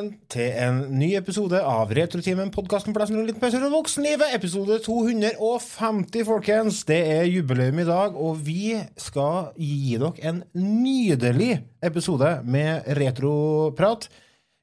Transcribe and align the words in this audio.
velkommen 0.00 0.28
til 0.32 0.52
en 0.56 0.78
ny 0.96 1.10
episode 1.18 1.58
av 1.60 1.90
Retrotimen, 1.92 2.50
podkasten 2.54 2.94
for 2.94 3.02
deg 3.02 3.10
som 3.10 3.26
litt 3.26 3.40
pause 3.40 3.58
fra 3.60 3.68
voksenlivet. 3.68 4.32
Episode 4.32 4.78
250, 4.84 6.24
folkens. 6.24 6.84
Det 6.88 7.00
er 7.18 7.28
jubileum 7.28 7.80
i 7.82 7.84
dag, 7.84 8.16
og 8.16 8.38
vi 8.46 8.78
skal 8.96 9.50
gi 9.58 9.98
dere 10.00 10.12
en 10.30 10.42
nydelig 10.56 11.58
episode 11.84 12.30
med 12.44 12.86
retroprat. 12.96 14.08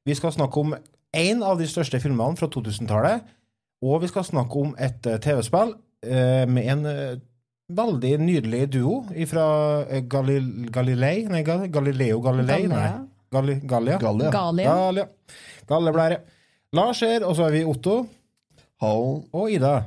Vi 0.08 0.16
skal 0.18 0.34
snakke 0.34 0.64
om 0.64 0.74
en 0.74 1.44
av 1.44 1.60
de 1.62 1.68
største 1.70 2.00
filmene 2.02 2.40
fra 2.40 2.50
2000-tallet, 2.50 3.28
og 3.86 4.02
vi 4.02 4.10
skal 4.10 4.26
snakke 4.26 4.64
om 4.64 4.74
et 4.80 5.06
eh, 5.06 5.20
TV-spill 5.22 5.76
eh, 6.08 6.48
med 6.50 6.72
en 6.74 6.88
eh, 6.90 7.20
veldig 7.78 8.16
nydelig 8.24 8.64
duo 8.74 9.04
fra 9.30 9.46
Galil 10.10 10.72
Galilei 10.74 11.28
Nei, 11.28 11.44
Galileo 11.44 11.70
Galileo 11.70 12.24
Galilei? 12.24 12.64
Nei. 12.72 13.17
Gali 13.32 13.60
Gallia? 13.68 13.98
Gallia. 14.00 14.32
Galia. 14.32 14.74
Gallia. 14.74 15.06
Galleblære. 15.68 16.18
Lars 16.74 17.00
her, 17.00 17.26
og 17.26 17.36
så 17.36 17.44
har 17.44 17.52
vi 17.52 17.64
Otto 17.64 18.08
Hallo. 18.82 19.24
og 19.34 19.52
Ida. 19.52 19.84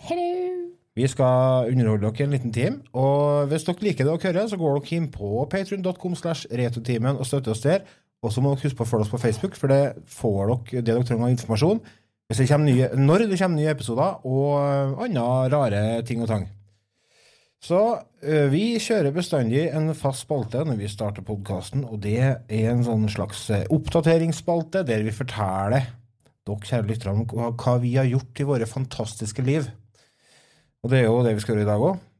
Hello. 0.00 0.52
Vi 0.96 1.06
skal 1.06 1.68
underholde 1.72 2.08
dere 2.08 2.24
en 2.24 2.30
liten 2.30 2.52
time. 2.52 2.80
Og 2.92 3.46
hvis 3.50 3.64
dere 3.66 3.82
liker 3.84 4.04
det 4.04 4.12
dere 4.22 4.32
hører, 4.32 4.48
så 4.48 4.56
går 4.56 4.78
dere 4.78 4.96
inn 4.96 5.10
på 5.12 5.44
patreon.com 5.50 6.14
slash 6.16 6.46
retotimen 6.52 7.18
og 7.18 7.26
støtter 7.26 7.50
oss 7.52 7.60
der. 7.60 7.84
Og 8.22 8.32
så 8.32 8.40
må 8.40 8.54
dere 8.54 8.64
huske 8.64 8.78
på 8.78 8.86
å 8.86 8.90
følge 8.90 9.06
oss 9.06 9.12
på 9.12 9.20
Facebook, 9.20 9.56
for 9.60 9.68
det 9.72 9.96
får 10.08 10.40
dere 10.46 10.80
det 10.80 10.86
dere 10.88 11.04
trenger 11.04 11.28
av 11.28 11.34
informasjon 11.34 11.82
hvis 12.26 12.40
det 12.42 12.56
nye, 12.58 12.88
når 12.98 13.28
det 13.30 13.36
kommer 13.38 13.54
nye 13.60 13.70
episoder, 13.70 14.16
og 14.26 15.02
andre 15.04 15.26
rare 15.52 15.82
ting 16.02 16.24
og 16.24 16.26
tang. 16.26 16.48
Så 17.64 17.80
vi 18.52 18.76
kjører 18.82 19.14
bestandig 19.16 19.64
en 19.74 19.90
fast 19.96 20.26
spalte 20.26 20.60
når 20.66 20.76
vi 20.80 20.90
starter 20.92 21.24
podkasten, 21.26 21.86
og 21.88 22.02
det 22.04 22.18
er 22.20 22.66
en 22.70 22.84
sånn 22.86 23.08
slags 23.10 23.46
oppdateringsspalte 23.72 24.84
der 24.86 25.02
vi 25.06 25.14
forteller 25.14 25.88
dere 26.46 26.68
kjære 26.68 26.86
lyttere 26.86 27.14
om 27.14 27.24
hva 27.58 27.78
vi 27.82 27.96
har 27.96 28.06
gjort 28.06 28.38
i 28.38 28.46
våre 28.46 28.68
fantastiske 28.70 29.42
liv. 29.42 29.66
Og 30.84 30.92
det 30.92 31.00
er 31.00 31.08
jo 31.08 31.24
det 31.26 31.34
vi 31.34 31.42
skal 31.42 31.56
gjøre 31.56 31.66
i 31.66 31.70
dag 31.72 31.86
òg. 31.88 31.96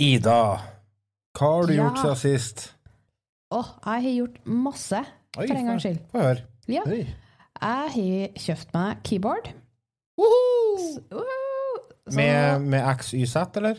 Ida, 0.00 0.60
hva 1.38 1.50
har 1.54 1.66
du 1.66 1.74
Ja. 1.74 1.82
gjort 1.84 1.98
siden 2.02 2.16
sist? 2.16 2.64
Å, 3.54 3.60
jeg 3.84 4.02
har 4.02 4.14
gjort 4.26 4.38
masse, 4.46 5.04
Oi, 5.38 5.46
for 5.46 5.54
en 5.54 5.66
gangs 5.66 5.82
skyld. 5.84 6.00
Få 6.12 6.18
høre. 6.24 6.40
Ja. 6.66 6.82
Oi. 6.86 7.04
Jeg 7.04 7.90
har 7.94 8.28
kjøpt 8.34 8.72
meg 8.74 9.02
keyboard. 9.06 9.52
Så 10.18 12.16
Med, 12.16 12.60
med 12.62 12.96
XYZ, 12.98 13.36
eller? 13.56 13.78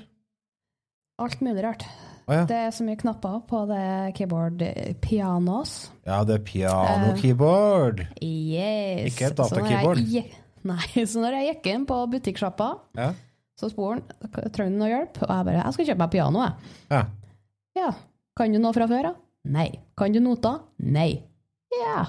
alt 1.19 1.41
mulig 1.41 1.63
rart. 1.63 1.83
Oh, 2.27 2.33
ja. 2.33 2.45
Det 2.49 2.55
er 2.57 2.71
så 2.73 2.83
mye 2.83 2.97
knapper 2.97 3.35
på 3.47 3.59
det 3.69 4.15
keyboard 4.17 4.61
eh, 4.65 4.93
pianos. 4.99 5.91
ja, 6.05 6.23
det 6.25 6.39
er 6.39 6.43
piano-keyboard. 6.43 7.99
Yes. 8.21 9.13
Ikke 9.13 9.27
et 9.29 9.37
Så 9.37 9.43
datakeyboard. 9.43 10.01
Nei, 10.65 11.05
så 11.05 11.21
når 11.21 11.37
jeg 11.37 11.51
gikk 11.53 11.67
inn 11.75 11.85
på 11.85 11.99
butikksjappa, 12.09 12.71
Ja. 12.97 13.11
Så 13.59 13.69
spurte 13.71 14.15
han 14.21 14.51
trenger 14.51 14.73
du 14.75 14.79
noe 14.81 14.89
hjelp, 14.91 15.21
og 15.23 15.29
jeg 15.31 15.45
bare 15.47 15.61
jeg 15.63 15.73
skal 15.77 15.85
kjøpe 15.91 16.03
meg 16.03 16.11
piano. 16.11 16.43
Jeg. 16.43 16.73
ja. 16.91 17.03
Ja. 17.75 17.89
Kan 18.35 18.51
du 18.51 18.59
noe 18.59 18.73
fra 18.75 18.85
før 18.87 19.03
da? 19.09 19.13
Nei. 19.51 19.67
Kan 19.99 20.11
du 20.15 20.19
noter? 20.23 20.61
Nei. 20.79 21.09
Ja. 21.75 22.05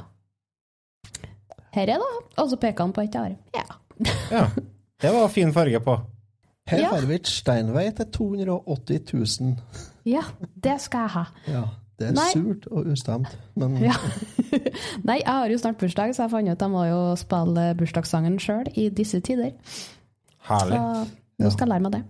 Her 1.76 1.82
er 1.92 2.00
det, 2.00 2.10
og 2.40 2.50
så 2.50 2.56
peker 2.60 2.86
han 2.86 2.92
på 2.96 3.02
et 3.04 3.12
der. 3.14 3.34
Ja. 3.54 3.64
ja. 4.32 4.44
Det 5.02 5.10
var 5.12 5.28
fin 5.32 5.52
farge 5.54 5.80
på. 5.84 5.96
Herr 6.66 6.80
Ja. 6.82 6.90
Herwitz 6.96 7.30
Steinway 7.42 7.90
til 7.94 8.06
280 8.10 9.12
000. 9.40 9.56
ja, 10.08 10.22
det 10.64 10.80
skal 10.82 11.04
jeg 11.06 11.12
ha. 11.14 11.24
Ja, 11.46 11.60
det 12.00 12.08
er 12.08 12.16
Nei. 12.16 12.30
surt 12.32 12.66
og 12.72 12.88
ustemt, 12.90 13.36
men 13.54 13.76
Ja. 13.84 13.94
Nei, 15.06 15.20
jeg 15.20 15.28
har 15.30 15.46
jo 15.52 15.58
snart 15.62 15.78
bursdag, 15.78 16.14
så 16.16 16.24
jeg 16.26 16.30
fant 16.32 16.48
ut 16.48 16.56
at 16.56 16.64
jeg 16.66 16.72
må 16.74 16.82
jo 16.88 16.98
spille 17.20 17.68
bursdagssangen 17.78 18.38
sjøl 18.42 18.66
i 18.74 18.88
disse 18.88 19.20
tider. 19.20 19.52
Så 19.68 20.48
Herlig. 20.50 20.80
Nå 21.42 21.50
skal 21.52 21.66
jeg 21.66 21.74
lære 21.74 21.84
meg 21.86 21.96
det. 21.98 22.04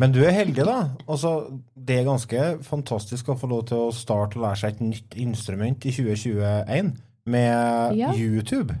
Men 0.00 0.12
du 0.14 0.22
er 0.24 0.32
heldig, 0.34 0.64
da. 0.66 0.76
Altså, 1.06 1.32
det 1.76 2.00
er 2.00 2.08
ganske 2.08 2.46
fantastisk 2.66 3.28
å 3.30 3.36
få 3.38 3.50
lov 3.50 3.66
til 3.68 3.84
å 3.84 3.92
starte 3.94 4.38
å 4.38 4.42
lære 4.46 4.62
seg 4.62 4.74
et 4.74 4.80
nytt 4.86 5.16
instrument 5.20 5.84
i 5.86 5.92
2021 5.94 6.94
med 7.26 7.98
Ja. 7.98 8.12
YouTube. 8.16 8.74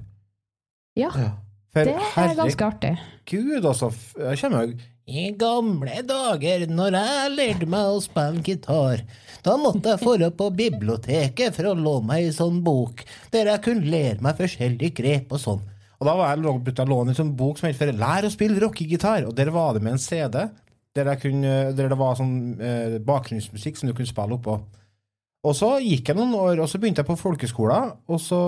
Ja, 0.96 1.10
ja. 1.16 1.30
For 1.72 1.88
det 1.88 1.94
er 1.96 2.34
ganske 2.36 2.64
artig. 2.66 2.96
Gud, 3.28 3.64
altså. 3.64 3.92
Jeg 4.18 4.40
kommer 4.42 4.66
jo 4.66 4.74
I 5.12 5.30
gamle 5.36 6.02
dager, 6.06 6.66
når 6.70 6.96
jeg 6.98 7.30
lærte 7.36 7.66
meg 7.66 7.86
å 7.90 8.00
spille 8.04 8.42
gitar, 8.44 9.00
da 9.42 9.56
måtte 9.58 9.96
jeg 9.96 10.18
dra 10.20 10.28
på 10.30 10.50
biblioteket 10.54 11.56
for 11.56 11.72
å 11.72 11.74
låne 11.74 12.06
meg 12.06 12.26
ei 12.28 12.34
sånn 12.36 12.60
bok, 12.62 13.02
der 13.32 13.50
jeg 13.50 13.62
kunne 13.64 13.90
lære 13.90 14.22
meg 14.22 14.38
forskjellige 14.38 14.94
grep 15.00 15.32
og 15.32 15.40
sånn. 15.42 15.62
Og 16.02 16.08
da 16.08 16.16
var 16.18 16.32
jeg 16.32 16.42
begynte 16.42 16.82
jeg 16.82 16.88
å 16.88 16.90
låne 16.90 17.12
en 17.12 17.18
sånn 17.20 17.34
bok 17.38 17.60
som 17.60 17.68
het 17.70 17.94
Lær 17.94 18.26
å 18.26 18.30
spille 18.32 18.58
rockegitar, 18.58 19.22
og 19.28 19.36
der 19.38 19.52
var 19.54 19.76
det 19.76 19.84
med 19.86 19.94
en 19.94 20.00
CD, 20.02 20.48
der, 20.98 21.10
kunne, 21.22 21.52
der 21.78 21.92
det 21.92 21.98
var 22.00 22.16
sånn 22.18 22.32
eh, 22.58 22.96
bakgrunnsmusikk 23.06 23.78
som 23.78 23.86
du 23.88 23.94
kunne 23.94 24.10
spille 24.10 24.34
oppå. 24.34 24.56
Og 25.46 25.54
så 25.54 25.76
gikk 25.78 26.10
jeg 26.10 26.18
noen 26.18 26.34
år, 26.34 26.64
og 26.64 26.66
så 26.70 26.80
begynte 26.82 27.04
jeg 27.04 27.08
på 27.08 27.16
folkeskolen, 27.20 27.92
og 28.10 28.18
så 28.22 28.40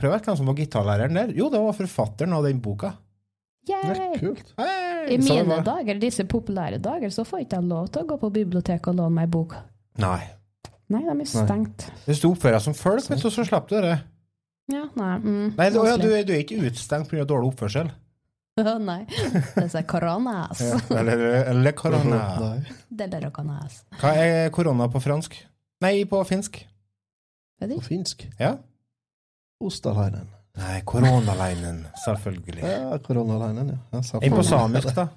prøvde 0.00 0.16
jeg 0.16 0.24
hvem 0.24 0.38
som 0.40 0.48
var 0.48 0.56
gitarlæreren 0.62 1.20
der. 1.20 1.34
Jo, 1.36 1.50
det 1.52 1.60
var 1.66 1.76
forfatteren 1.76 2.32
av 2.36 2.48
den 2.48 2.64
boka. 2.64 2.94
er 3.68 3.92
Yay! 3.92 4.16
kult. 4.22 4.54
Hey! 4.56 5.18
I 5.18 5.20
mine 5.20 5.44
var- 5.50 5.68
dager, 5.68 6.00
disse 6.00 6.24
populære 6.24 6.80
dager, 6.80 7.12
så 7.12 7.26
får 7.28 7.44
ikke 7.44 7.60
jeg 7.60 7.68
lov 7.68 7.92
til 7.92 8.06
å 8.06 8.08
gå 8.08 8.18
på 8.24 8.32
biblioteket 8.40 8.88
og 8.88 9.02
låne 9.02 9.20
meg 9.20 9.28
bok. 9.28 9.52
Nei. 10.00 10.22
Nei, 10.88 11.04
de 11.04 11.12
er 11.12 11.28
stengt. 11.28 11.90
Hvis 12.08 12.24
du 12.24 12.30
oppfører 12.30 12.56
deg 12.56 12.66
som 12.70 12.76
folk, 12.76 13.04
du, 13.04 13.20
så 13.20 13.44
slipper 13.44 13.68
du 13.68 13.88
det. 13.90 13.98
Ja, 14.72 14.86
nei. 14.96 15.14
Mm, 15.20 15.48
Nei, 15.58 15.68
du, 15.70 15.82
ja, 15.84 15.96
du, 16.00 16.08
du 16.08 16.32
er 16.32 16.40
ikke 16.40 16.56
utestengt 16.62 17.10
pga. 17.10 17.26
dårlig 17.28 17.52
oppførsel. 17.52 17.90
nei. 18.88 19.00
Det 19.56 19.66
er 19.66 19.86
koronas. 19.88 20.62
Ja, 20.62 20.78
eller, 21.00 21.24
eller 21.50 21.74
korona. 21.76 22.20
Nei. 22.44 22.76
Det 22.88 23.10
er 23.12 23.26
koronas. 23.34 23.82
Hva 24.00 24.14
er 24.20 24.52
korona 24.54 24.88
på 24.92 25.02
fransk? 25.04 25.36
Nei, 25.84 25.96
på 26.08 26.22
finsk. 26.28 26.62
Vet 27.60 27.74
På 27.74 27.84
finsk. 27.84 28.24
Ja? 28.38 28.54
Ostaleinen. 29.64 30.30
Nei, 30.54 30.78
koronaleinen, 30.86 31.82
selvfølgelig. 32.04 32.62
Ja, 32.62 32.96
koronaleinen, 33.02 33.74
ja. 33.74 33.78
ja. 33.96 34.02
sant. 34.06 34.22
Enn 34.22 34.34
på 34.36 34.44
samisk, 34.46 34.92
da? 34.94 35.08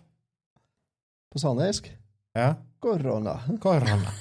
På 1.31 1.41
samisk? 1.41 1.91
Ja? 2.38 2.55
Korona. 2.81 3.38
Korona. 3.61 4.13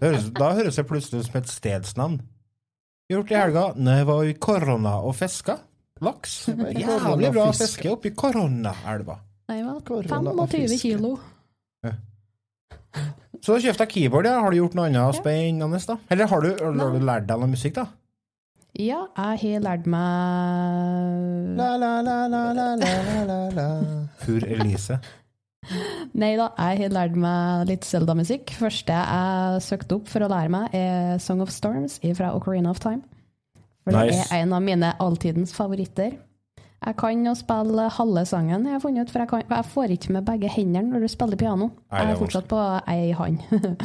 Da 0.00 0.48
høres 0.56 0.78
det 0.80 0.86
plutselig 0.88 1.22
ut 1.22 1.28
som 1.28 1.36
et 1.38 1.50
stedsnavn. 1.52 2.16
Gjort 3.12 3.30
i 3.30 3.36
helga? 3.36 3.64
Nei, 3.76 3.98
jeg 4.00 4.08
var 4.08 4.24
i 4.24 4.34
korona 4.40 4.94
og 5.04 5.14
fiska. 5.18 5.58
Laks. 6.04 6.36
Jævlig 6.84 7.30
bra 7.34 7.50
fiske. 7.52 7.66
fiske 7.66 7.92
oppi 7.92 8.14
koronaelva. 8.16 9.18
Nei? 9.52 9.58
Korona 9.84 10.32
og 10.32 10.48
25 10.48 10.78
kilo. 10.80 11.16
kilo. 11.18 11.94
Så 13.44 13.58
du 13.58 13.66
kjøpte 13.66 13.84
deg 13.84 13.90
keyboard, 13.92 14.26
ja. 14.30 14.38
Har 14.40 14.54
du 14.54 14.56
gjort 14.56 14.76
noe 14.78 14.88
annet 14.88 15.18
spennende, 15.18 15.80
da? 15.84 15.98
Eller 16.14 16.30
har 16.30 16.40
du, 16.40 16.62
har 16.64 16.94
du 16.94 17.02
lært 17.04 17.26
deg 17.28 17.42
noe 17.42 17.50
musikk, 17.52 17.76
da? 17.76 17.84
Ja, 18.74 19.02
jeg 19.14 19.38
har 19.42 19.60
lært 19.62 19.84
meg 19.86 21.58
La, 21.60 21.74
la, 21.78 21.90
la, 22.02 22.16
la, 22.26 22.40
la, 22.56 22.70
la, 22.80 22.88
la, 23.28 23.36
la. 23.54 23.66
Fur 24.24 24.48
Elise. 24.48 24.96
Nei 26.14 26.34
da, 26.38 26.50
jeg 26.58 26.82
har 26.84 26.92
lært 26.94 27.16
meg 27.18 27.64
litt 27.70 27.84
Zelda-musikk. 27.88 28.52
Første 28.58 28.92
jeg 28.94 29.62
søkte 29.64 29.96
opp 29.98 30.10
for 30.12 30.24
å 30.26 30.28
lære 30.30 30.52
meg, 30.52 30.74
er 30.76 31.18
Song 31.22 31.40
of 31.44 31.50
Storms 31.54 31.98
fra 32.18 32.34
Ocarina 32.36 32.70
of 32.74 32.80
Time. 32.84 33.02
For 33.84 33.92
det 33.92 34.06
Nice. 34.10 34.28
er 34.32 34.42
en 34.44 34.52
av 34.56 34.62
mine 34.64 34.92
alltidens 35.02 35.52
favoritter. 35.56 36.14
Jeg 36.84 36.96
kan 37.00 37.20
jo 37.24 37.32
spille 37.36 37.86
halve 37.96 38.22
sangen, 38.28 38.66
jeg 38.68 38.74
har 38.76 38.80
funnet 38.82 39.06
ut, 39.06 39.12
for 39.12 39.22
jeg, 39.22 39.28
kan, 39.30 39.42
jeg 39.48 39.64
får 39.72 39.92
ikke 39.94 40.12
med 40.12 40.26
begge 40.28 40.48
hendene 40.52 40.90
når 40.92 41.00
du 41.06 41.08
spiller 41.08 41.36
piano. 41.40 41.70
Nei, 41.92 42.00
er 42.02 42.10
Jeg 42.10 42.12
er 42.16 42.20
fortsatt 42.20 42.48
på 42.50 42.58
ei 42.92 43.12
hand. 43.16 43.38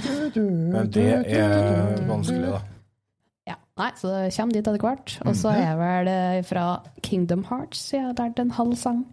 Men 0.73 0.89
det 0.91 1.05
er 1.31 2.01
vanskelig, 2.09 2.49
da. 2.57 2.59
ja. 3.53 3.55
Nei, 3.79 3.87
så 3.95 4.11
det 4.11 4.33
kommer 4.35 4.57
dit 4.57 4.67
etter 4.67 4.83
hvert. 4.83 5.15
Og 5.25 5.37
så 5.39 5.53
er 5.53 5.61
jeg 5.63 5.77
vel 5.79 6.43
fra 6.49 6.65
Kingdom 7.07 7.45
Hearts, 7.47 7.85
så 7.87 7.95
jeg 7.95 8.05
har 8.09 8.17
lært 8.19 8.39
en 8.43 8.51
halv 8.57 8.75
sang. 8.75 9.05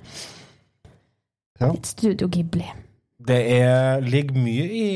Ja. 1.61 1.71
Litt 1.73 1.89
Studio 1.89 2.29
Ghibli. 2.33 2.67
Det 3.27 3.39
er, 3.57 4.05
ligger 4.05 4.37
mye 4.39 4.67
i 4.71 4.87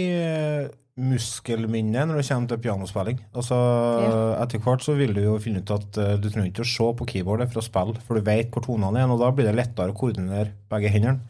muskelminnet 1.00 2.08
når 2.08 2.20
det 2.20 2.26
kommer 2.28 2.50
til 2.50 2.62
pianospilling. 2.64 3.20
Altså, 3.32 3.58
Etter 4.42 4.62
hvert 4.62 4.84
så 4.84 4.94
vil 4.98 5.14
du 5.16 5.22
jo 5.24 5.38
finne 5.42 5.62
ut 5.62 5.74
at 5.74 5.98
eh, 6.00 6.16
du 6.20 6.28
trenger 6.28 6.50
ikke 6.50 6.66
å 6.66 6.70
se 6.70 6.88
på 6.98 7.08
keyboardet 7.14 7.50
for 7.52 7.62
å 7.62 7.66
spille, 7.66 8.04
for 8.06 8.18
du 8.18 8.26
vet 8.26 8.50
hvor 8.52 8.64
tonene 8.66 9.02
er, 9.02 9.10
og 9.10 9.22
da 9.22 9.30
blir 9.34 9.48
det 9.48 9.56
lettere 9.56 9.94
å 9.94 9.96
koordinere 9.96 10.52
begge 10.70 10.92
hendene. 10.92 11.22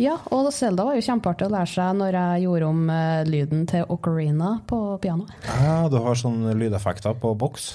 Ja, 0.00 0.14
og 0.32 0.46
Selda 0.56 0.86
var 0.86 0.96
jo 0.96 1.04
kjempeartig 1.04 1.44
å 1.44 1.52
lære 1.52 1.68
seg 1.68 1.96
når 1.98 2.16
jeg 2.16 2.44
gjorde 2.46 2.68
om 2.72 2.92
eh, 2.94 3.22
lyden 3.28 3.66
til 3.68 3.84
Ocarina 3.92 4.54
på 4.68 4.78
piano. 5.02 5.28
Ja, 5.44 5.82
du 5.92 5.98
har 6.00 6.16
sånne 6.16 6.56
lydeffekter 6.56 7.18
på 7.20 7.34
boks. 7.36 7.70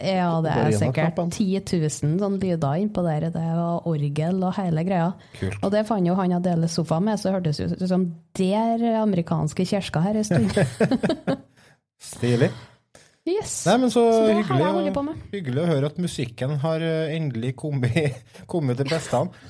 Ja, 0.00 0.30
det 0.40 0.52
er 0.54 0.72
sikkert 0.72 1.12
Ocarina-knappen. 1.18 1.32
10 1.36 1.60
000 1.76 2.20
sånn 2.22 2.38
lyder 2.40 2.80
innpå 2.80 3.04
der. 3.04 3.28
Det 3.34 3.44
var 3.58 3.86
orgel 3.90 4.40
og 4.46 4.56
hele 4.56 4.84
greia. 4.88 5.12
Kult. 5.36 5.60
Og 5.60 5.74
det 5.74 5.84
fant 5.88 6.08
jo 6.08 6.16
han 6.18 6.34
jeg 6.36 6.44
deler 6.46 6.72
sofa 6.72 7.00
med, 7.04 7.20
så 7.20 7.34
hørtes 7.34 7.60
det 7.60 7.70
ut 7.76 7.86
som 7.90 8.08
der 8.38 8.84
amerikanske 9.02 9.68
kirka 9.68 10.02
her 10.06 10.20
en 10.20 10.28
stund. 10.30 10.56
Stilig. 12.10 12.50
Yes. 13.28 13.66
Nei, 13.68 13.76
men 13.82 13.90
så, 13.92 14.02
Så 14.16 14.28
hyggelig, 14.32 14.92
å, 14.96 15.04
hyggelig 15.34 15.62
å 15.62 15.68
høre 15.68 15.90
at 15.90 15.98
musikken 16.00 16.56
har 16.62 16.80
eh, 16.80 17.12
endelig 17.18 17.52
kommet, 17.60 18.22
kommet 18.50 18.80
til 18.80 18.88
bestene. 18.88 19.48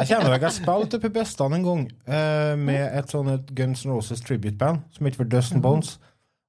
Jeg 0.00 0.08
kjenner 0.08 0.32
jeg 0.32 0.42
har 0.42 0.54
spilt 0.56 0.94
oppe 0.96 1.10
i 1.10 1.12
bestene 1.12 1.58
en 1.58 1.66
gang 1.66 1.82
uh, 2.08 2.54
med 2.56 2.80
et 2.96 3.10
sånn 3.12 3.28
Guns 3.52 3.84
N' 3.84 3.92
Roses 3.92 4.24
tribute-band 4.24 4.86
som 4.96 5.06
heter 5.06 5.20
for 5.20 5.28
Dust 5.30 5.54
Bones. 5.62 5.98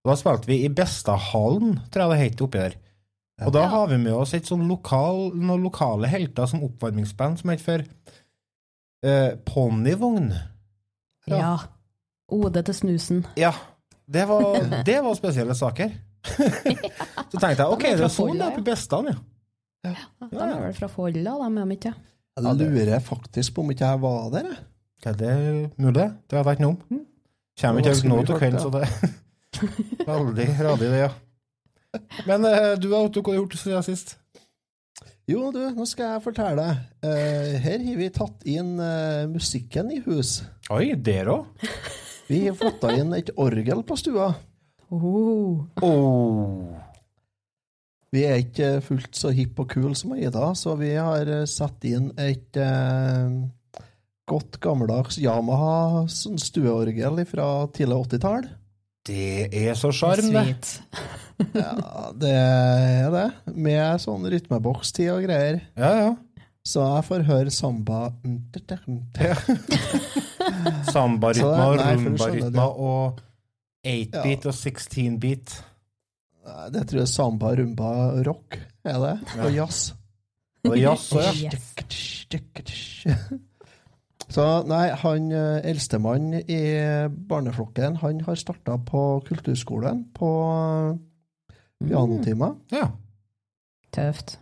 Og 0.04 0.14
da 0.14 0.16
spilte 0.20 0.48
vi 0.48 0.62
i 0.64 0.72
Bestahallen, 0.72 1.76
tror 1.92 2.06
jeg 2.06 2.14
det 2.14 2.22
het 2.24 2.44
oppi 2.46 2.62
der. 2.62 2.78
Og 3.48 3.54
da 3.56 3.66
har 3.72 3.90
vi 3.92 4.00
med 4.02 4.16
oss 4.16 4.34
et 4.38 4.48
sånn 4.48 4.66
lokal, 4.70 5.32
noen 5.36 5.66
lokale 5.66 6.10
helter 6.12 6.50
som 6.50 6.64
oppvarmingsband 6.66 7.42
som 7.42 7.52
heter 7.54 7.66
for 7.66 7.86
eh, 9.08 9.36
Ponyvogn. 9.48 10.32
Ja. 11.32 11.58
Ode 12.34 12.64
til 12.66 12.78
snusen. 12.78 13.22
Ja, 13.40 13.54
det 14.06 14.26
var, 14.30 14.60
det 14.88 14.98
var 15.06 15.20
spesielle 15.20 15.56
saker. 15.58 15.94
Så 17.34 17.40
tenkte 17.40 17.64
jeg 17.66 17.70
ok, 17.74 17.84
det 17.84 18.08
er 18.08 18.12
sånn 18.14 18.38
det 18.40 18.48
er 18.48 18.58
på 18.58 18.66
bestene, 18.68 19.18
ja. 19.84 19.96
De 20.32 20.40
er 20.40 20.60
vel 20.62 20.76
fra 20.78 20.88
Folla, 20.88 21.34
de 21.36 21.48
er 21.60 21.66
de 21.68 21.76
ikke? 21.76 21.92
Jeg 22.40 22.70
lurer 22.72 23.02
faktisk 23.04 23.56
på 23.58 23.66
om 23.66 23.74
ikke 23.74 23.90
jeg 23.90 24.00
var 24.02 24.30
der, 24.34 24.48
jeg. 24.48 24.62
Ja, 25.04 25.12
det 25.12 25.28
er 25.28 25.58
mulig. 25.76 26.06
Det 26.32 26.38
har 26.38 26.48
jeg 26.48 26.56
ikke 26.56 26.64
noe 26.64 26.78
om. 26.78 27.02
Kommer 27.60 27.84
ikke 27.84 27.96
var 27.98 28.10
nå 28.14 28.20
til 28.24 28.40
kvelden, 28.40 28.62
så 28.64 28.70
det 28.74 28.88
Veldig 30.08 30.48
radig, 30.66 30.88
det, 30.88 31.02
ja. 31.04 31.10
Men 32.30 32.46
du 32.80 32.88
du, 32.88 32.94
Otto, 32.98 33.22
hva 33.22 33.34
har 33.34 33.38
du 33.38 33.42
gjort 33.44 33.58
siden 33.62 33.86
sist? 33.86 34.18
Jo, 35.24 35.54
du, 35.56 35.62
nå 35.72 35.86
skal 35.88 36.18
jeg 36.18 36.24
fortelle 36.26 36.60
deg. 36.60 36.80
Eh, 37.08 37.54
her 37.64 37.84
har 37.86 38.00
vi 38.00 38.08
tatt 38.12 38.42
inn 38.50 38.74
eh, 38.84 39.24
musikken 39.32 39.94
i 39.96 40.02
hus. 40.04 40.42
Oi, 40.74 40.98
der 41.00 41.32
òg? 41.32 41.70
Vi 42.28 42.46
har 42.46 42.56
flytta 42.56 42.94
inn 42.96 43.12
et 43.16 43.30
orgel 43.40 43.82
på 43.88 43.98
stua. 44.00 44.30
Oh. 44.94 45.64
Oh. 45.84 46.72
Vi 48.14 48.24
er 48.24 48.40
ikke 48.44 48.78
fullt 48.86 49.18
så 49.18 49.32
hipp 49.36 49.60
og 49.60 49.72
kul 49.74 49.92
som 49.98 50.14
Ida, 50.16 50.52
så 50.56 50.76
vi 50.80 50.94
har 50.96 51.28
eh, 51.28 51.48
satt 51.50 51.84
inn 51.90 52.12
et 52.22 52.60
eh, 52.62 53.36
godt 54.30 54.60
gammeldags 54.64 55.20
Yamaha 55.24 56.06
sånn 56.12 56.40
stueorgel 56.42 57.24
fra 57.30 57.48
tidlig 57.76 58.00
80-tall. 58.08 58.48
Det 59.04 59.52
er 59.52 59.74
så 59.76 59.92
sjarm, 59.96 60.30
det. 60.32 60.80
Ja, 61.58 62.12
det 62.16 62.30
er 62.32 63.10
det. 63.12 63.34
Med 63.58 64.00
sånn 64.00 64.24
rytmebokstid 64.32 65.10
og 65.12 65.24
greier. 65.26 65.58
Ja, 65.76 65.90
ja. 65.98 66.14
Så 66.64 66.80
jeg 66.86 67.04
får 67.10 67.24
høre 67.28 67.52
samba 67.52 68.14
Samba-rytma, 70.94 71.66
rumbarytmer 71.82 72.70
og 72.80 73.20
8-beat 73.84 74.46
og 74.48 74.56
16-beat. 74.56 75.58
Det 76.72 76.86
tror 76.88 77.00
jeg 77.02 77.12
samba, 77.12 77.52
rumba, 77.60 77.92
rock 78.28 78.56
er 78.88 78.98
det. 79.04 79.16
Og 79.44 79.52
jazz. 79.58 79.92
Og 80.64 80.78
jazz 80.80 81.12
òg, 81.12 81.44
ja. 81.44 81.52
Yes. 81.52 81.76
Så 84.34 84.46
nei, 84.66 84.88
han 85.04 85.28
eh, 85.32 85.60
eldstemann 85.70 86.32
i 86.42 86.62
barneflokken, 87.30 88.00
han 88.02 88.22
har 88.26 88.36
starta 88.40 88.80
på 88.88 89.04
kulturskolen 89.28 90.08
på 90.18 90.30
Mm. 91.84 91.90
pianotimer. 91.90 92.56
ja. 92.72 92.88
Tøft. 93.92 94.38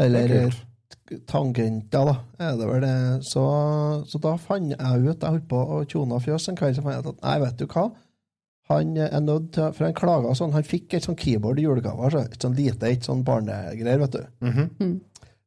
Eller 0.00 0.28
er 0.34 0.54
tangenter, 1.28 2.04
da, 2.08 2.14
er 2.38 2.56
det 2.58 2.66
vel 2.68 2.80
det. 2.84 2.94
Så, 3.24 3.42
så 4.10 4.18
da 4.20 4.34
fant 4.40 4.72
jeg 4.74 5.04
ut 5.06 5.22
Jeg 5.22 5.30
holdt 5.30 5.46
på 5.48 5.60
å 5.60 5.78
tjone 5.88 6.18
fjøs 6.20 6.48
en 6.50 6.56
kveld, 6.58 6.76
så 6.76 6.82
fant 6.84 6.96
jeg 6.96 7.04
ut 7.04 7.12
at 7.14 7.22
nei, 7.24 7.36
vet 7.44 7.56
du 7.60 7.66
hva. 7.70 7.84
Han 8.70 8.96
er 8.96 9.20
nødt 9.24 9.48
til 9.56 9.72
For 9.74 9.84
han 9.88 9.94
klaga 9.98 10.34
sånn. 10.38 10.52
Han 10.54 10.62
fikk 10.66 10.94
et 10.94 11.06
sånn 11.06 11.16
keyboard 11.18 11.58
i 11.58 11.64
julegave. 11.64 12.10
Så, 12.12 12.20
et 12.26 12.42
sånn 12.44 12.54
lite, 12.58 12.90
et 12.90 13.06
sånn 13.08 13.24
barnegreier, 13.26 13.98
vet 14.04 14.18
du. 14.18 14.26
Mhm. 14.46 15.00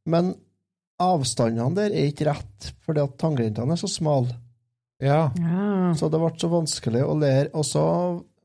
Men 0.05 0.33
avstandene 1.11 1.75
der 1.77 1.93
er 1.93 2.09
ikke 2.09 2.29
rett, 2.29 2.71
fordi 2.85 3.03
at 3.03 3.17
tangentene 3.21 3.75
er 3.75 3.81
så 3.81 3.89
smale. 3.91 4.35
Ja. 5.03 5.31
Ja. 5.35 5.93
Så 5.99 6.09
det 6.11 6.21
ble 6.21 6.31
så 6.39 6.49
vanskelig 6.51 7.03
å 7.05 7.17
lære. 7.19 7.51
Og 7.57 7.65
så 7.67 7.83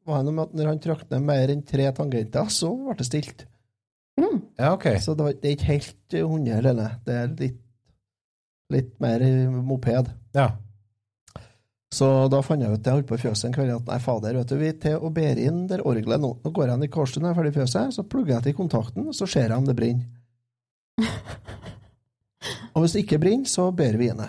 var 0.09 0.21
det 0.21 0.29
noe 0.29 0.37
med 0.39 0.49
at 0.49 0.59
når 0.59 0.71
han 0.73 0.83
trakk 0.83 1.07
ned 1.13 1.27
mer 1.29 1.53
enn 1.53 1.65
tre 1.67 1.89
tangenter, 1.95 2.53
så 2.53 2.73
ble 2.75 2.97
det 2.99 3.09
stilt. 3.09 3.45
Mm. 4.19 4.39
ja, 4.59 4.73
ok. 4.73 4.89
Så 4.99 5.15
det, 5.15 5.27
var, 5.27 5.37
det 5.39 5.51
er 5.51 5.59
ikke 5.59 5.73
helt 5.73 6.17
100 6.21 6.57
heller. 6.71 6.97
Det 7.07 7.19
er 7.19 7.37
litt, 7.39 7.61
litt 8.75 8.97
mer 9.03 9.23
moped. 9.63 10.11
Ja. 10.35 10.49
Så 11.95 12.07
da 12.29 12.43
fant 12.45 12.61
jeg 12.61 12.75
ut 12.75 12.85
jeg 12.85 12.99
holdt 12.99 13.09
på 13.09 13.17
i 13.17 13.23
fjøset 13.23 13.47
en 13.49 13.55
kveld 13.55 13.73
at 13.73 13.87
nei, 13.89 14.01
fader, 14.05 14.37
vet 14.37 14.51
du, 14.51 14.59
vi 14.61 14.69
er 14.69 14.81
til 14.83 14.99
å 15.01 15.09
bære 15.15 15.47
inn 15.49 15.63
der 15.71 15.85
orgelet 15.89 16.21
nå. 16.21 16.35
Nå 16.43 16.53
går 16.53 16.69
jeg 16.69 16.77
inn 16.77 16.85
i 16.85 16.91
Kårstuen, 16.93 17.25
når 17.25 17.31
jeg 17.31 17.37
er 17.37 17.39
ferdig 17.39 17.53
i 17.55 17.59
fjøset, 17.63 17.95
så 17.97 18.05
plugger 18.05 18.35
jeg 18.35 18.49
til 18.49 18.59
kontakten, 18.59 19.09
så 19.17 19.29
ser 19.31 19.49
jeg 19.49 19.57
om 19.57 19.69
det 19.69 19.77
brenner. 19.79 20.05
Og 22.79 22.85
hvis 22.85 22.95
det 22.95 23.01
ikke 23.03 23.19
brenner, 23.19 23.51
så 23.51 23.73
ber 23.75 23.97
vi 23.99 24.07
inne. 24.13 24.29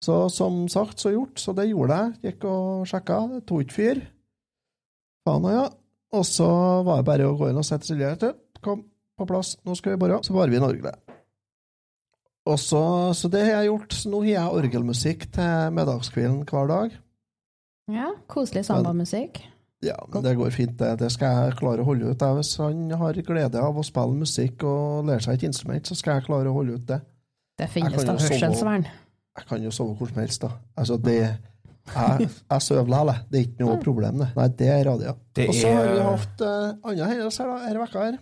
Så 0.00 0.14
som 0.32 0.62
sagt, 0.72 1.02
så 1.02 1.12
gjort. 1.12 1.36
Så 1.36 1.52
det 1.52 1.66
gjorde 1.68 1.98
jeg. 1.98 2.14
Gikk 2.30 2.46
og 2.48 2.86
sjekka. 2.88 3.18
Det 3.34 3.40
tok 3.44 3.66
ikke 3.66 3.76
fyr. 3.76 4.00
Faen 5.28 5.48
ja. 5.52 5.66
Og 6.16 6.24
så 6.24 6.46
var 6.86 7.02
det 7.02 7.08
bare 7.10 7.26
å 7.28 7.34
gå 7.36 7.50
inn 7.50 7.60
og 7.60 7.66
sette 7.68 7.84
Silje. 7.90 8.14
vet. 8.14 8.40
Kom 8.64 8.86
på 9.16 9.26
plass, 9.28 9.58
nå 9.68 9.76
skal 9.76 9.92
vi 9.92 10.00
bore. 10.00 10.22
Så 10.24 10.32
barer 10.32 10.54
vi 10.54 10.56
inn 10.56 10.64
orgelet. 10.64 10.96
Og 12.46 12.56
så, 12.62 12.80
så 13.18 13.28
det 13.28 13.42
har 13.44 13.58
jeg 13.58 13.72
gjort. 13.74 13.98
Så 13.98 14.12
nå 14.14 14.22
har 14.24 14.30
jeg 14.30 14.62
orgelmusikk 14.62 15.28
til 15.36 15.76
middagskvelden 15.76 16.40
hver 16.48 16.72
dag. 16.72 16.96
ja. 17.92 18.08
Koselig 18.32 18.64
sambamusikk. 18.70 19.42
Ja, 19.84 19.96
men 20.08 20.22
det 20.24 20.32
går 20.38 20.50
fint, 20.54 20.76
det. 20.80 20.94
Det 21.02 21.10
skal 21.12 21.34
jeg 21.50 21.56
klare 21.58 21.82
å 21.84 21.86
holde 21.88 22.08
ut. 22.10 22.22
Hvis 22.38 22.54
han 22.62 22.86
har 22.96 23.18
glede 23.26 23.60
av 23.60 23.76
å 23.76 23.84
spille 23.84 24.16
musikk 24.16 24.64
og 24.64 25.04
lære 25.10 25.20
seg 25.26 25.34
et 25.36 25.48
instrument, 25.50 25.86
så 25.86 25.96
skal 25.98 26.16
jeg 26.16 26.26
klare 26.30 26.48
å 26.48 26.54
holde 26.56 26.78
ut 26.78 26.86
det. 26.88 27.00
Det 27.56 27.66
Jeg 27.66 27.72
finnes 27.74 27.92
kan 27.96 28.06
da 28.06 28.12
jo 28.14 28.18
sove- 28.24 28.32
hørselsvern. 28.38 28.86
Jeg 29.36 29.46
kan 29.50 29.62
jo 29.62 29.70
sove 29.70 29.96
hvor 29.98 30.08
som 30.08 30.22
helst, 30.22 30.40
da. 30.40 30.50
Altså, 30.76 30.96
det 31.02 31.18
Jeg, 31.86 32.28
jeg 32.50 32.62
sover 32.64 32.88
likevel, 32.88 33.06
det. 33.12 33.18
Det 33.30 33.38
er 33.38 33.44
ikke 33.46 33.64
noe 33.66 33.76
problem, 33.84 34.18
det. 34.18 34.28
Nei, 34.34 34.48
det 34.58 34.68
er 34.74 34.84
radia. 34.88 35.12
Det 35.38 35.48
Og 35.48 35.54
så 35.54 35.68
har 35.76 35.92
vi 35.92 36.00
hatt 36.02 36.40
uh, 36.42 36.72
andre 36.90 37.10
hendelser 37.12 37.44
her, 37.44 37.52
da, 37.52 37.68
denne 37.68 37.84
vekka 37.84 38.06
her. 38.08 38.16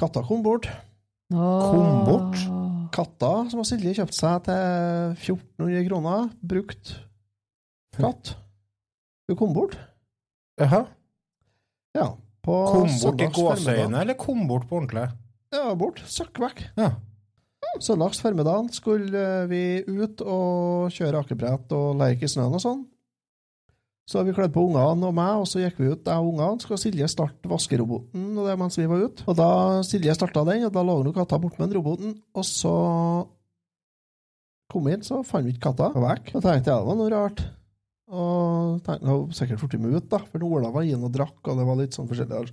Katta 0.00 0.22
kom 0.26 0.42
bort. 0.46 0.68
Kom 1.34 2.04
bort. 2.06 2.38
Katta 2.94 3.32
som 3.50 3.60
har 3.60 3.66
Silje 3.68 3.92
kjøpt 3.98 4.14
seg 4.16 4.46
til 4.46 5.34
1400 5.34 5.84
kroner, 5.90 6.30
brukt 6.40 6.94
katt. 7.98 8.36
Hun 9.28 9.36
kom 9.42 9.52
bort. 9.56 9.76
Jaha. 10.60 10.84
Ja. 11.96 12.12
På 12.44 12.54
Kom 12.68 12.92
bort 13.02 13.22
i 13.24 13.28
gåseøynene, 13.32 14.02
eller 14.04 14.16
kom 14.20 14.46
bort 14.48 14.68
på 14.68 14.78
ordentlig? 14.78 15.08
Ja, 15.54 15.70
bort. 15.78 16.02
Søkk 16.10 16.40
vekk. 16.42 16.64
Ja. 16.76 16.92
Søndags 17.82 18.20
formiddag 18.22 18.68
skulle 18.74 19.18
eh, 19.18 19.46
vi 19.50 19.62
ut 19.88 20.20
og 20.22 20.92
kjøre 20.94 21.24
akebrett 21.24 21.72
og 21.74 21.96
leke 21.98 22.28
i 22.28 22.30
snøen 22.30 22.54
og 22.54 22.62
sånn. 22.62 22.82
Så 24.04 24.20
vi 24.26 24.34
kledde 24.36 24.52
på 24.52 24.66
ungene 24.68 25.08
og 25.08 25.14
meg, 25.16 25.40
og 25.40 25.46
så 25.48 25.62
gikk 25.62 25.78
vi 25.80 25.88
ut, 25.88 26.04
jeg 26.04 26.20
og 26.20 26.34
ungene. 26.34 26.60
Skulle 26.60 26.80
Silje 26.82 27.08
starte 27.08 27.48
vaskeroboten 27.48 28.34
og 28.36 28.50
det 28.50 28.58
mens 28.60 28.76
vi 28.76 28.88
var 28.90 29.06
ute. 29.06 29.24
Og 29.24 29.38
da 29.38 29.48
Silje 29.86 30.14
starta 30.14 30.44
den, 30.50 30.66
og 30.68 30.74
da 30.74 30.84
lå 30.84 30.98
hun 31.00 31.14
katta 31.16 31.40
bort 31.40 31.56
med 31.58 31.70
den 31.70 31.78
roboten, 31.80 32.18
og 32.36 32.44
så 32.46 32.74
kom 34.70 34.84
vi 34.84 34.94
inn, 34.96 35.06
så 35.06 35.22
fant 35.24 35.48
vi 35.48 35.54
ikke 35.54 35.70
katta. 35.70 35.90
Var 35.96 36.04
vekk. 36.10 36.34
Da 36.36 36.44
tenkte 36.44 36.74
jeg 36.74 36.84
det 36.84 36.90
var 36.90 37.00
noe 37.00 37.12
rart. 37.14 37.46
Og 38.12 38.82
tenkte 38.84 39.08
jeg 39.08 39.38
sikkert 39.38 39.62
fort 39.62 39.76
ut, 39.78 40.10
da, 40.10 40.20
for 40.28 40.44
Ola 40.44 40.70
var 40.74 40.84
inne 40.84 41.08
og 41.08 41.14
drakk, 41.14 41.40
og 41.48 41.56
det 41.60 41.64
var 41.68 41.78
litt 41.80 41.96
sånn 41.96 42.08
forskjellig. 42.10 42.52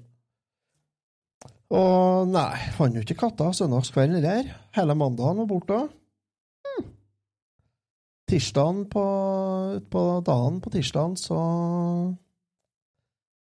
Og 1.71 2.27
nei, 2.31 2.51
fant 2.75 2.95
jo 2.95 3.03
ikke 3.03 3.19
katta 3.19 3.51
søndagskvelden 3.55 4.23
der. 4.23 4.49
Hele 4.75 4.95
mandagen 4.95 5.39
var 5.43 5.49
borte. 5.49 5.79
Tirsdagen 8.31 8.85
på, 8.91 9.05
på 9.91 10.01
dagen 10.27 10.59
på 10.63 10.71
tirsdagen, 10.71 11.17
så 11.19 11.39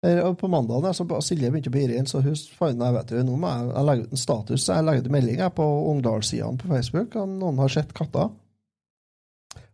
og 0.04 0.34
På 0.36 0.50
mandagen 0.52 0.92
så 0.92 1.06
Silje 1.24 1.48
begynte 1.48 1.70
å 1.70 1.72
bli 1.72 1.84
inn, 1.96 2.04
så 2.04 2.20
hun 2.20 2.34
fant 2.58 2.82
jeg 2.82 2.92
vet 2.92 3.12
du, 3.14 3.20
nå 3.24 3.38
må 3.40 3.48
jeg, 3.48 3.68
jeg 3.70 3.88
legge 3.88 4.04
ut 4.04 4.12
en 4.12 4.20
status. 4.20 4.66
Jeg 4.68 4.84
legger 4.84 5.06
ut 5.06 5.14
melding 5.14 5.44
på 5.56 5.68
Ungdalssidene 5.94 6.60
på 6.60 6.68
Facebook 6.68 7.16
om 7.22 7.38
noen 7.40 7.62
har 7.62 7.72
sett 7.72 7.94
katta. 7.96 8.26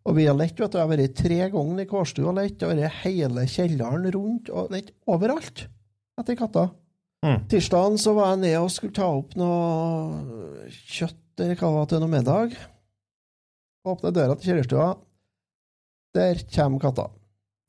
Og 0.09 0.17
vi 0.17 0.25
har 0.27 0.37
lett, 0.37 0.57
vet 0.57 0.73
du. 0.73 0.79
Jeg 0.79 0.87
har 0.87 0.91
vært 0.91 1.19
tre 1.19 1.39
ganger 1.53 1.83
i 1.83 1.89
kårstua 1.89 2.33
lett. 2.37 2.61
Jeg 2.61 2.69
har 2.71 2.79
vært 2.79 3.03
hele 3.05 3.45
kjelleren 3.51 4.07
rundt 4.17 4.49
og 4.53 4.73
lett 4.73 4.95
overalt 5.11 5.67
etter 6.21 6.39
katter. 6.39 6.71
Mm. 7.25 7.43
Tirsdagen 7.53 7.99
så 8.01 8.15
var 8.17 8.33
jeg 8.33 8.43
nede 8.47 8.63
og 8.65 8.71
skulle 8.73 8.97
ta 8.97 9.09
opp 9.13 9.35
noe 9.37 10.69
kjøtt 10.73 11.43
eller 11.43 11.57
hva 11.57 11.69
det 11.69 11.77
var 11.77 11.91
til 11.91 12.03
noe 12.03 12.13
middag. 12.15 12.57
Åpner 13.91 14.17
døra 14.17 14.37
til 14.37 14.51
kjellerstua. 14.51 14.89
Der 16.17 16.41
kommer 16.53 16.83
katta. 16.83 17.07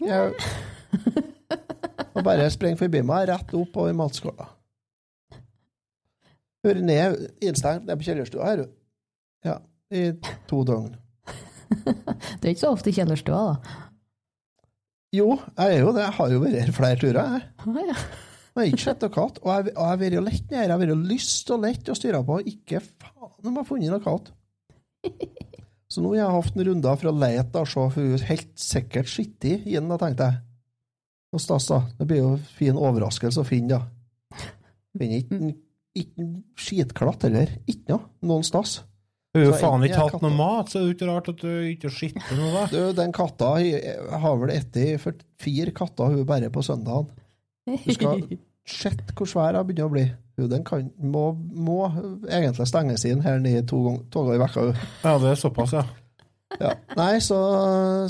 Jeg, 0.01 0.33
og 2.15 2.23
bare 2.25 2.49
springer 2.51 2.79
forbi 2.79 3.03
meg, 3.05 3.27
rett 3.29 3.53
opp 3.59 3.77
over 3.77 3.93
matskåla. 3.95 4.47
Hører 6.65 6.83
ned, 6.85 7.27
innstengt 7.41 7.87
ned 7.87 7.99
på 7.99 8.07
kjellerstua 8.07 8.47
her, 8.47 8.63
du. 8.63 8.73
Ja, 9.47 9.59
i 9.93 10.11
to 10.49 10.63
døgn. 10.67 10.95
Det 12.39 12.45
er 12.45 12.53
ikke 12.53 12.63
så 12.65 12.73
ofte 12.73 12.91
i 12.91 12.95
kjellerstua, 12.95 13.45
da. 13.51 13.77
Jo, 15.11 15.33
jeg 15.57 15.77
er 15.77 15.81
jo 15.81 15.91
det. 15.95 16.03
Jeg 16.05 16.15
har 16.17 16.29
jo 16.31 16.41
vært 16.43 16.59
her 16.61 16.75
flere 16.75 16.99
turer, 16.99 17.17
jeg. 17.19 17.47
Ah, 17.65 17.79
ja. 17.83 17.95
Jeg 18.51 18.59
har 18.59 18.67
ikke 18.67 18.83
sett 18.83 19.03
noe 19.03 19.13
katt. 19.15 19.39
Og 19.43 19.49
jeg, 19.51 19.73
og 19.73 19.87
har 19.87 19.99
vært 19.99 20.15
jo 20.15 20.23
lett 20.23 20.45
nede. 20.51 20.61
Jeg 20.61 20.71
har 20.71 20.79
vært 20.81 21.09
lyst 21.09 21.51
og 21.51 21.63
lett 21.65 21.91
å 21.91 21.95
styre 21.97 22.21
på. 22.27 22.37
Ikke 22.51 22.79
faen 22.83 23.47
om 23.47 23.49
jeg 23.49 23.59
har 23.59 23.67
funnet 23.67 23.91
noe 23.91 24.03
katt. 24.03 24.31
Så 25.91 26.03
nå 26.03 26.13
har 26.13 26.21
jeg 26.21 26.35
hatt 26.37 26.55
en 26.55 26.67
runde 26.69 26.93
for 27.01 27.11
å 27.11 27.17
lete 27.19 27.63
og 27.63 27.67
se, 27.67 27.81
for 27.91 27.99
hun 27.99 28.13
er 28.15 28.29
helt 28.29 28.51
sikkert 28.63 29.09
skittig 29.11 29.57
i 29.65 29.75
den, 29.75 29.91
tenkte 29.99 30.29
jeg. 30.29 30.39
Og 31.35 31.43
stas, 31.43 31.67
da. 31.67 31.81
Det 31.99 32.07
blir 32.07 32.21
jo 32.21 32.29
fin 32.55 32.79
overraskelse 32.79 33.43
å 33.43 33.47
finne, 33.47 33.79
da. 33.81 34.45
Finner 34.99 35.19
ikke 35.19 36.23
en 36.23 36.31
skitklatt 36.59 37.27
heller. 37.27 37.51
Ikke 37.67 37.97
noe. 37.97 38.07
Noen 38.23 38.47
stas. 38.47 38.77
Du 39.31 39.39
har 39.39 39.47
jo 39.47 39.57
faen 39.61 39.85
ikke 39.87 39.99
hatt 40.01 40.23
noe 40.25 40.35
mat, 40.35 40.67
så 40.67 40.79
det 40.79 40.81
er 40.81 40.87
jo 40.89 40.95
ikke 40.97 41.07
rart 41.07 41.29
at 41.31 41.39
du 41.39 41.51
ikke 41.69 41.91
skitter 41.93 42.39
noe. 42.39 42.65
Du, 42.73 42.79
den 42.97 43.13
katta 43.15 43.53
har 44.23 44.41
vel 44.41 44.97
for 44.99 45.21
fire 45.39 45.71
katter 45.75 46.11
hun 46.11 46.25
bare 46.27 46.51
på 46.51 46.63
søndagen. 46.67 47.07
Du 47.69 47.93
skal 47.95 48.25
sett 48.81 49.13
hvor 49.15 49.29
svær 49.29 49.55
hun 49.55 49.69
begynner 49.69 49.87
å 49.87 49.93
bli. 49.93 50.05
Den 50.51 50.63
kan, 50.65 50.87
må, 50.97 51.29
må 51.37 51.85
egentlig 52.25 52.65
stenges 52.67 53.05
inn 53.05 53.21
her 53.23 53.39
nede 53.39 53.63
to 53.69 53.79
ganger 53.85 54.35
i 54.35 54.41
vekka. 54.41 54.63
Ja, 55.05 55.15
det 55.21 55.35
er 55.35 55.39
såpass, 55.39 55.75
ja. 55.77 55.85
Ja. 56.59 56.73
Nei, 56.97 57.13
så, 57.23 57.37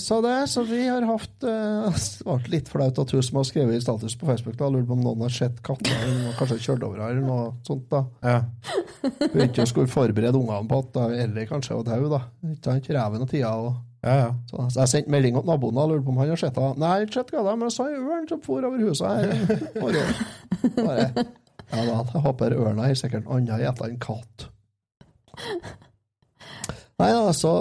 så 0.01 0.17
det. 0.25 0.35
Så 0.49 0.63
vi 0.67 0.81
har 0.87 1.05
hatt 1.05 1.45
uh, 1.45 1.91
Det 2.25 2.25
ble 2.25 2.53
litt 2.55 2.71
flaut 2.71 2.97
at 3.03 3.13
hun 3.13 3.23
som 3.25 3.37
har 3.41 3.45
skrevet 3.47 3.77
i 3.77 3.83
status 3.83 4.15
på 4.17 4.27
Facebook, 4.29 4.57
da 4.59 4.69
lurte 4.71 4.89
på 4.89 4.97
om 4.97 5.03
noen 5.05 5.21
har 5.27 5.35
sett 5.35 5.61
katta 5.65 5.93
og 6.07 6.33
kanskje 6.39 6.57
kjørt 6.65 6.87
over 6.87 7.03
her 7.03 7.13
eller 7.13 7.27
noe 7.27 7.51
sånt. 7.67 7.85
da. 7.91 8.01
ja. 8.25 8.39
Begynte 9.31 9.65
å 9.65 9.69
skulle 9.69 9.91
forberede 9.91 10.37
ungene 10.39 10.67
på 10.69 10.81
at 10.83 10.99
Ellie 11.21 11.47
kanskje 11.49 11.77
var 11.79 11.87
død, 11.91 12.09
da. 12.15 12.21
Ikke 12.51 12.71
sant? 12.71 12.91
Reven 12.97 13.25
og 13.25 13.31
tida. 13.31 13.53
og 13.55 13.71
Ja, 14.01 14.15
ja. 14.17 14.29
så, 14.49 14.65
så 14.73 14.81
jeg 14.83 14.93
sendte 14.95 15.13
melding 15.13 15.37
til 15.37 15.47
naboen 15.51 15.77
og 15.83 15.91
lurte 15.93 16.07
på 16.07 16.15
om 16.15 16.21
han 16.23 16.33
har 16.33 16.41
sett 16.41 16.57
henne. 16.57 16.79
Nei, 16.81 16.89
jeg 16.89 17.05
har 17.05 17.07
ikke 17.09 17.19
sett 17.19 17.31
det 17.35 17.41
er, 17.43 17.51
men 17.53 17.67
jeg 17.69 17.77
så 17.77 17.87
en 17.91 18.09
ørn 18.15 18.27
som 18.31 18.41
for 18.47 18.69
over 18.71 18.87
huset 18.87 19.07
her. 19.11 19.25
Bare, 20.81 21.27
ja 21.71 21.85
da, 21.87 21.99
jeg 22.15 22.25
håper 22.25 22.57
ørna 22.57 22.89
har 22.89 22.97
sikkert 22.99 23.29
annet 23.31 23.61
gjetta 23.63 23.87
enn 23.87 24.01
katt. 24.01 24.49
Nei, 27.01 27.11
altså 27.17 27.51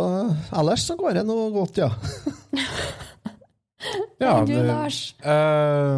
Ellers 0.61 0.85
så 0.89 0.97
går 1.01 1.17
det 1.21 1.25
noe 1.29 1.49
godt, 1.55 1.81
ja. 1.81 1.89
ja 4.21 4.35
du, 4.45 4.53
det- 4.53 4.67
Lars. 4.69 4.99
Uh, 5.25 5.97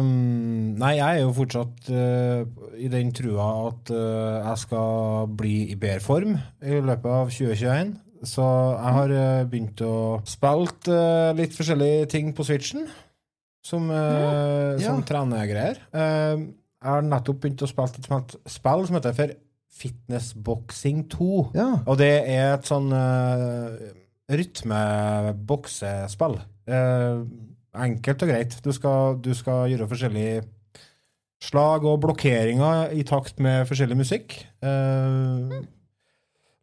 nei, 0.79 0.93
jeg 0.99 1.03
er 1.17 1.21
jo 1.25 1.33
fortsatt 1.35 1.89
uh, 1.91 2.45
i 2.79 2.87
den 2.91 3.11
trua 3.15 3.47
at 3.67 3.91
uh, 3.91 4.39
jeg 4.47 4.61
skal 4.63 5.27
bli 5.39 5.55
i 5.73 5.77
bedre 5.79 6.03
form 6.03 6.37
i 6.63 6.79
løpet 6.79 7.09
av 7.11 7.31
2021. 7.33 7.93
Så 8.23 8.43
jeg 8.47 8.91
har 8.95 9.11
eh, 9.11 9.41
begynt 9.51 9.81
å 9.83 9.95
spille 10.23 10.99
litt 11.35 11.55
forskjellige 11.57 12.05
ting 12.13 12.29
på 12.31 12.45
Switchen. 12.47 12.85
Som, 13.67 13.89
uh, 13.91 14.79
Ja. 14.79 14.85
som 14.85 15.01
trenergreier. 15.07 15.81
Ehm, 15.91 16.45
jeg 16.79 16.87
har 16.87 17.03
nettopp 17.03 17.41
begynt 17.43 17.63
å 17.63 17.67
spille 17.67 17.91
et 17.99 18.35
spill 18.51 18.87
som 18.87 18.95
heter 18.95 19.15
for 19.17 19.33
Fitness 19.73 20.33
Boxing 20.33 21.09
2. 21.11 21.51
Ja. 21.57 21.69
Og 21.89 21.97
det 21.99 22.13
er 22.29 22.53
et 22.53 22.69
sånn 22.69 22.93
uh, 22.93 23.73
rytmeboksespill. 24.31 26.37
Uh, 26.69 27.25
enkelt 27.73 28.23
og 28.23 28.29
greit. 28.29 28.57
Du 28.63 28.71
skal, 28.75 29.17
du 29.23 29.33
skal 29.37 29.71
gjøre 29.73 29.89
forskjellige 29.89 30.43
slag 31.43 31.85
og 31.87 32.01
blokkeringer 32.03 32.93
i 32.95 33.03
takt 33.07 33.39
med 33.43 33.67
forskjellig 33.67 33.97
musikk. 33.99 34.35
Eh, 34.63 35.57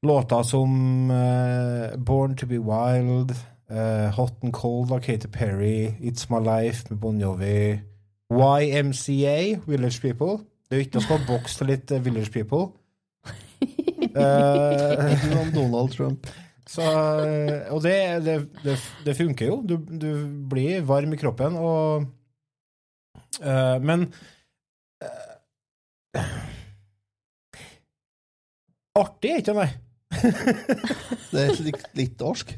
låter 0.02 0.42
som 0.42 1.10
uh, 1.10 2.04
Born 2.06 2.36
to 2.36 2.46
be 2.46 2.58
Wild, 2.58 3.34
eh, 3.70 4.08
Hot 4.16 4.34
and 4.42 4.52
Cold 4.52 4.92
av 4.92 5.00
Katy 5.00 5.28
Perry, 5.28 5.96
It's 6.00 6.26
My 6.30 6.40
Life 6.40 6.86
med 6.90 6.98
Bon 6.98 7.20
Jovi, 7.20 7.80
YMCA, 8.32 9.60
Village 9.66 10.00
People. 10.00 10.40
Det 10.68 10.76
er 10.76 10.80
jo 10.80 10.86
ikke 10.86 10.96
noe 10.96 11.04
som 11.04 11.18
har 11.18 11.26
boks 11.28 11.58
til 11.58 11.72
litt 11.74 11.92
eh, 11.92 12.04
Village 12.04 12.32
People. 12.32 12.70
Eh, 14.16 15.40
om 15.40 15.50
Donald 15.54 15.92
Trump. 15.94 16.26
så, 16.70 16.82
eh, 17.26 17.72
og 17.72 17.82
det, 17.82 18.24
det, 18.26 18.36
det, 18.64 18.78
det 19.06 19.16
funker 19.18 19.46
jo. 19.50 19.60
Du, 19.66 19.76
du 19.76 20.10
blir 20.50 20.82
varm 20.86 21.12
i 21.14 21.20
kroppen, 21.20 21.56
og 21.58 22.06
uh, 23.42 23.76
Men 23.82 24.08
uh, 25.02 26.26
Artig 29.00 29.30
er 29.30 29.40
ikke 29.42 29.54
det, 29.54 29.60
nei. 29.62 29.70
Det 31.30 31.42
er 31.44 31.60
litt, 31.62 31.84
litt 31.94 32.22
orsk. 32.26 32.48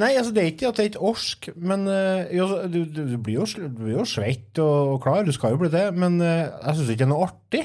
Nei, 0.00 0.10
altså 0.20 0.32
det 0.36 0.42
er 0.42 0.50
ikke 0.52 0.68
at 0.68 0.76
det 0.76 0.82
er 0.82 0.90
ikke 0.90 1.06
orsk, 1.08 1.48
men 1.56 1.86
uh, 1.88 2.68
du, 2.68 2.84
du, 2.84 3.16
blir 3.16 3.40
jo, 3.40 3.46
du 3.56 3.80
blir 3.80 3.96
jo 3.98 4.08
svett 4.08 4.60
og, 4.60 4.96
og 4.96 4.98
klar, 5.04 5.24
du 5.24 5.32
skal 5.36 5.56
jo 5.56 5.62
bli 5.62 5.72
det, 5.72 5.86
men 5.96 6.20
jeg 6.20 6.76
syns 6.76 6.92
ikke 6.92 7.02
det 7.02 7.08
er 7.08 7.14
noe 7.14 7.28
artig. 7.28 7.64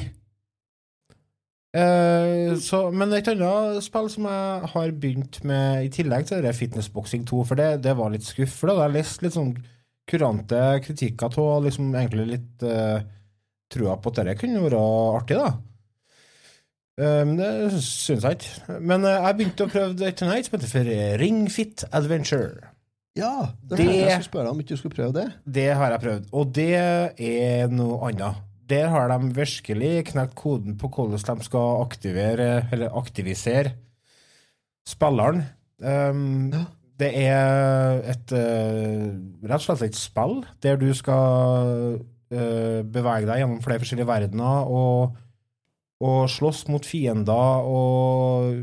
Så, 2.63 2.79
men 2.95 3.11
et 3.17 3.27
annet 3.27 3.83
spill 3.83 4.07
som 4.13 4.27
jeg 4.29 4.69
har 4.73 4.91
begynt 5.01 5.41
med 5.47 5.85
i 5.87 5.91
tillegg 5.91 6.27
til 6.29 6.45
Fitnessboxing 6.55 7.25
2, 7.27 7.41
for 7.49 7.59
det, 7.59 7.69
det 7.83 7.95
var 7.99 8.13
litt 8.13 8.23
skuff, 8.27 8.53
for 8.61 8.69
har 8.71 8.77
hadde 8.77 8.87
jeg 8.93 8.97
lest 9.01 9.25
litt 9.25 9.35
sånn 9.35 9.53
kurante 10.07 10.61
kritikker 10.85 11.33
av, 11.41 11.63
liksom 11.65 11.89
egentlig 11.97 12.27
litt 12.35 12.65
uh, 12.69 12.99
trua 13.73 13.95
på 13.99 14.13
at 14.13 14.21
det 14.27 14.37
kunne 14.39 14.61
være 14.63 14.81
artig, 15.17 15.39
da. 15.41 15.49
Eh, 17.01 17.23
Men 17.25 17.35
det 17.41 17.49
syns 17.83 18.23
jeg 18.23 18.37
ikke. 18.37 18.79
Men 18.79 19.03
uh, 19.03 19.15
jeg 19.25 19.37
begynte 19.41 19.65
å 19.67 19.71
prøve 19.73 19.97
det 19.99 20.13
tonight, 20.21 20.47
som 20.47 20.55
heter 20.59 20.71
for 20.71 20.91
Ringfit 21.19 21.83
Adventure. 21.91 22.69
Ja, 23.17 23.49
det, 23.63 23.77
Det- 23.77 23.85
det... 23.87 23.95
jeg 23.95 24.11
skulle 24.19 24.29
spørre 24.31 24.51
om 24.53 24.59
ikke 24.61 24.75
du 24.75 24.79
skulle 24.83 24.95
prøve 24.95 25.13
det. 25.17 25.27
Det 25.57 25.67
har 25.75 25.91
jeg 25.95 26.03
prøvd, 26.05 26.29
og 26.31 26.53
det 26.55 26.71
er 26.77 27.67
noe 27.73 27.99
annet. 28.11 28.43
Der 28.69 28.89
har 28.89 29.11
de 29.11 29.33
virkelig 29.35 30.07
knekt 30.11 30.35
koden 30.35 30.77
på 30.81 30.89
hvordan 30.89 31.19
de 31.39 31.45
skal 31.45 31.83
aktivere, 31.83 32.65
eller 32.73 32.97
aktivisere 32.97 33.75
spilleren. 34.87 35.43
Um, 35.79 36.49
Ja. 36.53 36.65
Det 36.99 37.11
er 37.27 37.97
et 38.07 38.31
eh, 38.31 39.09
rett 39.43 39.59
og 39.59 39.65
slett 39.65 39.89
et 39.89 39.97
spill 39.99 40.37
der 40.63 40.77
du 40.79 40.87
skal 40.95 41.97
uh, 41.99 42.81
bevege 42.87 43.27
deg 43.27 43.41
gjennom 43.41 43.59
flere 43.63 43.81
forskjellige 43.83 44.07
verdener 44.07 44.69
og, 44.71 45.17
og 45.99 46.29
slåss 46.31 46.65
mot 46.71 46.87
fiender 46.87 47.67
og 47.67 48.55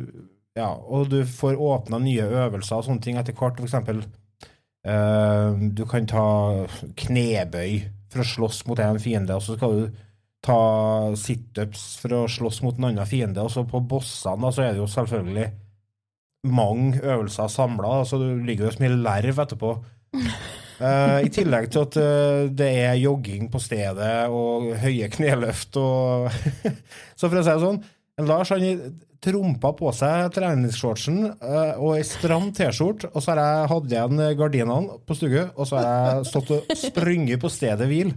ja, 0.56 0.70
og 0.72 1.10
du 1.12 1.22
får 1.28 1.60
åpna 1.60 2.00
nye 2.00 2.24
øvelser 2.24 2.78
og 2.78 2.88
sånne 2.88 3.04
ting 3.04 3.20
etter 3.20 3.36
hvert. 3.36 3.60
For 3.60 3.68
eksempel 3.68 4.00
uh, 4.88 5.52
du 5.76 5.84
kan 5.88 6.08
ta 6.08 6.24
knebøy 7.04 7.82
for 8.12 8.22
å 8.22 8.28
slåss 8.28 8.62
mot 8.68 8.80
en 8.82 9.00
fiende, 9.02 9.36
og 9.36 9.44
så 9.44 9.56
skal 9.56 9.76
du 9.78 10.00
ta 10.42 10.60
situps 11.18 11.84
for 12.02 12.16
å 12.16 12.22
slåss 12.30 12.62
mot 12.66 12.78
en 12.78 12.90
annen 12.90 13.08
fiende. 13.08 13.42
Og 13.44 13.52
så 13.54 13.64
på 13.68 13.80
bossene 13.88 14.42
da, 14.42 14.54
så 14.54 14.64
er 14.64 14.74
det 14.74 14.82
jo 14.82 14.90
selvfølgelig 14.90 15.48
mange 16.52 16.98
øvelser 16.98 17.50
samla, 17.52 18.00
så 18.04 18.18
du 18.18 18.42
ligger 18.42 18.66
jo 18.66 18.74
så 18.74 18.82
mye 18.82 18.98
lerv 18.98 19.38
etterpå. 19.44 19.72
uh, 20.82 21.18
I 21.26 21.30
tillegg 21.32 21.70
til 21.70 21.86
at 21.86 21.98
uh, 22.02 22.50
det 22.50 22.70
er 22.82 22.98
jogging 22.98 23.46
på 23.52 23.62
stedet 23.62 24.12
og 24.34 24.72
høye 24.82 25.08
kneløft 25.14 25.78
og 25.80 26.26
Så 27.18 27.28
for 27.28 27.38
å 27.38 27.44
si 27.46 27.52
det 27.52 27.62
sånn, 27.62 27.82
Lars 28.26 28.50
han 28.52 28.66
trompa 29.22 29.70
på 29.78 29.92
seg 29.94 30.32
treningsshortsen 30.34 31.20
uh, 31.38 31.74
og 31.78 31.96
ei 31.96 32.04
stram 32.06 32.50
T-skjorte, 32.56 33.12
og 33.12 33.22
så 33.22 33.32
har 33.32 33.42
jeg 33.42 33.70
hatt 33.72 33.92
igjen 33.92 34.22
gardinene 34.38 34.98
på 35.06 35.16
stugu, 35.18 35.42
og 35.54 35.68
så 35.68 35.78
har 35.78 35.88
jeg 35.88 36.30
stått 36.32 36.54
og 36.56 36.74
sprunget 36.78 37.42
på 37.42 37.52
stedet 37.52 37.86
hvil. 37.90 38.14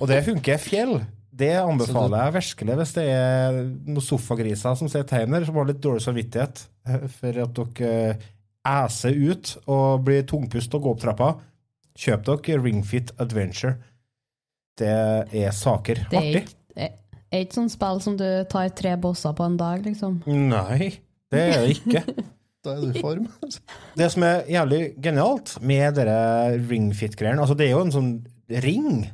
Og 0.00 0.06
det 0.10 0.24
funker 0.26 0.60
fjell. 0.60 0.98
Det 1.36 1.52
anbefaler 1.60 2.26
jeg 2.26 2.34
virkelig 2.38 2.76
hvis 2.80 2.94
det 2.96 3.04
er 3.12 3.58
noen 3.60 4.04
sofagriser 4.04 4.78
som 4.78 4.88
ser 4.88 5.04
tegner 5.08 5.44
som 5.44 5.58
har 5.60 5.68
litt 5.68 5.82
dårlig 5.84 6.04
samvittighet 6.04 6.62
eh, 6.88 7.04
for 7.12 7.42
at 7.44 7.58
dere 7.58 7.90
eh, 8.14 8.24
æser 8.66 9.18
ut 9.20 9.52
og 9.70 10.06
blir 10.06 10.24
tungpust 10.28 10.72
og 10.74 10.86
går 10.86 10.96
opp 10.96 11.02
trappa. 11.04 11.28
Kjøp 11.96 12.24
dere 12.26 12.62
Ringfit 12.64 13.12
Adventure. 13.22 13.76
Det 14.76 14.88
er 14.90 15.52
saker. 15.56 16.06
Det 16.10 16.18
er 16.18 16.24
Artig. 16.24 16.56
Er 17.32 17.42
ikke 17.44 17.58
sånn 17.58 17.70
spill 17.72 18.00
som 18.04 18.16
du 18.20 18.26
tar 18.50 18.68
tre 18.78 18.94
bosser 19.02 19.34
på 19.36 19.44
en 19.46 19.56
dag, 19.60 19.82
liksom. 19.86 20.20
Nei, 20.26 20.92
det 21.32 21.42
er 21.42 21.60
det 21.66 21.76
ikke. 21.78 22.02
Da 22.66 22.72
er 22.74 22.80
du 22.82 22.96
i 22.98 23.02
form. 23.02 23.28
Det 23.94 24.08
som 24.10 24.24
er 24.26 24.40
jævlig 24.50 24.80
genialt 25.04 25.52
med 25.62 25.94
dere 25.94 26.56
ringfit-greiene 26.66 27.38
Altså, 27.44 27.54
det 27.54 27.68
er 27.68 27.76
jo 27.76 27.82
en 27.84 27.92
sånn 27.94 28.08
ring 28.64 29.04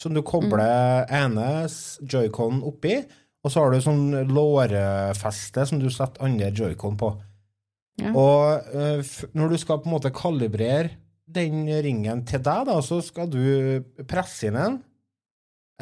som 0.00 0.14
du 0.16 0.22
kobler 0.24 1.04
ene 1.12 1.66
s- 1.68 1.98
joycon 2.08 2.62
oppi, 2.64 2.94
og 3.44 3.52
så 3.52 3.66
har 3.66 3.74
du 3.74 3.82
sånn 3.84 4.06
lårfeste 4.32 5.66
som 5.68 5.82
du 5.82 5.90
setter 5.92 6.24
andre 6.24 6.48
joycon 6.56 6.96
på. 6.96 7.10
Ja. 8.00 8.14
Og 8.16 8.72
eh, 8.80 9.12
når 9.36 9.52
du 9.52 9.58
skal 9.60 9.82
på 9.82 9.90
en 9.90 9.94
måte 9.98 10.12
kalibrere 10.16 10.94
den 11.32 11.66
ringen 11.84 12.24
til 12.28 12.40
deg, 12.44 12.64
da, 12.70 12.78
så 12.84 13.02
skal 13.04 13.28
du 13.28 13.84
presse 14.08 14.48
inn 14.48 14.56
en 14.56 14.80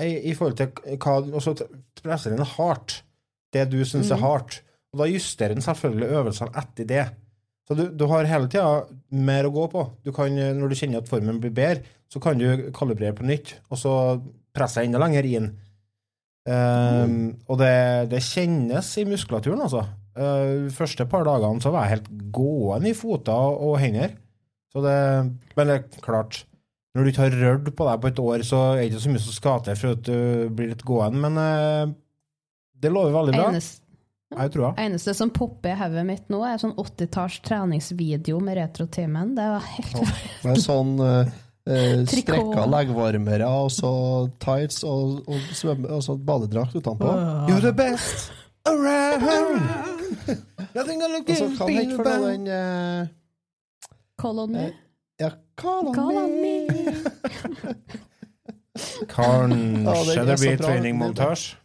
i, 0.04 0.16
i 0.30 0.34
forhold 0.36 0.58
til 0.58 0.98
hva 1.00 1.16
Og 1.28 1.40
så 1.44 1.54
presser 2.02 2.34
den 2.34 2.46
hardt. 2.56 3.00
Det 3.52 3.66
du 3.72 3.80
syns 3.84 4.12
er 4.14 4.22
hardt. 4.22 4.60
Og 4.92 5.02
da 5.02 5.08
justerer 5.10 5.54
den 5.54 5.64
selvfølgelig 5.64 6.10
øvelsene 6.18 6.54
etter 6.58 6.88
det. 6.88 7.06
Så 7.68 7.76
du, 7.78 7.84
du 7.94 8.06
har 8.10 8.26
hele 8.26 8.48
tida 8.50 8.82
mer 9.14 9.46
å 9.46 9.52
gå 9.54 9.68
på. 9.70 9.84
Du 10.02 10.10
kan, 10.14 10.34
når 10.34 10.72
du 10.72 10.78
kjenner 10.78 11.02
at 11.02 11.10
formen 11.10 11.38
blir 11.42 11.52
bedre, 11.54 11.84
så 12.10 12.18
kan 12.22 12.38
du 12.40 12.70
kalibrere 12.74 13.14
på 13.14 13.26
nytt, 13.28 13.52
og 13.70 13.78
så 13.78 13.92
presse 14.56 14.82
enda 14.82 14.98
lenger 14.98 15.28
inn. 15.28 15.52
Um, 16.50 17.36
Og 17.46 17.60
det, 17.60 18.10
det 18.10 18.24
kjennes 18.26 18.88
i 18.98 19.06
muskulaturen, 19.06 19.62
altså. 19.62 19.84
Uh, 20.18 20.66
de 20.66 20.74
første 20.74 21.06
par 21.06 21.22
dagene 21.28 21.62
så 21.62 21.70
var 21.70 21.86
jeg 21.86 22.00
helt 22.00 22.10
gåen 22.34 22.88
i 22.90 22.96
føtter 22.98 23.62
og 23.62 23.78
hender. 23.78 24.16
Så 24.74 24.82
det, 24.82 24.96
men 25.54 25.70
det 25.70 25.76
er 25.76 26.02
klart, 26.02 26.42
når 26.94 27.04
du 27.04 27.10
ikke 27.12 27.26
har 27.26 27.36
rørt 27.38 27.68
på 27.76 27.86
deg 27.86 28.00
på 28.02 28.10
et 28.10 28.22
år, 28.22 28.46
så 28.46 28.62
er 28.72 28.80
det 28.80 28.88
ikke 28.90 29.02
så 29.04 29.12
mye 29.12 29.22
som 29.22 29.36
skal 29.36 29.60
til 29.66 29.76
for 29.78 29.94
at 29.94 30.02
du 30.08 30.48
blir 30.56 30.72
litt 30.72 30.82
gåen. 30.86 31.20
Men 31.22 31.38
uh, 31.38 31.92
det 32.82 32.90
lover 32.90 33.14
veldig 33.14 33.36
bra. 33.36 33.44
Eneste, 33.52 33.84
Jeg 34.30 34.52
tror 34.54 34.64
jeg. 34.64 34.86
eneste 34.86 35.14
som 35.18 35.30
popper 35.34 35.74
i 35.74 35.78
hodet 35.78 36.04
mitt 36.08 36.26
nå, 36.32 36.42
er 36.46 36.58
sånn 36.62 36.74
80-talls 36.74 37.38
treningsvideo 37.46 38.40
med 38.42 38.58
retrotimen. 38.58 39.36
Det 39.38 39.46
var 39.54 39.70
helt 39.76 40.02
Med 40.48 40.60
sånn 40.68 40.92
uh, 40.98 41.30
uh 41.70 42.02
strekka 42.10 42.66
leggvarmere 42.72 43.46
og 43.46 43.70
så 43.74 43.94
tights 44.42 44.82
og, 44.82 45.22
og, 45.30 45.48
svømme, 45.54 45.90
og 45.94 46.02
så 46.02 46.18
badedrakt 46.18 46.74
utenpå. 46.74 47.14
You're 47.46 47.62
the 47.62 47.74
best 47.76 48.32
around. 48.66 49.62
Nothing 50.74 50.98
gonna 50.98 51.20
give 51.22 51.40
me 51.66 52.50
eh, 52.50 53.06
Call 54.18 54.40
on 54.40 54.52
me. 54.52 54.72
Ja, 55.20 55.30
call 55.60 55.90
on 55.90 55.94
Call 55.94 56.16
on 56.16 56.30
me. 56.40 56.66
me. 56.66 57.74
Ja, 58.80 59.04
Kanskje 59.06 60.24
det 60.24 60.36
blir 60.40 60.56
trainingmontasje. 60.56 61.56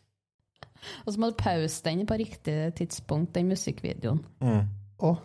Og 1.06 1.14
så 1.14 1.20
må 1.22 1.30
du 1.32 1.38
pause 1.40 1.84
den 1.86 2.04
på 2.08 2.18
riktig 2.20 2.74
tidspunkt, 2.78 3.34
den 3.36 3.48
musikkvideoen. 3.50 4.20
Mm. 4.42 4.66
Oh. 5.00 5.22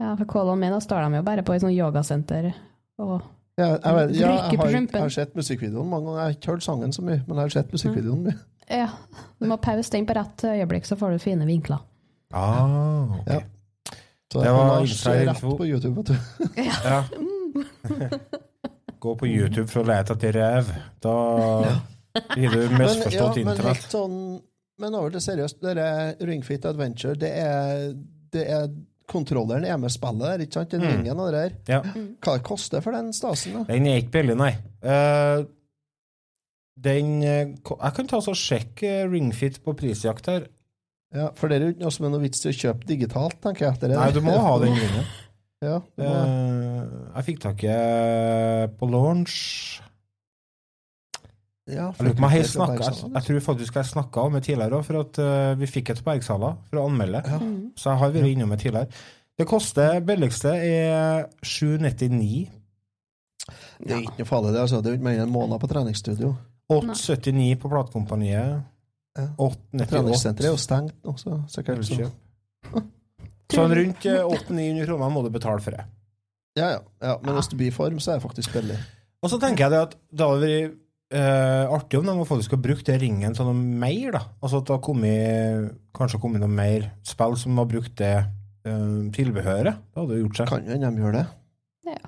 Ja, 0.00 0.14
for 0.18 0.26
Call 0.28 0.50
on 0.52 0.60
me, 0.60 0.70
da 0.72 0.80
står 0.82 1.06
de 1.06 1.20
jo 1.20 1.26
bare 1.26 1.44
på 1.46 1.54
et 1.54 1.62
sånt 1.62 1.76
yogasenter. 1.76 2.50
Og 2.98 3.20
ja, 3.56 3.70
jeg, 3.76 3.94
vet, 3.96 4.16
ja, 4.18 4.32
jeg, 4.50 4.58
på 4.58 4.66
har, 4.66 4.74
jeg 4.74 5.00
har 5.00 5.14
sett 5.14 5.36
musikkvideoen 5.38 5.88
mange 5.88 6.10
ganger. 6.10 6.18
Jeg 6.20 6.26
har 6.26 6.36
ikke 6.36 6.52
hørt 6.56 6.66
sangen 6.66 6.92
så 6.92 7.04
mye, 7.06 7.22
men 7.26 7.38
jeg 7.38 7.42
har 7.42 7.54
sett 7.54 7.72
musikkvideoen 7.72 8.26
mye. 8.26 8.36
ja, 8.82 8.88
du 9.38 9.48
må 9.48 9.60
pause 9.62 9.92
den 9.94 10.08
på 10.08 10.16
rett 10.18 10.48
øyeblikk, 10.50 10.88
så 10.88 10.98
får 11.00 11.16
du 11.16 11.22
fine 11.22 11.48
vinkler. 11.48 11.84
Ah, 12.34 13.20
ok. 13.20 13.30
Ja. 13.30 13.40
Så 14.32 14.42
Det 14.42 14.52
var 14.52 14.82
rett 14.82 15.40
på 15.40 15.66
YouTube, 15.66 16.02
vet 16.02 16.06
du. 16.06 16.60
Ja. 16.84 17.04
Gå 19.06 19.12
på 19.20 19.28
YouTube 19.28 19.68
for 19.70 19.84
å 19.84 19.88
lete 19.90 20.16
etter 20.16 20.32
rev. 20.36 20.70
Da 21.04 21.14
blir 22.34 22.50
du 22.54 22.62
Men, 22.78 22.88
ja, 23.12 23.28
internett. 23.36 23.62
men 23.62 23.80
sånn 23.92 24.18
Men 24.80 24.94
over 24.98 25.12
til 25.14 25.22
seriøst, 25.24 25.60
det 25.64 25.74
er 25.80 26.14
Ringfit 26.28 26.64
Adventure, 26.68 27.14
det 27.20 27.30
er, 27.40 27.90
det 28.32 28.46
er 28.52 28.70
Kontrolleren 29.06 29.62
er 29.68 29.76
med 29.78 29.92
spillet 29.94 30.42
ikke 30.46 30.56
sant? 30.58 30.72
Den 30.74 30.82
Mm. 30.82 30.88
ringen 30.96 31.20
og 31.22 31.28
det 31.30 31.42
der. 31.44 31.52
Ja. 31.70 31.82
Hva 32.24 32.32
det 32.34 32.42
koster 32.48 32.82
for 32.82 32.90
den 32.96 33.12
stasen, 33.14 33.52
da? 33.54 33.60
Den 33.68 33.86
er 33.86 34.00
ikke 34.00 34.16
billig, 34.16 34.34
nei. 34.40 34.50
Uh, 34.82 35.44
den 36.76 37.12
eh, 37.22 37.52
Jeg 37.54 37.92
kan 37.96 38.10
ta 38.10 38.18
og 38.18 38.34
sjekke 38.36 39.06
Ringfit 39.08 39.60
på 39.64 39.76
prisjakt 39.78 40.26
her. 40.28 40.48
Ja, 41.14 41.28
For 41.38 41.48
det 41.48 41.56
er 41.60 41.64
jo 41.68 41.74
ikke 41.76 41.84
noe 41.86 41.94
som 41.94 42.08
er 42.08 42.12
noe 42.16 42.24
vits 42.26 42.42
i 42.44 42.50
å 42.50 42.56
kjøpe 42.58 42.88
digitalt, 42.90 43.38
tenker 43.46 43.68
jeg. 43.68 43.78
det 43.86 43.92
Nei, 43.94 44.10
du 44.12 44.20
må 44.26 44.34
ha 44.42 44.56
den 44.60 44.74
ringen. 44.82 45.06
Ja. 45.64 45.80
Eh, 45.96 46.80
jeg 47.16 47.26
fikk 47.30 47.42
tak 47.46 47.62
i 47.64 47.72
eh, 47.72 48.66
på 48.76 48.88
launch 48.92 49.36
ja, 51.66 51.88
Jeg, 51.98 52.12
jeg, 52.12 52.46
snakket, 52.46 52.84
jeg, 52.84 53.10
jeg 53.14 53.26
tror 53.26 53.40
faktisk 53.42 53.78
jeg 53.80 53.88
snakka 53.88 54.26
om 54.28 54.36
det 54.36 54.42
tidligere 54.46 54.78
òg, 54.78 54.84
for 54.86 55.00
at 55.00 55.18
uh, 55.18 55.54
vi 55.58 55.66
fikk 55.66 55.90
et 55.96 56.02
Bergsala 56.06 56.52
for 56.68 56.78
å 56.78 56.84
anmelde. 56.86 57.24
Ja. 57.26 57.40
Så 57.74 57.88
jeg 57.90 58.00
har 58.02 58.12
vært 58.14 58.28
innom 58.30 58.52
det 58.54 58.60
tidligere. 58.62 59.00
Det 59.34 59.46
koster 59.50 59.98
billigste 60.06 60.52
er 60.54 61.26
799. 61.42 62.44
Det 63.82 63.96
er 63.96 64.04
ikke 64.04 64.20
noe 64.20 64.30
farlig, 64.30 64.54
det. 64.54 64.62
altså. 64.62 64.78
Det 64.78 64.92
er 64.92 65.00
ikke 65.00 65.08
mer 65.08 65.18
enn 65.18 65.26
en 65.26 65.34
måned 65.34 65.58
på 65.64 65.72
treningsstudio. 65.74 66.36
879 66.70 67.58
på 67.62 67.72
platekompaniet. 67.74 68.62
Ja. 69.18 69.26
898 69.34 69.90
Treningssenteret 69.90 70.46
er 70.46 70.54
jo 70.54 70.62
stengt 70.62 71.02
nå, 71.02 71.16
så 71.18 71.40
sikkert. 71.50 71.82
Så. 71.90 72.12
Sånn 73.52 73.74
rundt 73.78 74.06
eh, 74.08 74.24
800-900 74.24 74.88
kroner 74.88 75.12
må 75.14 75.22
du 75.22 75.30
betale 75.34 75.62
for 75.62 75.76
det. 75.76 75.84
Ja, 76.56 76.72
ja, 76.72 76.80
ja, 77.04 77.14
men 77.22 77.36
hvis 77.36 77.50
du 77.52 77.56
blir 77.58 77.68
i 77.70 77.74
form, 77.74 78.00
så 78.00 78.14
er 78.14 78.18
det 78.18 78.24
faktisk 78.24 78.54
billig. 78.56 78.78
Og 79.22 79.30
så 79.32 79.38
tenker 79.42 79.66
jeg 79.66 79.74
det 79.74 79.82
at 79.84 79.94
det 80.10 80.26
hadde 80.26 80.48
vært 80.48 80.74
uh, 81.14 81.74
artig 81.76 82.00
om 82.00 82.08
de 82.08 82.26
faktisk 82.28 82.54
hadde 82.54 82.66
brukt 82.66 82.88
det 82.88 82.96
ringen 83.02 83.36
til 83.36 83.48
noe 83.48 83.56
mer. 83.56 84.16
da. 84.16 84.22
Altså 84.40 84.62
at 84.62 84.68
det 84.68 84.74
har 84.76 84.82
kommet, 84.84 85.76
kanskje 85.96 86.20
kommet 86.22 86.42
noe 86.42 86.52
mer 86.52 86.88
spill 87.06 87.36
som 87.40 87.60
har 87.60 87.68
brukt 87.70 87.94
det 88.00 88.14
uh, 88.24 89.04
tilbehøret. 89.16 89.82
Det 89.92 90.02
hadde 90.02 90.20
gjort 90.22 90.40
seg. 90.40 90.50
Kan 90.50 90.66
jo 90.66 90.74
hende 90.74 90.90
de 90.90 91.04
gjør 91.04 91.18
det. 91.20 91.26
Ja. 91.86 92.02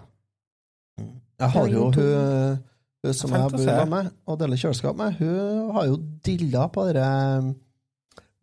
Jeg 1.38 1.55
har 1.55 1.70
jo 1.70 1.85
hun, 1.94 2.59
hun 3.07 3.14
som 3.14 3.35
Jeg 3.37 3.53
bor 3.55 3.90
med 3.92 4.09
og 4.27 4.38
deler 4.40 4.59
kjøleskap 4.59 4.96
med, 4.98 5.20
hun 5.20 5.74
har 5.77 5.87
jo 5.87 6.01
dilla 6.27 6.64
på 6.72 6.88
dere 6.88 7.11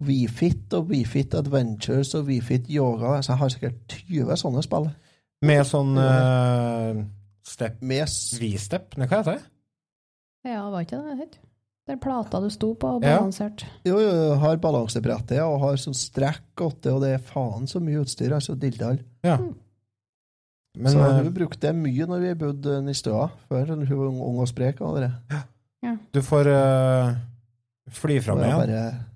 WeFit 0.03 0.73
og 0.75 0.89
WeFit 0.91 1.33
Adventures 1.37 2.13
og 2.17 2.27
WeFit 2.27 2.67
Yoga. 2.69 3.21
Så 3.21 3.31
jeg 3.33 3.39
har 3.41 3.53
sikkert 3.53 3.95
20 4.09 4.39
sånne 4.41 4.63
spill. 4.65 4.89
Med 5.45 5.65
sånn 5.67 5.95
uh, 5.99 7.03
step 7.45 7.81
Med 7.85 8.09
V-step, 8.39 8.95
hva 8.97 9.07
heter 9.11 9.35
det? 9.35 9.41
Ja, 10.45 10.63
var 10.71 10.85
ikke 10.85 10.99
det 10.99 11.11
det 11.11 11.19
het? 11.23 11.37
Den 11.85 11.99
plata 12.01 12.39
du 12.41 12.47
sto 12.49 12.71
på 12.73 12.95
og 12.97 13.03
Ja. 13.05 13.19
balansert. 13.19 13.65
Jo, 13.85 13.99
jo, 14.01 14.33
har 14.41 14.57
balansebrettet 14.57 15.37
og 15.43 15.59
har 15.61 15.77
sånn 15.77 15.93
strekk 15.97 16.63
åtte, 16.65 16.93
og 16.93 17.03
det 17.03 17.11
er 17.13 17.21
faen 17.21 17.67
så 17.69 17.79
mye 17.83 18.01
utstyr. 18.01 18.33
Altså 18.33 18.55
dildal. 18.57 18.99
Ja. 19.25 19.37
Mm. 19.37 19.53
Men 20.81 20.91
så 20.91 21.03
eh, 21.05 21.19
hun 21.23 21.33
brukte 21.33 21.61
det 21.69 21.75
mye 21.77 22.07
når 22.09 22.23
vi 22.23 22.33
bodde 22.41 22.79
i 22.91 22.95
Støa, 22.97 23.29
før 23.47 23.69
hun 23.75 23.85
var 23.85 24.07
ung- 24.09 24.39
og 24.41 24.49
sprek. 24.49 24.81
Ja. 24.81 25.97
du 26.11 26.21
får 26.25 26.49
uh, 26.49 27.13
fly 27.93 28.19
fram 28.19 28.41
igjen. 28.41 28.57
bare 28.57 29.14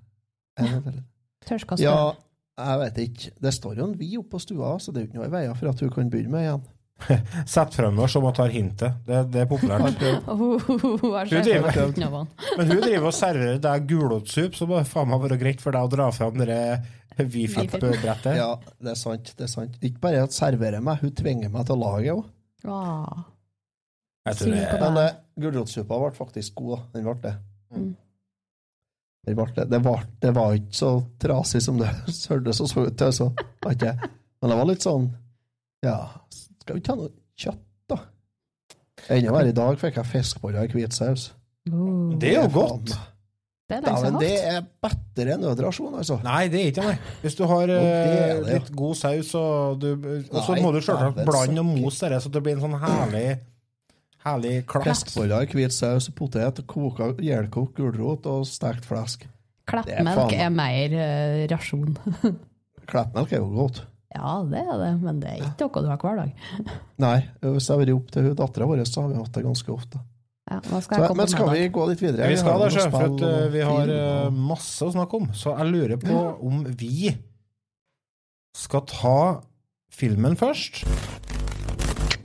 Tørrskast. 1.48 1.82
Ja, 1.82 2.12
jeg 2.60 2.82
vet 2.82 3.00
ikke. 3.06 3.32
Det 3.46 3.54
står 3.56 3.80
jo 3.80 3.88
en 3.88 3.96
vi 3.98 4.12
oppe 4.20 4.36
på 4.36 4.42
stua, 4.42 4.74
så 4.82 4.92
det 4.92 5.00
er 5.00 5.06
jo 5.06 5.10
ikke 5.10 5.20
noe 5.22 5.30
i 5.30 5.34
veien 5.38 5.56
for 5.56 5.72
at 5.72 5.80
hun 5.80 5.92
kan 5.94 6.12
begynne 6.12 6.34
med 6.34 6.46
igjen. 6.46 6.68
Sett 7.48 7.74
frem 7.74 7.98
oss 7.98 8.12
som 8.12 8.26
hun 8.28 8.34
tar 8.36 8.52
hintet. 8.52 9.00
Det, 9.06 9.22
det 9.32 9.44
er 9.44 9.48
populært. 9.48 10.02
Oh, 10.30 10.60
hun 10.60 11.14
har 11.14 11.30
Du 11.30 11.36
driver-. 11.40 12.26
Men 12.58 12.68
hun 12.68 12.82
driver 12.82 13.08
og 13.08 13.16
serverer 13.16 13.60
deg 13.62 13.88
gulrotsup, 13.88 14.58
så 14.58 14.68
må 14.68 14.80
det 14.80 14.90
faen 14.90 15.08
meg 15.10 15.22
være 15.24 15.40
greit 15.40 15.64
for 15.64 15.76
deg 15.76 15.88
å 15.88 15.92
dra 15.92 16.10
fram 16.14 16.36
det 16.40 16.60
Wifi-brettet. 17.20 18.36
Ja, 18.38 18.54
det 18.80 18.94
er 18.94 18.98
sant. 18.98 19.32
det 19.36 19.44
er 19.44 19.50
sant. 19.52 19.80
Ikke 19.84 20.00
bare 20.04 20.22
at 20.24 20.36
serverer 20.36 20.84
meg, 20.84 21.02
hun 21.02 21.12
tvinger 21.16 21.52
meg 21.52 21.66
til 21.68 21.76
å 21.76 21.80
lage 21.80 22.14
òg. 22.14 22.22
Ah. 22.68 23.24
Jeg 24.28 24.36
tror 24.36 24.52
det 24.52 24.60
Synd 24.60 24.70
på 24.70 24.84
Men 24.84 24.98
det, 24.98 25.08
gulrotsuppa 25.40 25.98
ble 26.02 26.12
faktisk 26.16 26.60
god. 26.60 26.86
Den 26.94 27.06
ble 27.08 27.16
det. 27.24 27.34
Mm. 27.72 27.90
Den 29.26 29.36
ble 29.36 29.46
det. 29.56 29.66
Det, 29.70 29.80
var, 29.84 30.04
det 30.22 30.30
var 30.36 30.54
ikke 30.56 30.76
så 30.78 30.92
trasig 31.20 31.60
som 31.64 31.80
det 31.80 31.90
hørtes 32.30 32.62
og 32.64 32.70
så 32.72 32.86
ut 32.88 32.96
til. 33.00 33.32
Ikke- 33.70 33.96
Men 34.40 34.52
det 34.52 34.56
var 34.62 34.70
litt 34.70 34.86
sånn 34.86 35.10
Ja, 35.84 35.98
skal 36.62 36.76
vi 36.76 36.82
ikke 36.82 36.94
ha 36.94 37.00
noe 37.02 37.12
kjøtt, 37.40 37.62
da? 37.88 38.00
Enda 39.10 39.32
verre 39.32 39.52
i 39.52 39.56
dag 39.56 39.78
fikk 39.80 39.96
jeg 40.00 40.10
fiskeboller 40.10 40.66
i 40.68 40.72
hvitsaus. 40.74 41.30
Oh. 41.72 42.12
Det 42.20 42.34
er 42.34 42.42
jo 42.42 42.50
godt. 42.52 42.92
Det 43.70 43.76
er 43.78 43.84
Daven, 43.86 44.16
det 44.18 44.30
er 44.50 44.64
bedre 44.82 45.36
enn 45.36 45.44
nødrasjon, 45.46 45.92
altså. 46.00 46.16
Nei, 46.26 46.48
det 46.50 46.60
er 46.60 46.70
ikke 46.72 46.86
det. 46.88 46.94
Hvis 47.22 47.36
du 47.38 47.44
har 47.46 47.68
det 47.70 47.76
eh, 47.78 48.32
det, 48.42 48.56
litt 48.56 48.70
god 48.74 48.96
saus, 48.98 49.30
og, 49.38 49.76
du, 49.78 49.92
og 50.26 50.40
så 50.42 50.56
Nei, 50.56 50.64
må 50.64 50.72
du 50.74 50.80
selvsagt 50.82 51.20
dæven 51.20 51.28
blande 51.30 51.62
og 51.62 51.68
mose 51.68 52.10
det, 52.10 52.18
så 52.24 52.32
det 52.34 52.42
blir 52.42 52.56
en 52.58 52.64
sånn 52.64 52.74
herlig 52.82 53.28
herlig 54.30 54.54
klapp. 54.70 54.88
Fiskeboller 54.88 55.50
hvit 55.52 55.74
saus 55.74 56.08
og 56.10 56.16
potet, 56.18 56.62
ihjelkokt 57.20 57.76
gulrot 57.78 58.28
og 58.30 58.46
stekt 58.48 58.88
flesk. 58.88 59.26
Kleppmelk 59.70 60.34
er, 60.34 60.46
er 60.46 60.52
mer 60.54 60.96
uh, 60.96 61.46
rasjon. 61.52 61.94
Kleppmelk 62.90 63.34
er 63.34 63.42
jo 63.42 63.50
godt. 63.54 63.84
Ja, 64.10 64.40
det 64.42 64.64
er 64.64 64.78
det, 64.80 64.94
men 65.04 65.20
det 65.22 65.30
er 65.30 65.42
ikke 65.44 65.68
noe 65.68 65.82
du 65.84 65.90
har 65.92 66.00
hver 66.02 66.16
dag. 66.18 66.46
Nei, 67.04 67.18
hvis 67.44 67.68
jeg 67.68 67.76
har 67.76 67.82
vært 67.84 67.92
opp 67.94 68.14
til 68.16 68.32
dattera 68.38 68.66
vår, 68.70 68.82
så 68.88 69.04
har 69.04 69.12
vi 69.12 69.20
hatt 69.20 69.36
det 69.36 69.44
ganske 69.46 69.74
ofte. 69.74 70.00
Ja, 70.50 70.80
skal 70.82 71.06
Så, 71.06 71.14
men 71.14 71.28
skal 71.30 71.50
vi 71.54 71.68
gå 71.70 71.84
litt 71.86 72.00
videre? 72.02 72.26
Vi 72.26 72.38
skal 72.40 72.58
da 72.58 72.66
det, 72.66 72.74
sjef, 72.74 72.90
for 72.90 73.06
at 73.06 73.22
eh, 73.22 73.44
vi 73.52 73.60
har 73.62 73.92
eh, 73.94 74.32
masse 74.34 74.82
å 74.82 74.90
snakke 74.90 75.20
om. 75.20 75.28
Så 75.36 75.54
jeg 75.54 75.70
lurer 75.70 76.00
på 76.02 76.24
om 76.42 76.64
vi 76.66 77.12
skal 78.58 78.82
ta 78.90 79.20
filmen 79.94 80.34
først. 80.40 80.82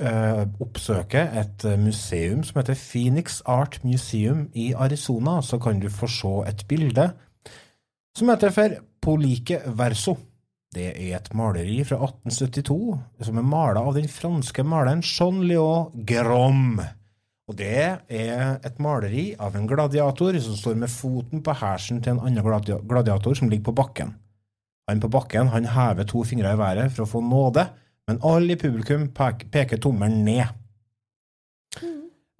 eh, 0.00 0.42
oppsøke 0.62 1.22
et 1.40 1.64
eh, 1.68 1.78
museum 1.80 2.42
som 2.46 2.60
heter 2.60 2.78
Phoenix 2.78 3.40
Art 3.44 3.80
Museum 3.84 4.48
i 4.54 4.72
Arizona, 4.74 5.40
så 5.42 5.58
kan 5.62 5.80
du 5.80 5.88
få 5.92 6.08
se 6.10 6.32
et 6.48 6.64
bilde 6.68 7.10
som 8.16 8.32
heter 8.32 8.52
for 8.54 8.80
Polike 9.00 9.60
Verso. 9.78 10.16
Det 10.70 10.92
er 10.92 11.16
et 11.18 11.28
maleri 11.34 11.80
fra 11.86 11.98
1872 12.06 13.24
som 13.26 13.38
er 13.40 13.46
mala 13.46 13.82
av 13.82 13.96
den 13.98 14.08
franske 14.10 14.62
maleren 14.62 15.02
Jean-Léon 15.02 16.04
Grom. 16.06 16.80
Og 17.50 17.56
det 17.58 17.70
er 18.06 18.60
et 18.62 18.76
maleri 18.78 19.32
av 19.34 19.56
en 19.58 19.66
gladiator 19.66 20.36
som 20.38 20.54
står 20.58 20.76
med 20.78 20.92
foten 20.92 21.42
på 21.42 21.54
hersen 21.58 21.98
til 21.98 22.14
en 22.14 22.22
annen 22.28 22.46
gladi 22.46 22.76
gladiator 22.86 23.34
som 23.34 23.50
ligger 23.50 23.72
på 23.72 23.78
bakken. 23.80 24.12
Han 24.90 25.02
på 25.02 25.10
bakken 25.10 25.50
han 25.50 25.66
hever 25.70 26.06
to 26.06 26.22
fingre 26.26 26.54
i 26.54 26.58
været 26.58 26.92
for 26.94 27.04
å 27.04 27.10
få 27.10 27.22
nåde, 27.26 27.66
men 28.10 28.18
alle 28.26 28.56
i 28.56 28.58
publikum 28.58 29.06
pek, 29.14 29.44
peker 29.54 29.78
tommelen 29.78 30.24
ned. 30.26 30.48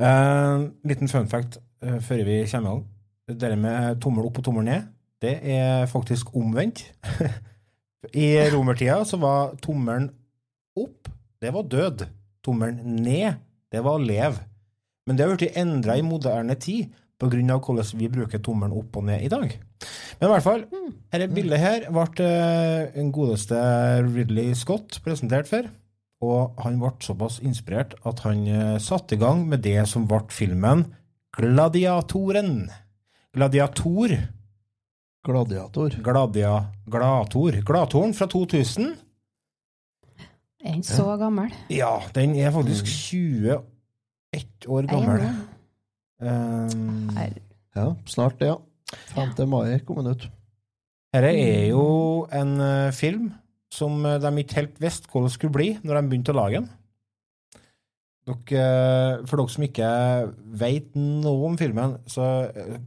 Eh, 0.00 0.62
liten 0.88 1.10
fun 1.12 1.28
fact 1.30 1.60
uh, 1.84 2.00
før 2.02 2.24
vi 2.26 2.40
kommer 2.50 2.70
i 2.70 2.72
gang. 2.72 2.86
Det 3.40 3.50
med 3.60 4.00
tommel 4.02 4.26
opp 4.26 4.40
og 4.40 4.44
tommel 4.48 4.66
ned, 4.66 4.88
det 5.22 5.36
er 5.46 5.86
faktisk 5.86 6.32
omvendt. 6.34 6.82
I 8.24 8.48
romertida 8.50 9.04
så 9.06 9.20
var 9.22 9.54
tommelen 9.62 10.08
opp, 10.74 11.06
det 11.38 11.52
var 11.54 11.68
død. 11.70 12.06
Tommelen 12.42 12.96
ned, 13.04 13.38
det 13.70 13.84
var 13.84 14.02
lev. 14.02 14.40
Men 15.06 15.16
det 15.16 15.26
har 15.26 15.36
blitt 15.36 15.60
endra 15.60 15.94
i 15.94 16.02
moderne 16.02 16.56
tid 16.58 16.90
på 17.20 17.28
grunn 17.30 17.52
av 17.52 17.62
hvordan 17.62 18.00
vi 18.00 18.10
bruker 18.10 18.42
tommelen 18.42 18.74
opp 18.80 18.98
og 18.98 19.06
ned 19.06 19.22
i 19.22 19.30
dag. 19.30 19.54
Men 20.20 20.28
i 20.28 20.32
hvert 20.34 20.44
fall, 20.44 20.64
dette 21.12 21.28
bildet 21.32 21.62
her 21.62 21.86
ble 21.92 22.06
den 22.18 22.98
en 23.00 23.12
godeste 23.14 23.60
Ridley 24.04 24.52
Scott 24.58 25.00
presentert 25.04 25.48
for. 25.50 25.70
Og 26.20 26.58
han 26.60 26.76
ble 26.82 26.92
såpass 27.00 27.38
inspirert 27.40 27.94
at 28.04 28.20
han 28.26 28.42
eh, 28.44 28.76
satte 28.82 29.16
i 29.16 29.20
gang 29.20 29.46
med 29.48 29.62
det 29.64 29.86
som 29.88 30.04
ble 30.08 30.20
filmen 30.34 30.84
Gladiatoren. 31.32 32.66
Gladiator. 33.32 34.16
Gladiator. 35.24 35.96
Gladia, 36.02 36.52
Glator. 36.86 37.60
Glatoren 37.64 38.14
fra 38.16 38.26
2000. 38.26 38.96
Er 40.64 40.72
den 40.72 40.82
så 40.84 41.16
gammel. 41.16 41.52
Ja, 41.72 42.00
den 42.14 42.34
er 42.36 42.52
faktisk 42.52 42.88
21 42.88 43.60
år 44.68 44.88
gammel. 44.90 45.28
Um, 46.20 47.12
Ja, 47.76 47.94
snart 48.04 48.40
det, 48.40 48.50
ja. 48.50 48.56
5. 49.14 49.46
mai 49.48 49.78
kom 49.86 50.00
den 50.00 50.14
ut. 50.14 50.26
Dette 51.10 51.30
er 51.34 51.70
jo 51.72 52.26
en 52.30 52.58
eh, 52.62 52.92
film 52.94 53.32
som 53.74 54.04
eh, 54.06 54.20
de 54.22 54.30
ikke 54.42 54.60
helt 54.60 54.76
visste 54.82 55.10
hvordan 55.10 55.26
det 55.26 55.34
skulle 55.34 55.56
bli 55.56 55.70
når 55.82 55.98
de 55.98 56.10
begynte 56.10 56.34
å 56.34 56.38
lage 56.38 56.60
den. 56.60 56.68
Dere, 58.30 58.60
eh, 58.60 59.14
for 59.26 59.40
dere 59.40 59.54
som 59.54 59.64
ikke 59.66 59.88
vet 60.60 60.92
noe 60.98 61.48
om 61.48 61.56
filmen, 61.58 61.96
så 62.10 62.26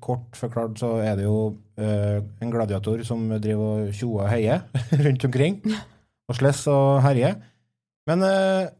kort 0.03 0.37
forklart 0.39 0.79
så 0.79 0.93
er 1.03 1.17
det 1.19 1.25
jo 1.25 1.39
uh, 1.81 2.19
en 2.21 2.53
gladiator 2.53 3.01
som 3.07 3.25
driver 3.41 3.89
og 3.89 3.97
tjoer 3.97 4.27
og 4.27 4.31
heier 4.31 4.63
rundt 5.03 5.27
omkring, 5.27 5.59
og 6.29 6.37
slåss 6.37 6.63
og 6.71 7.01
herjer. 7.03 7.35
Men 8.07 8.23
uh, 8.23 8.71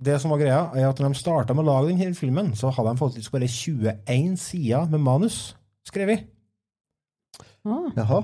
det 0.00 0.16
som 0.18 0.32
var 0.32 0.40
greia, 0.40 0.60
er 0.74 0.88
at 0.88 0.98
når 0.98 1.12
de 1.12 1.20
starta 1.20 1.54
med 1.54 1.66
å 1.66 1.70
lage 1.70 1.92
denne 1.92 2.16
filmen, 2.16 2.54
så 2.56 2.72
hadde 2.72 2.96
de 2.96 3.02
faktisk 3.02 3.34
bare 3.36 3.50
21 3.52 4.36
sider 4.40 4.90
med 4.90 5.04
manus 5.04 5.40
skrevet. 5.86 6.24
Å, 7.66 7.80
Jaha. 7.96 8.20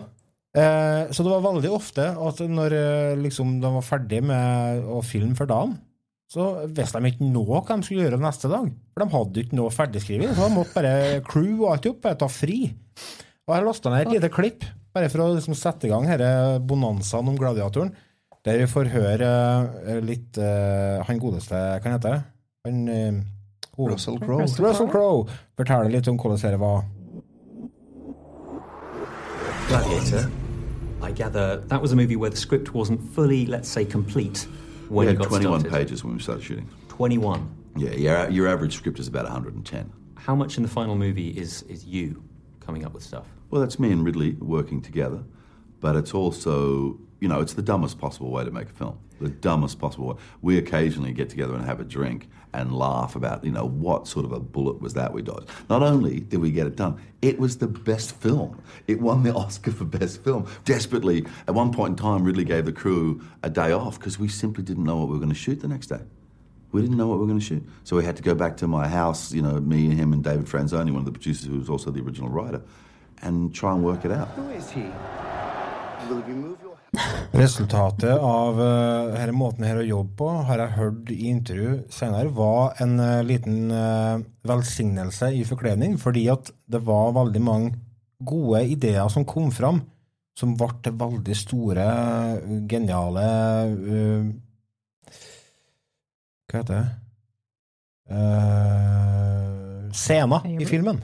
Eh, 0.57 1.03
så 1.13 1.25
det 1.25 1.33
var 1.33 1.45
veldig 1.45 1.73
ofte 1.77 2.07
at 2.17 2.41
når 2.49 2.77
eh, 2.77 3.19
liksom, 3.21 3.59
de 3.61 3.73
var 3.75 3.85
ferdig 3.85 4.23
med 4.25 4.87
å 4.89 5.03
filme 5.05 5.37
for 5.37 5.51
dagen, 5.51 5.75
så 6.33 6.47
visste 6.75 6.99
de 6.99 7.13
ikke 7.13 7.29
noe 7.29 7.61
hva 7.61 7.77
de 7.77 7.87
skulle 7.87 8.07
gjøre 8.07 8.19
neste 8.23 8.51
dag. 8.51 8.71
For 8.95 9.05
de 9.05 9.13
hadde 9.13 9.45
ikke 9.45 9.59
noe 9.59 9.75
ferdigskrevet. 9.75 10.33
Så 10.35 10.49
de 10.49 10.57
måtte 10.57 10.75
bare 10.75 11.21
crew 11.27 11.61
og 11.61 11.69
alt 11.75 11.91
opp, 11.93 12.01
bare 12.03 12.19
ta 12.19 12.29
fri. 12.33 12.59
Og 13.47 13.55
jeg 13.55 13.67
lasta 13.69 13.93
ned 13.93 14.09
et 14.09 14.17
lite 14.17 14.33
klipp, 14.35 14.67
bare 14.97 15.11
for 15.13 15.23
å 15.23 15.29
liksom, 15.37 15.55
sette 15.59 15.87
i 15.87 15.93
gang 15.93 16.09
denne 16.09 16.59
bonanzaen 16.67 17.31
om 17.31 17.39
gladiatoren, 17.39 17.93
der 18.47 18.59
vi 18.63 18.67
får 18.71 18.91
høre 18.93 19.29
eh, 19.91 20.03
litt 20.07 20.39
uh, 20.39 21.03
Han 21.09 21.19
godeste, 21.19 21.59
hva 21.83 21.95
heter 21.97 22.21
han? 22.67 22.83
Uh, 22.87 23.87
Russell 23.91 24.21
Crowe. 24.23 24.47
Russell 24.47 24.91
Crowe 24.91 25.27
forteller 25.59 25.91
litt 25.93 26.09
om 26.11 26.19
hvordan 26.19 26.43
det 26.55 26.61
var. 26.63 26.85
Gladiator. 29.69 30.31
I 31.03 31.11
gather 31.11 31.57
that 31.67 31.83
was 31.83 31.93
a 31.93 31.97
movie 31.97 32.15
where 32.15 32.31
the 32.31 32.37
script 32.37 32.73
wasn't 32.73 33.01
fully, 33.15 33.47
let's 33.47 33.69
say, 33.69 33.85
complete 33.85 34.47
when 34.89 35.07
we 35.07 35.13
you 35.13 35.19
had 35.19 35.19
got 35.19 35.29
21 35.29 35.61
started. 35.61 35.77
pages 35.77 36.05
when 36.05 36.15
we 36.15 36.23
started 36.23 36.45
shooting. 36.45 36.69
21. 36.89 37.49
Yeah, 37.77 37.91
your, 37.91 38.31
your 38.31 38.49
average 38.49 38.77
script 38.77 38.99
is 39.01 39.09
about 39.09 39.25
110. 39.25 39.93
How 40.15 40.35
much 40.37 40.57
in 40.57 40.63
the 40.63 40.69
final 40.69 40.95
movie 40.95 41.31
is, 41.31 41.63
is 41.63 41.85
you 41.85 42.23
coming 42.61 42.85
up 42.85 42.95
with 42.95 43.03
stuff? 43.03 43.27
Well, 43.51 43.61
that's 43.61 43.79
me 43.79 43.91
and 43.91 44.05
Ridley 44.05 44.33
working 44.35 44.81
together, 44.81 45.25
but 45.81 45.97
it's 45.97 46.15
also, 46.15 46.99
you 47.21 47.29
know, 47.29 47.41
it's 47.41 47.55
the 47.55 47.63
dumbest 47.63 47.99
possible 47.99 48.31
way 48.31 48.45
to 48.45 48.51
make 48.51 48.69
a 48.69 48.73
film. 48.73 48.99
The 49.21 49.29
dumbest 49.31 49.79
possible 49.79 50.09
way. 50.09 50.15
We 50.43 50.59
occasionally 50.59 51.13
get 51.13 51.29
together 51.29 51.55
and 51.55 51.65
have 51.65 51.81
a 51.81 51.85
drink 51.85 52.29
and 52.57 52.73
laugh 52.75 53.15
about, 53.15 53.45
you 53.45 53.51
know, 53.51 53.67
what 53.67 54.09
sort 54.09 54.25
of 54.25 54.33
a 54.33 54.41
bullet 54.41 54.81
was 54.81 54.95
that 54.95 55.13
we 55.13 55.23
dodged. 55.23 55.49
Not 55.69 55.83
only 55.83 56.21
did 56.21 56.41
we 56.41 56.51
get 56.51 56.67
it 56.67 56.75
done, 56.75 56.99
it 57.21 57.39
was 57.39 57.59
the 57.59 57.69
best 57.69 58.17
film. 58.17 58.63
It 58.87 59.01
won 59.01 59.23
the 59.23 59.35
Oscar 59.45 59.73
for 59.73 59.85
best 59.85 60.25
film. 60.25 60.47
Desperately, 60.65 61.27
at 61.47 61.55
one 61.55 61.73
point 61.73 61.91
in 61.91 61.97
time, 61.97 62.25
Ridley 62.25 62.45
gave 62.45 62.65
the 62.65 62.73
crew 62.73 63.23
a 63.43 63.51
day 63.51 63.73
off 63.73 63.99
because 63.99 64.19
we 64.19 64.29
simply 64.29 64.65
didn't 64.65 64.85
know 64.85 64.97
what 64.97 65.09
we 65.09 65.13
were 65.13 65.21
going 65.21 65.29
to 65.29 65.35
shoot 65.35 65.61
the 65.61 65.69
next 65.69 65.89
day. 65.89 66.01
We 66.73 66.81
didn't 66.81 66.97
know 66.97 67.07
what 67.07 67.15
we 67.15 67.21
were 67.21 67.29
going 67.29 67.39
to 67.39 67.45
shoot. 67.45 67.67
So 67.85 67.97
we 67.97 68.05
had 68.05 68.17
to 68.17 68.23
go 68.23 68.35
back 68.35 68.57
to 68.59 68.67
my 68.67 68.89
house, 68.89 69.33
you 69.33 69.43
know, 69.43 69.61
me, 69.61 69.87
and 69.87 69.95
him, 69.95 70.13
and 70.13 70.25
David 70.25 70.47
Franzoni, 70.47 70.91
one 70.91 70.97
of 70.97 71.05
the 71.05 71.13
producers 71.13 71.47
who 71.47 71.59
was 71.59 71.69
also 71.69 71.91
the 71.91 72.01
original 72.01 72.29
writer, 72.29 72.63
and 73.23 73.55
try 73.55 73.73
and 73.73 73.85
work 73.85 74.05
it 74.05 74.11
out. 74.11 74.29
Who 74.29 74.49
is 74.51 74.71
he? 74.71 74.91
Will 76.09 76.23
remove 76.23 76.61
your 76.63 76.66
Resultatet 77.37 78.15
av 78.15 78.57
uh, 78.57 79.11
denne 79.13 79.35
måten 79.37 79.67
her 79.67 79.81
å 79.83 79.85
jobbe 79.85 80.15
på, 80.17 80.29
har 80.49 80.63
jeg 80.63 80.77
hørt 80.79 81.11
i 81.13 81.19
intervju 81.29 81.73
senere, 81.93 82.33
var 82.33 82.79
en 82.85 82.95
uh, 83.03 83.25
liten 83.27 83.67
uh, 83.75 84.23
velsignelse 84.49 85.33
i 85.37 85.43
forkledning, 85.49 85.99
fordi 86.01 86.29
at 86.33 86.53
det 86.73 86.81
var 86.87 87.13
veldig 87.19 87.43
mange 87.45 87.75
gode 88.19 88.63
ideer 88.65 89.09
som 89.13 89.27
kom 89.29 89.51
fram, 89.53 89.83
som 90.37 90.55
ble 90.57 90.69
til 90.85 90.97
veldig 91.01 91.37
store, 91.37 91.87
eh, 91.87 92.51
geniale 92.69 93.25
eh, 93.73 94.27
Hva 96.47 96.61
heter 96.61 96.75
det? 96.75 96.87
Eh, 98.17 99.87
scener 99.97 100.45
i 100.47 100.67
filmen. 100.69 101.01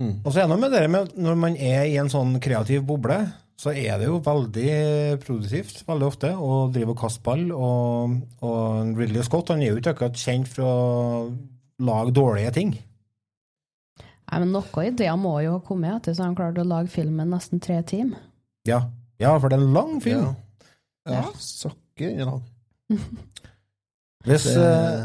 Mm. 0.00 0.16
Og 0.24 0.32
så 0.32 0.40
er 0.40 0.44
det 0.44 0.50
noe 0.52 0.60
med 0.60 0.74
det 0.74 0.82
med 0.90 1.14
når 1.16 1.38
man 1.38 1.56
er 1.56 1.86
i 1.88 1.96
en 2.00 2.10
sånn 2.12 2.34
kreativ 2.42 2.84
boble, 2.88 3.22
så 3.60 3.74
er 3.76 3.98
det 4.00 4.06
jo 4.08 4.20
veldig 4.24 4.70
produktivt 5.20 5.82
veldig 5.88 6.06
ofte 6.06 6.30
å 6.32 6.60
drive 6.72 6.94
og 6.94 7.00
kaste 7.02 7.20
ball. 7.26 7.42
Og, 7.52 8.14
og 8.46 8.94
Ridley 8.96 9.24
Scott 9.26 9.52
han 9.52 9.60
er 9.60 9.74
jo 9.74 9.80
ikke 9.82 9.92
akkurat 9.92 10.16
kjent 10.16 10.48
for 10.48 10.64
å 10.64 10.76
lage 11.84 12.14
dårlige 12.16 12.54
ting. 12.56 12.70
Nei, 14.30 14.38
men 14.44 14.52
Noen 14.54 14.86
ideer 14.92 15.16
må 15.18 15.34
jo 15.44 15.56
ha 15.58 15.62
kommet 15.66 15.98
etter, 15.98 16.14
så 16.16 16.24
han 16.28 16.36
klarte 16.38 16.62
å 16.62 16.68
lage 16.70 16.92
filmen 16.92 17.32
nesten 17.34 17.60
tre 17.60 17.80
timer. 17.84 18.22
Ja, 18.68 18.84
ja 19.20 19.34
for 19.42 19.50
det 19.52 19.58
er 19.58 19.64
en 19.66 19.74
lang 19.76 19.96
film. 20.04 20.30
Ja. 21.04 21.18
ja. 21.18 21.24
Sakker 21.42 22.12
inn 22.14 22.24
lang. 22.28 22.44
Hvis, 24.28 24.44
Det- 24.52 24.60
eh, 24.60 25.04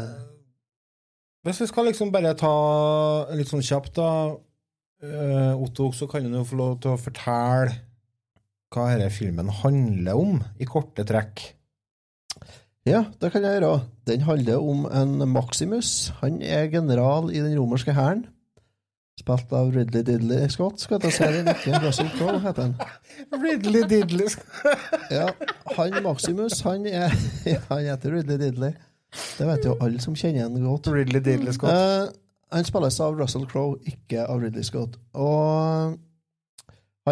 hvis 1.46 1.60
vi 1.62 1.66
skal 1.70 1.86
liksom 1.88 2.10
bare 2.12 2.34
ta 2.36 2.50
litt 3.38 3.48
sånn 3.48 3.62
kjapt, 3.64 3.94
da 3.96 4.08
eh, 5.00 5.52
Otto, 5.62 5.86
så 5.96 6.08
kan 6.10 6.26
du 6.26 6.34
jo 6.36 6.42
få 6.44 6.58
lov 6.58 6.74
til 6.82 6.92
å 6.92 6.98
fortelle 7.00 7.76
hva 8.74 8.88
denne 8.92 9.10
filmen 9.14 9.50
handler 9.62 10.18
om, 10.18 10.40
i 10.58 10.66
korte 10.68 11.04
trekk. 11.06 11.44
Ja, 12.86 13.04
det 13.20 13.32
kan 13.34 13.42
jeg 13.42 13.58
gjøre. 13.58 13.80
Den 14.06 14.22
handler 14.22 14.62
om 14.62 14.86
en 14.86 15.28
Maximus. 15.32 16.12
Han 16.20 16.38
er 16.42 16.68
general 16.70 17.32
i 17.34 17.40
den 17.42 17.58
romerske 17.58 17.94
hæren. 17.96 18.26
Spilt 19.16 19.52
av 19.56 19.72
Ridley 19.72 20.04
Diddley 20.04 20.48
Scott, 20.52 20.80
skal 20.80 20.98
jeg 20.98 21.06
ta 21.06 21.10
se 21.16 21.28
den 21.32 21.48
ikke. 21.50 21.78
Russell 21.82 22.10
Crowe 22.18 22.36
heter 22.44 22.66
han. 22.68 22.74
Ridley 23.44 23.86
Diddley. 23.88 24.28
Ja, 25.16 25.30
han 25.78 26.02
Maximus, 26.04 26.60
han 26.66 26.86
er 26.86 27.14
ja, 27.48 27.58
Han 27.70 27.86
heter 27.88 28.12
Ridley 28.12 28.38
Diddley. 28.38 28.76
Det 29.38 29.46
vet 29.48 29.64
jo 29.64 29.76
alle 29.80 30.02
som 30.04 30.14
kjenner 30.14 30.44
han 30.44 30.60
godt. 30.60 30.90
Ridley 30.92 31.24
Diddley 31.24 31.56
Scott. 31.56 31.72
Eh, 31.72 32.12
han 32.52 32.68
spilles 32.68 33.00
av 33.00 33.16
Russell 33.18 33.46
Crowe, 33.50 33.80
ikke 33.88 34.26
av 34.28 34.44
Ridley 34.44 34.62
Scott. 34.68 35.00
Og 35.16 35.96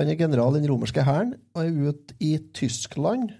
han 0.03 0.11
er 0.11 0.19
general 0.19 0.57
i 0.57 0.63
den 0.63 0.71
romerske 0.73 1.05
hæren 1.07 1.35
og 1.55 1.65
er 1.65 1.91
ute 1.91 2.17
i 2.21 2.37
Tyskland. 2.55 3.31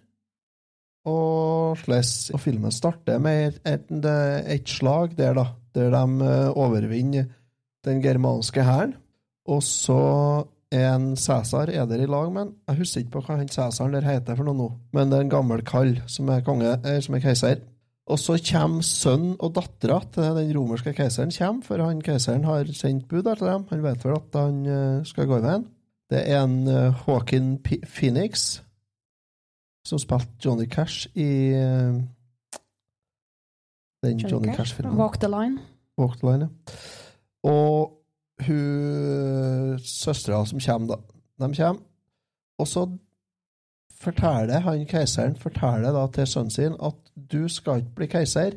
Og, 1.05 1.77
slags, 1.83 2.31
og 2.33 2.41
filmen 2.41 2.73
starter 2.73 3.19
med 3.21 3.49
et, 3.49 3.59
et, 3.69 4.07
et 4.55 4.69
slag 4.69 5.17
der, 5.19 5.35
da, 5.37 5.45
der 5.77 5.91
de 5.93 6.25
eh, 6.25 6.51
overvinner 6.57 7.27
den 7.85 8.01
germanske 8.03 8.65
hæren. 8.65 8.95
Og 9.45 9.61
så 9.63 9.99
er 10.73 10.95
en 10.95 11.13
Cæsar 11.17 11.69
er 11.69 11.85
der 11.87 12.03
i 12.03 12.07
lag 12.07 12.33
med 12.33 12.41
han. 12.41 12.55
Jeg 12.69 12.79
husker 12.79 13.03
ikke 13.03 13.11
på 13.19 13.25
hva 13.27 13.37
han 13.37 13.49
Cæsaren 13.53 13.93
der 13.93 14.07
heter 14.07 14.39
for 14.39 14.49
noe 14.49 14.57
nå, 14.57 14.71
men 14.97 15.11
det 15.11 15.19
er 15.19 15.27
en 15.27 15.37
gammel 15.37 15.63
kall 15.67 15.99
som 16.07 16.31
er 16.33 16.45
konge, 16.47 16.79
er, 16.83 17.01
som 17.05 17.15
er 17.15 17.23
keiser. 17.23 17.61
Og 18.05 18.19
så 18.21 18.37
kommer 18.45 18.85
sønnen 18.85 19.37
og 19.41 19.55
dattera 19.57 20.01
til 20.13 20.35
den 20.37 20.51
romerske 20.57 20.93
keiseren, 20.93 21.33
kommer, 21.33 21.65
for 21.65 21.81
han 21.81 22.03
keiseren 22.05 22.45
har 22.45 22.69
sendt 22.77 23.07
bud 23.09 23.23
etter 23.23 23.41
til 23.41 23.49
dem. 23.49 23.65
Han 23.71 23.85
vet 23.85 24.05
vel 24.05 24.19
at 24.19 24.37
han 24.37 24.59
eh, 24.67 25.05
skal 25.09 25.29
gå 25.31 25.39
i 25.41 25.45
veien. 25.45 25.65
Det 26.15 26.21
er 26.31 26.45
en 26.45 26.69
Hawkin 27.05 27.57
P 27.59 27.81
Phoenix 27.83 28.61
som 29.85 29.99
spilte 29.99 30.39
Johnny 30.45 30.67
Cash 30.71 31.09
i 31.15 31.31
eh, 31.59 31.95
den 34.05 34.21
Johnny 34.21 34.55
Cash-filmen. 34.55 34.97
Walk 34.97 35.21
the 35.21 35.29
line. 35.29 35.61
Walk 35.99 36.19
the 36.19 36.31
line, 36.31 36.49
ja. 36.49 36.49
Og 37.51 37.93
hun 38.47 39.79
søstera 39.85 40.45
som 40.47 40.61
kommer, 40.61 40.95
da. 40.95 41.47
De 41.47 41.55
kommer. 41.57 41.83
Og 42.59 42.69
så 42.69 42.87
forteller 44.01 44.61
han 44.61 44.87
keiseren 44.87 45.37
forteller 45.37 45.93
da 45.93 46.07
til 46.13 46.27
sønnen 46.27 46.51
sin 46.51 46.77
at 46.83 46.97
du 47.33 47.49
skal 47.49 47.83
ikke 47.83 47.95
bli 47.97 48.07
keiser, 48.07 48.57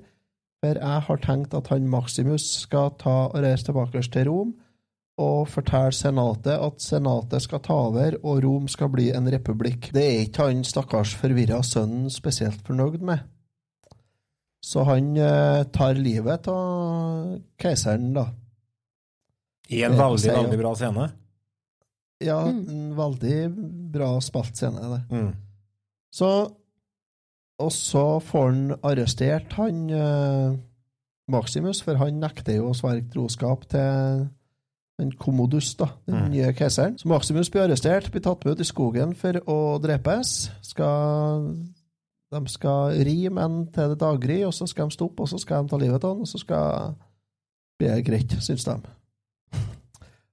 for 0.64 0.80
jeg 0.80 1.02
har 1.08 1.20
tenkt 1.24 1.54
at 1.54 1.68
han 1.68 1.90
Maximus 1.90 2.46
skal 2.64 2.92
ta 3.00 3.16
og 3.28 3.44
reise 3.44 3.66
tilbake 3.66 4.02
til 4.02 4.30
Rom 4.30 4.56
og 5.18 5.48
fortelle 5.50 5.96
senatet 5.98 6.54
at 6.62 6.84
senatet 6.84 7.42
skal 7.42 7.62
ta 7.66 7.74
over 7.88 8.20
og 8.22 8.44
Rom 8.44 8.68
skal 8.70 8.92
bli 8.94 9.08
en 9.18 9.26
republikk. 9.34 9.90
Det 9.96 10.04
er 10.04 10.20
ikke 10.28 10.46
han 10.52 10.62
stakkars 10.68 11.16
forvirra 11.18 11.64
sønnen 11.66 12.12
spesielt 12.14 12.62
fornøyd 12.68 13.02
med. 13.02 13.24
Så 14.62 14.84
han 14.86 15.16
eh, 15.18 15.64
tar 15.74 15.98
livet 15.98 16.48
av 16.52 17.38
keiseren, 17.62 18.12
da. 18.18 18.28
I 19.74 19.82
en 19.88 19.98
veldig, 20.00 20.22
si, 20.22 20.30
veldig 20.32 20.60
bra 20.62 20.76
scene. 20.80 21.10
Ja, 22.24 22.38
Mm. 22.48 22.62
en 22.70 22.96
veldig 22.98 23.36
bra 23.94 24.08
spilt 24.26 24.58
scene, 24.58 24.82
det. 24.94 25.02
Mm. 25.12 25.34
Så 26.14 26.32
Og 27.60 27.72
så 27.74 28.20
får 28.22 28.44
han 28.52 28.76
arrestert 28.86 29.54
han 29.58 29.90
eh, 29.90 30.58
Maximus, 31.28 31.82
for 31.82 31.98
han 31.98 32.20
nekter 32.22 32.60
jo 32.60 32.68
å 32.70 32.76
sverge 32.78 33.10
troskap 33.16 33.66
til 33.72 34.28
den 34.98 35.12
Commodus, 35.22 35.76
da, 35.78 35.86
den 36.08 36.16
Mm. 36.24 36.30
nye 36.32 36.54
keiseren. 36.54 36.98
Så 36.98 37.08
Maximus 37.08 37.50
blir 37.50 37.62
arrestert, 37.68 38.12
blir 38.12 38.22
tatt 38.26 38.46
med 38.46 38.56
ut 38.58 38.60
i 38.60 38.64
skogen 38.66 39.14
for 39.16 39.34
å 39.46 39.58
drepes. 39.82 40.50
Skal, 40.66 41.56
de 42.32 42.42
skal 42.48 42.96
ri 43.06 43.30
menn 43.30 43.68
til 43.72 43.90
det 43.94 44.00
daggry, 44.00 44.44
og 44.48 44.54
så 44.54 44.68
skal 44.68 44.88
de 44.90 44.96
stoppe, 44.98 45.22
og 45.22 45.30
så 45.30 45.40
skal 45.40 45.64
de 45.64 45.70
ta 45.70 45.78
livet 45.78 46.04
av 46.04 46.16
han, 46.16 46.22
og 46.22 46.28
så 46.28 46.40
skal 46.42 46.96
bli 47.80 47.88
det 47.94 48.06
greit, 48.06 48.32
syns 48.42 48.66
de. 48.66 48.76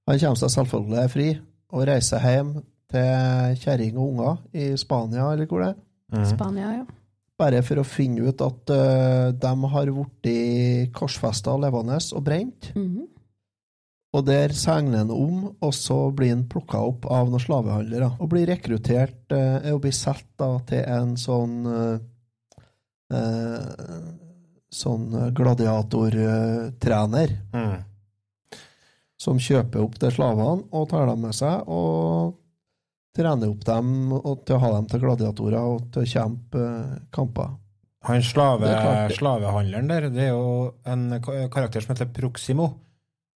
Han 0.07 0.19
kommer 0.19 0.35
seg 0.41 0.49
selvfølgelig 0.53 1.09
fri, 1.13 1.29
og 1.73 1.87
reiser 1.87 2.19
hjem 2.25 2.53
til 2.91 3.55
kjerring 3.61 3.97
og 3.97 4.09
unger 4.11 4.37
i 4.53 4.67
Spania, 4.77 5.31
eller 5.33 5.45
hvor 5.49 5.61
det 5.63 5.69
er. 5.73 5.81
Mm. 6.13 6.25
Spania, 6.25 6.71
ja. 6.79 6.85
Bare 7.37 7.61
for 7.67 7.81
å 7.81 7.83
finne 7.83 8.29
ut 8.29 8.41
at 8.41 8.69
uh, 8.71 9.31
de 9.35 9.69
har 9.73 9.89
blitt 9.91 10.93
korsfesta 10.95 11.57
levende 11.59 11.97
og 12.15 12.23
brent. 12.23 12.71
Mhm. 12.75 13.11
Og 14.15 14.23
der 14.27 14.53
segner 14.55 15.01
han 15.03 15.11
om, 15.11 15.49
og 15.59 15.73
så 15.75 15.97
blir 16.15 16.31
han 16.31 16.45
plukka 16.51 16.79
opp 16.87 17.07
av 17.11 17.27
noen 17.31 17.43
slavehandlere. 17.43 18.13
Og 18.23 18.29
blir 18.31 18.47
rekruttert 18.47 19.33
eh, 19.35 19.67
og 19.73 19.81
blir 19.83 19.95
da, 20.39 20.49
til 20.69 20.83
en 20.97 21.17
sånn 21.19 21.57
eh, 21.71 21.97
uh, 23.15 24.13
Sånn 24.75 25.05
gladiatortrener 25.31 27.29
Mm. 27.55 27.77
som 29.15 29.37
kjøper 29.39 29.79
opp 29.79 29.93
de 30.01 30.09
slavene 30.11 30.65
og 30.75 30.89
tar 30.91 31.05
dem 31.07 31.21
med 31.23 31.35
seg 31.37 31.69
og 31.71 32.33
trener 33.15 33.53
opp 33.53 33.63
dem 33.63 34.11
og 34.17 34.41
til 34.43 34.57
å 34.57 34.59
ha 34.65 34.71
dem 34.73 34.89
til 34.91 34.99
gladiatorer 35.05 35.61
og 35.61 35.85
til 35.93 36.03
å 36.03 36.09
kjempe 36.11 36.59
eh, 36.59 36.97
kamper. 37.15 37.53
Han 38.09 38.21
slave, 38.25 38.67
er 38.67 39.15
slavehandleren 39.15 39.87
der, 39.89 40.09
det 40.13 40.27
er 40.27 40.33
jo 40.35 40.75
en 40.85 41.07
karakter 41.23 41.81
som 41.81 41.95
heter 41.95 42.11
Proximo. 42.13 42.67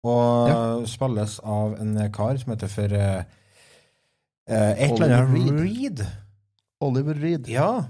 Og 0.08 0.48
Ja. 0.50 0.60
spilles 0.88 1.40
av 1.44 1.74
en 1.82 1.96
kar 2.16 2.38
som 2.40 2.54
heter 2.54 2.68
for 2.72 2.94
eh, 2.96 3.24
eh, 4.48 4.72
et 4.86 4.92
eller 4.96 5.18
annet 5.18 5.60
Reed. 5.60 6.06
Oliver 6.82 7.14
Reed. 7.20 7.48
Ja. 7.52 7.86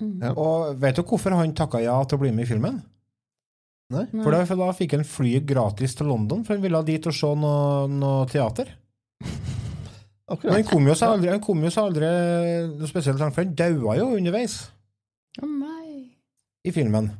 Mm. 0.00 0.22
Ja. 0.22 0.32
Og 0.32 0.78
vet 0.80 0.96
du 0.96 1.02
hvorfor 1.02 1.34
han 1.36 1.52
takka 1.54 1.82
ja 1.84 1.98
til 2.04 2.16
å 2.18 2.22
bli 2.24 2.30
med 2.32 2.46
i 2.46 2.48
filmen? 2.54 2.80
Nei? 3.92 4.06
For 4.22 4.32
da, 4.32 4.44
for 4.48 4.56
da 4.56 4.70
fikk 4.72 4.94
han 4.96 5.04
fly 5.04 5.34
gratis 5.44 5.94
til 5.98 6.06
London, 6.08 6.44
for 6.46 6.54
han 6.56 6.62
ville 6.64 6.80
dit 6.88 7.06
og 7.06 7.12
se 7.12 7.28
noe, 7.36 7.84
noe 7.92 8.24
teater. 8.30 8.70
Men 10.32 10.54
han 10.54 10.64
kom 10.64 10.86
jo 10.88 10.94
seg 10.96 11.10
aldri, 11.12 11.28
han 11.28 11.42
kom 11.44 11.60
jo 11.60 11.68
seg 11.74 11.90
aldri 11.90 12.08
noe 12.78 12.88
spesielt 12.88 13.20
langt, 13.20 13.34
for 13.36 13.44
han 13.44 13.52
daua 13.58 13.98
jo 13.98 14.06
underveis 14.16 14.54
Å 15.42 15.44
nei. 15.44 16.06
i 16.64 16.72
filmen. 16.72 17.10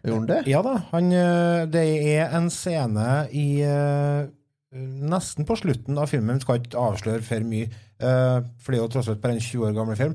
Gjorde 0.00 0.18
han 0.18 0.28
det? 0.30 0.40
Ja 0.50 0.60
da, 0.64 0.74
han, 0.92 1.12
eh, 1.12 1.62
det 1.70 1.86
er 2.14 2.36
en 2.38 2.50
scene 2.52 3.08
i 3.36 3.48
eh, 3.66 4.28
Nesten 4.70 5.42
på 5.48 5.56
slutten 5.58 5.96
av 5.98 6.12
filmen, 6.12 6.38
vi 6.38 6.44
skal 6.44 6.60
ikke 6.60 6.78
avsløre 6.78 7.24
for 7.26 7.42
mye, 7.42 7.66
eh, 7.98 8.36
for 8.62 8.70
det 8.70 8.78
er 8.78 8.84
jo 8.84 8.90
tross 8.94 9.08
alt 9.10 9.18
bare 9.22 9.34
en 9.34 9.42
20 9.42 9.64
år 9.66 9.72
gammel 9.74 9.98
film. 9.98 10.12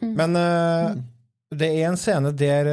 Mm. 0.00 0.14
Men 0.16 0.38
eh, 0.40 0.94
det 1.60 1.68
er 1.74 1.90
en 1.90 2.00
scene 2.00 2.32
der 2.32 2.70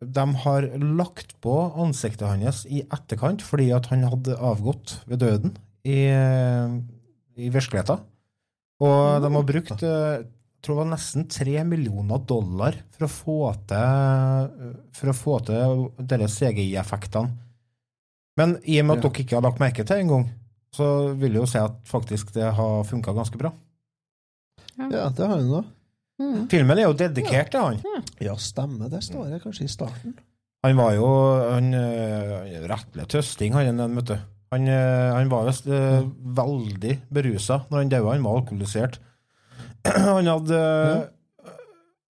de 0.00 0.26
har 0.44 0.66
lagt 0.80 1.32
på 1.44 1.54
ansiktet 1.80 2.28
hans 2.28 2.62
i 2.68 2.82
etterkant 2.84 3.42
fordi 3.44 3.70
at 3.76 3.88
han 3.92 4.04
hadde 4.08 4.36
avgått 4.36 4.98
ved 5.08 5.20
døden 5.24 5.56
i, 5.88 6.04
i 7.40 7.48
virkeligheten. 7.52 8.04
Og 8.80 9.24
de 9.24 9.32
har 9.34 9.48
brukt 9.48 9.84
eh, 9.84 10.20
jeg 10.20 10.39
tror 10.62 10.76
det 10.76 10.82
var 10.84 10.90
nesten 10.92 11.28
tre 11.28 11.64
millioner 11.64 12.18
dollar 12.28 12.76
for 12.92 13.06
å 13.06 13.10
få 13.10 13.38
til 13.70 14.50
for 14.96 15.12
å 15.12 15.16
få 15.16 15.38
til 15.48 15.86
deres 16.10 16.36
CGI-effektene. 16.40 17.30
Men 18.36 18.56
i 18.64 18.78
og 18.80 18.86
med 18.86 18.98
at 18.98 19.04
Ja. 19.04 19.08
dere 19.10 19.24
ikke 19.24 19.36
har 19.36 19.42
lagt 19.42 19.60
merke 19.60 19.84
til 19.84 19.96
det 19.96 20.04
engang, 20.04 20.28
så 20.72 21.14
vil 21.18 21.32
jeg 21.32 21.40
jo 21.42 21.46
si 21.50 21.58
at 21.58 21.76
faktisk 21.84 22.32
det 22.32 22.52
har 22.54 22.84
funka 22.84 23.12
ganske 23.16 23.38
bra. 23.38 23.52
Ja, 24.78 25.08
det 25.10 25.26
har 25.26 25.36
han 25.36 25.50
da. 25.50 25.62
Mm. 26.20 26.48
Filmen 26.52 26.78
er 26.78 26.86
jo 26.88 26.96
dedikert 26.96 27.50
til 27.50 27.60
han. 27.60 27.80
Ja, 28.20 28.34
stemmer. 28.36 28.88
Det 28.92 29.02
står 29.04 29.30
det 29.30 29.42
kanskje 29.42 29.64
i 29.64 29.72
starten. 29.72 30.14
Han 30.64 30.76
var 30.76 30.92
jo 30.94 31.06
han, 31.50 31.72
øh, 31.74 32.68
rettelig 32.68 33.06
tøsting, 33.08 33.54
han 33.56 33.76
den, 33.80 33.94
vet 33.96 34.04
du. 34.12 34.18
Han, 34.52 34.66
øh, 34.68 35.14
han 35.16 35.30
var 35.30 35.46
visst 35.46 35.66
øh, 35.66 36.04
veldig 36.36 36.98
berusa 37.12 37.62
når 37.70 37.78
han 37.78 37.88
daua. 37.88 38.12
Han 38.12 38.24
var 38.24 38.40
alkoholisert. 38.40 38.98
Han 40.16 40.28
hadde 40.28 40.60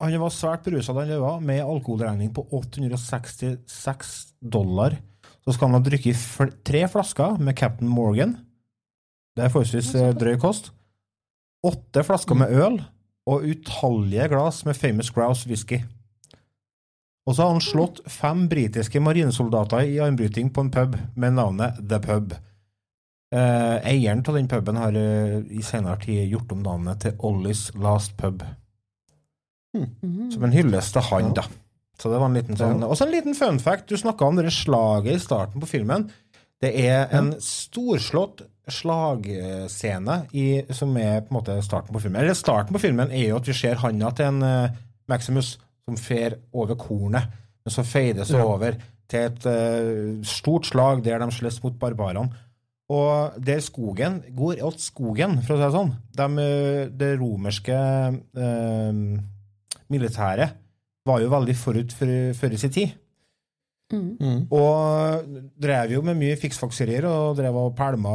Han 0.01 0.19
var 0.23 0.33
svært 0.33 0.65
berusa 0.65 0.95
da 0.97 1.05
han 1.05 1.11
levde, 1.13 1.33
med 1.45 1.61
alkoholregning 1.61 2.33
på 2.35 2.47
866 2.57 4.15
dollar. 4.41 4.97
Så 5.45 5.55
skal 5.55 5.69
han 5.69 5.77
ha 5.77 5.83
drukket 5.85 6.17
fl 6.17 6.55
tre 6.65 6.87
flasker 6.89 7.37
med 7.41 7.59
Captain 7.59 7.91
Morgan. 7.91 8.39
Det 9.37 9.45
er 9.45 9.53
forholdsvis 9.53 9.93
øh, 10.01 10.15
drøy 10.17 10.39
kost. 10.41 10.73
Åtte 11.65 12.05
flasker 12.05 12.39
med 12.41 12.53
øl 12.57 12.81
og 13.29 13.45
utallige 13.45 14.29
glass 14.33 14.65
med 14.65 14.75
Famous 14.75 15.11
Grouse 15.13 15.49
whisky. 15.49 15.83
Og 17.29 17.37
så 17.37 17.45
har 17.45 17.53
han 17.55 17.63
slått 17.63 18.01
fem 18.11 18.47
britiske 18.51 19.01
marinesoldater 19.05 19.85
i 19.87 20.01
armbryting 20.03 20.49
på 20.55 20.65
en 20.65 20.73
pub 20.73 20.97
med 21.15 21.37
navnet 21.37 21.77
The 21.85 22.01
Pub. 22.03 22.33
Eh, 23.31 23.77
eieren 23.87 24.25
av 24.27 24.35
den 24.35 24.49
puben 24.51 24.75
har 24.81 24.97
uh, 24.97 25.37
i 25.55 25.61
senere 25.63 26.01
tid 26.03 26.33
gjort 26.33 26.51
om 26.51 26.65
navnet 26.65 26.99
til 27.05 27.13
Ollys 27.23 27.69
Last 27.79 28.17
Pub. 28.19 28.43
Mm. 29.77 30.31
Som 30.33 30.45
en 30.49 30.53
hyllest 30.57 30.97
til 30.97 31.03
han, 31.13 31.29
Ja. 31.29 31.43
da. 31.43 31.45
Så 32.01 32.11
det 32.11 32.19
var 32.19 32.27
en 32.27 32.35
liten 32.35 32.57
sånn 32.57 32.83
Og 32.83 32.97
så 32.97 33.07
en 33.07 33.13
liten 33.13 33.37
fun 33.37 33.61
fact. 33.61 33.87
Du 33.87 33.95
snakka 33.97 34.25
om 34.27 34.37
det 34.37 34.51
slaget 34.51 35.15
i 35.15 35.19
starten 35.23 35.61
på 35.63 35.69
filmen. 35.69 36.09
Det 36.61 36.73
er 36.75 37.07
en 37.15 37.35
storslått 37.39 38.43
slagscene 38.71 40.17
i, 40.35 40.63
som 40.75 40.97
er 40.97 41.21
på 41.21 41.31
en 41.31 41.39
måte 41.39 41.63
starten 41.63 41.95
på 41.95 42.01
filmen. 42.03 42.21
Eller 42.23 42.35
starten 42.35 42.75
på 42.75 42.81
filmen 42.83 43.13
er 43.13 43.29
jo 43.29 43.37
at 43.37 43.47
vi 43.47 43.53
ser 43.53 43.79
handa 43.85 44.11
til 44.17 44.27
en 44.27 44.43
uh, 44.43 44.77
Maximus 45.09 45.59
som 45.87 45.97
fer 45.97 46.39
over 46.53 46.75
kornet, 46.75 47.31
men 47.65 47.73
så 47.75 47.85
feides 47.87 48.29
det 48.29 48.39
Ja. 48.39 48.45
over 48.45 48.75
til 49.11 49.21
et 49.21 50.27
stort 50.27 50.67
slag 50.67 51.03
der 51.05 51.19
de 51.19 51.31
slåss 51.35 51.63
mot 51.65 51.79
barbarene. 51.79 52.31
Og 52.91 53.37
der 53.47 53.61
skogen 53.63 54.21
går 54.37 54.65
åt 54.67 54.83
skogen, 54.83 55.39
for 55.45 55.55
å 55.55 55.61
si 55.61 55.63
det 55.63 55.75
sånn. 55.77 55.93
De, 56.19 56.27
eh, 56.43 56.89
det 56.91 57.13
romerske 57.21 57.77
eh, 57.77 59.05
militæret 59.91 60.59
var 61.07 61.23
jo 61.23 61.31
veldig 61.33 61.57
forut 61.59 61.95
for, 61.97 62.11
for 62.37 62.59
sin 62.61 62.75
tid. 62.75 62.97
Mm. 63.91 64.47
Og 64.55 65.31
drev 65.59 65.97
jo 65.97 66.03
med 66.07 66.19
mye 66.19 66.39
fiksfakserier 66.39 67.07
og 67.09 67.39
drev 67.41 67.57
og 67.59 67.73
pælma 67.79 68.13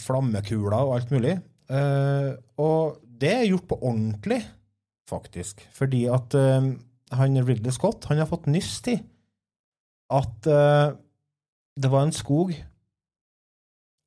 flammekuler 0.00 0.78
og 0.78 0.94
alt 0.96 1.12
mulig. 1.12 1.34
Eh, 1.68 2.30
og 2.62 3.00
det 3.20 3.32
er 3.32 3.48
gjort 3.50 3.68
på 3.68 3.80
ordentlig, 3.80 4.40
faktisk. 5.08 5.64
Fordi 5.76 6.06
at 6.12 6.36
eh, 6.38 6.70
han 7.16 7.42
Ridley 7.42 7.74
Scott 7.74 8.08
han 8.10 8.22
har 8.22 8.30
fått 8.30 8.48
nyss 8.50 8.80
til 8.86 9.02
at 10.16 10.48
eh, 10.48 10.96
det 11.76 11.92
var 11.92 12.06
en 12.06 12.16
skog 12.16 12.54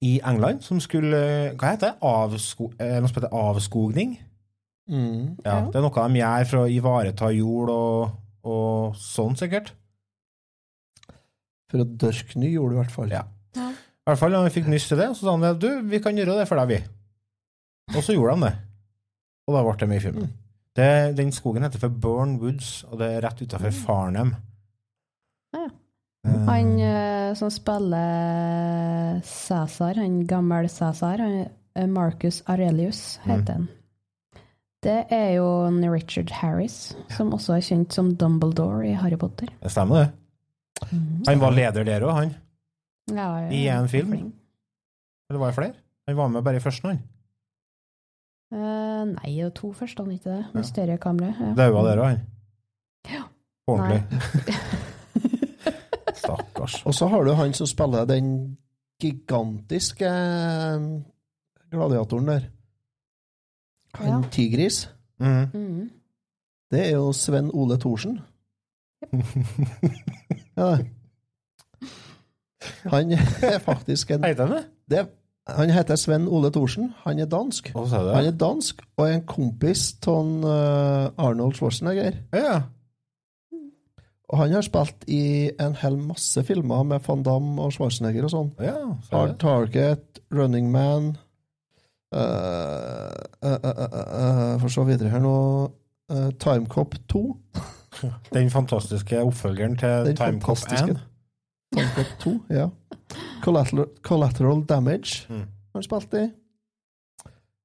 i 0.05 0.19
England 0.23 0.63
som 0.63 0.79
skulle 0.79 1.19
Hva 1.59 1.73
heter 1.73 1.91
det? 1.91 1.95
Avsko, 2.07 2.71
eh, 2.79 2.99
noe 2.99 3.09
som 3.11 3.19
heter 3.19 3.35
avskogning? 3.35 4.17
Mm. 4.89 5.37
Ja, 5.45 5.59
Det 5.69 5.75
er 5.77 5.83
noe 5.85 6.07
de 6.07 6.21
gjør 6.21 6.47
for 6.49 6.63
å 6.63 6.69
ivareta 6.71 7.29
jord 7.35 7.69
og, 7.73 8.15
og 8.43 8.95
sånn, 8.97 9.35
sikkert. 9.37 9.73
For 11.69 11.83
å 11.83 11.85
dørke 11.85 12.39
ny 12.41 12.53
jord, 12.55 12.73
i 12.73 12.79
hvert 12.79 12.93
fall. 12.95 13.11
Ja. 13.13 13.25
I 13.53 14.09
hvert 14.09 14.21
fall, 14.23 14.33
Han 14.33 14.49
fikk 14.49 14.69
nyss 14.71 14.87
til 14.89 14.97
det, 14.97 15.11
og 15.11 15.17
så 15.19 15.27
sa 15.27 15.35
han 15.37 15.59
du, 15.61 15.69
vi 15.85 15.99
kan 16.01 16.17
gjøre 16.17 16.39
det 16.39 16.47
for 16.49 16.57
deg, 16.57 16.71
vi. 16.71 16.79
Og 17.93 18.01
så 18.05 18.15
gjorde 18.15 18.39
de 18.39 18.47
det. 18.47 18.55
Og 19.49 19.55
da 19.55 19.65
ble 19.65 19.75
det 19.81 19.89
med 19.89 19.99
i 19.99 20.05
filmen. 20.07 20.31
Det, 20.79 20.89
den 21.17 21.31
skogen 21.35 21.65
heter 21.65 21.81
for 21.81 21.93
Burn 21.93 22.37
Woods, 22.41 22.83
og 22.89 22.99
det 23.01 23.11
er 23.13 23.23
rett 23.25 23.41
utafor 23.41 23.73
Farnham. 23.83 24.33
Ja. 25.53 25.67
Eh, 26.27 26.45
Han 26.45 26.79
eh, 26.79 27.33
som 27.35 27.49
spiller 27.51 29.21
Cæsar, 29.23 29.95
han 29.95 30.25
gammel 30.27 30.67
Cæsar, 30.69 31.19
eh, 31.75 31.87
Marcus 31.87 32.41
Aurelius 32.47 33.19
Mm. 33.25 33.31
heter 33.31 33.53
han. 33.53 33.67
Det 34.81 35.05
er 35.11 35.33
jo 35.35 35.69
Richard 35.91 36.29
Harris, 36.31 36.95
som 37.09 37.31
også 37.33 37.53
er 37.57 37.61
kjent 37.61 37.91
som 37.93 38.13
Dumbledore 38.15 38.87
i 38.87 38.93
Harry 38.93 39.17
Potter. 39.17 39.47
det 39.61 39.71
stemmer, 39.71 39.95
det. 40.05 40.11
Han 41.27 41.39
var 41.39 41.51
leder 41.51 41.83
der 41.83 42.01
òg, 42.01 42.13
han. 42.15 42.35
Ja, 43.11 43.39
ja, 43.41 43.49
I 43.51 43.67
en 43.67 43.87
film? 43.87 44.07
flink. 44.11 44.33
Eller 45.29 45.39
var 45.39 45.47
det 45.47 45.55
flere? 45.55 45.73
Han 46.07 46.15
var 46.15 46.27
med 46.29 46.43
bare 46.43 46.55
i 46.55 46.59
første, 46.59 46.87
han. 46.87 47.01
Uh, 48.53 49.05
nei, 49.05 49.35
det 49.35 49.43
var 49.43 49.49
to 49.51 49.73
første, 49.73 50.03
han 50.03 50.11
ikke 50.11 50.23
det? 50.85 50.99
Kamera. 51.01 51.33
Ja. 51.39 51.53
Daua 51.53 51.83
der 51.83 51.97
òg, 52.01 52.05
han. 52.05 52.21
Ja. 53.11 53.23
Ordentlig. 53.67 54.03
Stakkars. 56.19 56.81
Og 56.85 56.93
så 56.95 57.07
har 57.07 57.23
du 57.25 57.33
han 57.37 57.53
som 57.53 57.67
spiller 57.67 58.05
den 58.09 58.57
gigantiske 59.01 60.05
eh, 60.05 60.87
gladiatoren 61.71 62.27
der. 62.27 62.41
Han 63.95 64.07
Ja. 64.07 64.29
Tigris. 64.31 64.89
Mm. 65.19 65.47
Mm. 65.53 65.89
Det 66.71 66.85
er 66.87 66.91
jo 66.91 67.11
Sven 67.13 67.49
Ole 67.53 67.77
Thorsen. 67.79 68.19
Ja. 70.59 70.77
Han 72.91 73.11
er 73.15 73.59
faktisk 73.63 74.11
en 74.11 74.23
Heter 74.23 74.45
han 74.45 74.55
det? 74.57 74.65
det, 74.91 75.07
Han 75.47 75.69
heter 75.69 75.95
Sven 75.95 76.27
Ole 76.27 76.51
Thorsen. 76.51 76.93
Han 77.05 77.19
er 77.19 77.25
dansk. 77.25 77.71
Han 77.75 78.25
er 78.25 78.31
dansk 78.31 78.81
og 78.97 79.05
er 79.07 79.13
en 79.13 79.25
kompis 79.25 79.93
av 80.07 80.43
Arnold 81.17 81.55
Schwarzenegger. 81.55 82.11
Ja. 82.33 82.61
Og 84.29 84.37
han 84.37 84.51
har 84.53 84.61
spilt 84.61 85.05
i 85.09 85.49
en 85.59 85.73
hel 85.81 85.95
masse 85.97 86.43
filmer 86.45 86.83
med 86.85 86.99
van 87.07 87.23
Damme 87.25 87.61
og 87.65 87.71
Schwarzenegger 87.73 88.27
og 88.27 88.33
sånn. 88.33 88.51
ja 88.61 88.75
Hard. 89.11 89.37
Target, 89.41 90.19
Running 90.31 90.67
Man 90.71 91.15
uh, 92.13 93.09
uh, 93.41 93.57
uh, 93.65 94.59
Får 94.61 94.69
se 94.75 94.85
videre 94.85 95.09
her 95.09 95.23
nå. 95.23 95.33
Uh, 96.13 96.29
Timecop 96.41 96.95
2. 97.09 97.23
Den 98.33 98.49
fantastiske 98.53 99.21
oppfølgeren 99.21 99.77
til 99.81 100.13
Timecop 100.17 100.57
fantastiske. 100.57 100.91
1. 100.91 100.99
Timecop 101.75 102.13
2, 102.23 102.35
ja. 102.53 102.67
Collateral, 103.41 103.85
Collateral 104.05 104.63
Damage 104.69 105.25
Mm. 105.29 105.39
har 105.73 105.79
han 105.79 105.83
spilt 105.83 106.13
i. 106.13 106.23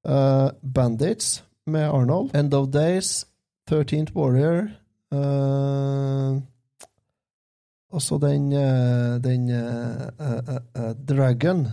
Uh, 0.09 0.51
Bandits 0.75 1.45
med 1.67 1.89
Arnold. 1.89 2.35
End 2.37 2.55
of 2.55 2.69
Days. 2.73 3.27
13th 3.71 4.13
Warrior. 4.17 4.69
Uh, 5.13 6.41
og 7.95 8.03
så 8.03 8.19
den, 8.23 8.51
uh, 8.53 9.17
den 9.23 9.49
uh, 9.55 10.05
uh, 10.19 10.59
uh, 10.79 10.91
Dragon. 11.09 11.65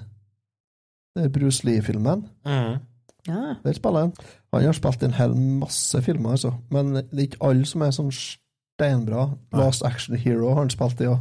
Det 1.16 1.26
er 1.26 1.34
Bruce 1.34 1.66
Lee-filmen. 1.68 2.28
Mm. 2.46 2.80
Ja. 3.28 3.56
Der 3.64 3.74
spiller 3.74 4.00
han. 4.00 4.14
Han 4.54 4.64
har 4.66 4.78
spilt 4.78 5.04
en 5.04 5.18
hel 5.18 5.36
masse 5.36 6.02
filmer, 6.02 6.38
altså. 6.38 6.54
Men 6.70 6.96
det 6.96 7.18
er 7.18 7.28
ikke 7.28 7.44
alle 7.50 7.66
som 7.70 7.84
er 7.86 7.92
sånn 7.96 8.14
steinbra. 8.14 9.28
Last 9.54 9.86
Action 9.86 10.18
Hero 10.18 10.54
har 10.54 10.64
han 10.64 10.74
spilt 10.74 11.04
i 11.04 11.10
òg. 11.12 11.20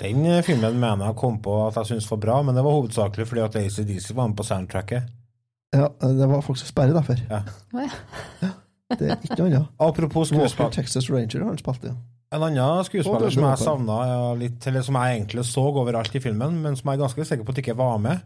Den 0.00 0.24
eh, 0.26 0.42
filmen 0.42 0.80
mener 0.80 1.10
jeg 1.10 1.18
kom 1.20 1.38
på 1.44 1.54
at 1.66 1.76
jeg 1.78 1.92
syntes 1.92 2.10
var 2.10 2.20
bra, 2.24 2.40
men 2.42 2.56
det 2.56 2.64
var 2.64 2.76
hovedsakelig 2.78 3.26
fordi 3.28 3.44
at 3.44 3.56
ACDC 3.60 4.12
var 4.16 4.30
med 4.30 4.36
på 4.36 4.46
soundtracket. 4.48 5.10
Ja, 5.76 5.86
det 6.02 6.28
var 6.28 6.40
faktisk 6.42 6.74
bare 6.74 6.94
derfor. 6.96 7.20
Ja. 7.30 7.42
Ja. 7.76 8.50
Det 8.98 9.06
er 9.06 9.20
ikke 9.22 9.36
noe 9.38 9.46
annet. 9.46 9.66
Apropos 9.78 10.32
Walker 10.32 10.48
skuespill. 10.48 10.72
Texas 10.74 11.10
Ranger 11.10 11.44
har 11.44 11.52
han 11.52 11.60
spilt 11.60 11.84
i. 11.86 11.92
En 12.30 12.44
annen 12.46 12.86
skuespiller 12.86 13.26
er 13.26 13.34
som 13.34 13.46
jeg 13.48 13.58
savna 13.64 13.98
litt, 14.38 14.62
eller 14.70 14.84
som 14.86 14.98
jeg 15.00 15.16
egentlig 15.16 15.44
så 15.48 15.64
overalt 15.66 16.14
i 16.14 16.22
filmen, 16.22 16.60
men 16.62 16.78
som 16.78 16.90
jeg 16.90 16.98
er 16.98 17.02
ganske 17.02 17.26
sikker 17.26 17.46
på 17.46 17.54
at 17.54 17.60
ikke 17.64 17.78
var 17.80 17.98
med. 18.02 18.22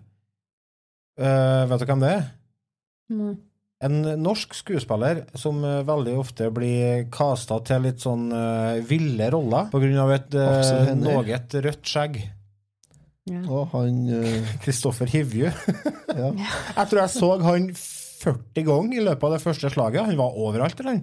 uh, 1.17 1.65
vet 1.71 1.81
du 1.81 1.89
hvem 1.89 2.05
det 2.05 2.11
er? 2.13 2.27
Mm. 3.15 3.35
En 3.85 3.97
norsk 4.23 4.55
skuespiller 4.57 5.25
som 5.37 5.59
eh, 5.67 5.83
veldig 5.85 6.13
ofte 6.17 6.47
blir 6.55 7.03
kasta 7.13 7.59
til 7.67 7.83
litt 7.85 8.01
sånn 8.01 8.31
uh, 8.33 8.81
ville 8.87 9.27
roller 9.35 9.67
på 9.73 9.81
grunn 9.83 9.99
av 10.01 10.13
et 10.15 10.37
uh, 10.39 10.95
noe 10.97 11.21
rødt 11.67 11.91
skjegg. 11.91 12.17
Ja. 13.29 13.43
Og 13.45 13.75
han 13.75 13.99
Kristoffer 14.63 14.63
Kristoffer 14.65 15.13
Hivju. 15.13 15.51
Ja. 16.17 16.31
Jeg 16.79 16.89
tror 16.93 17.03
jeg 17.03 17.13
så 17.13 17.31
han 17.45 17.69
40 17.75 18.67
ganger 18.71 18.97
i 18.97 19.05
løpet 19.05 19.29
av 19.29 19.37
det 19.37 19.43
første 19.45 19.73
slaget. 19.75 20.07
Han 20.09 20.23
var 20.23 20.41
overalt, 20.47 20.81
eller? 20.81 21.03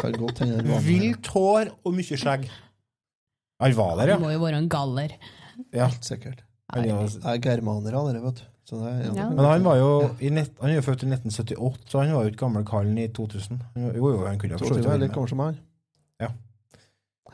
Vilt 0.00 1.26
hår 1.34 1.70
og 1.84 1.94
mye 1.94 2.16
skjegg. 2.18 2.48
Han 3.62 3.74
var 3.78 3.96
der, 4.00 4.06
Det 4.06 4.14
ja. 4.16 4.18
må 4.18 4.32
jo 4.32 4.40
være 4.42 4.58
en 4.62 4.68
galler. 4.72 5.12
ja. 5.72 5.86
Helt 5.86 6.02
sikkert. 6.04 6.40
Han, 6.72 6.84
er- 6.88 7.06
Det 7.06 7.24
er 7.24 7.38
germanere, 7.38 8.00
dere, 8.12 8.22
vet 8.24 8.34
du. 8.40 8.42
Så 8.64 8.78
det, 8.78 9.14
Ja. 9.16 9.28
men 9.28 9.44
han 9.44 9.62
var 9.64 9.76
jo 9.76 10.16
i 10.20 10.30
nett, 10.30 10.50
Han 10.60 10.70
er 10.70 10.80
født 10.80 11.02
i 11.02 11.06
1978, 11.10 11.78
så 11.90 11.98
han 12.00 12.14
var 12.14 12.24
jo 12.24 12.30
ikke 12.30 12.38
gammel 12.46 12.64
kallen 12.64 12.96
i 12.98 13.08
2000. 13.08 13.60
Jo, 13.76 13.90
jo, 14.16 14.26
han 14.26 14.38
kunne 14.38 14.56
jo 14.56 14.58
vært 14.58 15.00
litt 15.00 15.12
gammel 15.12 15.28
som 15.28 15.38
han? 15.40 15.58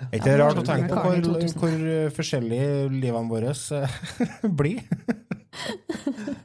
Er 0.00 0.14
ikke 0.14 0.24
det 0.30 0.38
Ja, 0.38 0.46
rart 0.46 0.56
å 0.56 0.62
tenke 0.62 0.88
på 0.94 1.02
hvor, 1.02 1.16
gammel 1.18 1.42
i 1.42 1.48
2000. 1.48 1.58
hvor 1.58 1.72
eh, 1.90 2.10
forskjellig 2.14 3.00
livene 3.02 3.28
våre 3.28 3.50
eh, 3.50 4.48
blir? 4.60 4.82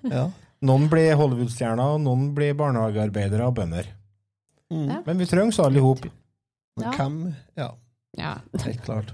Ja. 0.09 0.23
Noen 0.63 0.87
blir 0.89 1.13
Hollywood-stjerner, 1.19 1.93
og 1.95 2.01
noen 2.01 2.33
blir 2.33 2.53
barnehagearbeidere 2.57 3.45
og 3.45 3.53
bønder. 3.59 3.85
Mm. 4.73 4.87
Ja. 4.89 5.01
Men 5.05 5.17
vi 5.21 5.25
trengs 5.29 5.59
alle 5.61 5.77
i 5.77 5.83
hop. 5.85 6.05
Men 6.77 6.87
Ja. 6.87 6.91
hvem 6.97 7.35
Ja, 7.57 7.69
Ja. 8.17 8.33
helt 8.63 8.81
klart. 8.81 9.13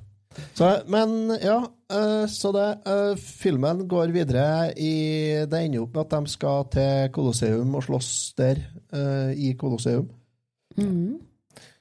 Så, 0.56 0.84
men 0.88 1.38
ja, 1.41 1.58
eh, 1.91 2.26
så 2.30 2.52
det 2.54 2.67
eh, 2.88 3.15
Filmen 3.17 3.88
går 3.89 4.12
videre 4.13 4.72
i 4.78 5.43
Det 5.50 5.60
ender 5.65 5.82
opp 5.82 5.95
med 5.95 6.06
at 6.06 6.10
de 6.13 6.28
skal 6.32 6.65
til 6.72 7.10
Colosseum 7.12 7.74
og 7.76 7.84
slåss 7.84 8.34
der, 8.38 8.62
eh, 8.93 9.32
i 9.36 9.54
Colosseum. 9.60 10.08
Mm. 10.78 11.19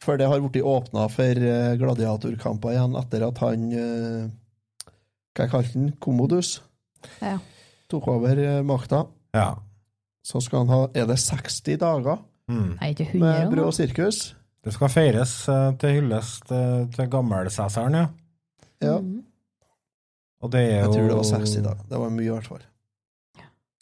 For 0.00 0.16
det 0.16 0.26
har 0.26 0.40
blitt 0.40 0.64
åpna 0.64 1.08
for 1.12 1.34
gladiatorkamper 1.78 2.72
igjen 2.72 2.96
etter 2.96 3.26
at 3.28 3.38
han 3.38 3.68
Hva 3.70 5.44
jeg 5.44 5.50
kalte 5.52 5.72
han? 5.74 5.92
Commodus? 6.00 6.60
Ja. 7.22 7.36
Tok 7.90 8.08
over 8.08 8.62
makta. 8.66 9.04
Ja. 9.34 9.54
Så 10.24 10.40
skal 10.42 10.64
han 10.64 10.68
ha 10.68 10.80
Er 10.94 11.06
det 11.06 11.18
60 11.18 11.76
dager 11.78 12.18
Mm. 12.48 12.74
Nei, 12.80 12.90
ikke 12.94 13.06
100 13.12 13.20
med 13.20 13.50
brød 13.52 13.64
og 13.66 13.74
sirkus? 13.76 14.20
Det 14.64 14.72
skal 14.74 14.90
feires 14.92 15.32
eh, 15.52 15.68
til 15.80 15.98
hyllest 15.98 16.50
eh, 16.52 16.86
til 16.94 17.10
gammelseseren, 17.12 17.94
ja. 17.94 18.06
Ja. 18.84 18.98
Mm. 19.00 19.22
Og 20.42 20.52
det 20.52 20.60
er 20.60 20.76
Jeg 20.84 20.90
tror 20.92 21.08
det 21.10 21.16
var 21.18 21.28
60 21.32 21.54
dag. 21.66 21.78
Det 21.90 21.98
var 22.00 22.10
mye, 22.14 22.26
i 22.26 22.32
hvert 22.34 22.46
fall. 22.46 22.64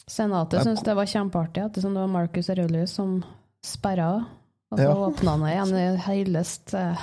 Senatet 0.07 0.63
syntes 0.63 0.85
det 0.87 0.95
var 0.95 1.09
kjempeartig 1.11 1.63
at 1.65 1.75
det 1.75 1.89
var 1.91 2.07
Marcus 2.07 2.47
Aurelius 2.49 2.93
som 2.95 3.17
sperra, 3.65 4.25
og 4.71 4.79
så 4.79 4.85
Ja. 4.87 4.93
åpna 4.95 5.33
han 5.35 5.43
igjen 5.49 5.73
i 5.75 5.97
hyllest. 6.05 6.73
Ja. 6.73 6.95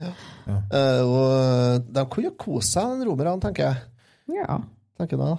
Ja. 0.00 0.12
Uh, 0.46 1.02
og 1.04 1.22
eh, 1.34 1.78
de 1.90 2.04
kunne 2.06 2.30
jo 2.30 2.34
kose 2.38 2.70
seg, 2.70 3.04
romerne, 3.06 3.40
tenker 3.42 3.64
jeg. 3.68 3.76
Ja. 4.38 4.58
Tenker 4.98 5.18
jeg 5.18 5.26
da. 5.26 5.36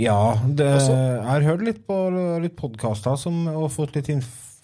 Ja, 0.00 0.18
det, 0.46 0.66
jeg 0.66 1.24
har 1.26 1.44
hørt 1.46 1.62
litt 1.66 1.80
på 1.86 1.96
litt 2.42 2.56
podkaster 2.58 3.16
som 3.18 3.46
og 3.50 3.70
fått 3.74 3.96
litt 3.96 4.08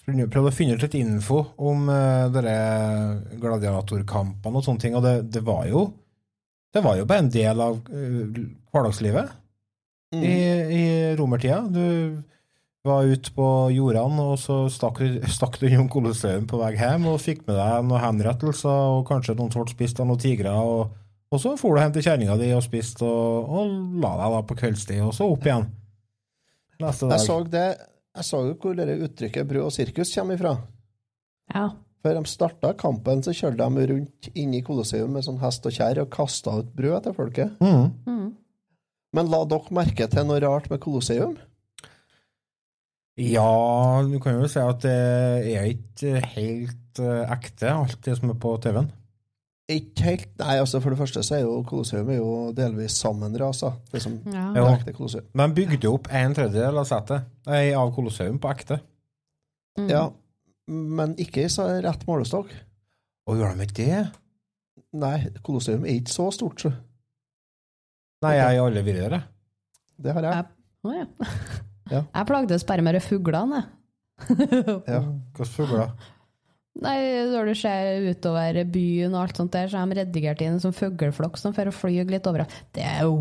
inf 0.07 0.29
prøvd 0.31 0.49
å 0.49 0.55
finne 0.55 0.77
ut 0.77 0.83
litt 0.85 0.95
info 0.99 1.41
om 1.57 1.89
uh, 1.91 2.27
dere 2.31 2.53
gladiatorkampene 3.41 4.59
og 4.61 4.63
sånne 4.63 4.83
ting, 4.83 4.95
og 4.95 5.03
det, 5.03 5.17
det 5.35 5.43
var 5.43 5.65
jo 5.67 5.89
det 6.75 6.83
var 6.83 6.97
jo 6.99 7.05
bare 7.09 7.25
en 7.25 7.33
del 7.33 7.61
av 7.63 7.81
uh, 7.91 8.39
hverdagslivet 8.71 9.35
Mm. 10.13 10.23
i, 10.23 10.35
i 10.71 11.15
romertida. 11.19 11.61
Du 11.67 12.21
var 12.87 13.03
ute 13.03 13.31
på 13.35 13.47
jordene, 13.75 14.23
og 14.23 14.37
så 14.39 14.61
stakk 14.71 15.01
du 15.59 15.65
innom 15.67 15.89
Colosseum 15.91 16.45
på 16.47 16.59
vei 16.61 16.77
hjem 16.79 17.09
og 17.11 17.19
fikk 17.19 17.43
med 17.43 17.57
deg 17.59 17.89
noen 17.89 17.99
henrettelser 18.05 18.93
og 18.93 19.01
kanskje 19.09 19.35
noen 19.35 19.51
som 19.51 19.65
ble 19.65 19.75
spist 19.75 19.99
av 19.99 20.07
noen 20.07 20.21
tigre 20.23 20.53
og, 20.55 20.95
Og 21.27 21.41
så 21.43 21.57
for 21.59 21.75
du 21.75 21.81
hjem 21.81 21.91
til 21.91 22.05
kjerringa 22.05 22.37
di 22.39 22.53
og 22.55 22.63
spiste, 22.63 23.03
og, 23.03 23.51
og 23.51 23.99
la 23.99 24.13
deg 24.15 24.35
da 24.37 24.41
på 24.47 24.55
kveldstid, 24.61 25.01
og 25.03 25.11
så 25.11 25.27
opp 25.27 25.43
igjen. 25.43 25.67
Neste 26.79 27.09
dag. 27.09 27.17
Jeg 27.17 27.27
så 27.27 27.37
det 27.51 27.67
Jeg 28.17 28.25
så 28.25 28.39
jo 28.47 28.55
hvor 28.57 28.77
det 28.77 28.97
uttrykket 29.05 29.49
brød 29.49 29.67
og 29.67 29.75
sirkus 29.75 30.13
kommer 30.17 30.37
ifra. 30.37 30.55
Ja. 31.53 31.67
Før 32.05 32.17
de 32.17 32.29
starta 32.29 32.71
kampen, 32.77 33.21
så 33.25 33.33
kjørte 33.35 33.65
de 33.65 33.85
rundt 33.91 34.29
inne 34.33 34.59
i 34.59 34.63
Colosseum 34.65 35.13
med 35.13 35.25
sånn 35.25 35.39
hest 35.41 35.65
og 35.69 35.75
kjerre 35.75 36.05
og 36.05 36.13
kasta 36.13 36.55
ut 36.61 36.69
brød 36.77 37.05
til 37.05 37.15
folket. 37.17 37.61
Mm. 37.61 37.91
Mm. 38.07 38.27
Men 39.17 39.31
la 39.33 39.43
dere 39.49 39.75
merke 39.75 40.09
til 40.11 40.27
noe 40.27 40.41
rart 40.43 40.69
med 40.71 40.81
Colosseum? 40.83 41.37
Ja, 43.17 44.03
du 44.05 44.19
kan 44.21 44.37
jo 44.37 44.49
si 44.49 44.61
at 44.61 44.83
det 44.83 44.97
er 45.57 45.71
ikke 45.71 46.19
helt 46.35 47.01
eh, 47.01 47.31
ekte, 47.33 47.71
alt 47.73 47.97
det 48.05 48.13
som 48.19 48.33
er 48.33 48.37
på 48.41 48.51
TV-en. 48.61 48.91
Ikke 49.67 50.03
helt. 50.05 50.29
Nei, 50.39 50.53
altså 50.61 50.79
For 50.79 50.93
det 50.93 50.99
første 51.01 51.21
så 51.27 51.35
er 51.35 51.41
jo 51.43 51.57
Colosseum 51.67 52.07
er 52.13 52.21
jo 52.21 52.35
delvis 52.55 52.95
sammenrasa. 53.01 53.73
Det 53.91 54.01
Ja. 54.33 54.45
det 54.53 54.95
Ja. 54.95 55.23
Men 55.33 55.53
bygde 55.53 55.83
jo 55.83 55.93
opp 55.97 56.07
en 56.11 56.33
tredjedel 56.33 56.77
av 56.79 56.85
settet 56.87 57.25
nei, 57.45 57.73
av 57.73 57.91
Colosseum 57.95 58.39
på 58.39 58.49
ekte. 58.53 58.79
Mm. 59.77 59.89
Ja, 59.89 60.09
men 60.67 61.15
ikke 61.19 61.43
i 61.43 61.49
så 61.51 61.67
rett 61.83 62.05
målestokk. 62.07 62.53
Og 63.27 63.35
gjør 63.37 63.57
de 63.57 63.63
ikke 63.67 63.85
det? 63.85 64.07
Nei, 64.93 65.27
Colosseum 65.43 65.83
er 65.85 65.99
ikke 65.99 66.15
så 66.15 66.31
stort, 66.31 66.61
så. 66.63 66.71
Nei, 68.23 68.35
jeg 68.39 68.57
har 68.57 68.65
aldri 68.65 68.83
vært 68.87 69.01
der. 69.03 69.09
jeg. 69.19 69.23
Det 70.01 70.13
har 70.13 70.23
jeg. 70.23 70.33
jeg 70.33 70.45
Å, 70.87 70.93
ja. 70.95 71.05
Ja. 71.91 72.01
Jeg 72.15 72.27
plagdes 72.27 72.63
bare 72.67 72.81
med 72.83 72.93
de 72.95 72.99
fuglene, 72.99 73.61
jeg. 73.61 73.73
Ja. 74.87 74.99
Hvilke 75.37 75.45
fugler? 75.45 75.91
Nei, 76.83 76.97
når 77.31 77.49
du 77.49 77.53
ser 77.57 78.05
utover 78.11 78.59
byen 78.69 79.15
og 79.15 79.23
alt 79.23 79.39
sånt 79.39 79.55
der, 79.55 79.69
så 79.71 79.79
er 79.81 79.89
de 79.89 79.97
redigert 80.01 80.43
inn 80.45 80.57
en 80.57 80.61
sånn 80.63 80.75
fugleflokk 80.77 81.39
som 81.41 81.55
får 81.55 81.71
fly 81.73 82.03
litt 82.09 82.27
overalt. 82.29 82.53
Det 82.75 82.85
er 82.85 83.07
jo 83.07 83.15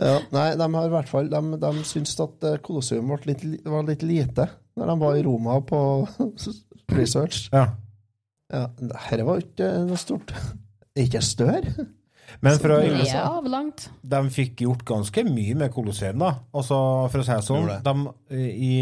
Ja, 0.00 0.16
nei, 0.32 0.48
de 0.56 0.66
har 0.72 0.86
i 0.86 0.92
hvert 0.94 1.10
fall 1.10 1.26
De, 1.28 1.40
de 1.60 1.70
syns 1.84 2.14
at 2.22 2.38
kolosseumet 2.40 2.62
Colosseum 2.64 3.10
ble 3.10 3.34
litt, 3.34 3.66
var 3.68 3.84
litt 3.84 4.04
lite 4.06 4.46
når 4.78 4.90
de 4.90 4.94
var 5.04 5.18
i 5.18 5.22
Roma 5.22 5.58
på 5.62 5.80
research. 6.98 7.44
Ja. 7.52 7.68
Ja, 8.50 8.64
Dette 8.74 9.26
var 9.26 9.42
ikke 9.42 9.68
noe 9.86 9.98
stort. 10.00 10.32
Ikke 10.98 11.20
større. 11.22 11.86
Men 12.42 12.58
for 12.58 12.74
å 12.74 12.80
Det 12.80 12.88
illustrere 12.90 13.60
er. 13.60 13.86
De 14.14 14.20
fikk 14.34 14.64
gjort 14.64 14.84
ganske 14.88 15.24
mye 15.28 15.54
med 15.58 15.72
Colosseum, 15.74 16.18
da. 16.24 16.32
Altså, 16.56 16.78
for 17.12 17.22
å 17.22 17.26
si 17.26 17.34
det 17.34 17.46
sånn, 17.46 17.70
de, 17.86 17.94
i, 18.40 18.72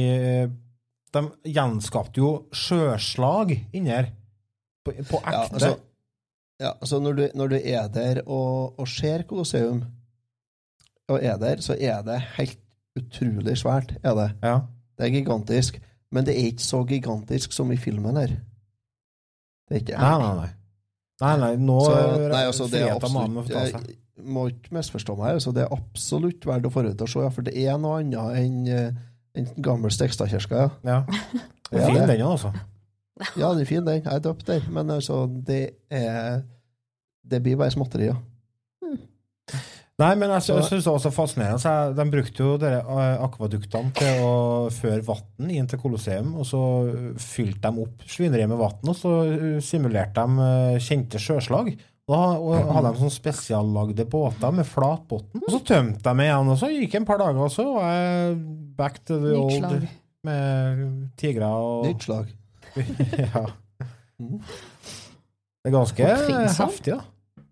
de 1.13 1.53
gjenskapte 1.53 2.23
jo 2.23 2.33
sjøslag 2.57 3.55
inni 3.73 3.93
her. 3.93 4.13
På, 4.83 4.95
på 4.95 5.21
ekte. 5.21 5.33
Ja, 5.33 5.43
altså, 5.47 5.73
ja, 6.63 6.73
altså 6.73 7.01
når, 7.03 7.19
du, 7.19 7.25
når 7.39 7.53
du 7.53 7.59
er 7.59 7.89
der 7.93 8.23
og, 8.27 8.79
og 8.81 8.89
ser 8.89 9.25
Colosseum, 9.29 9.85
og 11.11 11.19
er 11.23 11.37
der, 11.39 11.61
så 11.63 11.77
er 11.79 12.03
det 12.07 12.21
helt 12.39 12.59
utrolig 12.99 13.57
svært. 13.59 13.97
er 14.03 14.15
det. 14.19 14.31
ja. 14.43 14.61
Det 14.99 15.07
er 15.07 15.15
gigantisk. 15.15 15.81
Men 16.13 16.27
det 16.27 16.35
er 16.37 16.51
ikke 16.53 16.63
så 16.63 16.83
gigantisk 16.85 17.55
som 17.57 17.71
i 17.73 17.79
filmen 17.81 18.17
her. 18.21 18.35
Det 19.69 19.79
er 19.79 19.81
ikke 19.81 19.99
Nei, 19.99 20.19
nei, 20.21 20.35
nei. 20.37 20.51
Nei, 21.23 21.37
nei, 21.39 21.53
nå 21.57 21.79
Så, 21.87 21.95
nei, 22.29 22.43
altså, 22.51 22.67
det 22.69 22.83
er 22.83 22.95
absolutt. 22.95 23.49
Jeg 23.49 24.27
må 24.29 24.47
ikke 24.51 24.75
misforstå 24.77 25.17
meg. 25.17 25.39
Altså, 25.39 25.55
det 25.57 25.65
er 25.65 25.73
absolutt 25.73 26.47
verdt 26.47 26.69
å 26.69 26.73
få 26.75 26.85
ut 26.85 27.05
se, 27.09 27.23
ja, 27.25 27.31
for 27.33 27.47
det 27.47 27.55
er 27.57 27.79
noe 27.81 28.03
annet 28.03 28.43
enn 28.43 28.59
eh, 28.69 28.85
enn 28.85 29.01
den 29.35 29.49
gamle 29.63 29.91
Stekstadkirka. 29.91 30.55
Ja. 30.57 30.71
Ja. 30.85 31.03
Det 31.73 31.81
er 31.81 31.87
Ja, 31.87 31.87
fin, 31.89 32.09
den 32.09 32.21
altså. 32.27 32.51
ja, 33.39 33.49
den 33.55 33.61
er 33.63 33.65
fin, 33.65 33.87
den. 33.87 34.03
Jeg 34.05 34.23
døpte 34.25 34.53
den. 34.59 34.67
Men 34.75 34.91
altså, 34.91 35.23
det 35.47 35.71
er 35.91 36.43
Det 37.25 37.39
blir 37.43 37.57
bare 37.57 37.71
småtterier. 37.71 38.17
Nei, 40.01 40.15
men 40.17 40.31
jeg, 40.31 40.43
Så- 40.43 40.55
jeg 40.57 40.65
syns 40.65 40.85
det 40.85 40.93
var 40.93 40.99
så 40.99 41.11
fascinerende. 41.13 41.95
De 41.97 42.11
brukte 42.11 42.43
jo 42.43 42.57
dere 42.59 42.79
eh, 42.81 43.23
akvaduktene 43.23 43.93
til 43.95 44.23
å 44.25 44.69
føre 44.73 45.05
vann 45.07 45.51
inn 45.51 45.67
til 45.69 45.79
Colosseum, 45.79 46.35
og 46.41 46.47
så 46.49 46.61
fylte 47.21 47.71
de 47.71 47.83
opp 47.85 48.03
svineriet 48.09 48.49
med 48.49 48.59
vann, 48.59 48.81
og 48.89 48.97
så 48.97 49.13
eh, 49.29 49.61
simulerte 49.61 50.25
de 50.27 50.81
kjente 50.81 51.21
sjøslag. 51.23 51.77
Da 52.11 52.19
og 52.35 52.73
hadde 52.75 52.91
de 52.97 52.99
sånn 53.05 53.13
spesiallagde 53.15 54.05
båter 54.11 54.51
med 54.53 54.67
flat 54.67 55.05
bunn. 55.09 55.23
Og 55.39 55.51
så 55.55 55.61
tømte 55.69 56.03
jeg 56.11 56.19
meg 56.19 56.27
igjen, 56.33 56.49
og 56.51 56.59
så 56.59 56.71
gikk 56.73 56.91
det 56.97 56.99
en 57.01 57.07
par 57.09 57.21
dager, 57.23 57.39
og 57.47 57.53
så 57.55 57.67
var 57.77 57.93
jeg 57.95 58.37
back 58.81 58.99
to 59.07 59.19
the 59.23 59.31
Nytt 59.37 59.39
old 59.39 59.55
slag. 59.61 59.85
med 60.27 60.83
tigre 61.23 61.47
og 61.63 61.87
Nytt 61.87 62.03
slag. 62.09 62.33
ja. 63.23 63.45
Mhm. 64.19 64.41
Det 65.63 65.71
er 65.71 65.77
ganske 65.77 66.07
Oppfinnsomt. 66.11 66.73
heftig, 66.73 66.95
da. 66.99 67.45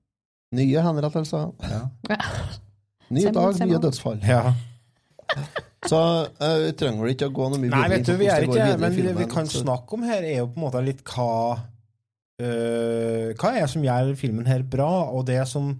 Nye 0.58 0.80
henrettelser. 0.82 1.52
Ja. 1.62 1.80
Ny 3.14 3.22
dag, 3.34 3.60
nye 3.62 3.78
dødsfall. 3.86 4.18
Ja. 4.26 4.48
Så 5.86 6.00
eh, 6.42 6.56
vi 6.66 6.72
trenger 6.78 7.04
vel 7.06 7.12
ikke 7.14 7.28
å 7.30 7.34
gå 7.38 7.46
noe 7.52 7.60
mye 7.62 7.70
Nei, 7.70 7.84
vet 7.92 8.02
du, 8.08 8.10
på 8.16 8.18
vi 8.18 8.26
er 8.26 8.42
det 8.42 8.48
går 8.50 8.56
ikke 8.58 8.64
videre 8.66 8.74
i 8.74 8.82
Men 8.82 8.96
vi 8.96 9.02
filmen, 9.06 9.28
kan 9.30 9.46
så- 9.46 9.62
snakke 9.62 9.94
om 9.94 10.02
her, 10.10 10.26
er 10.26 10.40
jo 10.42 10.48
på 10.50 10.58
en 10.58 10.64
måte 10.66 10.82
litt 10.84 11.04
hva 11.06 11.28
øh, 12.40 13.30
Hva 13.36 13.52
er 13.52 13.62
det 13.62 13.70
som 13.72 13.84
gjør 13.84 14.12
filmen 14.18 14.48
her 14.48 14.64
bra, 14.66 14.90
og 15.12 15.26
det 15.30 15.42
som 15.50 15.78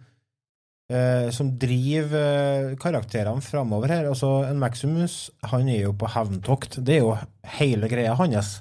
Uh, 0.91 1.29
som 1.31 1.53
driver 1.55 2.11
uh, 2.11 2.73
karakterene 2.83 3.39
framover 3.47 3.93
her. 3.93 4.09
Altså, 4.11 4.27
en 4.49 4.59
Maximus 4.59 5.29
han 5.47 5.69
er 5.71 5.85
jo 5.85 5.93
på 5.95 6.09
hevntokt. 6.11 6.81
Det 6.83 6.97
er 6.97 7.05
jo 7.05 7.13
hele 7.61 7.87
greia 7.87 8.17
hans. 8.19 8.57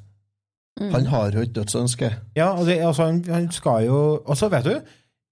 Mm. 0.77 0.91
Han 0.93 1.07
har 1.09 1.33
jo 1.33 1.41
et 1.41 1.55
dødsønske. 1.55 2.11
Ja, 2.37 2.51
og 2.53 2.67
det, 2.69 2.77
altså, 2.85 3.09
han, 3.09 3.23
han 3.25 3.49
skal 3.51 3.87
jo 3.87 3.97
Og 4.25 4.37
så, 4.37 4.47
vet 4.53 4.69
du, 4.69 4.75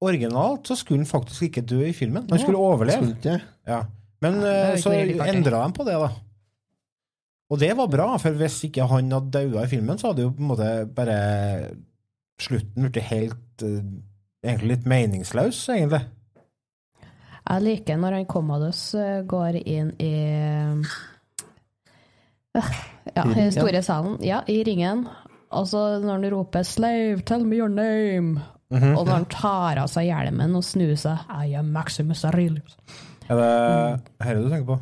originalt 0.02 0.68
så 0.68 0.76
skulle 0.76 1.04
han 1.04 1.10
faktisk 1.10 1.52
ikke 1.52 1.62
dø 1.62 1.84
i 1.86 1.94
filmen. 1.94 2.26
Han 2.30 2.42
skulle 2.42 2.58
overleve. 2.58 2.98
Skulle 2.98 3.18
ikke? 3.18 3.40
Ja. 3.68 3.84
Men 4.22 4.42
Ja, 4.42 4.54
eh, 4.54 4.72
jo 4.76 4.82
så 4.82 4.96
endra 5.30 5.68
de 5.68 5.74
på 5.78 5.86
det, 5.86 6.00
da. 6.02 6.10
Og 7.48 7.60
det 7.62 7.72
var 7.78 7.88
bra, 7.88 8.08
for 8.20 8.36
hvis 8.36 8.58
ikke 8.68 8.88
han 8.90 9.12
hadde 9.14 9.32
daua 9.32 9.64
i 9.64 9.72
filmen, 9.72 10.00
så 10.00 10.12
hadde 10.12 10.26
jo 10.26 10.34
på 10.36 10.44
en 10.44 10.50
måte 10.50 10.72
bare 10.96 11.20
slutten 12.42 12.84
blitt 12.88 13.04
helt 13.12 13.64
eh, 13.64 13.82
Egentlig 14.46 14.68
litt 14.78 14.86
meningsløs, 14.86 15.58
egentlig. 15.74 16.04
Jeg 17.50 17.64
liker 17.64 17.98
når 17.98 18.14
han 18.20 18.26
Commodus 18.30 18.82
eh, 18.96 19.24
går 19.28 19.58
inn 19.66 19.90
i 20.00 20.12
eh, 20.24 20.92
Ja, 23.16 23.24
i 23.34 23.48
store 23.52 23.82
salen. 23.86 24.18
Ja, 24.26 24.42
i 24.48 24.60
ringen. 24.68 25.08
Og 25.56 25.68
så 25.70 25.82
når 26.04 26.12
han 26.18 26.30
roper 26.34 26.64
'Slave, 26.64 27.22
tell 27.26 27.46
me 27.46 27.56
your 27.58 27.70
name', 27.70 28.40
Mhm. 28.72 28.98
og 28.98 29.06
når 29.06 29.14
han 29.14 29.26
tar 29.26 29.78
av 29.80 29.88
seg 29.88 30.06
hjelmen 30.10 30.56
og 30.56 30.64
snur 30.64 30.96
seg 30.96 31.18
'I 31.30 31.54
am 31.56 31.66
Maximus 31.66 32.24
Aurelius'. 32.26 32.76
Er 33.30 33.36
det 33.36 34.02
dette 34.20 34.44
du 34.44 34.50
tenker 34.50 34.66
på? 34.66 34.80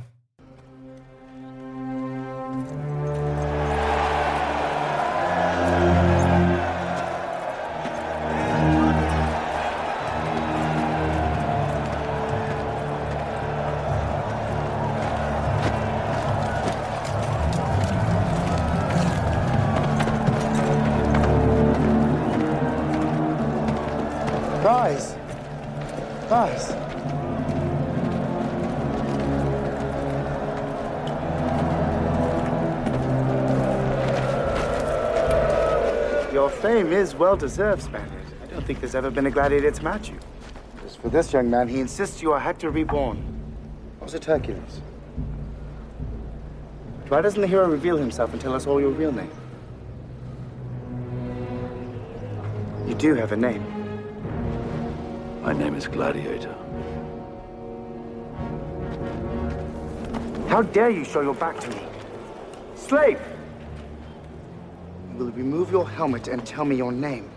Guys! 24.66 25.16
Guys! 26.28 26.72
Your 36.34 36.49
fame 36.49 36.91
is 36.91 37.13
well 37.13 37.38
deserved, 37.38 37.84
Spaniard. 37.84 38.11
I 38.41 38.47
don't 38.47 38.66
think 38.66 38.80
there's 38.80 38.95
ever 38.95 39.11
been 39.11 39.28
a 39.28 39.30
gladiator 39.30 39.70
to 39.70 39.84
match 39.84 40.09
you. 40.09 40.18
As 40.84 40.95
for 40.95 41.09
this 41.09 41.32
young 41.32 41.47
man, 41.51 41.68
he 41.68 41.80
insists 41.80 42.24
you 42.24 42.32
are 42.32 42.39
Hector 42.39 42.72
reborn. 42.72 43.24
Was 43.99 44.16
it 44.16 44.26
Hercules? 44.26 44.82
But 47.03 47.11
why 47.11 47.22
doesn't 47.22 47.39
the 47.39 47.45
hero 47.45 47.70
reveal 47.70 47.97
himself 47.97 48.34
and 48.34 48.41
tell 48.41 48.55
us 48.55 48.66
all 48.66 48.82
your 48.82 48.89
real 48.89 49.11
name? 49.11 49.30
You 52.88 52.95
do 52.95 53.13
have 53.13 53.32
a 53.32 53.38
name. 53.38 53.74
My 55.46 55.54
name 55.54 55.76
is 55.76 55.88
Gladiator. 55.88 56.56
How 60.48 60.64
dare 60.64 60.89
you 60.89 61.06
show 61.06 61.22
your 61.22 61.36
back 61.36 61.60
to 61.60 61.70
me? 61.70 61.84
Slave! 62.76 63.22
You 65.12 65.18
will 65.20 65.32
remove 65.34 65.70
your 65.70 65.88
helmet 65.88 66.30
and 66.30 66.43
tell 66.43 66.66
me 66.66 66.76
your 66.76 66.91
name. 66.91 67.30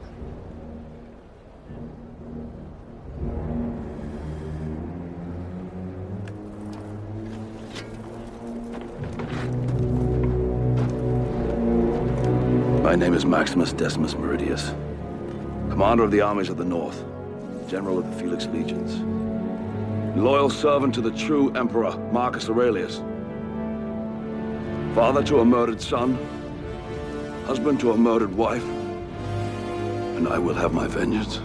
My 12.83 12.95
name 12.95 13.13
is 13.13 13.27
Maximus 13.27 13.75
Decimus 13.75 14.15
Meridius, 14.15 14.71
commander 15.69 16.05
of 16.05 16.11
the 16.11 16.23
armies 16.23 16.49
of 16.49 16.57
the 16.57 16.65
North. 16.65 17.05
General 17.69 17.99
of 17.99 18.05
the 18.07 18.17
Felix 18.21 18.47
Legions. 18.47 18.97
Loyal 20.17 20.51
servant 20.51 20.95
to 20.95 21.03
the 21.03 21.11
true 21.11 21.53
Emperor, 21.55 21.97
Marcus 22.13 22.49
Aurelius. 22.49 23.03
Father 24.95 25.23
to 25.23 25.41
a 25.41 25.45
murdered 25.45 25.81
son. 25.81 26.19
Husband 27.47 27.79
to 27.81 27.93
a 27.93 27.97
murdered 27.97 28.35
wife. 28.35 28.65
And 30.17 30.27
I 30.29 30.39
will 30.39 30.55
have 30.55 30.73
my 30.73 30.89
vengeance. 30.89 31.41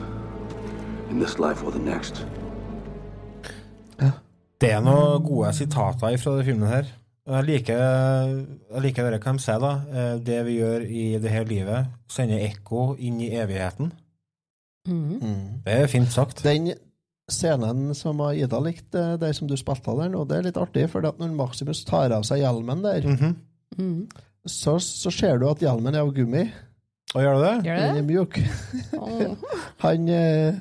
In 1.10 1.20
this 1.20 1.40
life 1.40 1.64
or 1.64 1.72
the 1.72 1.80
next. 1.80 2.26
Det 4.62 4.72
er 4.72 4.80
noen 4.80 5.24
gode 5.28 5.52
sitater 5.54 6.18
fra 6.18 6.38
den 6.38 6.46
filmen 6.48 6.70
her. 6.70 6.86
Jeg 7.28 7.44
liker, 7.48 7.82
jeg 8.72 8.82
liker 8.84 9.10
det 9.12 9.20
de 9.24 9.34
sier, 9.40 9.60
da. 9.60 9.72
Eh, 9.92 10.16
Det 10.20 10.46
vi 10.46 10.56
gjør 10.60 10.82
i 10.88 11.04
det 11.20 11.32
her 11.32 11.44
livet, 11.44 11.88
sender 12.08 12.40
ekko 12.48 12.96
inn 13.00 13.20
i 13.22 13.36
evigheten. 13.36 13.92
Mhm. 14.88 15.62
Det 15.66 15.78
er 15.80 15.88
fint 15.88 16.12
sagt. 16.12 16.44
Den 16.44 16.74
scenen 17.32 17.94
som 17.96 18.20
Ida 18.34 18.60
likte, 18.60 19.06
der 19.20 19.34
som 19.36 19.48
du 19.48 19.56
spilte 19.60 19.96
der 20.00 20.12
nå, 20.12 20.26
det 20.28 20.38
er 20.38 20.50
litt 20.50 20.60
artig, 20.60 20.90
for 20.92 21.06
når 21.06 21.36
Maximus 21.38 21.86
tar 21.88 22.12
av 22.12 22.26
seg 22.28 22.44
hjelmen 22.44 22.84
der, 22.84 23.08
mm 23.08 23.36
-hmm. 23.78 24.08
så, 24.46 24.80
så 24.80 25.12
ser 25.12 25.38
du 25.38 25.50
at 25.50 25.62
hjelmen 25.62 25.96
er 25.96 26.02
av 26.02 26.14
gummi. 26.14 26.50
Og 27.16 27.22
gjør 27.22 27.34
du 27.34 27.44
det? 27.44 27.56
Gjør 27.66 27.76
Den 27.80 27.90
er 27.90 27.94
det? 27.94 28.04
mjuk. 28.04 28.40
Han 29.84 30.10
eh, 30.10 30.54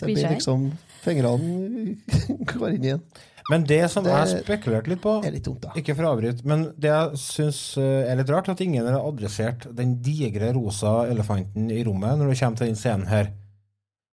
Det 0.00 0.04
blir 0.04 0.28
liksom 0.28 0.72
Fingrene 1.04 1.96
går 2.50 2.68
inn 2.74 2.84
igjen. 2.84 3.02
Men 3.50 3.64
det 3.68 3.90
som 3.90 4.04
Det 4.04 4.10
jeg 4.10 4.44
spekulerte 4.44 4.88
litt 4.88 5.02
på 5.02 5.20
er 5.20 5.34
litt 5.34 5.44
dumt, 5.44 5.60
da. 5.62 5.74
Ikke 5.76 5.94
for 5.94 6.04
å 6.04 6.14
avbryte, 6.14 6.46
men 6.48 6.72
det 6.80 6.88
jeg 6.88 7.18
syns 7.20 7.76
er 7.76 8.16
litt 8.16 8.30
rart, 8.32 8.48
at 8.48 8.60
ingen 8.60 8.86
har 8.86 9.04
adressert 9.04 9.66
den 9.76 9.98
digre 10.00 10.52
rosa 10.56 11.06
elefanten 11.06 11.70
i 11.70 11.84
rommet 11.84 12.16
når 12.18 12.32
det 12.32 12.38
kommer 12.40 12.56
til 12.56 12.66
den 12.66 12.80
scenen 12.80 13.06
her. 13.06 13.28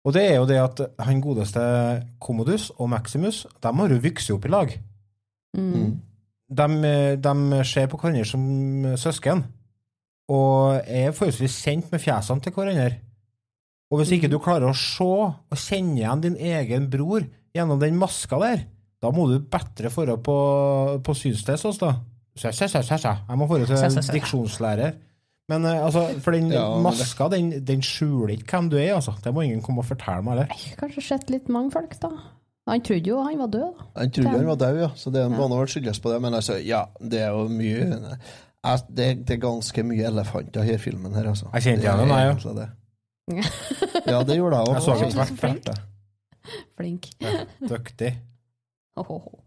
Og 0.05 0.13
det 0.13 0.25
er 0.29 0.35
jo 0.37 0.49
det 0.49 0.57
at 0.61 0.81
han 1.01 1.21
godeste 1.21 1.61
Commodus 2.21 2.69
og 2.77 2.89
Maximus, 2.93 3.45
de 3.63 3.71
har 3.79 3.93
jo 3.93 4.01
vokst 4.03 4.33
opp 4.35 4.45
i 4.45 4.51
lag. 4.53 4.75
Mm. 5.57 5.95
De, 6.55 6.91
de 7.17 7.63
ser 7.65 7.89
på 7.89 7.97
hverandre 7.97 8.25
som 8.29 8.43
søsken, 9.01 9.41
og 10.29 10.77
er 10.85 11.13
forholdsvis 11.13 11.57
kjent 11.65 11.89
med 11.93 12.01
fjesene 12.01 12.41
til 12.41 12.53
hverandre. 12.53 12.99
Og 13.89 14.01
hvis 14.01 14.13
ikke 14.15 14.29
du 14.29 14.37
klarer 14.41 14.69
å 14.69 14.77
se 14.77 15.05
og 15.05 15.57
kjenne 15.57 15.99
igjen 15.99 16.23
din 16.23 16.37
egen 16.37 16.87
bror 16.91 17.25
gjennom 17.55 17.81
den 17.81 17.97
maska 17.97 18.39
der, 18.41 18.65
da 19.01 19.11
må 19.13 19.27
du 19.29 19.39
bedre 19.39 19.91
forhold 19.93 20.21
på, 20.25 20.37
på 21.05 21.17
synstest 21.17 21.67
hos, 21.67 21.81
da. 21.81 21.95
Sæ, 22.35 22.51
sæ. 22.51 22.67
Jeg 22.67 23.37
må 23.39 23.47
forhold 23.47 23.69
til 23.69 24.13
diksjonslærer. 24.17 24.97
Men 25.49 25.65
eh, 25.69 25.83
altså, 25.85 26.07
for 26.25 26.31
den 26.33 26.47
Ja, 26.51 26.63
det- 26.75 26.81
maska, 26.83 27.27
den, 27.29 27.51
den 27.65 27.81
skjuler 27.85 28.33
ikke 28.33 28.49
hvem 28.57 28.69
du 28.71 28.77
er, 28.77 28.95
altså. 28.95 29.13
Det 29.23 29.33
må 29.33 29.43
ingen 29.45 29.61
komme 29.61 29.83
og 29.83 29.85
fortelle 29.85 30.23
meg. 30.25 30.47
Nei, 30.49 30.73
Kanskje 30.79 31.03
sett 31.05 31.29
litt 31.29 31.49
mange 31.53 31.71
folk, 31.71 31.93
da. 32.01 32.09
Han 32.67 32.81
trodde 32.81 33.05
jo 33.11 33.19
han 33.21 33.37
var 33.37 33.51
død, 33.53 33.67
da. 33.77 33.85
Han 34.01 34.09
trodde 34.15 34.31
han 34.39 34.47
var 34.49 34.55
død, 34.63 34.79
ja, 34.81 34.87
så 34.97 35.11
det 35.13 35.21
Ja. 35.21 35.29
må 35.29 35.45
nå 35.51 35.59
vel 35.59 35.67
skyldes 35.69 35.99
på 36.01 36.09
det. 36.09 36.21
Men 36.21 36.33
altså, 36.33 36.57
ja, 36.65 36.85
det 36.99 37.21
er 37.21 37.29
jo 37.29 37.47
mye 37.47 38.17
det, 38.89 39.09
det 39.27 39.35
er 39.35 39.37
ganske 39.37 39.83
mye 39.85 40.07
elefanter 40.09 40.63
i 40.63 40.65
denne 40.71 40.79
filmen 40.81 41.13
her, 41.13 41.27
altså. 41.29 41.45
Jeg 41.53 41.61
kjente 41.67 41.81
Det 41.81 41.91
igjen 41.91 41.99
den, 41.99 42.09
jeg, 42.09 42.41
ja. 42.45 42.53
det. 42.57 42.69
Ja, 44.15 44.23
det 44.23 44.35
gjorde 44.39 44.57
jeg 44.57 44.65
òg. 44.65 44.73
Jeg 44.73 44.81
så 44.81 44.95
det 44.97 45.11
tvert, 45.13 45.37
Flink. 45.39 45.69
Flink. 46.77 47.05
Flink. 47.21 47.69
Dyktig. 47.69 48.11
Åhåhå. 48.97 49.44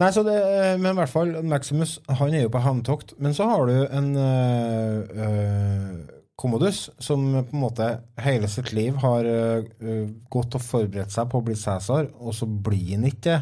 Nei, 0.00 0.08
så 0.16 0.22
det, 0.24 0.38
eh, 0.38 0.78
men 0.80 0.94
i 0.94 0.98
hvert 1.02 1.12
fall, 1.12 1.34
Maximus 1.44 1.98
han 2.08 2.32
er 2.32 2.46
jo 2.46 2.54
på 2.54 2.62
hevntokt. 2.64 3.14
Men 3.20 3.36
så 3.36 3.48
har 3.50 3.68
du 3.68 3.76
en 3.84 4.10
øh, 4.16 5.26
øh, 5.26 6.20
Commodus 6.40 6.86
som 6.98 7.26
på 7.36 7.56
en 7.56 7.60
måte 7.60 7.88
hele 8.24 8.48
sitt 8.48 8.72
liv 8.72 8.96
har 9.02 9.28
øh, 9.28 10.06
gått 10.32 10.56
og 10.56 10.64
forberedt 10.64 11.12
seg 11.12 11.28
på 11.28 11.40
å 11.40 11.44
bli 11.44 11.56
Cæsar, 11.58 12.08
og 12.16 12.32
så 12.36 12.48
blir 12.48 12.94
han 12.94 13.04
ikke 13.10 13.26
det. 13.34 13.40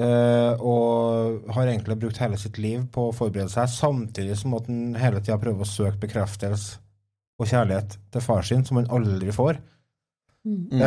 Eh, 0.00 0.64
og 0.64 1.46
har 1.52 1.68
egentlig 1.68 1.98
brukt 2.00 2.18
hele 2.22 2.38
sitt 2.40 2.58
liv 2.58 2.82
på 2.92 3.10
å 3.10 3.14
forberede 3.14 3.52
seg, 3.52 3.70
samtidig 3.70 4.38
som 4.40 4.56
at 4.58 4.66
han 4.70 4.96
hele 4.98 5.22
tida 5.22 5.38
prøver 5.38 5.62
å 5.62 5.68
søke 5.68 6.00
bekreftelse 6.06 6.80
og 7.36 7.50
kjærlighet 7.50 7.98
til 8.12 8.24
far 8.24 8.46
sin, 8.48 8.64
som 8.64 8.80
han 8.80 8.88
aldri 8.96 9.34
får. 9.36 9.60
Mm. 10.46 10.62
Mm. 10.72 10.80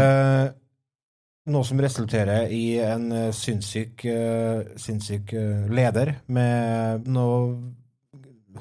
Noe 1.47 1.63
som 1.65 1.79
resulterer 1.79 2.51
i 2.51 2.77
en 2.83 3.11
eh, 3.15 3.31
sinnssyk, 3.33 4.03
eh, 4.05 4.75
sinnssyk 4.77 5.33
eh, 5.33 5.69
leder 5.71 6.17
med 6.27 7.07
noe 7.09 7.55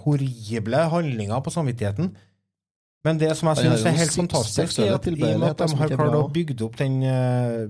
horrible 0.04 0.84
handlinger 0.92 1.42
på 1.42 1.50
samvittigheten. 1.50 2.12
Men 3.04 3.18
det 3.20 3.36
som 3.36 3.50
jeg 3.50 3.66
jo 3.66 3.72
er 3.72 3.98
helt 3.98 4.16
fantastisk, 4.16 4.78
er 4.78 4.94
at 4.94 5.06
i 5.06 5.14
og 5.16 5.40
med 5.40 5.48
at 5.50 5.58
de 5.58 5.76
har 5.80 5.92
klart 5.94 6.16
å 6.18 6.28
bygge 6.32 6.56
opp 6.66 6.78
den 6.78 7.02
eh, 7.02 7.66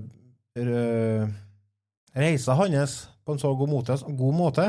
reisa 2.15 2.55
hans 2.59 2.95
på 3.25 3.35
en 3.35 3.41
så 3.41 3.51
god 3.55 3.69
måte, 3.69 3.97
god 4.17 4.35
måte, 4.35 4.65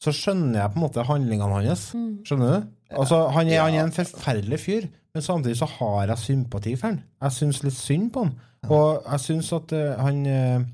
så 0.00 0.12
skjønner 0.16 0.62
jeg 0.62 0.72
på 0.72 0.80
en 0.80 0.84
måte 0.86 1.04
handlingene 1.04 1.60
hans. 1.60 1.90
Mm. 1.92 2.10
Skjønner 2.24 2.52
du? 2.54 2.68
Altså, 2.90 3.20
han 3.36 3.50
er, 3.52 3.62
han 3.62 3.76
er 3.76 3.84
en 3.84 3.94
forferdelig 3.94 4.58
fyr, 4.62 4.88
men 5.14 5.24
samtidig 5.24 5.58
så 5.60 5.68
har 5.76 6.10
jeg 6.10 6.24
sympati 6.24 6.74
for 6.78 6.88
han. 6.88 7.02
Jeg 7.20 7.36
syns 7.36 7.62
litt 7.66 7.76
synd 7.76 8.10
på 8.14 8.24
han. 8.24 8.36
Og 8.70 9.04
jeg 9.04 9.24
syns 9.24 9.50
at 9.56 9.72
uh, 9.76 10.00
han 10.00 10.20
uh, 10.26 10.66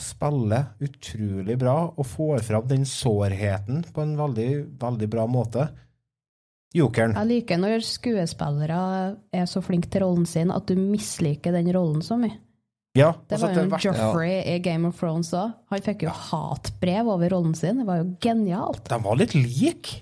spiller 0.00 0.72
utrolig 0.84 1.58
bra 1.60 1.76
og 1.90 2.06
får 2.06 2.44
fram 2.46 2.68
den 2.70 2.86
sårheten 2.88 3.82
på 3.94 4.04
en 4.04 4.16
veldig, 4.20 4.50
veldig 4.80 5.10
bra 5.12 5.26
måte. 5.30 5.68
Jokeren. 6.76 7.16
Jeg 7.16 7.30
liker 7.30 7.60
når 7.60 7.84
skuespillere 7.88 8.80
er 9.32 9.46
så 9.48 9.62
flinke 9.64 9.88
til 9.88 10.04
rollen 10.04 10.28
sin 10.28 10.52
at 10.52 10.68
du 10.68 10.76
misliker 10.76 11.56
den 11.56 11.72
rollen 11.72 12.04
så 12.04 12.18
mye. 12.20 12.36
Ja, 12.98 13.12
Det 13.28 13.36
altså, 13.38 13.46
var 13.46 13.54
jo 13.62 13.68
verste- 13.70 13.92
Joffrey 13.94 14.36
i 14.54 14.58
Game 14.64 14.88
of 14.88 14.98
Thrones 14.98 15.30
òg. 15.38 15.54
Han 15.70 15.82
fikk 15.86 16.02
jo 16.08 16.10
hatbrev 16.10 17.08
over 17.14 17.30
rollen 17.34 17.54
sin. 17.54 17.78
Det 17.82 17.86
var 17.88 18.00
jo 18.02 18.08
genialt. 18.24 18.84
De 18.90 18.98
var 19.04 19.16
litt 19.20 19.34
like. 19.38 20.00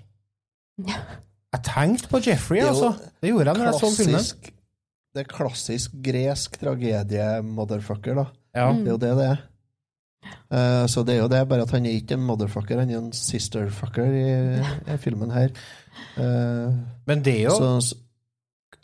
Jeg 0.86 1.62
tenkte 1.64 2.08
på 2.10 2.20
Jeffrey, 2.24 2.60
Det 2.60 2.68
altså. 2.70 2.94
Det 3.22 3.30
gjorde 3.32 3.52
jeg 3.52 3.56
når 3.60 3.70
jeg 3.70 3.80
så 3.80 3.90
filmen. 3.96 4.54
Det 5.16 5.22
er 5.24 5.28
klassisk 5.32 5.92
gresk 6.04 6.58
tragedie-motherfucker, 6.60 8.18
da. 8.18 8.26
Ja. 8.56 8.66
Det 8.72 8.88
er 8.88 8.92
jo 8.92 8.98
det 9.00 9.12
det 9.16 9.28
er. 9.30 9.44
Uh, 10.50 10.84
så 10.90 11.04
det 11.06 11.14
er 11.16 11.20
jo 11.22 11.28
det, 11.30 11.40
bare 11.48 11.62
at 11.62 11.70
han 11.70 11.86
er 11.86 11.94
ikke 12.00 12.16
en 12.18 12.24
motherfucker, 12.26 12.80
han 12.82 12.90
er 12.90 12.98
en 12.98 13.12
sisterfucker 13.14 14.10
i, 14.10 14.24
i 14.92 14.96
filmen 15.04 15.30
her. 15.30 15.52
Uh, 16.18 16.74
Men 17.06 17.22
det 17.24 17.36
er 17.40 17.44
jo 17.46 17.54
så, 17.56 17.70
så 17.80 17.94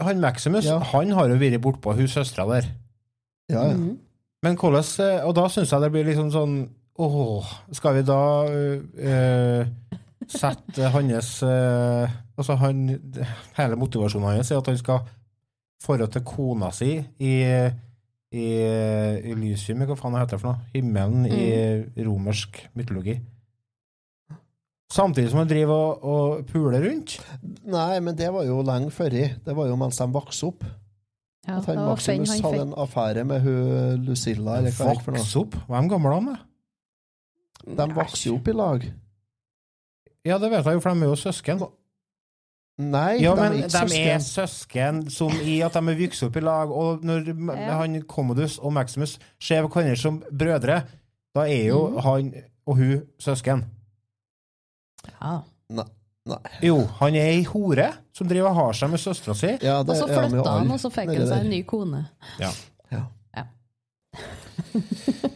Han 0.01 0.21
Maximus, 0.23 0.65
Ja. 0.65 0.79
han 0.79 1.11
har 1.13 1.29
jo 1.29 1.37
vært 1.39 1.61
bortpå 1.63 1.93
hun 1.99 2.09
søstera 2.09 2.47
der. 2.55 2.71
Ja, 3.53 3.67
ja. 3.71 3.77
Mhm. 3.77 3.99
Men 4.43 4.57
hvordan 4.59 4.89
eh, 5.05 5.21
Og 5.23 5.37
da 5.39 5.45
syns 5.53 5.71
jeg 5.71 5.85
det 5.85 5.93
blir 5.95 6.09
liksom 6.09 6.33
sånn 6.35 6.57
Åh, 7.03 7.53
skal 7.73 7.95
vi 7.97 8.03
da 8.05 8.19
øh, 8.51 9.71
sette 10.29 10.91
hans 10.93 11.31
øh, 11.47 12.11
Altså, 12.37 12.57
han 12.61 12.83
Hele 13.57 13.79
motivasjonen 13.81 14.37
hans 14.37 14.51
er 14.51 14.61
at 14.61 14.69
han 14.69 14.81
skal 14.81 15.07
forholde 15.83 16.11
til 16.15 16.27
kona 16.27 16.69
si 16.75 16.95
i 17.23 17.33
i 18.33 18.49
Elysium, 19.29 19.83
hva 19.85 19.97
faen 19.99 20.15
heter 20.17 20.39
det 20.39 20.41
for 20.41 20.55
noe? 20.55 20.69
Himmelen 20.73 21.27
i 21.29 22.05
romersk 22.07 22.63
mytologi. 22.79 23.19
Samtidig 24.93 25.33
som 25.33 25.43
han 25.43 25.51
driver 25.51 25.73
og, 25.73 26.05
og 26.05 26.47
puler 26.49 26.81
rundt. 26.85 27.19
Nei, 27.65 28.01
men 28.05 28.17
det 28.17 28.29
var 28.33 28.45
jo 28.49 28.63
lenge 28.65 28.93
før. 28.93 29.15
Det 29.45 29.57
var 29.57 29.69
jo 29.69 29.77
mens 29.81 30.01
de 30.01 30.09
vokste 30.13 30.49
opp. 30.49 30.65
Ja, 31.49 31.57
At 31.59 31.67
han 31.67 31.77
det 31.77 31.85
Maximus 31.89 32.31
han 32.31 32.45
hadde 32.45 32.63
en 32.69 32.75
affære 32.79 33.25
med 33.27 33.41
hun 33.43 34.05
Lucilla, 34.07 34.59
eller 34.61 34.71
hva 34.79 34.93
det 34.95 35.03
for 35.03 35.17
noe. 35.17 35.29
Opp? 35.43 35.57
Hva 35.67 35.79
er 35.79 35.83
de 35.83 35.91
gamle 35.91 36.13
han, 36.15 36.29
er? 36.37 36.43
De 37.77 37.87
vokser 37.97 38.29
jo 38.31 38.37
opp 38.39 38.49
i 38.49 38.55
lag. 38.55 38.85
Ja, 40.25 40.37
det 40.39 40.51
vet 40.53 40.65
jeg 40.67 40.77
jo, 40.79 40.81
for 40.85 40.95
de 40.95 41.03
er 41.03 41.11
jo 41.11 41.17
søsken. 41.19 41.65
Nei, 42.83 43.19
Ja, 43.21 43.35
de 43.35 43.41
men 43.43 43.53
er 43.53 43.57
de 43.57 43.65
ikke 43.65 43.71
søsken. 43.75 44.09
er 44.15 44.19
søsken 44.27 45.01
som 45.11 45.33
i 45.43 45.57
at 45.67 45.75
de 45.75 45.83
er 45.93 45.99
vokst 45.99 46.23
opp 46.23 46.37
i 46.37 46.41
lag, 46.41 46.71
og 46.71 47.03
når 47.05 47.27
Ja. 47.59 47.77
han 47.83 48.03
Commodus 48.03 48.59
og 48.59 48.73
Maximus 48.73 49.19
ser 49.41 49.67
hverandre 49.67 49.97
som 49.97 50.23
brødre, 50.31 50.83
da 51.35 51.41
er 51.41 51.67
jo 51.69 51.89
mm. 51.89 51.99
han 52.07 52.33
og 52.67 52.77
hun 52.77 53.03
søsken. 53.19 53.65
Ja. 55.21 55.41
Nei. 55.71 55.85
Nei. 56.31 56.53
Jo, 56.63 56.77
han 57.01 57.17
er 57.19 57.33
ei 57.33 57.41
hore 57.49 57.89
som 58.15 58.29
driver 58.31 58.53
og 58.53 58.59
har 58.61 58.77
seg 58.79 58.93
med 58.93 59.01
søstera 59.03 59.35
si. 59.35 59.57
Ja, 59.65 59.81
Og 59.83 59.91
så 59.99 60.07
flytta 60.07 60.45
han, 60.47 60.71
og 60.71 60.79
så 60.79 60.91
fikk 60.95 61.11
han 61.11 61.27
seg 61.27 61.41
en 61.41 61.51
ny 61.51 61.63
kone. 61.67 62.05
Ja. 62.39 62.53
Ja. 62.93 63.07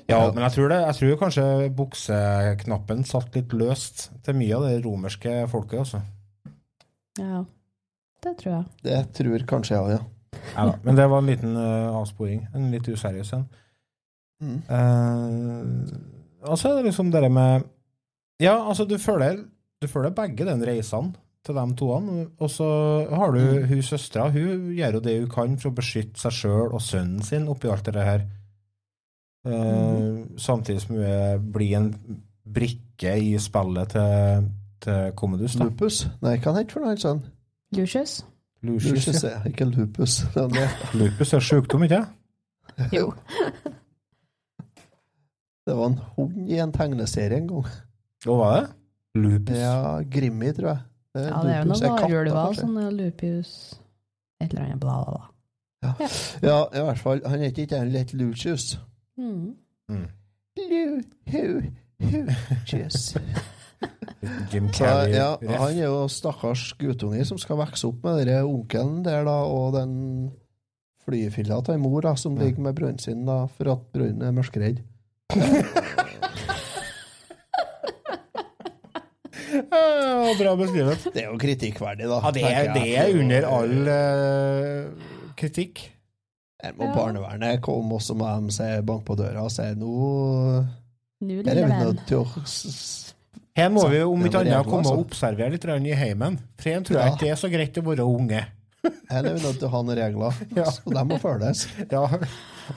Ja, 0.06 0.20
men 0.30 0.44
jeg 0.44 0.52
tror, 0.54 0.68
det, 0.70 0.76
jeg 0.84 0.96
tror 1.00 1.16
kanskje 1.18 1.44
bukseknappen 1.76 3.02
satt 3.08 3.34
litt 3.34 3.54
løst 3.58 4.06
til 4.24 4.36
mye 4.38 4.54
av 4.54 4.66
det 4.68 4.76
romerske 4.84 5.32
folket, 5.50 5.80
altså. 5.82 6.02
Ja, 7.18 7.42
det 8.22 8.36
tror 8.38 8.52
jeg. 8.52 8.68
Det 8.86 9.00
tror 9.18 9.46
kanskje 9.50 9.74
jeg 9.74 9.82
òg, 9.82 9.94
ja. 9.96 10.04
Neida, 10.54 10.76
men 10.84 10.98
det 10.98 11.08
var 11.10 11.22
en 11.22 11.30
liten 11.32 11.56
uh, 11.58 11.96
avsporing. 11.98 12.44
En 12.54 12.70
litt 12.70 12.86
useriøs 12.86 13.32
en. 13.34 13.46
Mm. 14.44 14.56
Uh, 14.70 16.46
og 16.46 16.58
så 16.60 16.70
er 16.70 16.78
det 16.78 16.90
liksom 16.90 17.10
det 17.10 17.24
med 17.32 17.64
Ja, 18.38 18.60
altså, 18.68 18.84
du 18.84 18.98
føler, 19.00 19.40
du 19.82 19.88
føler 19.88 20.10
begge 20.16 20.44
den 20.48 20.62
reisene 20.64 21.14
til 21.46 21.54
de 21.54 21.64
toene. 21.78 22.26
Og 22.42 22.50
så 22.50 22.66
har 23.12 23.32
du 23.34 23.40
hun 23.68 23.82
søstera. 23.82 24.30
Hun 24.34 24.70
gjør 24.74 24.96
jo 24.98 25.00
det 25.04 25.18
hun 25.20 25.28
kan 25.30 25.56
for 25.62 25.70
å 25.70 25.76
beskytte 25.76 26.18
seg 26.20 26.32
sjøl 26.32 26.72
og 26.74 26.82
sønnen 26.82 27.22
sin 27.22 27.48
oppi 27.52 27.68
alt 27.70 27.84
det 27.94 28.06
her. 28.08 28.24
Eh, 29.46 30.24
Samtidig 30.42 30.80
som 30.82 30.96
hun 30.96 31.04
er- 31.04 31.38
blir 31.38 31.76
en 31.76 31.92
brikke 32.46 33.12
i 33.20 33.36
spillet 33.38 33.88
til, 33.94 34.48
til 34.80 35.12
Commodus. 35.16 35.54
Da. 35.54 35.64
Lupus? 35.68 36.06
Nei, 36.22 36.36
hva 36.38 36.56
heter 36.58 36.84
han 36.84 36.96
sønn? 36.98 37.22
Lucius? 37.76 38.24
Lucius, 38.62 38.92
Lucius, 39.06 39.22
ja. 39.22 39.30
ja. 39.36 39.42
Ikke 39.50 39.64
lupus. 39.70 40.18
Det 40.34 40.42
er 40.42 40.48
det. 40.48 40.68
Lupus 40.94 41.32
er 41.36 41.40
sjukdom, 41.40 41.84
ikke? 41.86 42.02
Jo. 42.96 43.12
Det 45.66 45.74
var 45.76 45.86
en 45.90 45.98
hund 46.16 46.50
i 46.50 46.58
en 46.62 46.72
tegneserie 46.74 47.38
en 47.40 47.48
gang. 47.50 47.70
Hva 48.24 48.36
var 48.38 48.52
det? 48.60 48.66
Lupus? 49.16 49.56
Ja, 49.58 50.02
Grimmi, 50.12 50.52
tror 50.56 50.68
jeg. 50.72 50.82
Det 51.16 51.24
Ja, 51.24 51.40
det 51.42 51.54
er 51.54 51.58
jo 51.62 51.68
noe 51.70 51.90
varulver, 51.96 52.36
kanskje. 52.36 52.60
sånn 52.60 52.96
lupus 52.98 53.50
Et 54.42 54.50
eller 54.52 54.62
annet, 54.66 54.80
bla, 54.82 54.96
bla, 55.04 55.16
bla. 55.16 56.08
Ja, 56.42 56.58
i 56.74 56.82
hvert 56.84 57.00
fall. 57.00 57.22
Han 57.24 57.40
heter 57.40 57.62
ikke 57.64 57.78
han 57.80 57.92
litt 57.94 58.12
Lucius. 58.12 58.78
Mm. 59.16 59.54
Lu, 60.58 61.00
hu, 61.32 61.44
Lucius. 62.00 63.14
Jim 64.52 64.68
Carrey. 64.72 65.12
ja, 65.14 65.36
han 65.40 65.76
er 65.76 65.84
jo 65.86 66.06
stakkars 66.10 66.72
guttunge 66.80 67.24
som 67.28 67.38
skal 67.38 67.60
vokse 67.60 67.86
opp 67.88 68.02
med 68.04 68.26
den 68.26 68.44
onkelen 68.48 69.02
der, 69.04 69.24
da, 69.28 69.36
og 69.46 69.72
den 69.76 69.94
flyfilla 71.06 71.60
til 71.62 71.76
en 71.76 71.84
mor 71.84 72.00
da, 72.04 72.16
som 72.18 72.36
ligger 72.40 72.64
med 72.66 72.74
brønnen 72.76 72.98
sin 72.98 73.24
da, 73.28 73.44
for 73.56 73.72
at 73.76 73.84
brønnen 73.94 74.24
er 74.26 74.34
mørkredd. 74.36 74.82
Bra 80.38 80.54
beskrevet. 80.58 81.04
Det 81.14 81.22
er 81.24 81.28
jo 81.30 81.38
kritikkverdig, 81.40 82.08
da. 82.10 82.20
Ja, 82.24 82.30
det 82.34 82.44
er, 82.48 82.72
det 82.74 82.86
er 82.98 83.12
under 83.20 83.46
all 83.48 83.90
uh, 83.92 85.06
kritikk. 85.38 85.84
Her 86.62 86.72
må 86.78 86.86
Ja. 86.88 86.94
barnevernet 86.96 87.60
komme 87.62 87.98
også 87.98 88.16
med 88.16 88.48
dem, 88.56 88.86
bank 88.88 89.04
på 89.06 89.14
døra 89.18 89.42
og 89.44 89.50
si 89.52 89.62
nå 89.76 89.90
Nå, 91.20 91.28
Her 91.28 91.42
lille 91.42 91.52
er 91.52 91.54
vi 91.54 91.62
venn. 91.70 92.00
Her 93.56 93.70
må 93.72 93.86
vi 93.88 94.00
om 94.04 94.24
ikke 94.26 94.40
annet 94.42 94.66
komme 94.68 94.84
og 94.84 94.98
altså. 94.98 95.04
observere 95.06 95.50
litt 95.54 95.64
i 95.64 95.94
heimen. 95.96 96.38
For 96.60 96.68
jeg 96.70 96.84
tror 96.84 96.98
Ja. 96.98 97.06
ikke 97.12 97.24
det 97.24 97.30
er 97.32 97.40
så 97.40 97.48
greit 97.52 97.78
å 97.80 97.84
være 97.86 98.04
unge. 98.04 98.42
Her 99.10 99.24
er 99.24 99.32
vi 99.34 99.40
nødt 99.40 99.58
til 99.58 99.66
å 99.68 99.70
ha 99.72 99.80
noen 99.82 99.96
regler, 99.98 100.32
Ja. 100.56 100.64
så 100.70 100.92
de 100.92 101.04
må 101.08 101.16
følges. 101.22 101.66
Ja, 101.90 102.04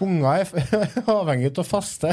Unger 0.01 0.43
er 0.43 0.45
avhengig 1.15 1.51
av 1.59 1.65
faste, 1.67 2.11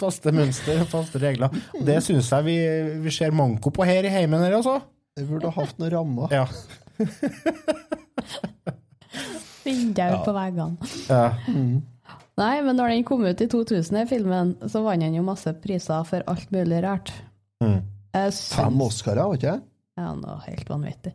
faste 0.00 0.32
mønster 0.34 0.80
og 0.84 0.88
faste 0.92 1.20
regler. 1.22 1.52
Og 1.76 1.84
det 1.86 1.98
syns 2.06 2.30
jeg 2.32 2.46
vi, 2.46 2.56
vi 3.04 3.10
ser 3.14 3.34
manko 3.36 3.70
på 3.74 3.84
her 3.88 4.06
i 4.08 4.12
heimen. 4.14 4.40
her, 4.44 4.56
altså. 4.58 4.78
Vi 5.18 5.24
burde 5.28 5.50
ha 5.52 5.60
hatt 5.64 5.76
noen 5.82 5.92
rammer. 5.92 6.32
Ja. 6.32 6.46
Vinduer 9.64 10.14
Ja. 10.14 10.20
på 10.24 10.32
veggene. 10.32 10.76
Ja. 11.08 11.24
Nei, 12.40 12.54
men 12.64 12.76
når 12.78 12.94
den 12.94 13.04
kom 13.04 13.24
ut 13.26 13.40
i 13.44 13.48
2000, 13.52 14.06
filmen, 14.08 14.54
så 14.70 14.80
vant 14.84 15.02
han 15.04 15.14
jo 15.16 15.22
masse 15.26 15.52
priser 15.60 16.06
for 16.08 16.24
alt 16.30 16.48
mulig 16.54 16.78
rart. 16.84 17.12
Mm. 17.60 17.82
Syns- 18.14 18.54
Fem 18.56 18.80
Oscarer, 18.82 19.26
var 19.28 19.36
ikke 19.36 19.50
det? 19.58 19.62
Ja, 20.00 20.14
noe 20.16 20.38
helt 20.46 20.70
vanvittig. 20.70 21.12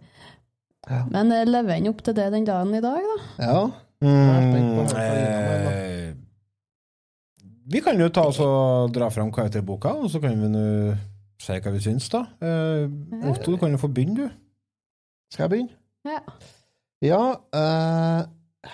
Ja. 0.86 1.00
Men 1.10 1.32
eh, 1.34 1.48
lever 1.50 1.80
han 1.80 1.88
opp 1.90 2.04
til 2.06 2.14
det 2.14 2.28
den 2.36 2.46
dagen 2.46 2.76
i 2.78 2.82
dag, 2.84 3.02
da? 3.02 3.16
Ja. 3.42 3.64
Mm, 4.04 4.80
eh, 5.00 6.14
vi 7.72 7.82
kan 7.82 8.00
jo 8.00 8.10
ta 8.14 8.28
oss 8.30 8.40
og 8.44 8.92
dra 8.94 9.10
fram 9.10 9.32
karakterboka, 9.34 9.94
og 10.04 10.12
så 10.12 10.22
kan 10.24 10.36
vi 10.42 10.50
nå 10.52 10.66
si 11.42 11.58
hva 11.60 11.74
vi 11.74 11.84
syns, 11.84 12.10
da. 12.12 12.26
Eh, 12.44 12.86
Otto, 13.32 13.56
du 13.56 13.62
kan 13.62 13.72
jo 13.74 13.82
få 13.82 13.92
begynne, 13.92 14.26
du. 14.26 14.28
Skal 15.32 15.46
jeg 15.46 15.54
begynne? 15.56 15.78
Ja. 16.06 16.20
Ja, 17.04 17.24
uh, 17.36 18.22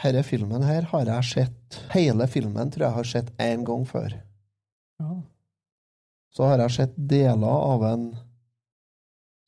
herre 0.02 0.24
filmen 0.24 0.64
her 0.64 0.86
har 0.92 1.10
jeg 1.10 1.28
sett 1.28 1.80
Hele 1.92 2.28
filmen 2.30 2.70
tror 2.72 2.86
jeg 2.86 2.96
har 2.98 3.08
sett 3.08 3.32
én 3.42 3.64
gang 3.68 3.86
før. 3.88 4.14
Så 6.32 6.48
har 6.48 6.62
jeg 6.64 6.76
sett 6.76 6.94
deler 6.96 7.66
av 7.74 7.84
en 7.90 8.06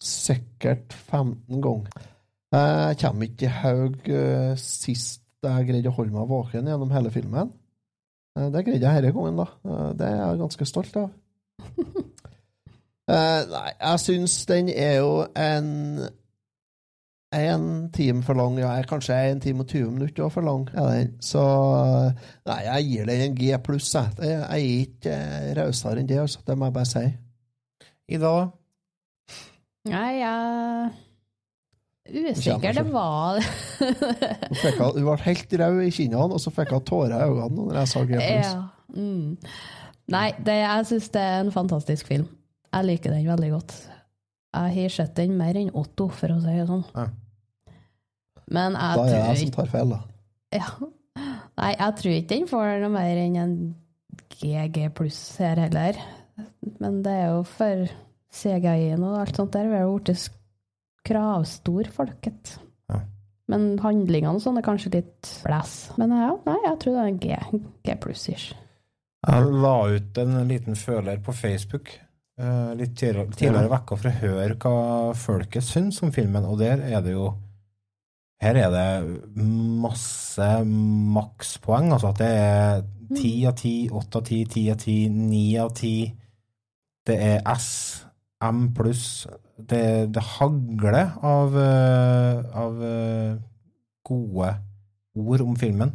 sikkert 0.04 0.92
15 0.92 1.62
ganger. 1.64 2.10
Jeg 2.54 2.98
kommer 3.02 3.30
ikke 3.30 3.48
i 3.48 3.54
haug 3.62 4.10
eh, 4.14 4.56
sist 4.60 5.23
jeg 5.50 5.68
greide 5.68 5.90
å 5.92 5.96
holde 5.98 6.12
meg 6.16 6.28
våken 6.30 6.68
gjennom 6.68 6.92
hele 6.92 7.12
filmen. 7.12 7.52
Eh, 8.38 8.50
det 8.54 8.66
greide 8.66 8.88
jeg 8.90 9.04
denne 9.04 9.14
gangen, 9.14 9.38
da. 9.38 9.48
Eh, 9.66 9.94
det 10.00 10.08
er 10.08 10.18
jeg 10.22 10.42
ganske 10.46 10.66
stolt 10.66 10.98
av. 10.98 11.10
Eh, 13.04 13.42
nei, 13.52 13.70
jeg 13.82 14.00
syns 14.00 14.34
den 14.48 14.70
er 14.72 14.94
jo 15.02 15.26
en 15.36 16.06
en 17.36 17.66
time 17.92 18.22
for 18.24 18.38
lang, 18.40 18.56
ja, 18.62 18.70
kanskje 18.88 19.18
en 19.34 19.42
time 19.44 19.66
og 19.66 19.68
20 19.68 19.90
minutter 19.92 20.30
for 20.32 20.42
lang. 20.48 20.70
er 20.72 20.88
den. 20.88 21.10
Så 21.20 21.42
nei, 22.48 22.60
jeg 22.64 22.86
gir 22.88 23.06
den 23.12 23.22
en 23.26 23.36
G 23.36 23.58
pluss. 23.66 23.90
Jeg. 23.94 24.16
Det- 24.16 24.30
jeg 24.30 24.48
er 24.48 24.86
ikke 24.88 25.18
rausere 25.60 26.00
enn 26.00 26.08
det, 26.08 26.20
altså. 26.22 26.40
det 26.48 26.58
må 26.58 26.66
jeg 26.66 26.74
bare 26.74 26.86
si. 26.86 27.04
Ida, 28.08 28.32
da? 28.40 28.48
Nei, 29.90 30.12
jeg 30.22 30.92
usikker. 32.10 32.74
Det 32.76 32.84
var 32.92 33.40
Hun, 33.40 34.58
fikk, 34.60 34.80
hun 34.82 35.06
ble 35.06 35.18
helt 35.26 35.56
rød 35.62 35.82
i 35.86 35.92
kinnene, 35.96 36.34
og 36.36 36.42
så 36.44 36.52
fikk 36.54 36.74
hun 36.76 36.84
tårer 36.88 37.16
i 37.16 37.30
øynene 37.30 37.68
når 37.70 37.80
jeg 37.82 37.92
sa 37.94 38.04
G 38.04 38.20
pluss. 38.20 38.54
Ja. 38.54 38.62
Mm. 38.94 39.38
Nei, 40.14 40.28
det, 40.44 40.56
jeg 40.60 40.88
syns 40.90 41.10
det 41.16 41.22
er 41.24 41.40
en 41.46 41.52
fantastisk 41.56 42.10
film. 42.12 42.28
Jeg 42.74 42.88
liker 42.90 43.14
den 43.14 43.28
veldig 43.30 43.52
godt. 43.54 43.76
Jeg 44.54 44.76
har 44.76 44.92
sett 44.94 45.16
den 45.18 45.38
mer 45.40 45.58
enn 45.58 45.72
Otto, 45.74 46.10
for 46.14 46.34
å 46.36 46.42
si 46.44 46.54
det 46.58 46.66
sånn. 46.70 46.84
Ja. 46.94 47.08
Men 48.54 48.76
jeg 48.76 48.98
Da 49.00 49.06
er 49.06 49.14
tror 49.14 49.24
jeg 49.32 49.40
som 49.46 49.54
tar 49.56 49.72
feil, 49.72 49.96
da. 49.96 50.02
ja. 50.60 50.90
Nei, 51.54 51.70
jeg 51.78 51.96
tror 52.00 52.14
ikke 52.18 52.30
den 52.34 52.48
får 52.50 52.70
noe 52.82 52.90
mer 52.94 53.20
enn 53.22 53.36
en 53.38 53.56
GG 54.34 54.78
pluss 54.98 55.20
her 55.40 55.60
heller. 55.62 55.98
Men 56.82 57.02
det 57.06 57.14
er 57.14 57.28
jo 57.36 57.44
for 57.46 57.84
CGI-en 58.34 59.04
og 59.06 59.20
alt 59.22 59.38
sånt 59.38 59.54
der. 59.54 59.70
Vi 59.70 59.78
har 59.78 59.92
blitt 59.94 60.10
kravstor, 61.08 61.90
folket. 61.94 62.56
Ja. 62.92 63.02
Men 63.52 63.74
handlingene 63.84 64.42
sånn 64.42 64.60
er 64.60 64.66
kanskje 64.66 64.96
litt 64.98 65.32
blæs. 65.44 65.76
Men 66.00 66.16
ja, 66.16 66.32
nei, 66.48 66.60
jeg 66.68 66.80
tror 66.82 66.96
det 66.96 67.04
er 67.04 67.12
en 67.12 67.22
G, 67.24 67.62
G 67.84 67.98
pluss-ish. 68.04 68.54
Jeg 69.24 69.52
la 69.64 69.76
ut 69.94 70.18
en 70.20 70.40
liten 70.50 70.76
føler 70.76 71.22
på 71.24 71.36
Facebook 71.36 71.94
uh, 72.42 72.74
litt 72.76 72.96
tidligere, 73.00 73.32
tidligere 73.32 73.72
vekka 73.72 73.98
for 74.00 74.10
å 74.10 74.18
høre 74.20 74.58
hva 74.60 74.76
folket 75.16 75.64
syns 75.64 76.02
om 76.04 76.12
filmen, 76.16 76.48
og 76.48 76.60
der 76.60 76.84
er 76.90 77.04
det 77.06 77.16
jo 77.16 77.32
Her 78.44 78.58
er 78.60 78.74
det 78.74 78.88
masse 79.80 80.46
makspoeng. 80.68 81.94
Altså 81.96 82.10
at 82.10 82.18
det 82.20 82.28
er 82.28 82.82
ti 83.16 83.30
av 83.48 83.54
ti, 83.56 83.88
åtte 83.88 84.20
av 84.20 84.26
ti, 84.28 84.42
ti 84.52 84.66
av 84.74 84.82
ti, 84.82 84.96
ni 85.08 85.46
av 85.62 85.72
ti. 85.78 85.96
Det 87.08 87.16
er 87.16 87.40
S, 87.54 88.04
M 88.44 88.66
pluss. 88.76 89.24
Det, 89.70 89.84
det 90.14 90.24
hagler 90.36 91.18
av, 91.24 91.58
eh, 91.58 92.40
av 92.60 92.84
eh, 92.84 93.36
gode 94.06 94.54
ord 95.16 95.44
om 95.46 95.58
filmen. 95.60 95.94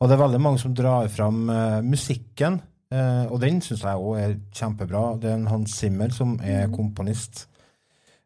Og 0.00 0.08
det 0.08 0.16
er 0.16 0.24
veldig 0.24 0.40
mange 0.42 0.60
som 0.60 0.74
drar 0.76 1.08
fram 1.12 1.48
eh, 1.50 1.80
musikken, 1.84 2.60
og 2.94 3.40
den 3.42 3.56
syns 3.64 3.80
jeg 3.82 3.98
òg 3.98 4.18
er 4.20 4.34
kjempebra. 4.54 5.16
Det 5.18 5.26
er 5.26 5.32
en 5.34 5.48
Hans 5.50 5.72
Zimmer 5.80 6.12
som 6.14 6.36
er 6.46 6.68
komponist. 6.70 7.40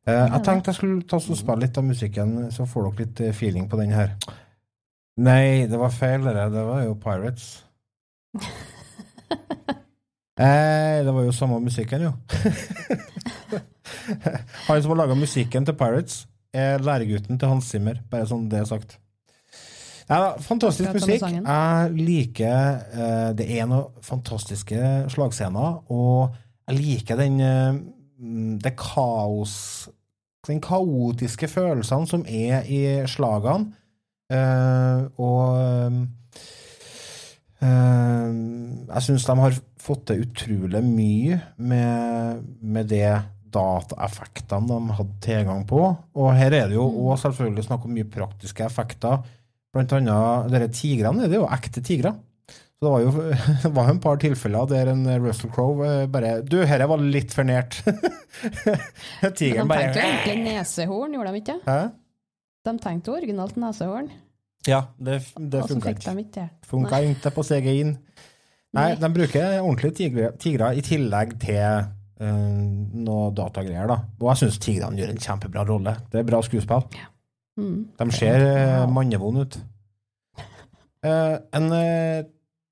Eh, 0.08 0.14
jeg 0.16 0.40
tenkte 0.44 0.72
jeg 0.72 0.78
skulle 0.78 1.04
ta 1.08 1.18
og 1.20 1.36
spille 1.36 1.62
litt 1.62 1.78
av 1.78 1.84
musikken, 1.84 2.36
så 2.54 2.64
får 2.68 2.86
dere 2.86 3.04
litt 3.04 3.36
feeling 3.36 3.68
på 3.68 3.80
den 3.80 3.92
her. 3.92 4.14
Nei, 5.20 5.66
det 5.68 5.80
var 5.80 5.92
feil, 5.92 6.24
det. 6.24 6.46
Det 6.54 6.64
var 6.70 6.84
jo 6.86 6.98
Pirates. 7.02 7.50
Eh, 10.38 11.00
det 11.02 11.10
var 11.10 11.24
jo 11.26 11.32
samme 11.34 11.56
musikken, 11.58 12.04
jo. 12.04 12.12
Han 14.68 14.82
som 14.82 14.94
har 14.94 15.02
laga 15.02 15.18
musikken 15.18 15.66
til 15.68 15.76
Pirates, 15.78 16.26
er 16.52 16.80
læregutten 16.82 17.38
til 17.38 17.50
Hans 17.50 17.68
Zimmer. 17.70 18.00
Bare 18.10 18.28
sånn 18.28 18.48
det 18.52 18.62
er 18.62 18.68
sagt. 18.70 18.98
Ja, 20.08 20.38
fantastisk 20.40 20.94
musikk. 20.96 21.20
Jeg 21.20 21.90
liker 21.92 22.78
eh, 22.96 23.30
Det 23.36 23.44
er 23.58 23.66
noen 23.68 23.98
fantastiske 24.04 24.78
slagscener, 25.12 25.82
og 25.92 26.32
jeg 26.68 26.78
liker 26.78 27.20
den 27.20 27.36
eh, 27.44 27.76
mm, 27.76 28.54
Det 28.64 28.72
kaos 28.80 29.88
Den 30.48 30.62
kaotiske 30.64 31.48
følelsene 31.48 32.08
som 32.08 32.24
er 32.24 32.64
i 32.64 32.80
slagene. 33.08 33.74
Uh, 34.28 35.08
og 35.16 35.56
jeg 37.58 39.04
syns 39.06 39.24
de 39.24 39.36
har 39.40 39.54
fått 39.80 40.02
til 40.10 40.26
utrolig 40.26 40.82
mye 40.84 41.38
med, 41.56 42.42
med 42.60 42.90
det 42.92 43.08
dataeffektene 43.54 44.68
de 44.68 44.96
hadde 44.98 45.18
tilgang 45.24 45.64
på. 45.68 45.82
Og 46.18 46.30
her 46.36 46.54
er 46.56 46.70
det 46.70 46.76
jo 46.78 46.86
også 47.08 47.28
selvfølgelig 47.30 47.66
snakk 47.68 47.84
om 47.88 47.94
mye 47.96 48.08
praktiske 48.12 48.64
effekter. 48.66 49.20
Blant 49.74 49.92
annet 49.98 50.48
disse 50.54 50.70
tigrene 50.82 51.26
er 51.26 51.32
det 51.32 51.40
jo 51.40 51.48
ekte 51.52 51.82
tigre. 51.84 52.14
Så 52.78 52.86
det 52.86 52.92
var 52.94 53.02
jo 53.02 53.10
det 53.64 53.72
var 53.74 53.90
en 53.90 54.00
par 54.02 54.20
tilfeller 54.22 54.68
der 54.70 54.92
en 54.92 55.02
Russell 55.24 55.50
Crowe 55.50 55.86
eh, 55.88 56.06
bare 56.10 56.36
Du, 56.46 56.60
dette 56.62 56.86
var 56.90 57.02
litt 57.02 57.34
for 57.34 57.48
nært. 57.48 57.80
Men 57.86 58.78
de 59.24 59.32
tenkte 59.34 59.66
bare 59.72 59.90
egentlig 59.92 60.38
nesehorn, 60.44 61.16
gjorde 61.18 61.34
de 61.34 61.42
ikke? 61.42 61.58
Hæ? 61.66 61.78
De 62.68 62.74
tenkte 62.84 63.14
originalt 63.16 63.56
nesehorn, 63.58 64.10
Ja, 64.68 64.82
det, 65.00 65.22
det 65.38 65.62
funka 65.70 65.94
ikke. 65.94 66.12
ikke. 66.20 66.48
Funka 66.68 66.98
ikke 67.06 67.30
på 67.32 67.44
CGI-en. 67.46 67.94
Nei, 68.76 68.88
Nei. 68.92 68.96
de 69.00 69.08
bruker 69.14 69.54
ordentlige 69.62 69.94
tigre, 69.96 70.32
tigre 70.38 70.72
i 70.76 70.82
tillegg 70.84 71.38
til 71.40 71.86
eh, 72.20 72.62
noe 73.04 73.30
datagreier, 73.36 73.90
da. 73.90 74.00
Og 74.20 74.32
jeg 74.32 74.42
syns 74.44 74.60
tigrene 74.62 75.00
gjør 75.00 75.14
en 75.14 75.22
kjempebra 75.26 75.66
rolle. 75.68 75.96
Det 76.12 76.22
er 76.22 76.28
bra 76.28 76.42
skuespill. 76.44 76.86
Mm. 77.58 77.78
De 77.98 78.10
ser 78.14 78.44
uh, 78.44 78.84
mannevonde 78.90 79.46
ut. 79.46 79.60
Uh, 81.02 81.38
en 81.54 81.72
uh, 81.74 82.26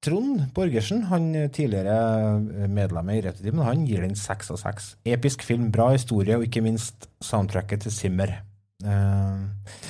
Trond 0.06 0.44
Borgersen, 0.54 1.02
han 1.10 1.34
eh, 1.34 1.48
tidligere 1.50 2.68
medlem 2.70 3.10
i 3.10 3.20
Retrotimen, 3.24 3.64
han 3.66 3.86
gir 3.88 4.04
den 4.04 4.14
seks 4.18 4.52
av 4.54 4.60
seks. 4.60 4.92
Episk 5.08 5.42
film, 5.46 5.70
bra 5.74 5.88
historie, 5.94 6.36
og 6.36 6.46
ikke 6.46 6.62
minst 6.62 7.08
soundtracket 7.24 7.86
til 7.86 7.94
Simmer. 7.94 8.36
Eh, 8.86 9.80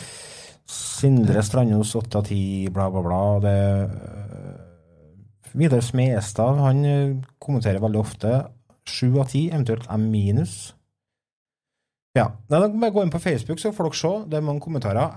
Sindre 0.72 1.42
Strandhos 1.44 1.92
åtte 1.98 2.22
av 2.22 2.28
ti, 2.30 2.40
bla, 2.72 2.88
bla, 2.94 3.02
bla. 3.04 3.20
Det, 3.44 3.56
eh, 3.84 5.52
Vidar 5.56 5.84
Smestad, 5.84 6.62
han 6.64 6.84
eh, 6.88 7.16
kommenterer 7.42 7.82
veldig 7.84 8.00
ofte 8.00 8.32
sju 8.90 9.12
av 9.20 9.30
ti, 9.32 9.46
eventuelt 9.50 9.86
er 9.90 10.02
minus. 10.02 10.76
Ja. 12.16 12.30
Nei, 12.48 12.60
da 12.62 12.68
bare 12.72 12.94
gå 12.94 13.04
inn 13.04 13.12
på 13.12 13.20
Facebook, 13.20 13.60
så 13.60 13.72
får 13.76 13.90
dere 13.90 14.00
se. 14.00 14.12
Det 14.30 14.38
er 14.38 14.44
mange 14.46 14.64
kommentarer. 14.64 15.12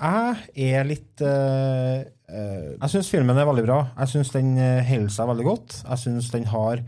Jeg 0.56 0.76
er 0.76 0.88
litt 0.88 1.24
uh, 1.24 2.04
uh, 2.04 2.70
Jeg 2.76 2.94
syns 2.94 3.12
filmen 3.14 3.40
er 3.40 3.48
veldig 3.48 3.66
bra. 3.68 3.82
Jeg 4.02 4.14
syns 4.16 4.34
den 4.36 4.56
eh, 4.60 4.84
holder 4.88 5.14
seg 5.16 5.30
veldig 5.32 5.46
godt. 5.48 5.78
Jeg 5.86 6.04
syns 6.04 6.32
den 6.36 6.50
har 6.52 6.84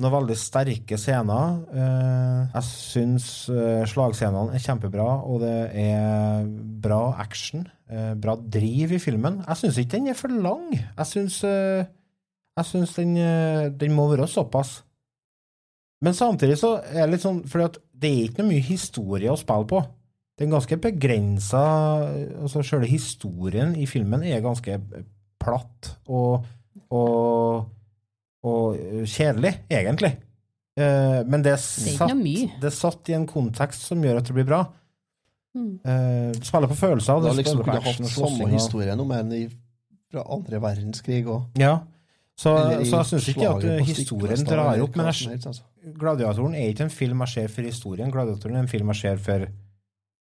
noen 0.00 0.14
veldig 0.16 0.36
sterke 0.40 0.96
scener. 0.96 1.58
Jeg 1.76 2.64
syns 2.64 3.24
slagscenene 3.92 4.56
er 4.56 4.62
kjempebra, 4.64 5.08
og 5.28 5.42
det 5.44 5.56
er 5.76 6.46
bra 6.80 7.02
action. 7.20 7.66
bra 8.16 8.38
driv 8.40 8.94
i 8.96 9.00
filmen. 9.02 9.42
Jeg 9.44 9.60
syns 9.60 9.76
ikke 9.82 9.98
den 9.98 10.08
er 10.08 10.16
for 10.16 10.32
lang. 10.32 10.72
Jeg 10.72 11.10
syns, 11.10 12.96
den, 12.96 13.12
den 13.76 13.92
må 13.92 14.08
være 14.08 14.30
såpass. 14.32 14.78
Men 16.00 16.16
samtidig 16.16 16.56
så 16.60 16.76
er 16.80 17.04
det 17.04 17.10
litt 17.14 17.24
sånn 17.24 17.42
For 17.44 17.60
det 17.60 18.08
er 18.08 18.28
ikke 18.28 18.40
noe 18.40 18.52
mye 18.54 18.64
historie 18.64 19.32
å 19.32 19.38
spille 19.38 19.68
på. 19.68 19.82
Det 20.36 20.46
er 20.46 20.54
ganske 20.54 20.78
begrensa 20.80 21.64
altså 22.40 22.62
Selve 22.64 22.88
historien 22.88 23.74
i 23.76 23.84
filmen 23.90 24.24
er 24.24 24.40
ganske 24.44 24.78
platt 25.40 25.94
og, 26.12 26.46
og, 26.92 27.68
og 28.44 29.04
kjedelig, 29.08 29.54
egentlig. 29.72 30.10
Eh, 30.76 31.20
men 31.24 31.44
det 31.44 31.54
er, 31.54 31.60
satt, 31.60 32.12
det 32.12 32.68
er 32.68 32.74
satt 32.76 33.08
i 33.08 33.16
en 33.16 33.24
kontekst 33.28 33.86
som 33.88 34.04
gjør 34.04 34.20
at 34.20 34.28
det 34.28 34.36
blir 34.36 34.48
bra. 34.48 34.60
Mm. 35.56 35.72
Eh, 35.80 36.26
du 36.36 36.44
spiller 36.46 36.70
på 36.70 36.76
følelser. 36.78 37.16
Du 37.16 37.24
Det 37.24 37.32
har 37.32 37.38
liksom 37.40 37.62
ikke 37.62 37.70
kunne 37.70 37.86
hatt 37.88 38.12
samme 38.14 38.50
historie 38.52 38.96
noe 39.00 39.08
mer 39.08 39.24
enn 39.24 39.32
i, 39.34 39.42
fra 40.12 40.24
andre 40.36 40.60
verdenskrig 40.62 41.24
òg. 41.24 41.48
Ja. 41.60 41.78
Så, 42.40 42.52
så 42.88 43.00
jeg 43.02 43.08
syns 43.10 43.26
ikke 43.34 43.48
at 43.52 43.64
historien 43.84 44.46
drar 44.48 44.80
opp, 44.80 44.94
men 44.96 45.10
jeg, 45.10 45.40
altså. 45.44 45.64
Gladiatoren 46.00 46.54
er 46.56 46.70
ikke 46.70 46.86
en 46.86 46.92
film 46.92 47.20
jeg 47.26 47.32
ser 47.34 47.50
for 47.52 47.68
historien. 47.68 48.12
Gladiatoren 48.12 48.56
er 48.56 48.64
en 48.64 48.70
film 48.70 48.92
jeg 48.94 49.00
ser 49.02 49.18
for, 49.20 49.44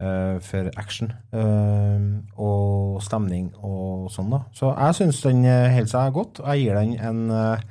uh, 0.03 0.35
for 0.43 0.67
action 0.81 1.13
uh, 1.31 2.09
og 2.35 2.99
stemning 3.05 3.53
og 3.63 4.09
sånn, 4.11 4.33
da. 4.33 4.41
Så 4.55 4.73
jeg 4.73 4.97
syns 4.97 5.21
den 5.23 5.45
eh, 5.47 5.69
holder 5.77 5.91
seg 5.93 6.17
godt, 6.17 6.41
og 6.43 6.49
jeg 6.51 6.65
gir 6.65 6.79
den 6.81 6.97
en 7.07 7.21
uh, 7.31 7.63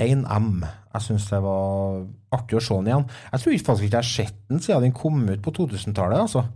rein 0.00 0.22
M. 0.32 0.64
Jeg 0.94 1.04
syns 1.04 1.26
det 1.28 1.42
var 1.44 2.00
artig 2.38 2.56
å 2.56 2.62
se 2.64 2.78
den 2.78 2.88
igjen. 2.88 3.04
Jeg 3.34 3.42
tror 3.42 3.58
faktisk 3.66 3.88
ikke 3.90 3.98
jeg 3.98 4.00
har 4.00 4.12
sett 4.14 4.38
den 4.48 4.64
siden 4.64 4.86
den 4.86 4.96
kom 4.96 5.20
ut 5.28 5.44
på 5.44 5.52
2000-tallet, 5.58 6.24
altså. 6.24 6.46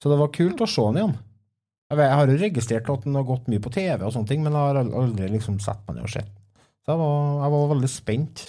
Så 0.00 0.12
det 0.12 0.20
var 0.20 0.34
kult 0.36 0.60
å 0.60 0.68
se 0.68 0.84
den 0.90 1.00
igjen. 1.00 1.16
Jeg, 1.88 1.96
vet, 1.96 2.04
jeg 2.04 2.20
har 2.20 2.34
jo 2.34 2.42
registrert 2.44 2.92
at 2.92 3.08
den 3.08 3.16
har 3.16 3.26
gått 3.32 3.48
mye 3.48 3.64
på 3.64 3.72
TV, 3.72 4.04
og 4.04 4.12
sånne 4.12 4.28
ting, 4.28 4.44
men 4.44 4.52
jeg 4.52 4.68
har 4.68 4.82
aldri 4.84 5.32
liksom 5.32 5.56
sett 5.64 5.80
meg 5.88 5.96
ned 5.96 6.04
og 6.04 6.12
sett 6.12 6.36
jeg 6.90 7.00
var, 7.00 7.16
jeg 7.44 7.54
var 7.56 7.72
veldig 7.74 7.90
spent. 7.92 8.44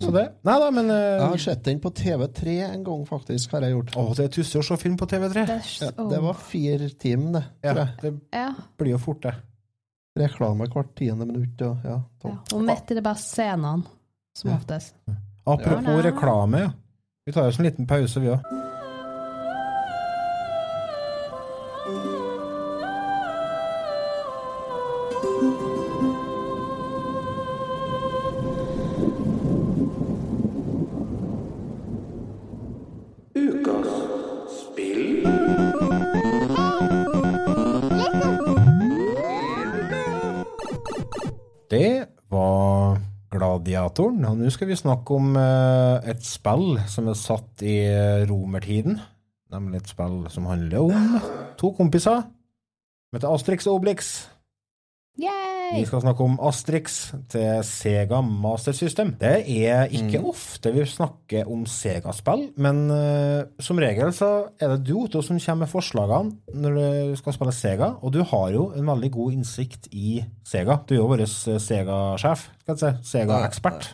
Så 0.00 0.08
det 0.14 0.22
Nei 0.48 0.54
da, 0.62 0.68
men 0.72 0.86
uh, 0.88 0.96
Jeg 0.96 1.26
har 1.28 1.40
sett 1.44 1.64
den 1.66 1.80
på 1.82 1.90
TV3 1.92 2.54
en 2.70 2.84
gang, 2.86 3.02
faktisk. 3.08 3.52
har 3.52 3.66
jeg 3.66 3.74
gjort. 3.74 3.90
Å, 4.00 4.04
det 4.16 4.24
er 4.24 4.32
tussig 4.32 4.56
å 4.62 4.64
se 4.64 4.78
film 4.80 4.96
på 4.96 5.08
TV3. 5.10 5.42
Det, 5.50 5.58
Ja, 5.82 5.90
det 6.14 6.20
var 6.24 6.38
fire 6.40 6.88
timer, 6.96 7.34
det. 7.60 7.68
Ja, 7.68 7.86
det 8.00 8.14
ja, 8.32 8.46
blir 8.80 8.94
jo 8.94 9.00
fort, 9.02 9.20
det. 9.26 9.34
Reklame 10.16 10.66
hvert 10.72 10.94
tiende 10.98 11.26
minutt. 11.28 11.60
Og, 11.68 11.84
ja, 11.84 11.98
ja. 12.24 12.32
Og 12.56 12.64
midt 12.64 12.90
i 12.90 12.96
det 12.96 13.04
beste 13.04 13.34
scenene, 13.36 13.84
som 14.34 14.50
Ja. 14.50 14.56
oftest. 14.56 14.94
Apropos 15.46 15.92
Ja. 16.00 16.02
reklame, 16.10 16.64
ja. 16.64 16.72
Vi 17.26 17.32
tar 17.36 17.48
oss 17.52 17.58
en 17.60 17.68
liten 17.68 17.86
pause, 17.86 18.20
vi 18.20 18.32
òg. 18.32 18.59
Gladiatoren, 43.80 44.24
og 44.28 44.36
nå 44.36 44.50
skal 44.52 44.68
vi 44.68 44.76
snakke 44.76 45.14
om 45.16 45.36
eh, 45.40 46.10
et 46.12 46.20
spill 46.26 46.74
som 46.90 47.06
er 47.08 47.16
satt 47.16 47.62
i 47.64 47.78
eh, 47.88 48.26
romertiden. 48.28 48.98
Nemlig 49.54 49.80
et 49.80 49.92
spill 49.94 50.18
som 50.28 50.48
handler 50.50 50.84
om 50.84 51.16
to 51.56 51.72
kompiser 51.78 52.20
som 52.20 53.16
heter 53.16 53.32
Astrix 53.32 53.64
og 53.70 53.78
Obelix. 53.78 54.10
Vi 55.70 55.84
skal 55.86 56.02
snakke 56.02 56.24
om 56.24 56.36
Astrix 56.42 56.96
til 57.30 57.60
Sega 57.66 58.18
Master 58.24 58.74
System. 58.74 59.12
Det 59.20 59.32
er 59.62 59.92
ikke 59.94 60.20
ofte 60.26 60.72
vi 60.74 60.82
snakker 60.88 61.48
om 61.50 61.62
Sega-spill, 61.68 62.48
men 62.60 62.80
uh, 62.90 63.46
som 63.62 63.78
regel 63.82 64.10
så 64.16 64.30
er 64.60 64.74
det 64.74 64.80
du, 64.88 64.96
Otto, 65.04 65.22
som 65.22 65.38
kommer 65.38 65.66
med 65.66 65.72
forslagene 65.72 66.58
når 66.58 66.78
du 66.80 67.20
skal 67.20 67.36
spille 67.36 67.54
Sega, 67.54 67.92
og 68.00 68.14
du 68.16 68.22
har 68.26 68.50
jo 68.54 68.66
en 68.76 68.90
veldig 68.90 69.12
god 69.14 69.36
innsikt 69.38 69.88
i 69.94 70.18
Sega. 70.46 70.80
Du 70.88 70.96
er 70.96 71.00
jo 71.02 71.08
vår 71.12 71.24
eh, 71.26 71.60
Sega-sjef, 71.62 72.48
skal 72.64 72.76
jeg 72.76 72.82
si. 72.82 73.14
Sega-ekspert. 73.14 73.92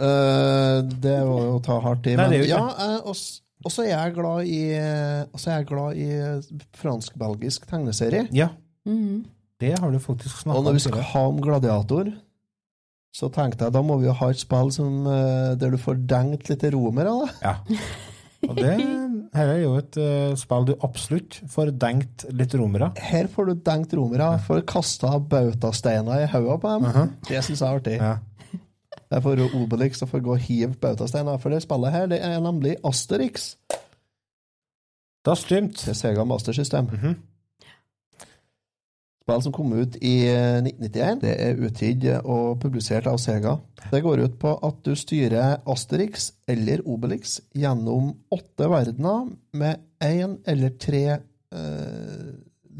Uh, 0.00 0.80
det 1.02 1.18
var 1.26 1.42
jo 1.44 1.58
å 1.58 1.64
ta 1.64 1.76
hardt 1.84 2.06
i. 2.08 2.14
Men 2.16 2.32
Nei, 2.32 2.40
er 2.40 2.48
ja, 2.48 2.62
ikke 2.70 2.86
eh, 2.86 3.34
og 3.60 3.74
så 3.74 3.82
er 3.84 3.90
jeg 3.90 4.14
glad 4.16 4.46
i 4.48 4.60
Og 5.28 5.34
så 5.36 5.50
er 5.50 5.58
jeg 5.58 5.66
glad 5.68 5.98
i 6.00 6.06
fransk-belgisk 6.80 7.66
tegneserie. 7.68 8.24
Ja, 8.32 8.54
Mhm. 8.88 9.26
Det 9.60 9.74
har 9.78 9.92
du 9.92 9.98
faktisk 10.02 10.42
snakka 10.42 10.58
Og 10.58 10.66
når 10.66 10.76
vi 10.78 10.84
skal 10.86 11.06
ha 11.12 11.24
om 11.28 11.40
gladiator, 11.44 12.12
så 13.14 13.28
tenkte 13.34 13.66
jeg 13.66 13.74
da 13.74 13.82
må 13.82 13.98
vi 14.00 14.06
jo 14.08 14.14
ha 14.16 14.30
et 14.30 14.40
spill 14.40 14.70
som, 14.74 15.02
eh, 15.06 15.56
der 15.60 15.74
du 15.74 15.78
får 15.80 16.00
dengt 16.08 16.48
litt 16.48 16.64
romere. 16.74 17.12
da. 17.26 17.28
Ja. 17.42 17.86
Og 18.48 18.56
det 18.56 18.72
her 19.36 19.50
er 19.52 19.58
jo 19.60 19.74
et 19.76 19.98
uh, 20.00 20.32
spill 20.38 20.64
du 20.70 20.72
absolutt 20.86 21.36
får 21.52 21.74
dengt 21.76 22.24
litt 22.32 22.54
romere. 22.56 22.90
Her 22.96 23.28
får 23.30 23.50
du 23.50 23.54
dengt 23.66 23.92
romere. 23.94 24.30
Får 24.46 24.64
kasta 24.70 25.18
bautasteiner 25.20 26.24
i 26.24 26.30
hodet 26.32 26.56
på 26.62 26.72
dem. 26.72 26.88
Mhm. 26.88 27.12
Det 27.28 27.44
syns 27.44 27.60
jeg 27.60 27.68
er 27.68 27.80
artig. 27.82 27.98
Ja. 28.00 28.16
Jeg 29.10 29.22
får 29.24 29.42
Obelix 29.58 30.02
og 30.04 30.10
får 30.12 30.22
gå 30.22 30.34
og 30.36 30.44
hive 30.46 30.74
bautasteiner. 30.80 31.38
For 31.42 31.52
det 31.52 31.62
spillet 31.64 31.92
her 31.94 32.06
det 32.10 32.20
er 32.22 32.40
nemlig 32.42 32.76
Asterix 32.86 33.56
Det 35.20 35.34
har 35.34 35.36
Det 35.50 35.88
er 35.88 35.98
Sega 35.98 36.24
Master 36.24 36.52
System. 36.52 36.86
Mhm. 36.86 37.16
Spill 39.30 39.42
som 39.44 39.52
kom 39.54 39.72
ut 39.78 39.96
i 40.02 40.26
eh, 40.26 40.58
1991. 40.58 41.20
Det 41.22 41.34
er 41.38 41.60
utgitt 41.62 42.06
og 42.24 42.58
publisert 42.62 43.06
av 43.06 43.18
Sega. 43.22 43.58
Det 43.92 44.02
går 44.02 44.24
ut 44.26 44.38
på 44.42 44.56
at 44.66 44.80
du 44.82 44.96
styrer 44.98 45.60
Asterix 45.70 46.32
eller 46.50 46.82
Obelix 46.82 47.38
gjennom 47.54 48.10
åtte 48.34 48.66
verdener 48.70 49.28
med 49.54 49.84
én 50.02 50.34
eller 50.50 50.74
tre 50.82 51.04
eh, 51.14 52.30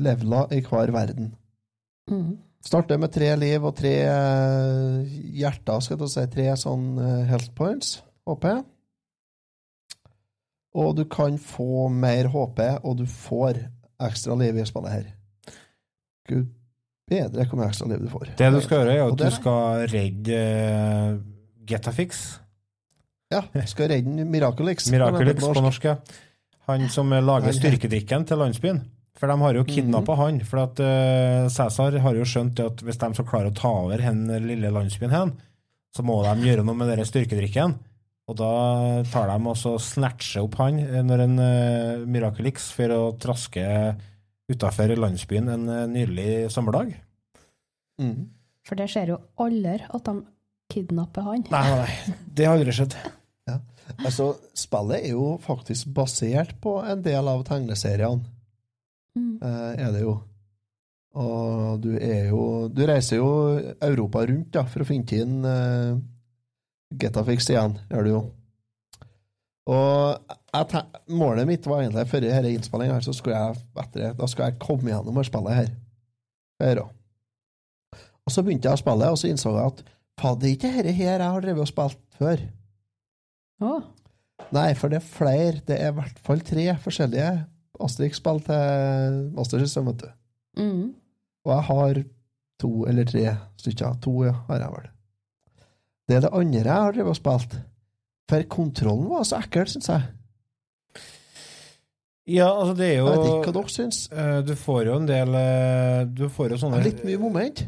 leveler 0.01 0.57
i 0.57 0.63
hver 0.67 0.91
verden. 0.97 1.31
Mm. 2.11 2.41
Starter 2.67 2.99
med 2.99 3.15
tre 3.15 3.31
liv 3.39 3.63
og 3.63 3.77
tre 3.79 3.95
eh, 4.11 5.15
hjerter, 5.39 5.87
skal 5.87 6.03
jeg 6.03 6.15
si. 6.17 6.27
Tre 6.35 6.49
sånn 6.59 6.91
eh, 6.99 7.23
health 7.31 7.55
points, 7.55 8.01
HP. 8.27 8.51
Og 10.83 10.93
du 10.99 11.07
kan 11.11 11.39
få 11.39 11.87
mer 11.95 12.31
HP, 12.35 12.67
og 12.83 12.99
du 12.99 13.07
får 13.07 13.69
ekstra 14.03 14.35
liv 14.39 14.59
i 14.59 14.67
spillet 14.67 14.99
her. 14.99 15.09
Gud 16.31 16.49
bedre 17.11 17.47
hvor 17.49 17.61
mye 17.61 17.71
ekstra 17.71 17.89
liv 17.91 18.05
du 18.05 18.13
får. 18.13 18.31
Det 18.39 18.53
du 18.55 18.61
skal 18.63 18.81
gjøre, 18.81 18.95
er 18.95 19.03
at 19.09 19.19
du 19.19 19.35
skal 19.35 19.85
redde 19.91 20.39
uh, 20.39 21.19
Getafix. 21.67 22.23
Ja, 23.31 23.45
skal 23.71 23.91
redde 23.95 24.27
Miraculix. 24.27 24.89
Miraculix 24.95 25.43
på 25.43 25.65
norsk, 25.65 25.91
ja. 25.91 25.99
Han 26.71 26.87
som 26.93 27.11
eh, 27.11 27.23
lager 27.25 27.55
styrkedrikken 27.57 28.27
til 28.29 28.39
landsbyen. 28.39 28.83
For 29.19 29.31
de 29.31 29.37
har 29.43 29.57
jo 29.59 29.67
kidnappa 29.67 30.15
han. 30.21 30.39
For 30.47 30.63
at 30.63 30.81
uh, 30.83 31.51
Cæsar 31.51 31.99
har 32.05 32.19
jo 32.19 32.27
skjønt 32.27 32.63
at 32.63 32.83
hvis 32.87 33.01
de 33.01 33.13
skal 33.17 33.29
klare 33.29 33.51
å 33.51 33.57
ta 33.57 33.73
over 33.83 34.03
den 34.03 34.29
lille 34.47 34.71
landsbyen 34.73 35.15
hen, 35.15 35.33
så 35.91 36.05
må 36.07 36.21
de 36.23 36.47
gjøre 36.47 36.63
noe 36.67 36.79
med 36.79 36.93
den 36.95 37.09
styrkedrikken. 37.09 37.75
Og 38.31 38.37
da 38.39 38.53
tar 39.11 39.27
de 39.33 39.51
også 39.51 39.75
snatcher 39.83 40.45
opp 40.45 40.55
han 40.61 40.79
eh, 40.85 41.03
når 41.03 41.25
en 41.27 41.37
uh, 41.43 42.07
Miraculix 42.07 42.71
for 42.77 42.95
å 42.95 43.03
traske 43.19 43.67
utafor 44.51 44.93
landsbyen 44.99 45.49
en 45.55 45.69
eh, 45.69 45.87
nydelig 45.91 46.51
sommerdag. 46.55 46.93
Mm. 48.01 48.29
For 48.67 48.79
det 48.79 48.91
skjer 48.93 49.15
jo 49.15 49.23
aldri 49.41 49.79
at 49.87 50.05
de 50.07 50.21
kidnapper 50.71 51.27
han. 51.27 51.47
Nei, 51.51 51.65
nei, 51.67 51.81
nei. 51.87 52.19
Det 52.37 52.47
har 52.47 52.59
aldri 52.59 52.75
skjedd. 52.77 52.99
Altså, 53.99 54.35
spillet 54.55 55.03
er 55.03 55.15
jo 55.17 55.33
faktisk 55.43 55.91
basert 55.95 56.55
på 56.63 56.77
en 56.87 57.01
del 57.03 57.29
av 57.31 57.43
tegneseriene. 57.49 58.23
Mm. 59.19 59.33
Eh, 59.43 59.73
er 59.87 59.95
det 59.95 60.05
jo. 60.05 60.15
Og 61.19 61.81
du 61.83 61.89
er 61.99 62.29
jo 62.31 62.69
Du 62.71 62.85
reiser 62.87 63.19
jo 63.19 63.31
Europa 63.83 64.23
rundt 64.29 64.53
da, 64.55 64.63
for 64.71 64.85
å 64.85 64.87
finne 64.87 65.17
inn 65.19 65.41
uh, 65.43 65.99
Getafix 66.95 67.49
igjen, 67.51 67.75
gjør 67.91 68.07
du 68.07 68.11
jo. 68.13 68.21
Og 69.75 70.37
målet 71.09 71.47
mitt 71.47 71.67
var 71.67 71.83
egentlig 71.83 72.07
før 72.11 72.25
denne 72.25 72.51
innspillinga 72.55 72.97
her, 72.97 73.05
så 73.07 73.15
skulle 73.15 73.39
jeg 73.39 73.61
etter 73.85 74.17
da 74.19 74.29
skulle 74.31 74.51
jeg 74.51 74.59
komme 74.63 74.91
gjennom 74.91 75.21
og 75.21 75.29
spillet 75.29 75.55
her. 75.61 75.71
her 76.63 76.83
også. 76.83 76.97
Og 78.27 78.35
så 78.35 78.43
begynte 78.47 78.69
jeg 78.69 78.79
å 78.79 78.83
spille, 78.83 79.11
og 79.11 79.19
så 79.19 79.31
innså 79.31 79.55
jeg 79.57 79.73
at 79.73 79.85
faen, 80.21 80.39
det 80.41 80.49
er 80.49 80.57
ikke 80.57 80.73
dette 80.77 80.93
her 80.99 81.15
jeg 81.17 81.33
har 81.35 81.45
drevet 81.47 81.65
og 81.65 81.71
spilt 81.71 82.03
før. 82.21 82.45
Å, 83.61 83.73
Nei, 84.55 84.71
for 84.79 84.93
det 84.93 85.01
er 85.01 85.07
flere. 85.07 85.63
Det 85.67 85.77
er 85.77 85.93
i 85.93 85.97
hvert 85.99 86.21
fall 86.25 86.41
tre 86.47 86.65
forskjellige 86.83 87.33
Asterix-spill 87.81 88.41
til 88.47 89.19
Mastersystem, 89.37 89.91
vet 89.91 90.05
du. 90.05 90.09
mm. 90.63 90.87
Og 91.47 91.53
jeg 91.55 91.65
har 91.71 92.01
to 92.61 92.71
eller 92.91 93.07
tre 93.09 93.27
stykker. 93.61 93.95
To 94.05 94.15
ja, 94.27 94.35
har 94.49 94.61
jeg 94.61 94.73
vel. 94.75 94.89
Det 96.09 96.17
er 96.17 96.25
det 96.27 96.33
andre 96.37 96.61
jeg 96.61 96.69
har 96.69 96.97
drevet 96.97 97.15
og 97.15 97.17
spilt. 97.17 97.55
For 98.31 98.49
kontrollen 98.53 99.09
var 99.09 99.25
så 99.25 99.39
ekkel, 99.41 99.69
syns 99.71 99.89
jeg. 99.89 100.09
Ja, 102.31 102.47
altså, 102.53 102.77
det 102.79 102.87
er 102.93 102.97
jo 103.01 103.09
Jeg 103.11 103.19
vet 103.19 103.29
ikke 103.33 103.51
hva 103.51 103.55
dere 103.59 103.75
syns. 103.75 103.99
eh, 104.13 104.39
Du 104.47 104.55
får 104.59 104.81
jo 104.87 104.95
en 105.01 105.09
del 105.09 105.35
eh, 105.41 106.01
Du 106.15 106.25
får 106.31 106.49
jo 106.49 106.55
Det 106.55 106.61
sånne 106.63 106.79
er 106.81 106.87
litt 106.91 107.05
mye 107.09 107.21
moment. 107.23 107.63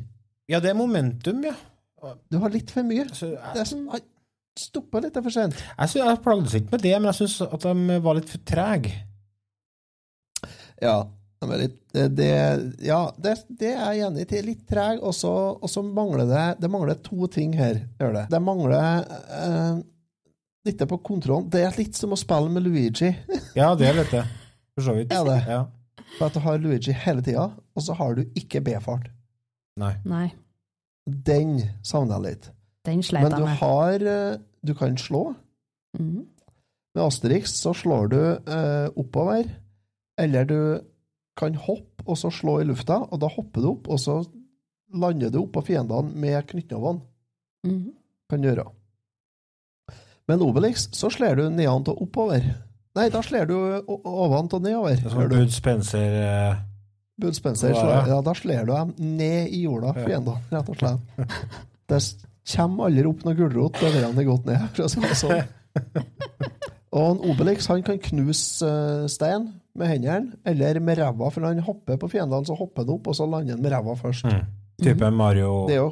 Ja, 0.51 0.61
det 0.63 0.71
er 0.73 0.79
momentum, 0.79 1.43
ja. 1.47 1.55
Du 2.31 2.39
har 2.43 2.51
litt 2.51 2.71
for 2.75 2.83
mye. 2.87 3.07
Så, 3.15 3.31
Det 3.55 3.63
er 3.63 3.69
sånn, 3.69 3.87
Stoppa 4.59 5.01
litt 5.01 5.15
for 5.17 5.33
sent. 5.33 5.55
Jeg, 5.57 5.89
synes, 5.89 6.05
jeg 6.11 6.21
plagdes 6.27 6.55
ikke 6.59 6.75
med 6.75 6.83
det, 6.85 6.93
men 7.01 7.09
jeg 7.09 7.23
syns 7.23 7.39
at 7.47 7.63
de 7.65 7.95
var 8.05 8.19
litt 8.19 8.29
for 8.29 8.43
trege. 8.45 8.91
Ja, 10.83 10.97
de 11.41 11.49
er 11.55 11.63
litt, 11.63 11.79
det, 12.19 12.27
ja 12.85 12.99
det, 13.17 13.33
det 13.49 13.71
er 13.73 13.95
jeg 13.97 14.05
enig 14.11 14.27
i. 14.29 14.43
Litt 14.45 14.67
treg, 14.69 15.01
og 15.01 15.15
så 15.17 15.33
og 15.57 15.71
så 15.71 15.83
mangler 15.87 16.29
det 16.29 16.45
Det 16.61 16.71
mangler 16.71 17.01
to 17.03 17.27
ting 17.33 17.55
her. 17.57 17.81
Gjør 18.03 18.13
det. 18.19 18.27
Det 18.35 18.43
mangler 18.45 19.09
eh, 19.39 19.81
litt 20.69 20.85
på 20.91 21.01
kontrollen. 21.07 21.49
Det 21.51 21.65
er 21.67 21.79
litt 21.81 21.97
som 21.99 22.13
å 22.15 22.21
spille 22.21 22.53
med 22.53 22.67
Luigi. 22.67 23.09
Ja, 23.57 23.73
det 23.79 23.89
er 23.89 23.99
litt 24.03 24.13
det. 24.15 24.27
For 24.77 24.87
så 24.87 24.95
vidt. 24.97 25.13
Er 25.13 25.25
det? 25.29 25.39
Ja. 25.49 25.63
For 26.19 26.27
at 26.29 26.35
du 26.37 26.41
har 26.45 26.59
Luigi 26.61 26.93
hele 26.93 27.23
tida, 27.25 27.49
og 27.77 27.83
så 27.85 27.95
har 27.99 28.15
du 28.17 28.23
ikke 28.39 28.61
B-fart. 28.65 29.11
Nei. 29.81 29.95
Nei, 30.05 30.27
Den 31.07 31.57
savner 31.83 32.19
jeg 32.21 32.23
litt. 32.27 32.51
den 32.85 32.97
Men 33.01 33.03
sleit 33.03 33.31
du 33.31 33.37
jeg 33.37 33.47
med. 33.47 33.57
har 33.63 34.05
eh, 34.13 34.39
Du 34.67 34.75
kan 34.75 34.97
slå. 34.99 35.35
Mm. 35.99 36.27
Med 36.95 37.03
Asterix 37.05 37.55
så 37.57 37.73
slår 37.75 38.09
du 38.13 38.19
eh, 38.21 38.89
oppover, 38.97 39.49
eller 40.21 40.45
du 40.45 40.59
kan 41.37 41.55
hoppe 41.55 42.05
og 42.07 42.17
så 42.19 42.31
slå 42.31 42.61
i 42.61 42.65
lufta, 42.69 42.99
og 43.09 43.21
da 43.21 43.29
hopper 43.33 43.61
du 43.65 43.69
opp, 43.71 43.89
og 43.89 43.99
så 44.01 44.19
lander 44.93 45.31
du 45.33 45.41
oppå 45.43 45.63
fiendene 45.65 46.13
med 46.15 46.45
knyttnevene. 46.51 47.01
Mm. 47.67 47.93
Kan 48.31 48.43
du 48.43 48.49
gjøre. 48.51 48.67
Med 50.29 50.43
Obelix 50.45 50.89
så 50.95 51.09
slår 51.11 51.37
du 51.41 51.49
nedan 51.51 51.85
og 51.89 52.03
oppover. 52.05 52.45
Nei, 52.99 53.07
da 53.09 53.23
slår 53.25 53.47
du 53.49 53.55
ovent 53.89 54.53
og 54.53 54.63
nedover. 54.67 54.99
Det 55.01 55.07
er 55.09 55.15
sånn. 55.15 55.31
Bud 55.33 55.53
Spencer 55.55 56.17
eh, 56.23 56.59
Bud 57.23 57.37
Spencer, 57.39 57.71
er 57.73 57.79
slår, 57.79 58.09
ja, 58.11 58.19
da 58.25 58.35
slår 58.37 58.67
du 58.69 58.73
dem 58.75 58.93
ned 59.17 59.49
i 59.55 59.63
jorda, 59.65 59.95
Ja. 59.97 60.05
fiendene, 60.05 60.41
rett 60.53 60.69
og 60.69 60.77
slett. 60.77 61.01
Det 61.93 62.01
kommer 62.57 62.89
aldri 62.91 63.05
opp 63.09 63.25
noe 63.25 63.37
gulrot 63.39 63.79
da 63.81 63.91
han 63.95 64.19
er 64.19 64.27
gått 64.29 64.47
ned, 64.49 64.65
for 64.75 64.85
å 64.85 64.91
si 64.93 65.01
det 65.05 65.17
sånn. 65.21 65.43
Og 66.93 67.05
en 67.15 67.21
Obelix 67.31 67.67
han 67.73 67.81
kan 67.87 67.97
knuse 68.05 68.69
eh, 68.69 69.07
stein 69.09 69.47
med 69.79 69.89
hendene, 69.89 70.35
eller 70.45 70.81
med 70.85 70.99
ræva, 71.01 71.31
for 71.33 71.41
når 71.41 71.55
han 71.55 71.65
hopper 71.65 71.97
på 72.03 72.11
fiendene, 72.13 72.45
så 72.45 72.57
hopper 72.59 72.85
han 72.85 72.93
opp, 72.99 73.09
og 73.09 73.17
så 73.17 73.25
lander 73.25 73.55
han 73.57 73.63
med 73.65 73.73
ræva 73.73 73.95
først. 73.97 74.27
mm. 74.29 74.43
Type 74.83 75.09
Mario 75.15 75.67
Det 75.69 75.75
er 75.77 75.81
jo 75.85 75.91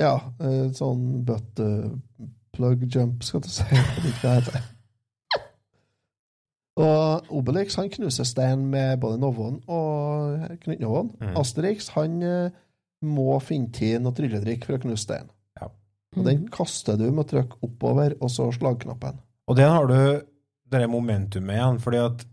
Ja, 0.00 0.14
eh, 0.44 0.70
sånn 0.76 1.24
butt 1.26 1.60
eh, 1.60 1.90
plug 2.56 2.84
jump, 2.92 3.24
skal 3.26 3.40
du 3.44 3.48
si. 3.52 3.64
Jeg 3.72 3.84
vet 3.98 4.08
ikke 4.14 4.22
det 4.22 4.34
heter. 4.38 4.64
Og 6.76 7.30
Obelix 7.32 7.78
han 7.80 7.88
knuser 7.92 8.26
stein 8.28 8.66
med 8.72 8.98
både 9.00 9.20
Novoen 9.20 9.62
og 9.72 10.42
knyttnovåen. 10.64 11.14
Mm. 11.22 11.32
Asterix 11.40 11.88
han 11.94 12.18
eh, 12.24 12.58
må 13.06 13.38
finne 13.44 13.72
tid 13.72 14.02
noe 14.04 14.16
trylledrikk 14.16 14.66
for 14.68 14.76
å 14.76 14.82
knuse 14.82 15.06
stein. 15.06 15.30
Ja. 15.56 15.70
Og 16.16 16.28
den 16.28 16.44
kaster 16.52 16.98
du 17.00 17.06
med 17.08 17.24
å 17.24 17.30
trykke 17.32 17.62
oppover, 17.64 18.18
og 18.20 18.32
så 18.32 18.50
slagknappen. 18.52 19.22
Og 19.48 19.56
den 19.56 19.72
har 19.72 19.88
du 19.88 19.96
det 20.76 20.84
momentumet 20.90 21.56
igjen, 21.56 21.80
fordi 21.80 22.02
at 22.02 22.26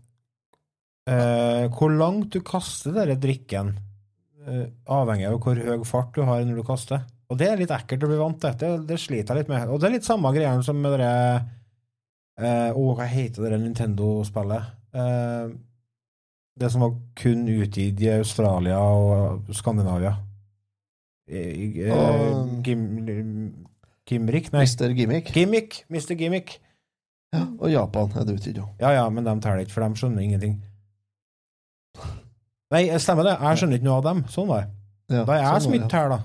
eh, 1.08 1.64
Hvor 1.72 1.92
langt 1.94 2.34
du 2.34 2.42
kaster 2.44 2.92
den 3.00 3.20
drikken, 3.22 3.74
eh, 4.44 4.66
avhengig 4.92 5.30
av 5.30 5.40
hvor 5.40 5.56
høy 5.56 5.88
fart 5.88 6.12
du 6.16 6.24
har 6.28 6.44
når 6.44 6.60
du 6.60 6.68
kaster. 6.68 7.04
Og 7.32 7.40
det 7.40 7.48
er 7.48 7.60
litt 7.62 7.72
ekkelt 7.72 8.04
å 8.04 8.10
bli 8.10 8.20
vant 8.20 8.40
til. 8.42 8.56
Det, 8.60 8.72
det 8.90 9.00
sliter 9.00 9.32
jeg 9.32 9.44
litt 9.44 9.54
med. 9.54 9.70
Og 9.72 9.80
det 9.80 9.88
er 9.88 9.96
litt 9.96 10.08
samme 10.08 10.34
greia 10.36 10.52
som 10.66 10.76
med 10.76 10.98
det 11.00 11.14
eh, 12.38 12.70
og 12.74 12.96
hva 12.98 13.06
heter 13.10 13.48
det 13.50 13.60
Nintendo-spillet? 13.62 14.70
Uh, 14.94 15.54
det 16.60 16.70
som 16.70 16.80
var 16.84 16.92
kun 17.18 17.46
utgitt 17.50 18.00
i 18.00 18.08
Australia 18.14 18.78
og 18.78 19.48
Skandinavia. 19.54 20.16
Eh, 21.26 22.62
Gim, 22.62 22.84
Gimrik? 24.06 24.52
Nei. 24.52 24.62
Mr. 24.66 24.92
Gimmick. 24.94 25.32
Gimmick. 25.34 25.80
Mr. 25.90 26.14
Gimmick. 26.14 26.58
Ja, 27.34 27.46
og 27.58 27.70
Japan 27.72 28.12
er 28.14 28.24
det 28.28 28.36
utgitt, 28.38 28.56
jo. 28.60 28.68
Ja, 28.78 28.90
ja, 28.94 29.08
men 29.10 29.24
de 29.26 29.32
teller 29.42 29.64
ikke, 29.64 29.72
for 29.74 29.82
de 29.88 29.98
skjønner 29.98 30.22
ingenting. 30.22 30.60
Nei, 32.70 32.84
stemmer 33.02 33.26
det. 33.26 33.34
Jeg 33.40 33.58
skjønner 33.60 33.78
ikke 33.80 33.86
noe 33.88 33.98
av 34.00 34.04
dem. 34.06 34.22
Sånn 34.30 34.48
var 34.50 34.62
det. 34.64 34.70
Ja, 35.14 35.24
Da 35.24 35.34
er 35.34 35.42
jeg 35.42 35.50
sånn 35.50 35.64
som 35.66 35.74
ikke 35.78 35.90
teller, 35.92 36.14
da. 36.14 36.20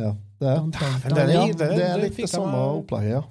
Ja, 0.00 0.10
det 0.40 0.48
er, 0.48 0.60
det, 0.60 0.80
det 0.80 1.20
er- 1.20 1.54
det 1.60 1.66
er- 1.66 1.76
det 1.76 1.86
er 1.88 1.98
litt 2.00 2.16
det 2.16 2.28
samme 2.30 2.60
opplegget, 2.80 3.10
ja. 3.16 3.22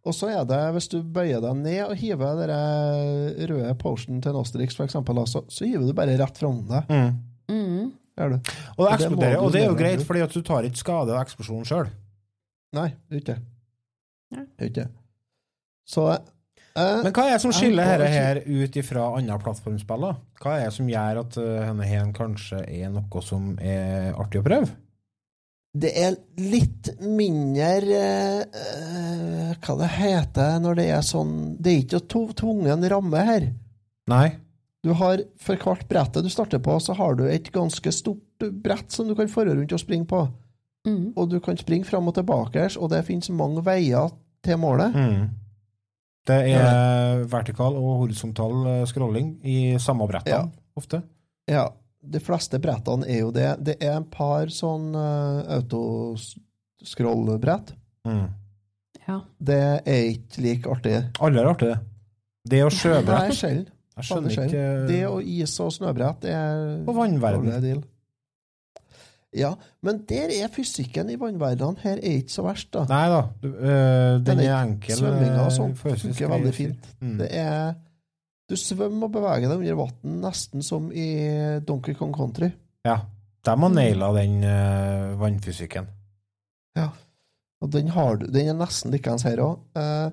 Og 0.00 0.14
så 0.16 0.30
er 0.32 0.44
det, 0.48 0.58
hvis 0.72 0.88
du 0.88 1.02
bøyer 1.04 1.42
deg 1.44 1.58
ned 1.60 1.82
og 1.84 1.98
hiver 2.00 2.38
den 2.40 3.50
røde 3.50 3.74
potion 3.80 4.20
til 4.24 4.32
for 4.32 4.86
eksempel, 4.86 5.20
så, 5.28 5.42
så 5.52 5.68
hiver 5.68 5.84
du 5.86 5.92
bare 5.96 6.16
rett 6.16 6.40
fram 6.40 6.62
deg. 6.70 6.88
Mm. 6.88 7.18
Mm. 7.50 7.90
Og 8.20 8.32
det 8.84 8.92
eksploderer, 8.94 9.38
og 9.40 9.52
det 9.52 9.62
er 9.62 9.68
jo 9.68 9.76
greit, 9.78 10.02
fordi 10.06 10.24
at 10.24 10.34
du 10.34 10.42
tar 10.44 10.66
ikke 10.68 10.80
skade 10.80 11.14
av 11.14 11.22
eksplosjonen 11.24 11.68
sjøl. 11.68 11.88
Nei, 12.76 12.90
det 13.08 13.16
er 13.16 13.22
ikke 13.22 13.36
det. 13.36 13.40
Det 14.30 14.64
er 14.64 14.68
ikke 14.70 14.82
det. 14.82 14.90
Så 15.90 16.04
eh, 16.12 17.00
Men 17.02 17.14
hva 17.16 17.24
er 17.26 17.32
det 17.34 17.40
som 17.42 17.54
skiller 17.54 17.88
dette 17.98 18.10
ikke- 18.10 18.20
her 18.20 18.42
ut 18.46 18.76
ifra 18.82 19.06
andre 19.18 19.38
plattformspill? 19.42 20.06
Hva 20.40 20.58
er 20.58 20.68
det 20.68 20.76
som 20.76 20.90
gjør 20.90 21.22
at 21.24 21.40
uh, 21.40 21.48
denne 21.66 21.88
her 21.88 22.12
kanskje 22.16 22.62
er 22.68 22.92
noe 22.94 23.24
som 23.26 23.56
er 23.58 24.14
artig 24.14 24.42
å 24.42 24.46
prøve? 24.46 24.70
Det 25.72 25.90
er 26.02 26.16
litt 26.42 26.88
mindre 26.98 27.66
eh, 27.94 28.40
eh, 28.42 29.50
Hva 29.62 29.76
det 29.78 29.90
heter 29.94 30.56
når 30.64 30.74
det 30.80 30.86
er 30.90 31.04
sånn 31.06 31.34
Det 31.62 31.70
er 31.70 31.82
ikke 31.84 32.00
to- 32.10 32.32
tvungen 32.34 32.82
ramme 32.90 33.20
her. 33.28 33.46
Nei. 34.10 34.32
Du 34.82 34.90
har 34.98 35.22
For 35.38 35.54
hvert 35.60 35.86
brettet 35.88 36.24
du 36.26 36.30
starter 36.32 36.58
på, 36.58 36.74
så 36.82 36.96
har 36.98 37.14
du 37.14 37.22
et 37.28 37.52
ganske 37.54 37.92
stort 37.94 38.46
brett 38.64 38.90
som 38.90 39.06
du 39.06 39.14
kan 39.14 39.28
fare 39.30 39.54
rundt 39.54 39.72
og 39.76 39.78
springe 39.82 40.08
på. 40.10 40.24
Mm. 40.88 41.12
Og 41.14 41.28
du 41.30 41.38
kan 41.44 41.56
springe 41.60 41.84
fram 41.84 42.08
og 42.08 42.14
tilbake, 42.16 42.64
og 42.80 42.88
det 42.90 43.04
finnes 43.06 43.28
mange 43.30 43.60
veier 43.62 44.08
til 44.42 44.56
målet. 44.56 44.94
Mm. 44.96 45.26
Det 46.26 46.38
er 46.56 47.22
vertikal 47.28 47.76
og 47.76 48.06
horisontal 48.06 48.66
eh, 48.66 48.86
scrolling 48.88 49.34
i 49.44 49.76
samme 49.78 50.08
brettene, 50.08 50.32
Ja. 50.32 50.48
ofte. 50.76 51.02
Ja, 51.46 51.66
de 52.00 52.20
fleste 52.22 52.58
brettene 52.62 53.06
er 53.08 53.18
jo 53.24 53.30
det. 53.34 53.56
Det 53.64 53.76
er 53.82 53.96
en 53.98 54.10
par 54.10 54.48
sånn 54.54 54.94
uh, 54.96 55.42
autoskrollbrett. 55.58 57.74
Mm. 58.08 58.26
Ja. 59.06 59.20
Det 59.38 59.80
er 59.84 60.02
ikke 60.14 60.42
like 60.44 60.70
artig. 60.72 60.96
Alle 61.20 61.40
er 61.42 61.46
artig, 61.52 61.68
det. 61.68 61.78
Det 62.50 62.60
Nei, 62.64 62.70
sjøbrett 62.72 63.34
sjelden. 63.36 63.66
Jeg 64.00 64.04
skjønner 64.08 64.30
ikke 64.32 64.44
sjelden. 64.48 64.88
Det 64.88 65.02
og 65.10 65.18
is 65.28 65.54
og 65.60 65.70
snøbrett 65.76 66.20
er 66.30 66.48
På 66.86 66.92
vannverden. 66.96 67.82
Ja, 69.36 69.52
men 69.86 70.00
der 70.10 70.28
er 70.34 70.48
fysikken 70.50 71.06
i 71.12 71.18
vannverdenen 71.20 71.76
her 71.84 71.96
er 72.00 72.14
ikke 72.18 72.34
så 72.34 72.42
verst, 72.42 72.72
da. 72.74 72.80
Nei 72.90 73.06
da, 73.12 73.20
du, 73.38 73.48
øh, 73.52 74.18
den 74.18 74.24
Den 74.26 74.38
er 74.42 74.48
er 74.48 74.56
enkel. 74.64 74.96
Svømminga 74.98 75.44
og 75.44 75.52
sånn 75.54 75.76
funker 75.78 76.26
veldig 76.32 76.54
fint. 76.56 76.82
Mm. 76.98 77.14
Det 77.20 77.28
er 77.30 77.74
Du 78.50 78.56
svømmer 78.58 79.06
og 79.06 79.14
beveger 79.14 79.46
deg 79.46 79.60
under 79.60 79.78
vann, 79.78 80.16
nesten 80.24 80.64
som 80.66 80.88
i 80.90 81.06
Donkey 81.62 81.94
Kong 81.94 82.10
Country. 82.16 82.50
Ja. 82.86 82.98
De 83.46 83.54
har 83.56 83.70
naila 83.72 84.10
den 84.18 84.42
uh, 84.44 85.14
vannfysikken. 85.20 85.86
Ja. 86.76 86.90
Og 87.62 87.70
den, 87.72 87.92
har 87.94 88.18
du, 88.20 88.26
den 88.32 88.50
er 88.50 88.58
nesten 88.58 88.92
likeens 88.92 89.24
her 89.24 89.40
òg. 89.44 89.62
Uh, 89.78 90.10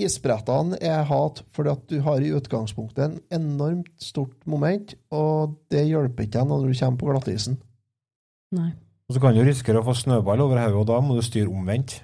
isbrettene 0.00 0.78
er 0.82 1.06
hat 1.08 1.42
fordi 1.54 1.72
at 1.72 1.86
du 1.88 1.96
har 2.04 2.20
i 2.24 2.32
utgangspunktet 2.36 3.06
en 3.06 3.16
enormt 3.38 3.94
stort 4.02 4.36
moment, 4.50 4.96
og 5.14 5.56
det 5.72 5.86
hjelper 5.86 6.26
ikke 6.26 6.44
når 6.48 6.66
du 6.66 6.74
kommer 6.74 7.00
på 7.00 7.10
glattisen. 7.12 7.60
Nei. 8.56 8.72
Og 9.08 9.16
så 9.16 9.22
kan 9.22 9.34
du 9.34 9.42
risikere 9.46 9.80
å 9.80 9.86
få 9.86 9.94
snøball 9.98 10.42
over 10.42 10.60
hodet, 10.60 10.78
og 10.82 10.88
da 10.90 11.00
må 11.02 11.16
du 11.16 11.24
styre 11.26 11.50
omvendt. 11.50 12.00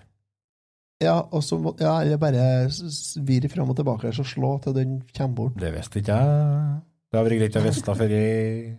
Ja, 1.05 1.19
og 1.29 1.43
så 1.45 1.59
ja, 1.81 1.99
eller 2.01 2.17
bare 2.17 2.45
s- 2.73 3.19
virre 3.21 3.51
fram 3.53 3.69
og 3.71 3.77
tilbake 3.77 4.09
og 4.09 4.27
slå 4.27 4.55
til 4.65 4.73
den 4.79 4.95
kommer 5.17 5.35
bort. 5.43 5.59
Det 5.61 5.75
visste 5.75 6.01
ikke 6.01 6.17
jeg. 6.17 6.81
Det 7.13 7.19
har 7.21 7.27
vært 7.27 7.39
greit 7.43 7.59
å 7.61 7.65
vite 7.67 7.97
før 8.01 8.15
jeg 8.17 8.79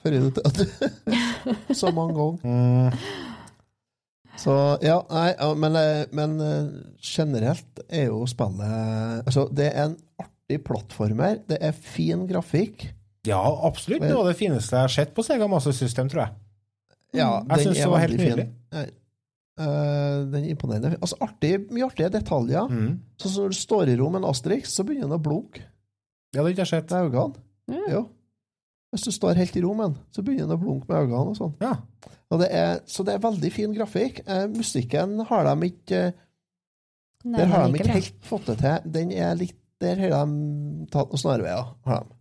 Før 0.00 0.14
du 0.16 0.40
at 0.48 1.76
Så 1.76 1.90
mange 1.96 2.14
ganger. 2.16 2.38
mm, 2.44 3.00
Så 4.40 4.54
ja, 4.84 4.98
nei, 5.10 5.32
men, 5.60 5.76
eh, 5.76 6.04
men 6.16 6.36
eh, 6.40 6.68
generelt 7.04 7.82
er 7.88 8.06
jo 8.08 8.22
spillet 8.30 9.26
Altså, 9.26 9.48
det 9.52 9.66
er 9.74 9.90
en 9.90 9.96
artig 10.22 10.60
plattformer. 10.64 11.40
Det 11.48 11.58
er 11.60 11.72
fin 11.76 12.26
grafikk. 12.30 12.86
Ja, 13.28 13.40
absolutt. 13.68 14.00
Det 14.02 14.14
var 14.16 14.28
det 14.30 14.36
fineste 14.38 14.76
jeg 14.76 14.86
har 14.86 14.92
sett 14.94 15.12
på 15.16 15.22
Sega 15.26 15.46
Master 15.52 15.72
System, 15.76 16.08
tror 16.08 16.24
jeg. 16.24 16.32
Ja. 17.20 17.42
Jeg 17.50 17.66
syns 17.66 17.76
det 17.82 17.90
var 17.90 18.00
helt 18.06 18.16
veldig 18.18 18.46
fin. 18.46 18.96
Eh, 19.60 20.20
den 20.32 20.44
er 20.44 20.52
imponerende. 20.54 20.94
Altså, 21.02 21.18
artig, 21.24 21.52
mye 21.74 21.84
artige 21.90 22.08
detaljer. 22.14 22.70
Mm. 22.70 22.94
Så 23.20 23.32
når 23.34 23.52
du 23.52 23.58
står 23.58 23.90
i 23.92 23.96
ro 24.00 24.08
med 24.10 24.22
en 24.22 24.30
Asterix, 24.30 24.72
så 24.72 24.86
begynner 24.88 25.10
den 25.10 25.18
å 25.18 25.22
blunke 25.24 25.66
Ja, 26.32 26.40
det 26.40 26.44
har 26.46 26.50
ikke 26.54 26.64
jeg 26.64 26.72
sett. 26.74 26.90
med 26.94 27.10
øynene. 27.10 27.44
Mm. 27.70 27.84
Jo. 27.92 28.02
Hvis 28.90 29.04
du 29.06 29.10
står 29.14 29.38
helt 29.38 29.56
i 29.56 29.62
ro 29.62 29.74
med 29.78 29.90
den, 29.92 29.98
så 30.16 30.22
begynner 30.26 30.48
den 30.48 30.56
å 30.56 30.62
blunke 30.62 30.88
med 30.90 31.04
øynene 31.04 31.34
og 31.34 31.36
sånn. 31.38 31.52
Ja. 31.62 31.74
Og 32.30 32.40
det 32.42 32.48
er, 32.54 32.80
så 32.86 33.04
det 33.06 33.14
er 33.14 33.22
veldig 33.24 33.50
fin 33.52 33.74
grafikk. 33.74 34.22
Eh, 34.26 34.46
musikken 34.54 35.18
har 35.28 35.48
de 35.50 35.68
ikke 35.70 36.02
eh, 36.08 36.26
Nei, 37.20 37.36
Der 37.42 37.50
har 37.52 37.66
de 37.68 37.76
ikke 37.76 37.92
helt 37.98 38.22
fått 38.24 38.46
det 38.48 38.54
til. 38.62 38.86
Den 38.94 39.10
er 39.12 39.34
litt 39.36 39.56
Der 39.80 39.98
har 40.00 40.24
de 40.24 40.86
tatt 40.92 41.10
noen 41.12 41.20
snarveier. 41.20 41.66
Har 41.84 42.06
de. 42.06 42.14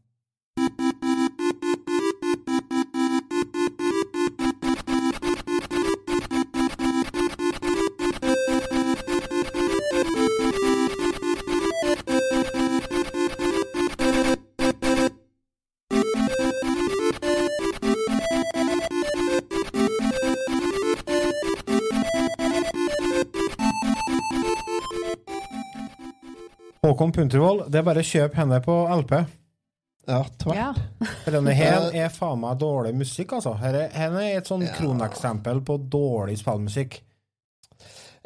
Håkon 26.99 27.11
Puntervold, 27.15 27.61
det 27.71 27.79
er 27.79 27.83
bare 27.87 28.01
å 28.03 28.07
kjøpe 28.09 28.35
henne 28.41 28.57
på 28.59 28.73
LP. 28.91 29.13
Ja, 30.09 30.17
tvert. 30.41 30.57
Ja. 30.57 30.73
Denne 31.31 31.53
her 31.55 31.85
er 31.95 32.09
faen 32.11 32.41
meg 32.41 32.57
dårlig 32.59 32.91
musikk, 32.99 33.37
altså. 33.37 33.53
Her 33.61 33.77
er, 33.85 33.93
her 33.95 34.17
er 34.19 34.33
et 34.41 34.49
sånn 34.51 34.65
Ja. 34.65 34.73
kroneksempel 34.75 35.61
på 35.63 35.77
dårlig 35.93 36.35
spillmusikk. 36.41 36.97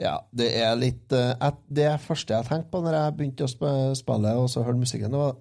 Ja, 0.01 0.15
det 0.33 0.47
er 0.57 0.73
litt 0.81 1.13
uh, 1.13 1.35
et, 1.37 1.59
Det 1.69 1.91
første 2.01 2.33
jeg 2.33 2.47
tenkte 2.49 2.71
på 2.73 2.81
når 2.81 2.95
jeg 2.97 3.15
begynte 3.19 3.45
å 3.45 3.51
sp- 3.51 3.93
spille 3.99 4.31
og 4.41 4.49
så 4.49 4.63
hørte 4.65 4.81
musikken, 4.81 5.13
det 5.13 5.21
var 5.21 5.35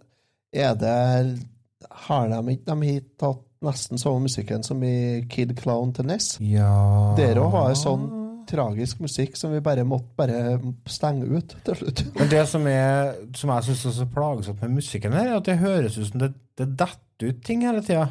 Er 0.52 0.74
det 0.76 1.88
Har 2.04 2.28
de 2.28 2.42
ikke 2.58 2.68
de 2.76 2.90
hit 2.90 3.06
tatt 3.22 3.40
nesten 3.64 3.96
samme 4.02 4.26
musikken 4.26 4.60
som 4.66 4.82
i 4.84 5.22
Kid 5.32 5.56
Clown 5.56 5.94
til 5.96 6.04
Ness? 6.10 6.34
Ja 6.44 7.14
Der 7.16 7.40
òg 7.40 7.48
var 7.56 7.72
det 7.72 7.80
sånn 7.80 8.04
tragisk 8.48 9.02
musikk 9.04 9.36
som 9.38 9.52
vi 9.54 9.60
bare 9.64 9.84
måtte 9.88 10.14
bare 10.18 10.58
stenge 10.90 11.28
ut 11.30 11.54
til 11.66 11.78
slutt. 11.78 12.02
Men 12.18 12.30
det 12.32 12.42
som, 12.50 12.66
er, 12.70 13.14
som 13.38 13.52
jeg 13.54 13.68
syns 13.68 13.86
er 13.90 13.96
så 14.00 14.08
plagsomt 14.10 14.62
med 14.64 14.76
musikken 14.80 15.14
her, 15.16 15.30
er 15.30 15.38
at 15.38 15.48
det 15.48 15.60
høres 15.62 15.98
ut 15.98 16.10
som 16.10 16.22
det, 16.24 16.32
det 16.60 16.68
detter 16.80 17.32
ut 17.32 17.40
ting 17.46 17.64
hele 17.66 17.82
tida. 17.86 18.08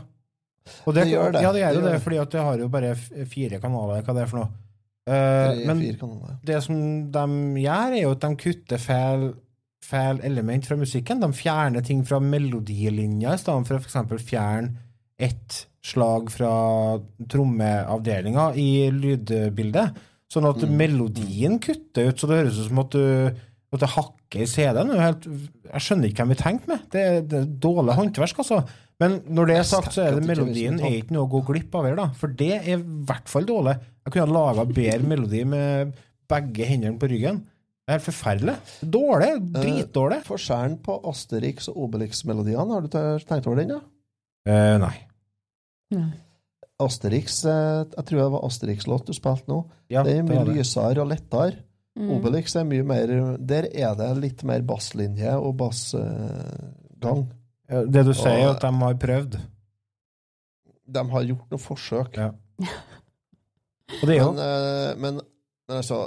Og 0.85 0.93
det, 0.95 1.05
Det 1.07 1.13
gjør 1.15 1.31
det. 1.33 1.43
Ja, 1.43 1.51
det 1.53 1.63
gjør 1.63 1.71
Det 1.73 1.79
jo 1.79 1.85
det, 1.85 1.93
det. 1.93 2.01
fordi 2.05 2.19
at 2.21 2.33
det 2.35 2.43
har 2.47 2.59
jo 2.61 2.67
bare 2.71 2.91
fire 3.29 3.61
kanaler, 3.63 4.03
hva 4.05 4.17
det 4.17 4.25
er 4.25 4.29
for 4.31 4.43
noe. 4.43 4.51
Uh, 5.09 5.13
det 5.57 5.65
men 5.65 5.79
det 6.45 6.59
som 6.61 6.77
de 7.11 7.23
gjør, 7.63 7.95
er 7.95 8.03
jo 8.03 8.11
at 8.13 8.21
de 8.27 8.29
kutter 8.43 8.81
feil, 8.81 9.31
feil 9.83 10.21
element 10.27 10.67
fra 10.69 10.77
musikken. 10.77 11.23
De 11.23 11.31
fjerner 11.33 11.83
ting 11.85 12.05
fra 12.07 12.21
melodilinja 12.21 13.33
i 13.33 13.41
stedet 13.41 13.67
for 13.67 13.79
å 13.79 13.81
f.eks. 13.81 14.29
fjerne 14.29 14.87
ett 15.21 15.65
slag 15.85 16.29
fra 16.33 16.51
trommeavdelinga 17.29 18.51
i 18.57 18.69
lydbildet. 18.93 19.99
Sånn 20.31 20.47
at 20.47 20.61
Mm. 20.63 20.75
melodien 20.79 21.57
kutter 21.59 22.07
ut, 22.07 22.15
så 22.21 22.27
det 22.29 22.37
høres 22.39 22.59
ut 22.61 22.69
som 22.69 22.79
at 22.85 22.93
du 22.95 23.01
at 23.73 23.79
det 23.79 23.87
hakker 23.89 24.41
i 24.43 24.45
CD-en. 24.51 24.89
Jeg 24.91 25.79
skjønner 25.83 26.09
ikke 26.11 26.23
hvem 26.25 26.31
vi 26.33 26.35
tenkte 26.39 26.67
med. 26.67 26.81
Det, 26.91 27.01
er- 27.01 27.21
det 27.23 27.37
er 27.39 27.45
dårlig 27.63 27.95
håndverk, 27.95 28.39
altså. 28.43 28.57
Men 28.99 29.19
når 29.31 29.47
det 29.47 29.55
er 29.57 29.63
sagt, 29.63 29.93
så 29.95 30.01
er 30.03 30.11
det 30.15 30.23
tenker 30.25 30.43
melodien 30.43 30.79
er 30.79 30.97
ikke 31.01 31.11
noe 31.15 31.23
å 31.25 31.31
gå 31.31 31.41
glipp 31.47 31.75
av 31.79 31.85
her, 31.87 31.95
da. 31.95 32.07
For 32.19 32.27
det 32.27 32.49
er 32.67 32.67
i 32.77 32.81
hvert 32.81 33.27
fall 33.31 33.43
dårlig. 33.47 33.77
Jeg 34.05 34.13
kunne 34.13 34.27
ha 34.27 34.33
laga 34.53 34.65
bedre 34.67 35.07
melodi 35.07 35.43
med 35.47 35.93
begge 36.29 36.65
hendene 36.67 36.99
på 36.99 37.09
ryggen. 37.09 37.39
Det 37.87 37.95
er 37.95 38.03
forferdelig. 38.03 38.55
Dårlig. 38.83 39.31
Dritdårlig. 39.55 40.19
Forskjellen 40.27 40.77
på 40.83 40.99
Asterix 41.09 41.67
og 41.71 41.77
Obelix-melodiene, 41.87 42.71
har 42.75 42.81
du 42.81 42.89
tenkt 43.25 43.47
over 43.47 43.55
den? 43.55 43.69
da? 43.69 43.79
Uh, 44.47 44.77
nei. 44.83 44.93
Ja. 45.91 46.05
Asterix, 46.85 47.43
eh, 47.45 47.85
jeg 47.95 48.05
tror 48.05 48.17
det 48.21 48.31
var 48.35 48.45
Asterix-låt 48.47 49.05
du 49.07 49.13
spilte 49.13 49.47
nå. 49.51 49.59
Ja, 49.89 50.03
det 50.03 50.17
er 50.17 50.23
mye 50.27 50.45
det. 50.45 50.55
lysere 50.59 51.01
og 51.03 51.07
lettere. 51.11 51.59
Mm. 51.99 52.09
Obelix 52.15 52.53
er 52.55 52.63
mye 52.63 52.83
mer 52.87 53.09
Der 53.37 53.65
er 53.75 53.95
det 53.99 54.09
litt 54.21 54.43
mer 54.47 54.61
basslinje 54.63 55.33
og 55.35 55.57
bassgang. 55.59 57.25
Ja, 57.69 57.81
Det 57.85 58.05
du 58.07 58.13
sier, 58.13 58.37
er 58.45 58.49
at 58.53 58.61
de 58.63 58.71
har 58.79 58.93
prøvd. 58.99 59.35
De 60.91 61.03
har 61.11 61.23
gjort 61.27 61.51
noen 61.51 61.59
forsøk. 61.63 62.17
Ja. 62.17 62.31
Og 64.01 64.07
det 64.07 64.15
er 64.15 64.21
jo 64.21 64.31
Men, 64.31 64.39
eh, 64.39 64.95
men, 65.03 65.19
men 65.67 65.77
altså, 65.81 65.97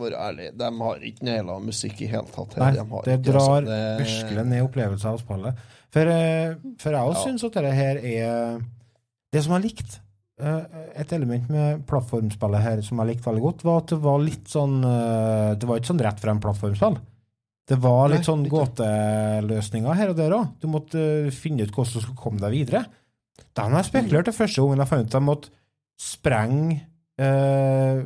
vær 0.00 0.16
ærlig, 0.18 0.48
de 0.58 0.70
har 0.80 1.04
ikke 1.06 1.24
naila 1.28 1.58
musikk 1.62 2.00
i 2.02 2.08
hele 2.10 2.26
tatt. 2.34 2.54
her. 2.56 2.64
Nei, 2.64 2.72
De 2.74 2.84
har 2.90 3.02
det 3.06 3.14
ikke, 3.20 3.26
drar 3.32 3.40
altså, 3.40 3.64
det- 3.70 4.06
virkelig 4.06 4.44
ned 4.50 4.62
opplevelsen 4.66 5.10
av 5.12 5.18
spillet. 5.22 5.54
For, 5.94 6.00
eh, 6.10 6.54
for 6.78 6.90
jeg 6.90 7.00
også 7.06 7.20
Ja. 7.26 7.30
syns 7.30 7.44
at 7.44 7.52
dette 7.52 7.72
her 7.74 7.96
er 7.98 8.60
Det 9.32 9.44
som 9.44 9.52
jeg 9.54 9.62
likte 9.70 9.94
eh, 9.94 10.00
Et 10.40 11.12
element 11.16 11.48
med 11.52 11.84
plattformspillet 11.88 12.64
her 12.64 12.82
som 12.86 13.00
jeg 13.00 13.12
likte 13.12 13.28
veldig 13.28 13.44
godt, 13.44 13.64
var 13.66 13.82
at 13.82 13.92
det 13.92 14.00
var 14.04 14.22
litt 14.24 14.50
sånn 14.50 14.80
eh, 14.86 15.52
Det 15.60 15.68
var 15.68 15.80
ikke 15.80 15.92
sånn 15.92 16.04
rett 16.06 16.22
frem 16.22 16.42
plattformspill. 16.42 16.98
Det 17.70 17.78
var 17.78 18.10
litt 18.10 18.26
sånn 18.26 18.42
gåteløsninger 18.50 19.98
her 20.00 20.10
og 20.10 20.18
der 20.18 20.34
òg. 20.34 20.56
Du 20.58 20.66
måtte 20.72 21.02
eh, 21.26 21.30
finne 21.34 21.66
ut 21.66 21.74
hvordan 21.74 22.00
du 22.00 22.04
skulle 22.04 22.22
komme 22.22 22.42
deg 22.42 22.56
videre. 22.56 22.84
Da 23.54 23.66
har 23.66 23.78
jeg 23.78 23.90
spekulert 23.90 24.28
det 24.30 24.36
første 24.36 24.62
gangen 24.62 24.82
jeg 24.82 24.90
fant 24.90 25.06
ut 25.06 25.10
at 25.12 25.18
jeg 25.18 25.26
måtte 25.26 25.52
sprenge 26.00 26.80
eh, 27.20 28.00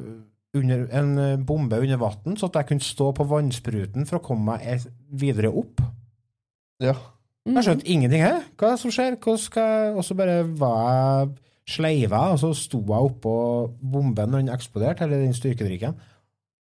under 0.54 0.84
en 1.00 1.18
eh, 1.18 1.38
bombe 1.38 1.80
under 1.80 2.00
vann, 2.00 2.36
så 2.38 2.50
at 2.50 2.60
jeg 2.60 2.70
kunne 2.70 2.86
stå 2.86 3.10
på 3.16 3.26
vannspruten 3.30 4.06
for 4.08 4.20
å 4.20 4.24
komme 4.24 4.54
meg 4.54 4.68
eh, 4.68 4.86
videre 5.14 5.50
opp. 5.50 5.82
Ja. 6.82 6.96
Jeg 7.44 7.66
skjønte 7.66 7.88
ingenting 7.90 8.24
her. 8.24 8.44
Hva 8.56 8.70
er 8.70 8.76
det 8.76 8.82
som 8.82 8.92
skjer? 8.94 9.18
Hvordan 9.20 9.42
skal 9.42 9.72
jeg... 9.72 9.96
Og 9.98 10.06
så 10.06 10.16
bare 10.16 10.36
var 10.58 10.78
jeg 10.84 11.34
sleiva, 11.68 12.26
og 12.34 12.40
så 12.42 12.50
sto 12.56 12.80
jeg 12.82 13.10
oppå 13.10 13.34
bomben 13.80 14.30
når 14.30 14.44
den 14.44 14.54
eksploderte, 14.54 15.06
eller 15.06 15.22
den 15.22 15.36
styrkedrikken, 15.36 15.96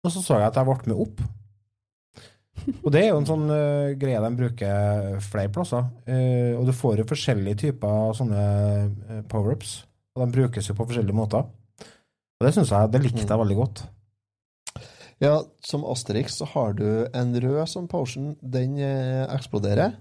og 0.03 0.13
så 0.13 0.23
så 0.23 0.39
jeg 0.39 0.49
at 0.49 0.57
jeg 0.57 0.67
ble 0.69 0.93
med 0.93 1.03
opp. 1.05 1.21
Og 2.81 2.89
det 2.91 3.03
er 3.03 3.11
jo 3.11 3.19
en 3.21 3.27
sånn 3.27 3.45
uh, 3.51 3.93
greie 3.99 4.21
de 4.23 4.31
bruker 4.39 5.19
flere 5.23 5.51
plasser. 5.53 5.85
Uh, 6.07 6.57
og 6.57 6.65
du 6.67 6.73
får 6.75 7.01
jo 7.01 7.09
forskjellige 7.09 7.61
typer 7.67 8.15
sånne 8.17 8.45
uh, 8.87 9.21
power-ups, 9.29 9.77
og 10.15 10.23
de 10.23 10.39
brukes 10.39 10.69
jo 10.69 10.75
på 10.77 10.87
forskjellige 10.89 11.17
måter. 11.17 11.45
Og 12.37 12.45
det 12.45 12.53
syns 12.55 12.73
jeg, 12.73 12.91
det 12.93 13.03
likte 13.03 13.25
jeg 13.25 13.41
veldig 13.43 13.59
godt. 13.59 13.83
Ja, 15.21 15.39
som 15.65 15.85
Asterix 15.89 16.35
så 16.37 16.45
har 16.51 16.75
du 16.77 16.85
en 17.17 17.31
rød 17.41 17.63
som 17.69 17.87
potion. 17.89 18.35
Den 18.41 18.75
eksploderer. 18.77 19.95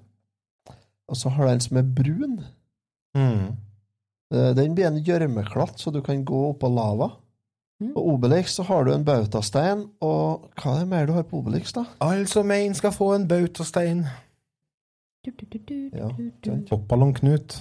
Og 1.08 1.16
så 1.16 1.32
har 1.32 1.46
du 1.46 1.52
en 1.54 1.62
som 1.64 1.78
er 1.80 1.86
brun. 1.96 2.34
Mm. 3.16 3.54
Eh, 4.34 4.50
Den 4.54 4.74
blir 4.74 4.86
en 4.88 5.02
gjørmeklatt, 5.04 5.78
så 5.78 5.92
du 5.94 6.00
kan 6.02 6.24
gå 6.24 6.40
oppå 6.52 6.68
lava. 6.72 7.12
Mm. 7.80 7.92
På 7.92 8.02
Obelix 8.14 8.54
så 8.56 8.64
har 8.64 8.84
du 8.86 8.92
en 8.94 9.04
bautastein, 9.04 9.82
og 10.00 10.46
hva 10.56 10.76
er 10.76 10.84
det 10.84 10.88
mer 10.88 11.06
du 11.06 11.12
har 11.12 11.26
på 11.28 11.42
Obelix, 11.42 11.74
da? 11.76 11.84
Alle 12.00 12.26
som 12.30 12.50
en 12.50 12.74
skal 12.74 12.94
få 12.96 13.10
en 13.14 13.26
bautastein. 13.28 14.06
Ja. 15.26 16.08
Toppballong-Knut. 16.70 17.56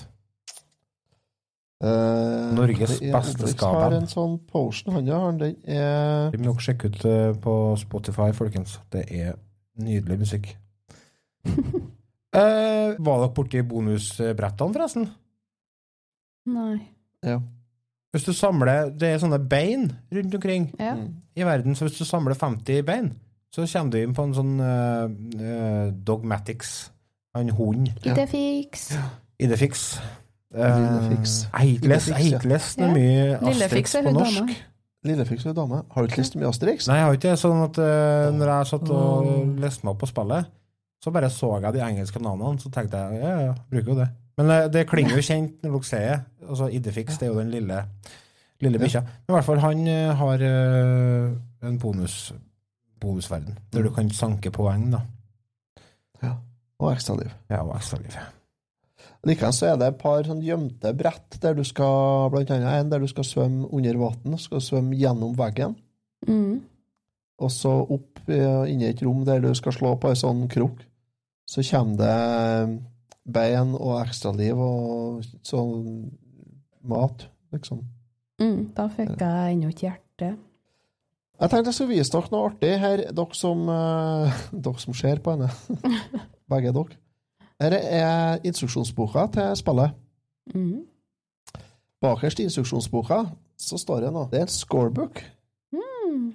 Uh, 1.83 2.53
Norges 2.55 2.99
det 2.99 3.09
er- 3.09 3.17
beste 3.17 3.35
Obelix 3.35 3.57
skaperen. 3.57 3.81
har 3.81 3.91
en 3.97 4.07
sånn 4.07 4.37
potion, 4.47 4.93
han 4.95 5.05
ja. 5.09 5.19
han, 5.19 5.37
Den 5.37 5.55
er 5.67 6.31
Vi 6.31 6.37
må 6.37 6.45
nok 6.53 6.61
sjekke 6.63 6.87
ut 6.87 7.03
eh, 7.05 7.33
på 7.33 7.75
Spotify, 7.77 8.31
folkens. 8.31 8.79
Det 8.89 9.03
er 9.11 9.35
nydelig 9.77 10.19
musikk. 10.19 10.55
uh, 11.45 12.95
var 13.05 13.19
dere 13.19 13.33
borti 13.35 13.61
bonusbrettene, 13.61 14.73
forresten? 14.73 15.09
Nei. 16.45 16.79
Ja. 17.25 17.39
Hvis 18.13 18.23
du 18.23 18.31
samler 18.37 18.91
Det 18.95 19.09
er 19.09 19.17
sånne 19.19 19.41
bein 19.49 19.89
rundt 20.13 20.35
omkring 20.37 20.69
Ja. 20.79 20.95
i 21.35 21.43
verden, 21.43 21.75
så 21.75 21.87
hvis 21.87 21.97
du 21.97 22.05
samler 22.05 22.33
50 22.33 22.83
bein, 22.85 23.13
så 23.51 23.65
kommer 23.65 23.91
du 23.91 23.97
inn 23.97 24.13
på 24.13 24.23
en 24.23 24.33
sånn 24.35 24.59
uh, 24.59 25.07
eh, 25.39 25.91
Dogmatics. 25.91 26.91
En 27.35 27.49
hund. 27.49 27.89
Idefix. 28.03 28.97
Idefix. 29.39 29.99
Lillefix. 30.55 31.47
Uh, 31.51 31.61
Eitles. 31.61 32.09
Eitles. 32.11 32.75
Det 32.75 32.85
er 32.85 32.93
mye 32.93 33.23
Lillefix 33.43 33.63
Asterix 33.65 33.95
er 33.95 34.03
på 34.03 34.13
norsk. 34.15 34.35
dama. 35.03 35.23
er 35.49 35.53
dame. 35.53 35.81
Har 35.91 36.01
du 36.01 36.11
ikke 36.11 36.21
lest 36.21 36.35
mye 36.35 36.47
Asterix? 36.49 36.87
Nei, 36.87 36.99
jeg 36.99 37.05
har 37.05 37.17
ikke 37.17 37.29
det. 37.29 37.39
Sånn 37.41 37.63
at 37.65 37.79
uh, 37.79 38.27
når 38.35 38.51
jeg 38.51 38.69
satt 38.71 38.93
og 38.95 39.31
leste 39.63 39.85
meg 39.87 39.95
opp 39.95 40.03
på 40.03 40.11
spillet, 40.11 40.51
så 41.03 41.11
bare 41.15 41.29
så 41.29 41.51
jeg 41.59 41.75
de 41.75 41.83
engelske 41.85 42.21
navnene, 42.23 42.61
så 42.61 42.71
tenkte 42.73 43.01
jeg 43.03 43.19
ja, 43.21 43.33
ja, 43.49 43.57
bruker 43.71 43.93
jo 43.93 43.97
det. 43.99 44.07
Men 44.39 44.51
eh, 44.51 44.67
det 44.71 44.87
klinger 44.89 45.15
jo 45.17 45.25
kjent 45.25 45.63
når 45.63 45.75
dere 45.77 45.89
sier 45.89 46.07
det. 46.09 46.19
Altså, 46.45 46.69
Idefix, 46.77 47.19
det 47.19 47.27
er 47.27 47.33
jo 47.33 47.39
den 47.39 47.53
lille, 47.53 47.81
lille 48.63 48.81
bikkja. 48.81 49.03
Men 49.05 49.33
i 49.33 49.37
hvert 49.37 49.47
fall, 49.47 49.61
han 49.63 49.83
eh, 49.91 50.13
har 50.21 50.45
eh, 50.49 51.67
en 51.69 51.77
bonus, 51.81 52.17
bonusverden, 53.01 53.59
der 53.73 53.87
du 53.87 53.93
kan 53.95 54.11
sanke 54.13 54.53
poeng, 54.55 54.89
da. 54.95 55.05
Og 56.75 56.89
ekstraliv. 56.91 57.29
Ja, 57.47 57.61
og 57.61 57.77
ekstraliv. 57.77 58.17
Likeens 59.25 59.61
så 59.61 59.69
er 59.69 59.77
det 59.79 59.87
et 59.87 59.99
par 60.01 60.25
sånn 60.27 60.41
gjemte 60.43 60.91
brett 60.97 61.37
der 61.39 61.55
du 61.55 61.61
skal 61.63 62.27
Blant 62.33 62.51
annet 62.51 62.81
en 62.81 62.89
der 62.91 62.99
du 62.99 63.07
skal 63.07 63.23
svømme 63.23 63.69
under 63.71 63.95
vann. 64.01 64.35
Skal 64.41 64.59
svømme 64.59 64.97
gjennom 64.99 65.37
veggen. 65.39 65.77
Mm. 66.27 66.57
Og 67.39 67.53
så 67.53 67.71
opp 67.79 68.19
inni 68.27 68.89
et 68.89 69.05
rom 69.07 69.23
der 69.23 69.39
du 69.39 69.53
skal 69.55 69.77
slå 69.77 69.93
på 69.95 70.11
ei 70.11 70.19
sånn 70.19 70.49
krok. 70.51 70.83
Så 71.47 71.63
kommer 71.63 71.95
det 72.03 72.83
bein 73.25 73.73
og 73.75 73.99
ekstraliv 74.03 74.59
og 74.61 75.25
sånn 75.45 76.11
mat, 76.85 77.27
liksom. 77.53 77.81
Mm. 78.41 78.71
Da 78.75 78.87
fikk 78.91 79.15
jeg 79.21 79.55
ennå 79.55 79.71
ikke 79.71 79.87
hjerte. 79.87 80.35
Jeg 81.35 81.51
tenkte 81.51 81.71
jeg 81.71 81.77
skulle 81.77 81.95
vise 81.97 82.13
dere 82.13 82.31
noe 82.31 82.49
artig 82.49 82.73
her, 82.79 83.03
dere 83.17 83.37
som, 83.37 83.65
uh, 83.67 84.43
dere 84.65 84.83
som 84.83 84.95
ser 84.97 85.21
på 85.23 85.35
henne. 85.35 85.49
Begge 86.51 86.73
dere. 86.75 86.99
Her 87.61 87.77
er 87.79 88.43
instruksjonsboka 88.43 89.27
til 89.33 89.55
spillet. 89.59 89.95
Mm. 90.53 90.83
Bakerst 92.03 92.39
i 92.39 92.47
instruksjonsboka 92.49 93.21
så 93.57 93.79
står 93.79 94.05
det 94.05 94.13
noe. 94.13 94.27
Det 94.31 94.41
er 94.41 94.47
en 94.47 94.51
scorebook. 94.51 95.23
Mm. 95.73 96.33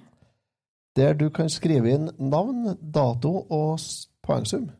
Der 0.97 1.13
du 1.13 1.29
kan 1.29 1.49
skrive 1.49 1.93
inn 1.93 2.09
navn, 2.17 2.73
dato 2.81 3.45
og 3.49 3.77
poengsum. 4.25 4.71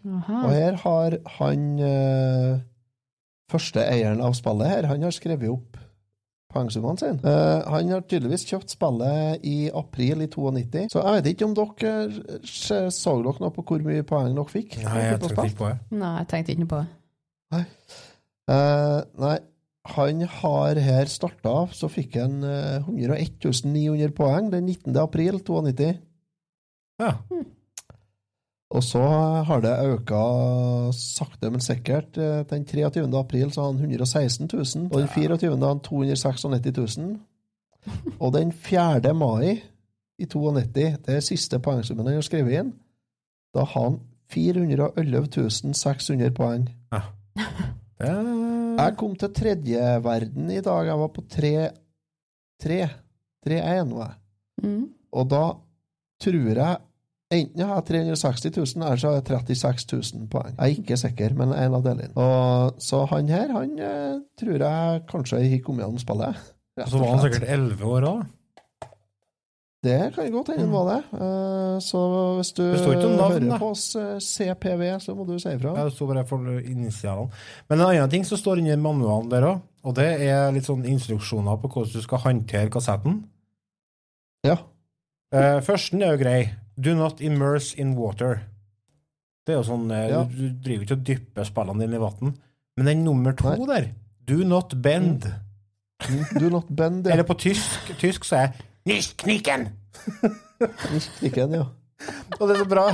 Aha. 0.00 0.40
Og 0.46 0.50
her 0.54 0.76
har 0.84 1.16
han 1.36 1.64
eh, 1.84 2.60
første 3.50 3.84
eieren 3.84 4.22
av 4.24 4.36
spillet 4.38 4.70
her, 4.70 4.88
han 4.90 5.04
har 5.04 5.14
skrevet 5.14 5.52
opp 5.52 5.80
poengsummene 6.50 6.98
sine. 6.98 7.20
Uh, 7.22 7.62
han 7.70 7.92
har 7.94 8.06
tydeligvis 8.10 8.46
kjøpt 8.48 8.72
spillet 8.74 9.44
i 9.46 9.70
april 9.76 10.24
i 10.24 10.30
92, 10.30 10.88
så 10.92 11.04
jeg 11.04 11.18
vet 11.18 11.28
ikke 11.30 11.46
om 11.46 11.54
dere 11.58 11.92
så 12.50 12.80
dere 13.22 13.44
noe 13.44 13.54
på 13.54 13.64
hvor 13.68 13.84
mye 13.86 14.06
poeng 14.06 14.34
dere 14.34 14.50
fikk? 14.50 14.80
Nei, 14.82 14.96
jeg 15.04 15.20
tror 15.22 15.44
ikke 15.44 15.60
på 15.60 15.70
det. 15.70 15.78
Nei, 16.00 16.14
jeg 16.18 16.30
tenkte 16.32 16.54
ikke 16.54 16.64
noe 16.64 16.72
på 16.72 16.80
det. 16.82 16.90
Eh, 18.50 18.98
nei, 19.20 19.36
han 19.94 20.26
har 20.40 20.80
her 20.82 21.10
starta, 21.10 21.54
så 21.76 21.90
fikk 21.92 22.18
han 22.20 22.42
eh, 22.46 22.88
101 22.88 23.62
900 23.64 24.14
poeng 24.16 24.50
den 24.52 24.66
19. 24.66 24.96
april 25.00 25.40
92. 25.46 25.94
Ja. 27.00 27.14
Og 28.70 28.84
så 28.86 29.02
har 29.48 29.62
det 29.64 29.72
økt 29.82 30.12
sakte, 30.94 31.50
men 31.50 31.62
sikkert. 31.62 32.18
Eh, 32.18 32.44
Den 32.46 32.64
23. 32.64 33.08
april 33.18 33.50
så 33.50 33.64
har 33.64 33.72
han 33.72 33.80
116 33.80 34.48
000, 34.52 34.86
og 34.92 34.98
den 35.00 35.08
24. 35.08 35.58
har 35.58 35.68
han 35.68 35.80
296 35.80 36.44
000. 36.98 37.18
Og 38.20 38.32
den 38.32 38.52
4. 38.52 39.14
mai 39.14 39.62
i 40.20 40.26
92, 40.26 40.98
det 41.06 41.14
er 41.16 41.20
siste 41.24 41.58
poengsummen 41.58 42.06
han 42.06 42.18
har 42.18 42.26
skrevet 42.26 42.58
inn, 42.60 42.72
da 43.56 43.64
har 43.64 43.86
han 43.88 44.00
411 44.30 45.72
600 45.74 46.30
poeng. 46.36 46.68
Det 47.98 48.10
Jeg 48.80 48.96
kom 48.96 49.16
til 49.16 49.32
tredje 49.34 49.86
verden 50.04 50.50
i 50.50 50.60
dag. 50.60 50.86
Jeg 50.86 50.98
var 50.98 51.08
på 51.08 51.24
3 51.28 51.54
3 52.62 52.78
3-1, 53.46 53.92
var 53.96 54.06
jeg. 54.06 54.16
Mm. 54.62 54.86
Og 55.12 55.28
da 55.30 55.42
tror 56.20 56.60
jeg 56.60 56.76
Enten 57.30 57.62
har 57.62 57.76
jeg 57.78 57.84
360 58.10 58.56
000, 58.56 58.82
eller 58.82 58.98
så 58.98 59.10
har 59.12 59.20
jeg 59.20 59.26
36 59.54 59.84
000 60.18 60.24
poeng. 60.32 60.50
Jeg 60.56 60.64
er 60.64 60.80
ikke 60.80 60.96
sikker, 60.98 61.34
men 61.38 61.52
en 61.54 61.76
av 61.78 61.84
delene. 61.84 62.10
Og, 62.18 62.80
så 62.82 63.04
han 63.12 63.28
her, 63.30 63.52
han 63.54 63.76
eh, 63.78 64.16
tror 64.40 64.64
jeg 64.64 65.02
kanskje 65.12 65.38
har 65.44 65.60
kommet 65.62 65.84
gjennom 65.84 66.00
spillet. 66.02 66.40
Og 66.80 66.88
så 66.90 66.98
var 66.98 67.12
han 67.12 67.20
sikkert 67.22 67.44
11 67.54 67.84
år 67.86 68.06
òg. 68.08 68.24
Det 69.86 69.98
kan 70.12 70.26
godt 70.34 70.50
hende 70.50 70.64
han 70.66 70.72
var 70.74 70.88
det. 70.88 71.20
Eh, 71.22 71.76
så 71.86 72.00
hvis 72.40 72.50
du 72.56 72.64
ikke 72.66 73.12
hører 73.14 73.62
på 73.62 73.68
oss 73.76 73.84
eh, 74.00 74.16
CPV, 74.18 74.82
så 75.04 75.14
må 75.14 75.26
du 75.28 75.36
si 75.38 75.52
ifra. 75.54 75.76
Det 75.78 75.94
sto 75.94 76.08
bare 76.10 76.24
for 76.26 76.48
initialene. 76.58 77.30
Men 77.70 77.78
en 77.78 77.92
annen 77.92 78.10
ting 78.10 78.26
som 78.26 78.40
står 78.40 78.58
inni 78.58 78.74
manualen 78.74 79.30
der 79.30 79.46
òg, 79.52 79.60
og 79.86 79.94
det 80.00 80.08
er 80.26 80.50
litt 80.56 80.66
sånn 80.66 80.82
instruksjoner 80.82 81.62
på 81.62 81.70
hvordan 81.70 81.94
du 81.94 82.08
skal 82.08 82.24
håndtere 82.26 82.74
kassetten. 82.74 83.22
Ja. 84.50 84.58
Førsten 85.62 86.02
er 86.02 86.16
jo 86.16 86.20
grei. 86.24 86.40
Do 86.76 86.94
not 86.94 87.20
immerse 87.20 87.76
in 87.76 87.94
water. 87.98 88.44
Det 89.46 89.54
er 89.54 89.60
jo 89.60 89.66
sånn 89.66 89.90
eh, 89.94 90.08
Ja. 90.12 90.24
Du, 90.28 90.36
du 90.36 90.62
driver 90.64 90.86
ikke 90.86 90.98
og 90.98 91.06
dypper 91.08 91.48
spillene 91.48 91.84
dine 91.84 91.98
i 91.98 92.02
vann. 92.02 92.34
Men 92.78 92.90
den 92.90 93.04
nummer 93.04 93.34
to 93.36 93.52
der, 93.68 93.90
do 94.28 94.42
not 94.46 94.76
bend. 94.82 95.26
Do 96.38 96.48
not 96.48 96.70
bend, 96.70 97.06
ja. 97.06 97.16
Eller 97.16 97.26
på 97.28 97.36
tysk, 97.40 97.90
tysk 98.00 98.24
så 98.28 98.44
er 98.44 98.66
Nicht 98.88 99.18
knicken! 99.20 99.68
Knikken, 101.18 101.52
ja. 101.58 101.66
Og 102.38 102.48
det 102.48 102.54
er 102.54 102.62
så 102.62 102.68
bra. 102.68 102.86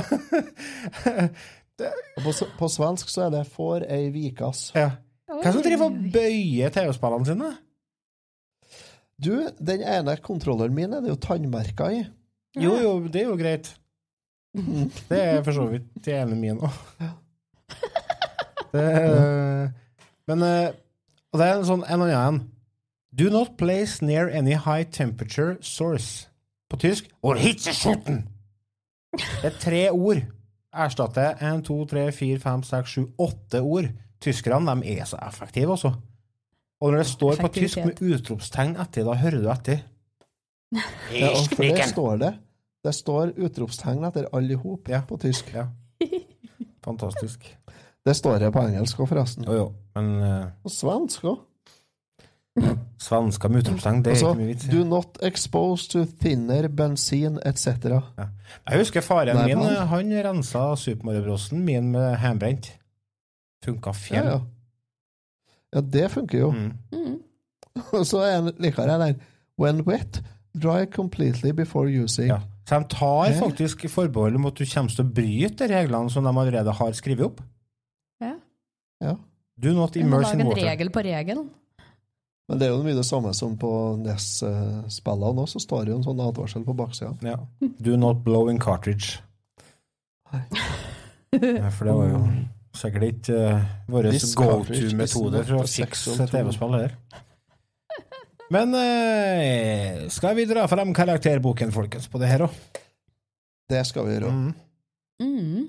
På, 2.23 2.33
på 2.57 2.69
svensk 2.73 3.11
så 3.13 3.27
er 3.27 3.29
det 3.35 3.43
'for 3.47 3.85
ei 3.85 4.09
vikas'. 4.11 4.71
Ja. 4.75 4.91
det 5.43 5.53
som 5.53 5.61
driver 5.61 5.85
og 5.85 5.97
bøyer 6.13 6.73
TV-spillene 6.73 7.25
sine? 7.25 7.51
Du, 9.23 9.49
den 9.59 9.81
ene 9.81 10.17
kontrolleren 10.17 10.73
min 10.73 10.93
er 10.93 11.01
det 11.01 11.09
jo 11.13 11.19
tannmerker 11.21 11.93
i. 11.93 12.03
Jo, 12.55 12.77
jo, 12.81 12.91
det 13.07 13.21
er 13.21 13.27
jo 13.27 13.35
greit. 13.39 13.73
Det 15.09 15.17
er 15.21 15.43
for 15.45 15.53
så 15.53 15.67
vidt 15.69 15.89
det 16.05 16.13
ene 16.17 16.35
min 16.39 16.61
òg. 16.63 16.77
Men 20.27 20.43
eh, 20.43 20.71
Og 21.33 21.39
det 21.39 21.45
er 21.47 21.57
en 21.57 21.67
sånn 21.67 21.83
en 21.85 22.01
annen 22.05 22.15
en. 22.17 22.39
Do 23.17 23.29
not 23.33 23.55
place 23.59 24.01
near 24.05 24.29
any 24.29 24.55
high 24.55 24.85
temperature 24.89 25.57
source. 25.61 26.27
På 26.69 26.77
tysk 26.81 27.07
or 27.23 27.37
hitzeschutten. 27.39 28.25
Det 29.17 29.51
er 29.51 29.59
tre 29.61 29.83
ord. 29.91 30.23
Erstatter 30.77 31.37
1, 31.41 31.63
2, 31.65 31.77
3, 31.89 32.11
4, 32.13 32.39
5, 32.43 32.63
6, 32.67 32.95
7, 32.97 33.05
8 33.17 33.61
ord. 33.61 33.87
Tyskerne 34.21 34.75
de 34.81 34.97
er 34.97 35.05
så 35.09 35.17
effektive, 35.27 35.71
altså. 35.77 35.93
Og 36.81 36.91
når 36.91 36.97
det 37.01 37.07
står 37.09 37.39
på 37.41 37.47
tysk 37.55 37.79
med 37.85 38.01
utropstegn 38.03 38.75
etter, 38.77 39.05
da 39.07 39.15
hører 39.17 39.41
du 39.41 39.47
etter. 39.49 39.79
Ja, 41.13 41.31
og 41.31 41.47
for 41.53 41.63
det 41.63 41.89
står 41.89 42.17
det. 42.21 42.33
Det 42.83 42.93
står 42.95 43.33
utropstegn 43.37 44.03
etter 44.07 44.27
alle 44.35 44.55
i 44.55 44.59
hop 44.59 44.89
på 45.07 45.19
tysk. 45.21 45.53
Ja. 45.55 45.67
Fantastisk. 46.85 47.47
Det 48.07 48.15
står 48.15 48.39
det 48.39 48.53
på 48.55 48.63
engelsk 48.63 48.99
òg, 49.03 49.09
forresten. 49.09 49.47
Jo, 49.47 49.55
jo, 49.57 49.67
men 49.97 50.11
uh... 50.23 50.45
Og 50.63 50.71
svensk 50.71 51.25
òg. 51.27 51.41
Svensker 52.97 53.51
med 53.53 53.61
utropstegn, 53.61 53.99
det 54.01 54.11
er 54.11 54.15
Altså, 54.15 54.29
ikke 54.31 54.39
mye 54.39 54.47
vits. 54.47 54.65
i. 54.65 54.71
do 54.71 54.83
not 54.87 55.17
expose 55.21 55.89
to 55.91 56.05
thinner, 56.21 56.67
bensin 56.67 57.39
etc. 57.45 57.67
Jeg 58.17 58.79
husker 58.79 59.01
faren 59.05 59.35
Nei, 59.37 59.51
min, 59.51 59.61
eh, 59.67 59.83
han 59.91 60.13
rensa 60.25 60.63
Super 60.75 61.05
Mario-brossen 61.05 61.61
min 61.65 61.91
med 61.91 62.15
hjemmebrent. 62.17 62.71
Funka 63.65 63.93
fjell. 63.93 64.25
ja. 64.25 64.39
ja, 65.75 65.81
det 65.81 66.11
funker 66.11 66.39
jo. 66.39 66.51
Mm. 66.51 67.19
Og 67.93 68.05
så 68.07 68.23
er 68.25 68.35
han 68.39 68.51
likere 68.59 68.97
der. 69.03 69.13
When 69.59 69.81
wet, 69.85 70.21
dry 70.59 70.85
completely 70.85 71.53
before 71.55 71.89
using. 71.89 72.31
Ja. 72.31 72.41
Så 72.67 72.79
de 72.79 72.87
tar 72.91 73.35
faktisk 73.39 73.85
forbehold 73.89 74.35
om 74.35 74.49
at 74.49 74.57
du 74.59 74.65
kommer 74.67 74.91
til 74.91 75.05
å 75.05 75.13
bryte 75.19 75.69
reglene 75.71 76.11
som 76.11 76.25
de 76.27 76.33
allerede 76.33 76.73
har 76.79 76.97
skrevet 76.97 77.29
opp. 77.29 77.39
Ja. 78.23 78.33
Ja. 79.03 79.13
Do 79.57 79.73
not 79.73 79.95
immerse 79.95 80.33
in 80.35 80.43
water. 80.43 80.59
Lag 80.59 80.65
en 80.65 80.71
regel 80.73 80.91
på 80.93 81.05
regelen. 81.05 81.47
Men 82.47 82.59
det 82.59 82.67
er 82.67 82.75
jo 82.75 82.83
mye 82.83 82.95
det 82.95 83.05
samme 83.07 83.33
som 83.35 83.57
på 83.59 83.69
NES-spillene 83.99 85.35
nå, 85.35 85.47
så 85.51 85.59
står 85.59 85.87
det 85.87 85.91
jo 85.91 85.97
en 85.99 86.05
sånn 86.05 86.21
advarsel 86.23 86.63
på 86.67 86.75
baksida. 86.79 87.11
Ja. 87.27 87.39
Do 87.83 87.97
not 87.99 88.21
blow 88.23 88.51
in 88.51 88.59
cartridge. 88.63 89.19
Nei. 90.31 90.43
for 91.75 91.87
det 91.87 91.95
var 91.97 92.07
jo 92.13 92.21
sikkert 92.77 93.07
ikke 93.09 93.39
uh, 93.51 93.65
vår 93.91 94.09
go-to-metode 94.37 95.41
not 95.41 95.49
for 95.49 95.63
å 95.63 95.67
fikse. 95.67 96.27
TV-spill 96.31 96.77
her. 96.77 96.95
Men 98.53 98.75
eh, 98.79 100.05
skal 100.13 100.37
vi 100.37 100.45
dra 100.47 100.63
frem 100.71 100.93
karakterboken, 100.95 101.73
folkens, 101.75 102.07
på 102.11 102.21
det 102.21 102.29
her 102.31 102.45
òg? 102.47 102.83
Det 103.67 103.81
skal 103.87 104.07
vi 104.07 104.15
gjøre. 104.15 104.31
Mm. 104.31 104.53
Mm. 105.19 105.65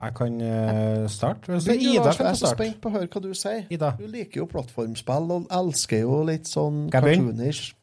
Jeg 0.00 0.14
kan 0.16 0.38
uh, 0.40 1.08
starte. 1.12 1.60
Så 1.60 1.76
Ida 1.76 2.08
jeg 2.08 2.24
er 2.24 2.38
så 2.38 2.54
spent 2.54 2.80
på 2.80 2.88
å 2.88 2.94
høre 2.94 3.10
hva 3.12 3.20
du 3.22 3.30
sier. 3.36 3.66
Ida. 3.70 3.92
Du 3.98 4.06
liker 4.08 4.42
jo 4.42 4.48
plattformspill 4.50 5.34
og 5.36 5.50
elsker 5.52 6.02
jo 6.06 6.22
litt 6.26 6.48
sånn 6.48 6.86
cartoonish. 6.92 7.74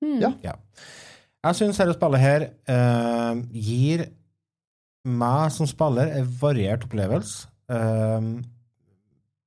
Mm. 0.00 0.16
Ja. 0.24 0.32
Ja. 0.42 0.56
Jeg 1.44 1.58
syns 1.60 1.80
dette 1.80 1.96
spillet 1.96 2.24
her 2.24 2.46
uh, 2.72 3.36
gir 3.52 4.06
meg 5.04 5.52
som 5.54 5.68
spiller 5.68 6.10
en 6.16 6.32
variert 6.40 6.88
opplevelse. 6.88 7.46
Uh, 7.70 8.40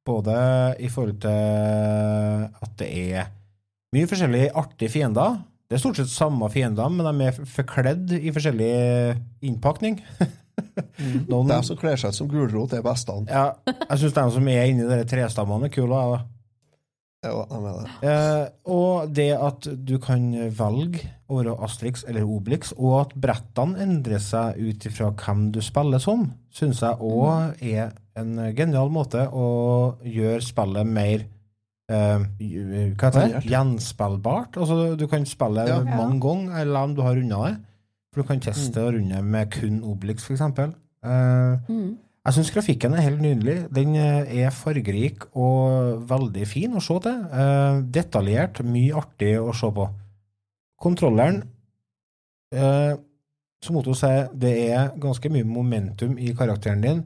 både 0.05 0.37
i 0.83 0.89
forhold 0.91 1.19
til 1.23 2.53
at 2.63 2.77
det 2.79 2.89
er 3.17 3.33
mye 3.93 4.09
forskjellige 4.09 4.51
artige 4.59 4.89
fiender. 4.93 5.39
Det 5.69 5.77
er 5.77 5.81
stort 5.83 5.97
sett 6.01 6.11
samme 6.11 6.49
fiender, 6.53 6.89
men 6.93 7.07
de 7.07 7.27
er 7.29 7.37
forkledd 7.55 8.11
i 8.19 8.33
forskjellig 8.35 8.71
innpakning. 9.47 9.99
Noen- 11.31 11.49
De 11.49 11.57
som 11.65 11.77
kler 11.79 11.97
seg 11.97 12.13
ut 12.13 12.17
som 12.19 12.29
gulrot, 12.29 12.75
er 12.77 12.83
bestene. 12.85 13.25
Ja, 13.31 13.53
jeg 13.71 14.03
syns 14.03 14.13
de 14.19 14.25
som 14.35 14.47
er 14.53 14.69
inni 14.69 14.85
de 14.89 14.99
trestammene, 15.09 15.69
er 15.69 15.73
kule. 15.73 15.97
jeg, 15.97 16.13
da. 16.13 16.21
Ja, 17.23 17.45
de 17.47 17.71
det. 17.71 17.91
Eh, 18.11 18.45
og 18.67 19.13
det 19.15 19.29
at 19.39 19.67
du 19.87 19.93
kan 20.03 20.25
velge 20.57 21.05
å 21.31 21.37
være 21.39 21.53
Astrix 21.63 22.03
eller 22.03 22.27
Obelix, 22.27 22.73
og 22.75 22.97
at 22.99 23.13
brettene 23.15 23.79
endrer 23.85 24.19
seg 24.21 24.59
ut 24.59 24.87
ifra 24.89 25.13
hvem 25.15 25.45
du 25.55 25.61
spiller 25.63 26.03
som, 26.03 26.27
syns 26.53 26.83
jeg 26.83 26.99
òg 26.99 27.63
er 27.63 27.93
en 28.19 28.35
genial 28.53 28.91
måte 28.93 29.23
å 29.31 29.47
gjøre 30.05 30.43
spillet 30.43 30.85
mer 30.99 31.23
eh, 31.89 32.19
hva 32.95 33.09
heter 33.11 33.27
det? 33.33 33.43
Gjenspillbart. 33.49 34.57
Altså, 34.57 34.95
du 34.97 35.07
kan 35.07 35.25
spille 35.25 35.67
Ja. 35.67 35.81
mange 35.83 36.19
ganger, 36.21 36.61
eller 36.61 36.79
om 36.79 36.95
du 36.95 37.01
har 37.01 37.15
runda 37.15 37.43
det. 37.49 37.57
For 38.13 38.21
du 38.21 38.27
kan 38.27 38.39
teste 38.39 38.75
Mm. 38.79 38.85
å 38.85 38.93
runde 38.93 39.23
med 39.23 39.51
kun 39.51 39.81
Obelix, 39.83 40.23
for 40.23 40.33
eksempel. 40.33 40.73
Eh, 41.03 41.57
Mm. 41.69 41.97
jeg 42.25 42.33
syns 42.33 42.51
grafikken 42.51 42.93
er 42.93 43.01
helt 43.01 43.21
nydelig. 43.21 43.67
Den 43.73 43.95
eh, 43.95 44.45
er 44.45 44.49
fargerik 44.51 45.25
og 45.35 46.07
veldig 46.07 46.47
fin 46.47 46.71
å 46.73 46.81
se 46.81 46.99
til. 46.99 47.11
Uh, 47.33 47.81
detaljert, 47.91 48.63
mye 48.63 48.93
artig 48.93 49.37
å 49.39 49.53
se 49.53 49.67
på. 49.71 49.89
Kontrolleren 50.81 51.43
uh, 52.55 52.95
Som 53.63 53.77
Otto 53.77 53.93
sier, 53.93 54.27
det 54.37 54.71
er 54.71 54.89
ganske 54.99 55.29
mye 55.31 55.45
momentum 55.47 56.17
i 56.19 56.33
karakteren 56.33 56.81
din, 56.81 57.03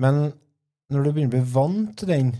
men 0.00 0.32
når 0.90 1.04
du 1.04 1.12
begynner 1.12 1.28
å 1.28 1.34
bli 1.36 1.52
vant 1.52 1.96
til 1.98 2.08
den, 2.08 2.30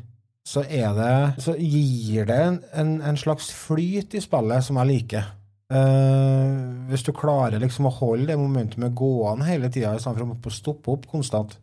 så 0.48 0.62
det 0.64 1.42
Så 1.44 1.56
gir 1.60 2.24
det 2.28 2.36
en, 2.40 2.62
en, 2.72 2.92
en 3.04 3.18
slags 3.20 3.50
flyt 3.52 4.14
i 4.16 4.22
spillet 4.24 4.64
som 4.64 4.78
jeg 4.80 4.88
liker. 4.88 5.26
Uh, 5.68 6.88
hvis 6.88 7.04
du 7.04 7.10
klarer 7.12 7.60
liksom 7.60 7.90
å 7.90 7.92
holde 7.98 8.30
det 8.30 8.38
momentumet 8.40 8.94
gående 8.96 9.44
hele 9.44 9.68
tida 9.68 9.92
istedenfor 9.98 10.48
å 10.48 10.54
stoppe 10.54 10.94
opp 10.94 11.04
konstant. 11.10 11.58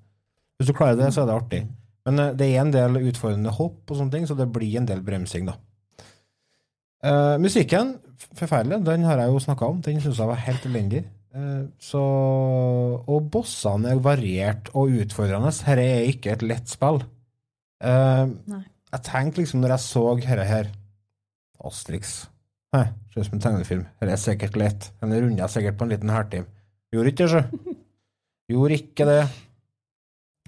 Hvis 0.60 0.70
du 0.70 0.76
klarer 0.78 1.00
det, 1.00 1.08
så 1.16 1.24
er 1.24 1.32
det 1.32 1.38
artig. 1.40 1.62
Men 2.06 2.22
uh, 2.22 2.34
det 2.38 2.52
er 2.52 2.62
en 2.62 2.76
del 2.76 3.00
utfordrende 3.02 3.56
hopp 3.58 3.90
og 3.90 3.98
sånne 3.98 4.14
ting, 4.14 4.30
så 4.30 4.38
det 4.38 4.52
blir 4.54 4.78
en 4.78 4.90
del 4.92 5.02
bremsing, 5.06 5.50
da. 5.50 5.58
Uh, 7.06 7.42
musikken, 7.42 7.96
forferdelig. 8.38 8.84
Den 8.86 9.08
har 9.10 9.24
jeg 9.24 9.34
jo 9.34 9.42
snakka 9.48 9.72
om. 9.74 9.82
Den 9.86 9.98
syns 10.04 10.22
jeg 10.22 10.30
var 10.30 10.46
helt 10.46 10.70
elendig. 10.70 11.06
Så 11.84 12.00
Og 13.12 13.26
bossene 13.28 13.90
er 13.92 13.98
variert 14.00 14.70
og 14.72 14.94
utfordrende. 15.02 15.50
Dette 15.52 15.84
er 15.84 16.06
ikke 16.08 16.32
et 16.32 16.46
lett 16.48 16.72
spill. 16.72 17.02
Uh, 17.84 18.32
Nei. 18.48 18.64
Jeg 18.96 19.06
tenkte 19.08 19.42
liksom 19.42 19.62
når 19.64 19.76
jeg 19.76 19.86
så 19.86 20.04
dette 20.20 20.48
her 20.50 20.72
Astrix. 21.66 22.16
Hæ, 22.76 22.84
Ser 23.12 23.22
ut 23.22 23.30
som 23.30 23.38
en 23.38 23.44
tegnefilm. 23.44 23.88
Dette 24.02 24.14
er 24.14 24.22
sikkert 24.22 24.60
lett. 24.60 24.92
Den 25.02 25.16
runder 25.16 25.46
jeg 25.46 25.54
sikkert 25.54 25.80
på 25.80 25.88
en 25.88 25.94
liten 25.94 26.12
halvtime. 26.14 26.48
Gjorde 26.94 27.12
ikke 27.12 27.24
det, 27.24 27.32
sjø. 27.32 27.76
Gjorde 28.52 28.80
ikke 28.80 29.08
det. 29.10 29.22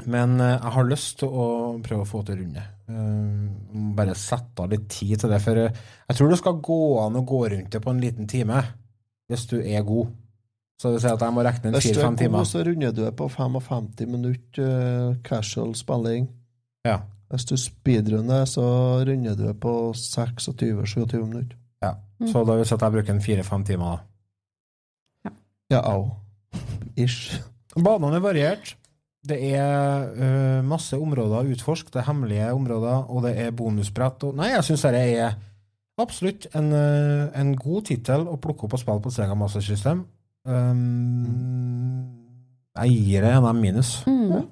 Men 0.05 0.35
eh, 0.43 0.53
jeg 0.57 0.73
har 0.75 0.89
lyst 0.91 1.17
til 1.23 1.31
å 1.33 1.47
prøve 1.83 2.05
å 2.05 2.09
få 2.09 2.21
til 2.27 2.41
runde. 2.43 2.63
Må 2.87 3.95
bare 3.97 4.13
sette 4.19 4.63
av 4.63 4.71
litt 4.71 4.85
tid 4.93 5.17
til 5.23 5.33
det. 5.33 5.41
For 5.43 5.63
eh, 5.63 5.81
jeg 6.11 6.19
tror 6.19 6.31
det 6.31 6.39
skal 6.43 6.61
gå 6.69 6.79
an 7.01 7.17
å 7.17 7.25
gå 7.27 7.41
rundt 7.55 7.73
det 7.73 7.81
på 7.83 7.93
en 7.93 8.03
liten 8.03 8.29
time, 8.29 8.61
hvis 9.31 9.47
du 9.49 9.57
er 9.61 9.85
god. 9.87 10.13
Så 10.77 10.91
det 10.91 10.99
vil 10.99 11.05
si 11.07 11.13
at 11.15 11.23
jeg 11.25 11.33
må 11.33 11.43
regne 11.47 11.71
en 11.71 11.75
Hvis 11.79 11.89
du 11.89 12.01
er 12.03 12.29
god, 12.29 12.45
så 12.45 12.63
runder 12.67 12.91
du 12.93 12.99
det 13.01 13.13
på 13.17 13.27
55 13.33 14.11
minutter 14.13 14.67
uh, 14.67 15.15
casual 15.25 15.73
spilling. 15.75 16.27
Ja. 16.85 16.99
Hvis 17.27 17.45
du 17.49 17.57
speedrunner, 17.59 18.45
så 18.47 18.63
runder 19.07 19.35
du 19.35 19.47
på 19.53 19.73
26-27 19.93 21.17
minutter. 21.25 21.57
ja. 21.83 21.95
Så 22.25 22.43
da 22.43 22.53
vil 22.55 22.63
jeg 22.63 22.69
si 22.69 22.73
at 22.73 22.81
jeg 22.81 22.95
bruker 22.95 23.13
en 23.13 23.21
fire-fem 23.21 23.63
timer. 23.63 23.97
da. 23.97 25.31
Ja, 25.69 25.81
au. 25.93 26.09
Ish. 26.97 27.41
Banene 27.75 28.17
er 28.17 28.23
variert. 28.23 28.77
Det 29.27 29.37
er 29.53 30.07
uh, 30.15 30.65
masse 30.65 30.95
områder 30.97 31.41
å 31.41 31.51
utforske. 31.51 31.91
Det 31.91 32.01
er 32.01 32.07
hemmelige 32.07 32.53
områder, 32.55 33.09
og 33.11 33.25
det 33.27 33.35
er 33.43 33.51
bonusbrett. 33.51 34.23
Og, 34.23 34.37
nei, 34.39 34.53
jeg 34.53 34.63
syns 34.69 34.85
dette 34.87 35.03
er 35.19 35.35
absolutt 35.99 36.47
en, 36.55 36.71
uh, 36.71 37.27
en 37.35 37.51
god 37.59 37.89
tittel 37.91 38.27
å 38.29 38.37
plukke 38.41 38.67
opp 38.67 38.77
og 38.77 38.81
spille 38.81 39.03
på 39.03 39.13
Sega 39.13 39.35
Master 39.37 39.65
System. 39.65 40.05
Um, 40.47 42.07
jeg 42.77 43.01
gir 43.03 43.25
det 43.27 43.33
en 43.35 43.59
minus. 43.59 43.97
Mm. 44.07 44.47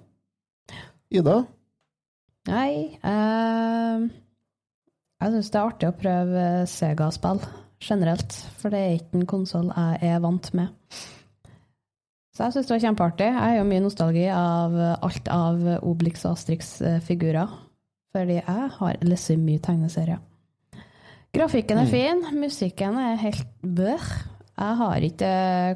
Ida? 1.13 1.39
Nei 2.45 2.97
uh, 3.01 4.05
Jeg 5.21 5.33
syns 5.33 5.49
det 5.49 5.59
er 5.59 5.65
artig 5.65 5.89
å 5.89 5.95
prøve 5.97 6.43
Sega-spill 6.69 7.41
generelt, 7.85 8.35
for 8.59 8.73
det 8.73 8.79
er 8.81 8.95
ikke 8.99 9.19
en 9.19 9.27
konsoll 9.29 9.67
jeg 9.71 10.09
er 10.13 10.21
vant 10.23 10.47
med. 10.57 10.71
Så 12.35 12.45
jeg 12.45 12.55
syns 12.55 12.67
det 12.69 12.73
var 12.75 12.83
kjempeartig. 12.85 13.27
Jeg 13.29 13.39
har 13.39 13.57
jo 13.59 13.65
mye 13.69 13.83
nostalgi 13.83 14.23
av 14.31 14.77
alt 15.05 15.27
av 15.31 15.61
Obelix 15.87 16.23
og 16.25 16.35
Astrix-figurer, 16.35 17.51
fordi 18.15 18.39
jeg 18.41 18.69
har 18.79 19.03
lest 19.07 19.33
mye 19.39 19.61
tegneserier. 19.63 20.23
Grafikken 21.35 21.77
er 21.81 21.85
Mm. 21.85 21.91
fin, 21.91 22.23
musikken 22.39 22.97
er 22.97 23.15
helt 23.19 23.45
bøh. 23.61 24.07
Jeg 24.55 24.75
har 24.79 25.03
ikke 25.03 25.31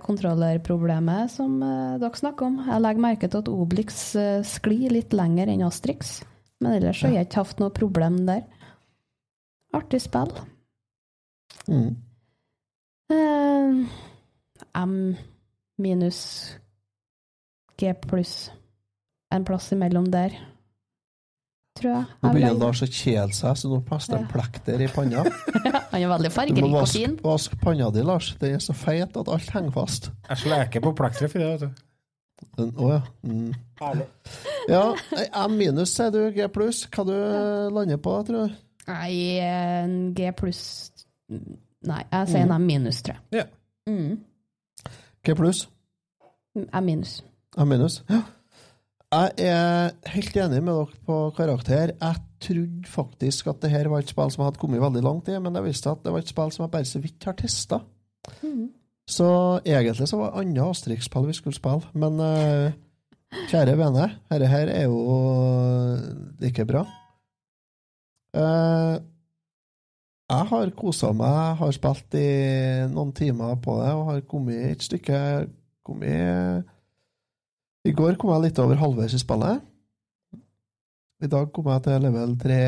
kontrollerproblemet 0.06 1.32
som 1.32 1.62
eh, 1.62 1.98
dere 2.00 2.16
snakker 2.16 2.46
om. 2.48 2.60
Jeg 2.66 2.82
legger 2.82 3.02
merke 3.04 3.28
til 3.28 3.42
at 3.44 3.50
Obelix 3.52 4.16
eh, 4.16 4.40
sklir 4.48 4.90
litt 4.96 5.12
lenger 5.12 5.52
enn 5.52 5.66
Astrix, 5.68 6.22
men 6.60 6.76
ellers 6.78 7.00
så 7.00 7.08
har 7.08 7.16
jeg 7.20 7.28
ikke 7.30 7.44
hatt 7.46 7.60
noe 7.64 7.74
problem 7.76 8.22
der. 8.28 8.44
Artig 9.78 10.02
spill. 10.04 10.32
Mm. 11.70 11.92
Eh, 13.14 13.82
M 14.82 14.96
minus 15.80 16.22
G 17.80 17.94
pluss. 18.06 18.50
En 19.32 19.46
plass 19.46 19.70
imellom 19.72 20.08
der, 20.12 20.34
tror 21.78 21.92
jeg. 21.94 22.06
Nå 22.24 22.32
begynner 22.34 22.58
Lars 22.58 22.82
å 22.82 22.88
kjede 22.90 23.36
seg, 23.38 23.60
så 23.62 23.70
nå 23.70 23.78
passer 23.86 24.16
det 24.16 24.24
en 24.24 24.32
plekter 24.32 24.82
i 24.82 24.88
panna. 24.92 25.22
Han 25.94 26.02
er 26.02 26.10
veldig 26.12 26.32
Du 26.32 26.34
må 26.34 26.38
fargerik 26.40 26.66
og 26.66 26.74
vaske, 26.80 27.04
fin. 27.04 27.14
vaske 27.24 27.60
panna 27.62 27.92
di, 27.94 28.02
Lars. 28.06 28.32
Den 28.42 28.58
er 28.58 28.64
så 28.66 28.74
feit 28.78 29.16
at 29.22 29.30
alt 29.30 29.54
henger 29.54 29.76
fast. 29.78 30.10
Jeg 30.32 30.42
sleker 30.44 30.84
på 30.84 30.96
plekteret 30.98 31.32
for 31.32 31.44
det, 31.46 31.52
vet 31.54 31.68
du. 31.70 31.86
Den- 32.58 32.72
Å 32.78 32.90
ja. 32.92 33.02
Mm. 33.24 33.54
Ja, 34.70 34.84
M 35.48 35.58
minus 35.58 35.94
sier 35.96 36.12
du, 36.12 36.22
G 36.36 36.48
pluss. 36.54 36.86
Hva 36.92 37.06
du 37.08 37.14
lander 37.76 37.98
på, 37.98 38.16
tror 38.28 38.48
du? 38.50 38.56
Nei, 38.90 40.12
G 40.18 40.32
pluss 40.38 40.64
Nei, 41.30 42.02
jeg 42.12 42.28
sier 42.28 42.42
en 42.44 42.52
M 42.58 42.66
minus, 42.68 43.02
tror 43.06 43.16
jeg. 43.32 43.40
Ja. 43.40 43.46
Mm. 43.88 44.18
G 45.24 45.36
pluss? 45.38 45.68
M 46.58 46.86
minus. 46.86 47.20
M 47.58 47.70
minus? 47.72 48.02
Ja. 48.10 48.24
Jeg 49.10 49.32
er 49.50 49.94
helt 50.14 50.36
enig 50.38 50.60
med 50.62 50.74
dere 50.76 51.00
på 51.08 51.20
karakter. 51.38 51.94
Jeg 51.96 52.20
trodde 52.46 52.90
faktisk 52.92 53.48
at 53.50 53.62
det 53.64 53.72
her 53.74 53.88
var 53.90 54.04
et 54.04 54.12
spill 54.12 54.30
som 54.30 54.44
jeg 54.44 54.52
hadde 54.52 54.62
kommet 54.62 54.82
veldig 54.84 55.02
langt 55.06 55.32
i, 55.32 55.38
men 55.42 55.56
det 55.56 55.64
viste 55.66 55.90
at 55.90 56.04
det 56.06 56.12
var 56.14 56.22
et 56.22 56.30
spill 56.30 56.52
som 56.54 56.66
jeg 56.68 56.72
bare 56.76 56.86
så 56.86 57.02
vidt 57.02 57.26
har 57.26 57.34
testa. 57.40 57.80
Mm. 58.44 58.68
Så 59.10 59.28
egentlig 59.66 60.08
så 60.08 60.20
var 60.20 60.32
det 60.32 60.44
andre 60.44 60.70
Asterix-spill 60.70 61.28
vi 61.30 61.34
skulle 61.38 61.58
spille, 61.58 61.88
men 61.98 62.20
uh, 62.22 62.70
kjære 63.50 63.78
vene, 63.80 64.06
dette 64.30 64.50
her 64.52 64.70
er 64.70 64.86
jo 64.86 65.00
like 66.42 66.66
bra. 66.70 66.84
Uh, 68.38 69.02
jeg 70.30 70.46
har 70.52 70.76
kosa 70.78 71.10
meg, 71.18 71.56
har 71.58 71.74
spilt 71.74 72.14
i 72.20 72.28
noen 72.92 73.10
timer 73.18 73.58
på 73.64 73.80
det, 73.80 73.90
og 73.98 74.12
har 74.12 74.28
kommet 74.30 74.68
et 74.68 74.86
stykke 74.86 75.22
kommet 75.86 76.70
I 77.90 77.94
går 77.98 78.20
kom 78.22 78.36
jeg 78.36 78.46
litt 78.46 78.62
over 78.62 78.78
halvveis 78.78 79.16
i 79.18 79.22
spillet. 79.24 79.66
I 81.26 81.28
dag 81.32 81.50
kom 81.52 81.72
jeg 81.74 81.86
til 81.88 82.06
level 82.06 82.38
3, 82.40 82.60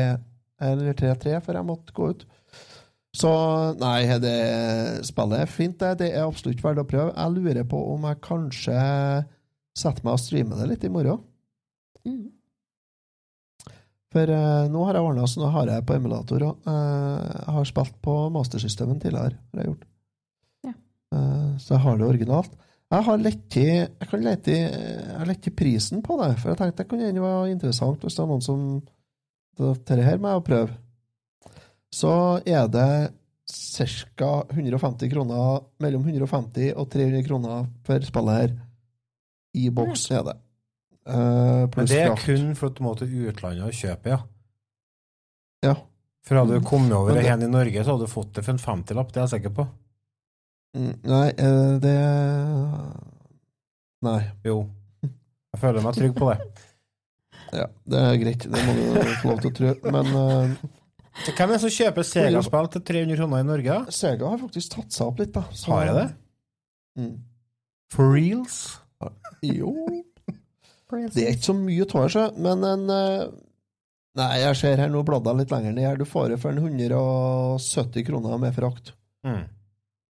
eller 0.72 0.98
3-3 0.98 1.38
før 1.44 1.60
jeg 1.60 1.68
måtte 1.68 1.94
gå 1.94 2.10
ut. 2.10 2.26
Så 3.12 3.30
nei, 3.76 4.06
det 4.22 4.36
spillet 5.04 5.44
er 5.44 5.50
fint, 5.50 5.76
det. 5.80 5.96
Det 6.00 6.10
er 6.14 6.24
absolutt 6.24 6.62
verdt 6.64 6.80
å 6.80 6.88
prøve. 6.88 7.12
Jeg 7.12 7.34
lurer 7.36 7.66
på 7.68 7.80
om 7.92 8.06
jeg 8.08 8.22
kanskje 8.24 8.76
setter 9.76 10.06
meg 10.06 10.16
og 10.16 10.22
streamer 10.22 10.62
det 10.62 10.70
litt 10.70 10.86
i 10.88 10.92
morgen. 10.92 11.20
Mm. 12.08 12.30
For 14.12 14.28
uh, 14.28 14.68
nå 14.68 14.84
har 14.88 14.98
jeg 14.98 15.08
ordna 15.08 15.28
så 15.28 15.40
nå 15.40 15.48
har 15.54 15.70
jeg 15.72 15.84
på 15.88 15.96
emulator 15.96 16.44
òg. 16.48 16.66
jeg 16.66 17.54
har 17.56 17.68
spilt 17.68 17.94
på 18.04 18.16
mastersystemen 18.34 19.00
tidligere. 19.00 19.38
har 19.52 19.62
jeg 19.62 19.70
gjort. 19.70 19.86
Ja. 20.68 20.74
Uh, 21.14 21.52
så 21.60 21.76
jeg 21.76 21.84
har 21.86 22.00
det 22.00 22.08
originalt. 22.08 22.58
Jeg 22.92 23.06
har 23.06 23.22
lett 23.24 23.56
i 23.56 23.68
Jeg 23.72 24.08
kan 24.10 24.24
lete 24.24 24.52
i 24.52 24.58
Jeg 24.60 25.16
har 25.16 25.28
lett 25.28 25.46
i 25.48 25.54
prisen 25.56 26.02
på 26.04 26.18
det, 26.20 26.34
for 26.40 26.52
jeg 26.52 26.60
tenkte 26.60 26.82
det 26.82 26.90
kunne 26.90 27.24
være 27.24 27.52
interessant 27.54 28.04
hvis 28.04 28.18
det 28.18 28.24
er 28.24 28.32
noen 28.32 28.44
som 28.44 28.66
Dette 29.60 30.00
her 30.00 30.20
må 30.20 30.32
jeg 30.32 30.44
prøve. 30.48 30.76
Så 31.92 32.12
er 32.48 32.68
det 32.72 32.88
ca. 33.52 34.30
150 34.50 35.10
kroner, 35.12 35.62
mellom 35.82 36.04
150 36.08 36.72
og 36.78 36.88
300 36.92 37.24
kroner 37.26 37.66
for 37.84 38.06
spillet 38.06 38.38
her. 38.40 38.54
I 39.60 39.66
boks 39.74 40.06
er 40.16 40.22
det. 40.30 40.36
Eh, 41.04 41.66
Men 41.76 41.88
det 41.90 41.98
er 42.06 42.14
kun 42.16 42.54
for 42.56 42.70
at 42.70 42.78
du 42.78 42.84
må 42.86 42.94
til 42.96 43.10
utlandet 43.28 43.66
og 43.66 43.74
kjøpe, 43.76 44.14
ja. 44.14 44.20
Ja. 45.66 45.74
For 46.24 46.38
hadde 46.38 46.60
du 46.60 46.64
kommet 46.66 46.94
over 46.94 47.12
det 47.14 47.24
det- 47.26 47.44
i 47.44 47.50
Norge, 47.50 47.84
så 47.84 47.92
hadde 47.96 48.06
du 48.06 48.12
fått 48.12 48.32
det 48.34 48.44
for 48.46 48.52
en 48.54 48.58
50-lapp, 48.62 49.12
det 49.12 49.16
er 49.20 49.26
jeg 49.26 49.34
sikker 49.42 49.54
på. 49.58 49.68
Mm, 50.76 50.94
Nei, 51.04 51.28
eh, 51.28 51.78
det 51.82 51.96
Nei. 54.02 54.20
Jo. 54.44 54.68
Jeg 55.02 55.60
føler 55.60 55.82
meg 55.84 55.94
trygg 55.94 56.14
på 56.16 56.32
det. 56.32 56.40
Ja, 57.52 57.66
det 57.84 57.98
er 58.00 58.14
greit. 58.16 58.44
Det 58.48 58.60
må 58.64 58.72
du 58.72 59.10
få 59.20 59.28
lov 59.28 59.40
til 59.42 59.50
å 59.50 59.56
tro. 59.58 59.90
Men 59.92 60.06
eh, 60.16 60.52
Hvem 61.36 61.44
er 61.48 61.52
det 61.56 61.60
som 61.64 61.72
kjøper 61.74 62.06
Sega-spill 62.08 62.68
til 62.72 62.84
300 62.88 63.18
kroner 63.20 63.42
i 63.44 63.48
Norge? 63.48 63.78
Sega 63.92 64.30
har 64.32 64.40
faktisk 64.40 64.72
tatt 64.76 64.94
seg 64.96 65.10
opp 65.10 65.20
litt, 65.22 65.32
da. 65.34 65.42
Så- 65.52 65.72
Har 65.72 65.84
jeg 65.88 65.94
det? 65.98 66.08
Mm. 67.02 67.14
For 67.92 68.12
reals? 68.14 68.58
Jo 69.42 69.72
Det 70.92 71.24
er 71.24 71.32
ikke 71.34 71.48
så 71.48 71.54
mye 71.56 71.86
av 71.88 72.08
det, 72.12 72.24
men 72.44 72.64
en 72.68 72.90
eh, 72.92 73.22
Nei, 74.20 74.28
jeg 74.42 74.56
ser 74.60 74.76
her 74.82 74.90
nå 74.92 75.00
bladda 75.08 75.32
litt 75.38 75.48
lenger 75.54 75.72
ned 75.72 75.86
her. 75.88 75.96
Du 75.96 76.04
får 76.04 76.34
det 76.34 76.36
for 76.42 76.52
en 76.52 76.58
170 76.60 78.04
kroner 78.04 78.36
med 78.42 78.52
frakt. 78.52 78.90
Mm. 79.24 79.46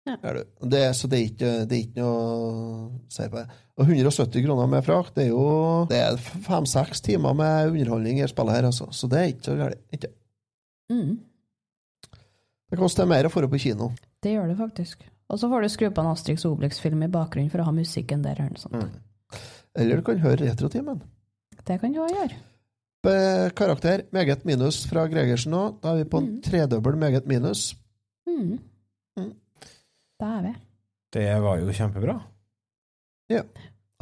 Er 0.10 0.40
du. 0.40 0.40
Det, 0.73 0.80
så 0.98 1.06
det 1.11 1.19
er, 1.19 1.28
ikke, 1.30 1.52
det 1.69 1.76
er 1.78 1.84
ikke 1.84 2.02
noe 2.02 2.15
å 2.15 2.88
si 3.14 3.28
på 3.30 3.38
det. 3.38 3.60
Og 3.78 3.86
170 3.94 4.41
kroner 4.48 4.72
med 4.73 4.82
frakt, 4.88 5.14
det 5.19 5.28
er 5.28 5.30
jo 5.36 5.44
Det 5.91 5.99
er 6.02 6.18
fem-seks 6.48 7.03
timer 7.06 7.38
med 7.38 7.69
underholdning 7.76 8.23
i 8.23 8.30
spillet 8.32 8.57
her, 8.57 8.68
altså. 8.72 8.90
Så 8.90 9.06
det 9.11 9.19
er 9.22 9.30
ikke 9.36 9.45
så 9.52 9.57
galt. 9.61 9.78
Ikke. 9.94 10.10
Mm. 10.92 11.16
Det 12.72 12.80
koster 12.80 13.08
mer 13.10 13.28
å 13.28 13.32
få 13.34 13.42
det 13.44 13.50
på 13.52 13.60
kino. 13.60 13.90
Det 14.24 14.36
gjør 14.36 14.52
det 14.52 14.58
faktisk. 14.60 15.02
Og 15.32 15.40
så 15.40 15.48
får 15.52 15.64
du 15.66 15.70
skru 15.72 15.88
på 15.96 16.04
en 16.04 16.12
Astrix 16.12 16.44
Obelix-film 16.48 17.04
i 17.04 17.10
bakgrunnen 17.12 17.52
for 17.52 17.64
å 17.64 17.68
ha 17.70 17.74
musikken 17.76 18.24
der. 18.24 18.40
Eller 18.44 18.60
sånt. 18.60 18.76
Mm. 18.76 19.42
Eller 19.80 20.00
du 20.00 20.06
kan 20.08 20.20
høre 20.24 20.46
Retrotimen. 20.50 21.02
Det 21.68 21.78
kan 21.82 21.94
du 21.96 22.00
òg 22.04 22.12
gjøre. 22.16 22.40
Be- 23.04 23.52
Karakter 23.58 24.04
meget 24.14 24.44
minus 24.46 24.84
fra 24.90 25.08
Gregersen 25.10 25.52
nå. 25.56 25.62
Da 25.82 25.94
er 25.96 26.04
vi 26.04 26.10
på 26.12 26.20
en 26.22 26.30
tredobbel 26.46 27.00
meget 27.02 27.28
minus. 27.32 27.72
Mm. 28.30 28.60
Mm. 29.20 29.32
Det 30.22 30.28
er 30.28 30.42
vi. 30.48 30.54
Det 31.16 31.28
var 31.44 31.60
jo 31.64 31.74
kjempebra. 31.76 32.18
Ja, 33.32 33.42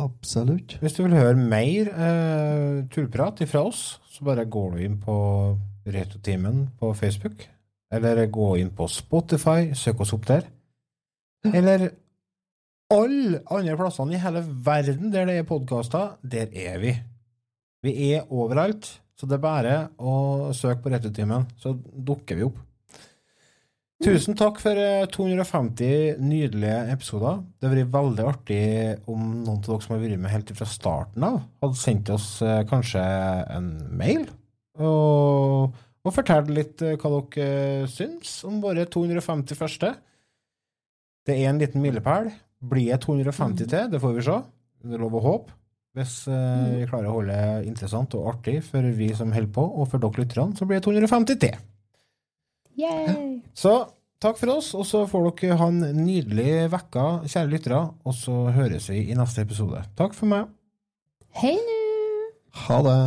absolutt. 0.01 0.77
Hvis 0.81 0.97
du 0.97 1.03
vil 1.05 1.15
høre 1.17 1.37
mer 1.37 1.89
eh, 1.93 2.75
tullprat 2.93 3.41
fra 3.49 3.63
oss, 3.69 3.99
så 4.09 4.25
bare 4.27 4.45
går 4.49 4.75
du 4.77 4.83
inn 4.85 4.97
på 5.01 5.15
Retrotimen 5.93 6.67
på 6.79 6.93
Facebook. 6.97 7.47
Eller 7.93 8.25
gå 8.29 8.51
inn 8.61 8.69
på 8.75 8.87
Spotify, 8.91 9.71
søk 9.73 10.03
oss 10.05 10.13
opp 10.13 10.27
der. 10.29 10.45
Eller 11.49 11.89
alle 12.93 13.41
andre 13.53 13.77
plassene 13.77 14.17
i 14.17 14.21
hele 14.21 14.43
verden 14.65 15.11
der 15.13 15.29
det 15.29 15.39
er 15.39 15.49
podkaster, 15.49 16.15
der 16.21 16.49
er 16.53 16.79
vi. 16.81 16.95
Vi 17.85 17.93
er 18.11 18.25
overalt, 18.33 18.89
så 19.17 19.27
det 19.29 19.37
er 19.37 19.43
bare 19.43 19.75
å 19.97 20.49
søke 20.55 20.83
på 20.83 20.91
Retrotimen, 20.93 21.47
så 21.57 21.75
dukker 21.75 22.39
vi 22.39 22.47
opp. 22.47 22.57
Tusen 23.99 24.37
takk 24.39 24.61
for 24.63 24.79
eh, 24.79 25.05
250 25.11 26.21
nydelige 26.23 26.75
episoder. 26.93 27.41
Det 27.59 27.67
har 27.67 27.73
vært 27.75 27.91
veldig 27.91 28.25
artig 28.29 28.59
om 29.11 29.25
noen 29.41 29.57
av 29.57 29.65
dere 29.65 29.83
som 29.83 29.95
har 29.95 30.03
vært 30.05 30.21
med 30.23 30.31
helt 30.31 30.53
fra 30.55 30.67
starten 30.71 31.25
av, 31.27 31.41
hadde 31.59 31.79
sendt 31.81 32.11
oss 32.15 32.29
eh, 32.45 32.61
kanskje 32.69 33.03
en 33.57 33.73
mail 33.99 34.23
og, 34.79 35.79
og 36.05 36.15
fortelle 36.15 36.55
litt 36.55 36.83
eh, 36.85 36.97
hva 36.99 37.11
dere 37.15 37.47
eh, 37.83 37.87
syns 37.91 38.39
om 38.47 38.59
våre 38.63 38.85
250 38.89 39.59
første. 39.59 39.93
Det 41.27 41.35
er 41.35 41.51
en 41.51 41.59
liten 41.61 41.83
milepæl. 41.83 42.31
Blir 42.69 42.93
det 42.93 43.01
250 43.05 43.69
til? 43.71 43.89
Det 43.91 44.01
får 44.01 44.15
vi 44.17 44.25
se. 44.27 44.37
Det 44.83 44.95
er 44.95 45.03
lov 45.03 45.17
å 45.19 45.25
håpe. 45.25 45.55
Hvis 45.97 46.15
eh, 46.31 46.65
vi 46.79 46.87
klarer 46.89 47.09
å 47.09 47.17
holde 47.17 47.35
det 47.35 47.69
interessant 47.69 48.13
og 48.15 48.29
artig 48.33 48.59
for 48.65 48.85
vi 48.95 49.09
som 49.17 49.33
holder 49.35 49.53
på, 49.55 49.63
og 49.65 49.89
for 49.91 50.03
dere 50.03 50.23
lytterne, 50.23 50.55
så 50.55 50.67
blir 50.69 50.79
det 50.79 50.85
250 50.87 51.39
til. 51.43 51.63
Yay! 52.79 53.39
Så 53.57 53.73
takk 54.23 54.39
for 54.39 54.53
oss, 54.53 54.71
og 54.77 54.85
så 54.87 55.03
får 55.09 55.31
dere 55.41 55.59
ha 55.59 55.67
en 55.73 55.81
nydelig 55.97 56.69
vekka, 56.71 57.05
kjære 57.25 57.51
lyttere, 57.51 57.83
og 58.05 58.15
så 58.15 58.37
høres 58.55 58.89
vi 58.93 59.03
i 59.09 59.17
neste 59.17 59.43
episode. 59.43 59.83
Takk 59.99 60.15
for 60.15 60.31
meg. 60.31 60.51
Hei 61.41 61.57
nå! 61.57 61.79
Ha 62.67 62.81
det. 62.85 62.99